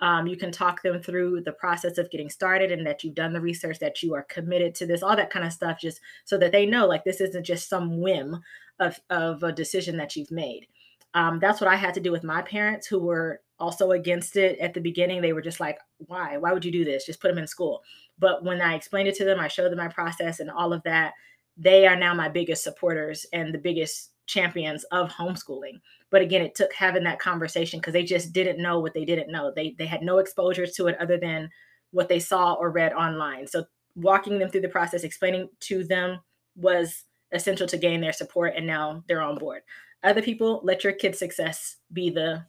Um, 0.00 0.26
you 0.26 0.36
can 0.36 0.52
talk 0.52 0.82
them 0.82 1.00
through 1.00 1.40
the 1.40 1.52
process 1.52 1.96
of 1.96 2.10
getting 2.10 2.28
started 2.28 2.70
and 2.70 2.86
that 2.86 3.02
you've 3.02 3.14
done 3.14 3.32
the 3.32 3.40
research 3.40 3.78
that 3.78 4.02
you 4.02 4.14
are 4.14 4.24
committed 4.24 4.74
to 4.76 4.86
this 4.86 5.02
all 5.02 5.16
that 5.16 5.30
kind 5.30 5.46
of 5.46 5.52
stuff 5.52 5.80
just 5.80 6.00
so 6.26 6.36
that 6.36 6.52
they 6.52 6.66
know 6.66 6.86
like 6.86 7.02
this 7.04 7.22
isn't 7.22 7.44
just 7.44 7.70
some 7.70 7.98
whim 7.98 8.38
of, 8.78 9.00
of 9.08 9.42
a 9.42 9.52
decision 9.52 9.96
that 9.96 10.14
you've 10.14 10.30
made. 10.30 10.66
Um, 11.14 11.38
that's 11.40 11.62
what 11.62 11.70
i 11.70 11.76
had 11.76 11.94
to 11.94 12.00
do 12.00 12.12
with 12.12 12.24
my 12.24 12.42
parents 12.42 12.86
who 12.86 12.98
were 12.98 13.40
also 13.58 13.92
against 13.92 14.36
it 14.36 14.58
at 14.58 14.74
the 14.74 14.80
beginning. 14.80 15.22
They 15.22 15.32
were 15.32 15.40
just 15.40 15.60
like 15.60 15.78
why? 15.98 16.36
Why 16.36 16.52
would 16.52 16.64
you 16.64 16.72
do 16.72 16.84
this? 16.84 17.06
Just 17.06 17.22
put 17.22 17.28
them 17.28 17.38
in 17.38 17.46
school 17.46 17.82
but 18.18 18.44
when 18.44 18.60
I 18.60 18.74
explained 18.74 19.08
it 19.08 19.14
to 19.16 19.24
them, 19.24 19.40
I 19.40 19.48
showed 19.48 19.70
them 19.70 19.78
my 19.78 19.88
process 19.88 20.40
and 20.40 20.50
all 20.50 20.72
of 20.72 20.82
that. 20.84 21.12
They 21.56 21.86
are 21.86 21.96
now 21.96 22.14
my 22.14 22.28
biggest 22.28 22.62
supporters 22.62 23.26
and 23.32 23.52
the 23.52 23.58
biggest 23.58 24.10
champions 24.26 24.84
of 24.84 25.10
homeschooling. 25.10 25.80
But 26.10 26.22
again, 26.22 26.42
it 26.42 26.54
took 26.54 26.72
having 26.72 27.04
that 27.04 27.18
conversation 27.18 27.80
because 27.80 27.92
they 27.92 28.04
just 28.04 28.32
didn't 28.32 28.62
know 28.62 28.80
what 28.80 28.94
they 28.94 29.04
didn't 29.04 29.30
know. 29.30 29.52
They 29.54 29.74
they 29.78 29.86
had 29.86 30.02
no 30.02 30.18
exposure 30.18 30.66
to 30.66 30.86
it 30.86 30.98
other 31.00 31.18
than 31.18 31.50
what 31.90 32.08
they 32.08 32.18
saw 32.18 32.54
or 32.54 32.70
read 32.70 32.92
online. 32.92 33.46
So 33.46 33.64
walking 33.94 34.38
them 34.38 34.50
through 34.50 34.60
the 34.60 34.68
process, 34.68 35.04
explaining 35.04 35.48
to 35.60 35.84
them 35.84 36.20
was 36.54 37.04
essential 37.32 37.66
to 37.66 37.78
gain 37.78 38.00
their 38.00 38.12
support 38.12 38.54
and 38.56 38.66
now 38.66 39.02
they're 39.08 39.22
on 39.22 39.38
board. 39.38 39.62
Other 40.02 40.22
people, 40.22 40.60
let 40.62 40.84
your 40.84 40.92
kid's 40.92 41.18
success 41.18 41.76
be 41.92 42.10
the 42.10 42.44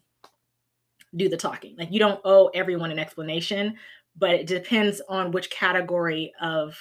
do 1.15 1.29
the 1.29 1.37
talking. 1.37 1.75
Like 1.77 1.91
you 1.91 1.99
don't 1.99 2.21
owe 2.25 2.47
everyone 2.53 2.91
an 2.91 2.99
explanation, 2.99 3.75
but 4.17 4.31
it 4.31 4.47
depends 4.47 5.01
on 5.07 5.31
which 5.31 5.49
category 5.49 6.33
of 6.41 6.77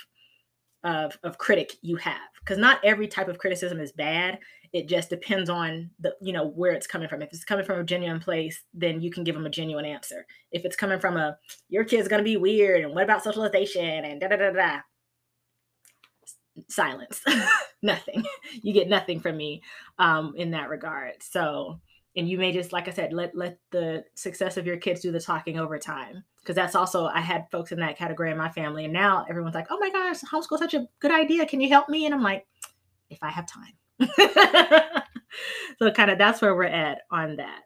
of, 0.85 1.19
of 1.25 1.37
critic 1.39 1.73
you 1.83 1.97
have 1.97 2.21
because 2.41 2.59
not 2.59 2.79
every 2.85 3.09
type 3.09 3.27
of 3.27 3.39
criticism 3.39 3.81
is 3.81 3.91
bad. 3.91 4.39
It 4.73 4.89
just 4.89 5.11
depends 5.11 5.51
on 5.51 5.91
the 5.99 6.15
you 6.21 6.33
know 6.33 6.47
where 6.47 6.73
it's 6.73 6.87
coming 6.87 7.09
from. 7.09 7.23
If 7.23 7.33
it's 7.33 7.45
coming 7.45 7.65
from 7.65 7.81
a 7.81 7.85
genuine 7.85 8.21
place 8.21 8.63
then 8.73 9.01
you 9.01 9.11
can 9.11 9.25
give 9.25 9.35
them 9.35 9.47
a 9.47 9.51
genuine 9.51 9.85
answer. 9.85 10.27
If 10.53 10.65
it's 10.65 10.77
coming 10.77 11.01
from 11.01 11.17
a 11.17 11.37
your 11.69 11.85
kid's 11.85 12.09
going 12.09 12.21
to 12.21 12.25
be 12.25 12.37
weird 12.37 12.85
and 12.85 12.95
what 12.95 13.05
about 13.05 13.25
socialization? 13.25 14.05
and 14.05 14.21
da 14.21 14.29
da 14.29 14.37
da 14.37 14.51
da. 14.51 14.81
Silence. 16.69 17.23
Nothing. 17.83 18.25
You 18.63 18.73
get 18.73 18.89
nothing 18.89 19.21
from 19.21 19.37
me 19.37 19.63
um, 19.99 20.33
in 20.37 20.53
that 20.53 20.71
regard. 20.71 21.23
So 21.23 21.81
and 22.17 22.29
you 22.29 22.39
may 22.39 22.53
just 22.53 22.73
like 22.73 22.89
i 22.89 22.91
said 22.91 23.13
let 23.13 23.37
let 23.37 23.59
the 23.71 24.05
success 24.15 24.57
of 24.57 24.67
your 24.67 24.77
kids 24.77 25.01
do 25.01 25.13
the 25.13 25.21
talking 25.21 25.59
over 25.59 25.79
time. 25.79 26.25
Because 26.41 26.57
that's 26.57 26.75
also 26.75 27.07
i 27.07 27.21
had 27.21 27.47
folks 27.51 27.73
in 27.73 27.81
that 27.81 27.99
category 27.99 28.31
in 28.31 28.37
my 28.37 28.51
family 28.51 28.85
and 28.85 28.93
now 28.93 29.25
everyone's 29.29 29.55
like 29.55 29.67
oh 29.71 29.79
my 29.79 29.91
gosh 29.91 30.21
homeschool 30.21 30.59
such 30.59 30.75
a 30.75 30.87
good 31.01 31.11
idea. 31.11 31.47
Can 31.47 31.61
you 31.61 31.69
help 31.69 31.89
me? 31.89 32.07
And 32.07 32.15
i'm 32.15 32.23
like 32.23 32.47
if 33.11 33.19
i 33.23 33.31
have 33.31 33.47
time. 33.47 35.03
So 35.79 35.91
kind 35.91 36.11
of 36.11 36.19
that's 36.19 36.41
where 36.41 36.55
we're 36.55 36.65
at 36.65 37.03
on 37.11 37.37
that. 37.37 37.63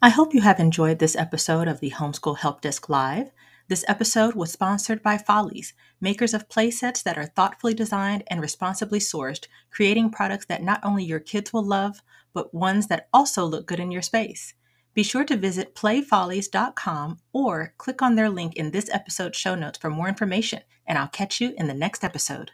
I 0.00 0.10
hope 0.10 0.34
you 0.34 0.42
have 0.42 0.60
enjoyed 0.60 0.98
this 0.98 1.16
episode 1.16 1.68
of 1.68 1.80
the 1.80 1.90
homeschool 1.90 2.38
help 2.38 2.60
desk 2.60 2.88
live. 2.88 3.30
This 3.68 3.84
episode 3.88 4.34
was 4.34 4.52
sponsored 4.52 5.02
by 5.02 5.18
Follies, 5.18 5.74
makers 6.00 6.34
of 6.34 6.48
playsets 6.48 7.02
that 7.02 7.18
are 7.18 7.26
thoughtfully 7.26 7.74
designed 7.74 8.22
and 8.28 8.40
responsibly 8.40 9.00
sourced, 9.00 9.48
creating 9.72 10.10
products 10.10 10.46
that 10.46 10.62
not 10.62 10.78
only 10.84 11.02
your 11.02 11.18
kids 11.18 11.52
will 11.52 11.64
love, 11.64 12.00
but 12.36 12.52
ones 12.52 12.88
that 12.88 13.08
also 13.14 13.46
look 13.46 13.66
good 13.66 13.80
in 13.80 13.90
your 13.90 14.02
space. 14.02 14.52
Be 14.92 15.02
sure 15.02 15.24
to 15.24 15.38
visit 15.38 15.74
playfollies.com 15.74 17.18
or 17.32 17.72
click 17.78 18.02
on 18.02 18.14
their 18.14 18.28
link 18.28 18.56
in 18.56 18.72
this 18.72 18.90
episode's 18.90 19.38
show 19.38 19.54
notes 19.54 19.78
for 19.78 19.88
more 19.88 20.06
information, 20.06 20.60
and 20.86 20.98
I'll 20.98 21.08
catch 21.08 21.40
you 21.40 21.54
in 21.56 21.66
the 21.66 21.72
next 21.72 22.04
episode. 22.04 22.50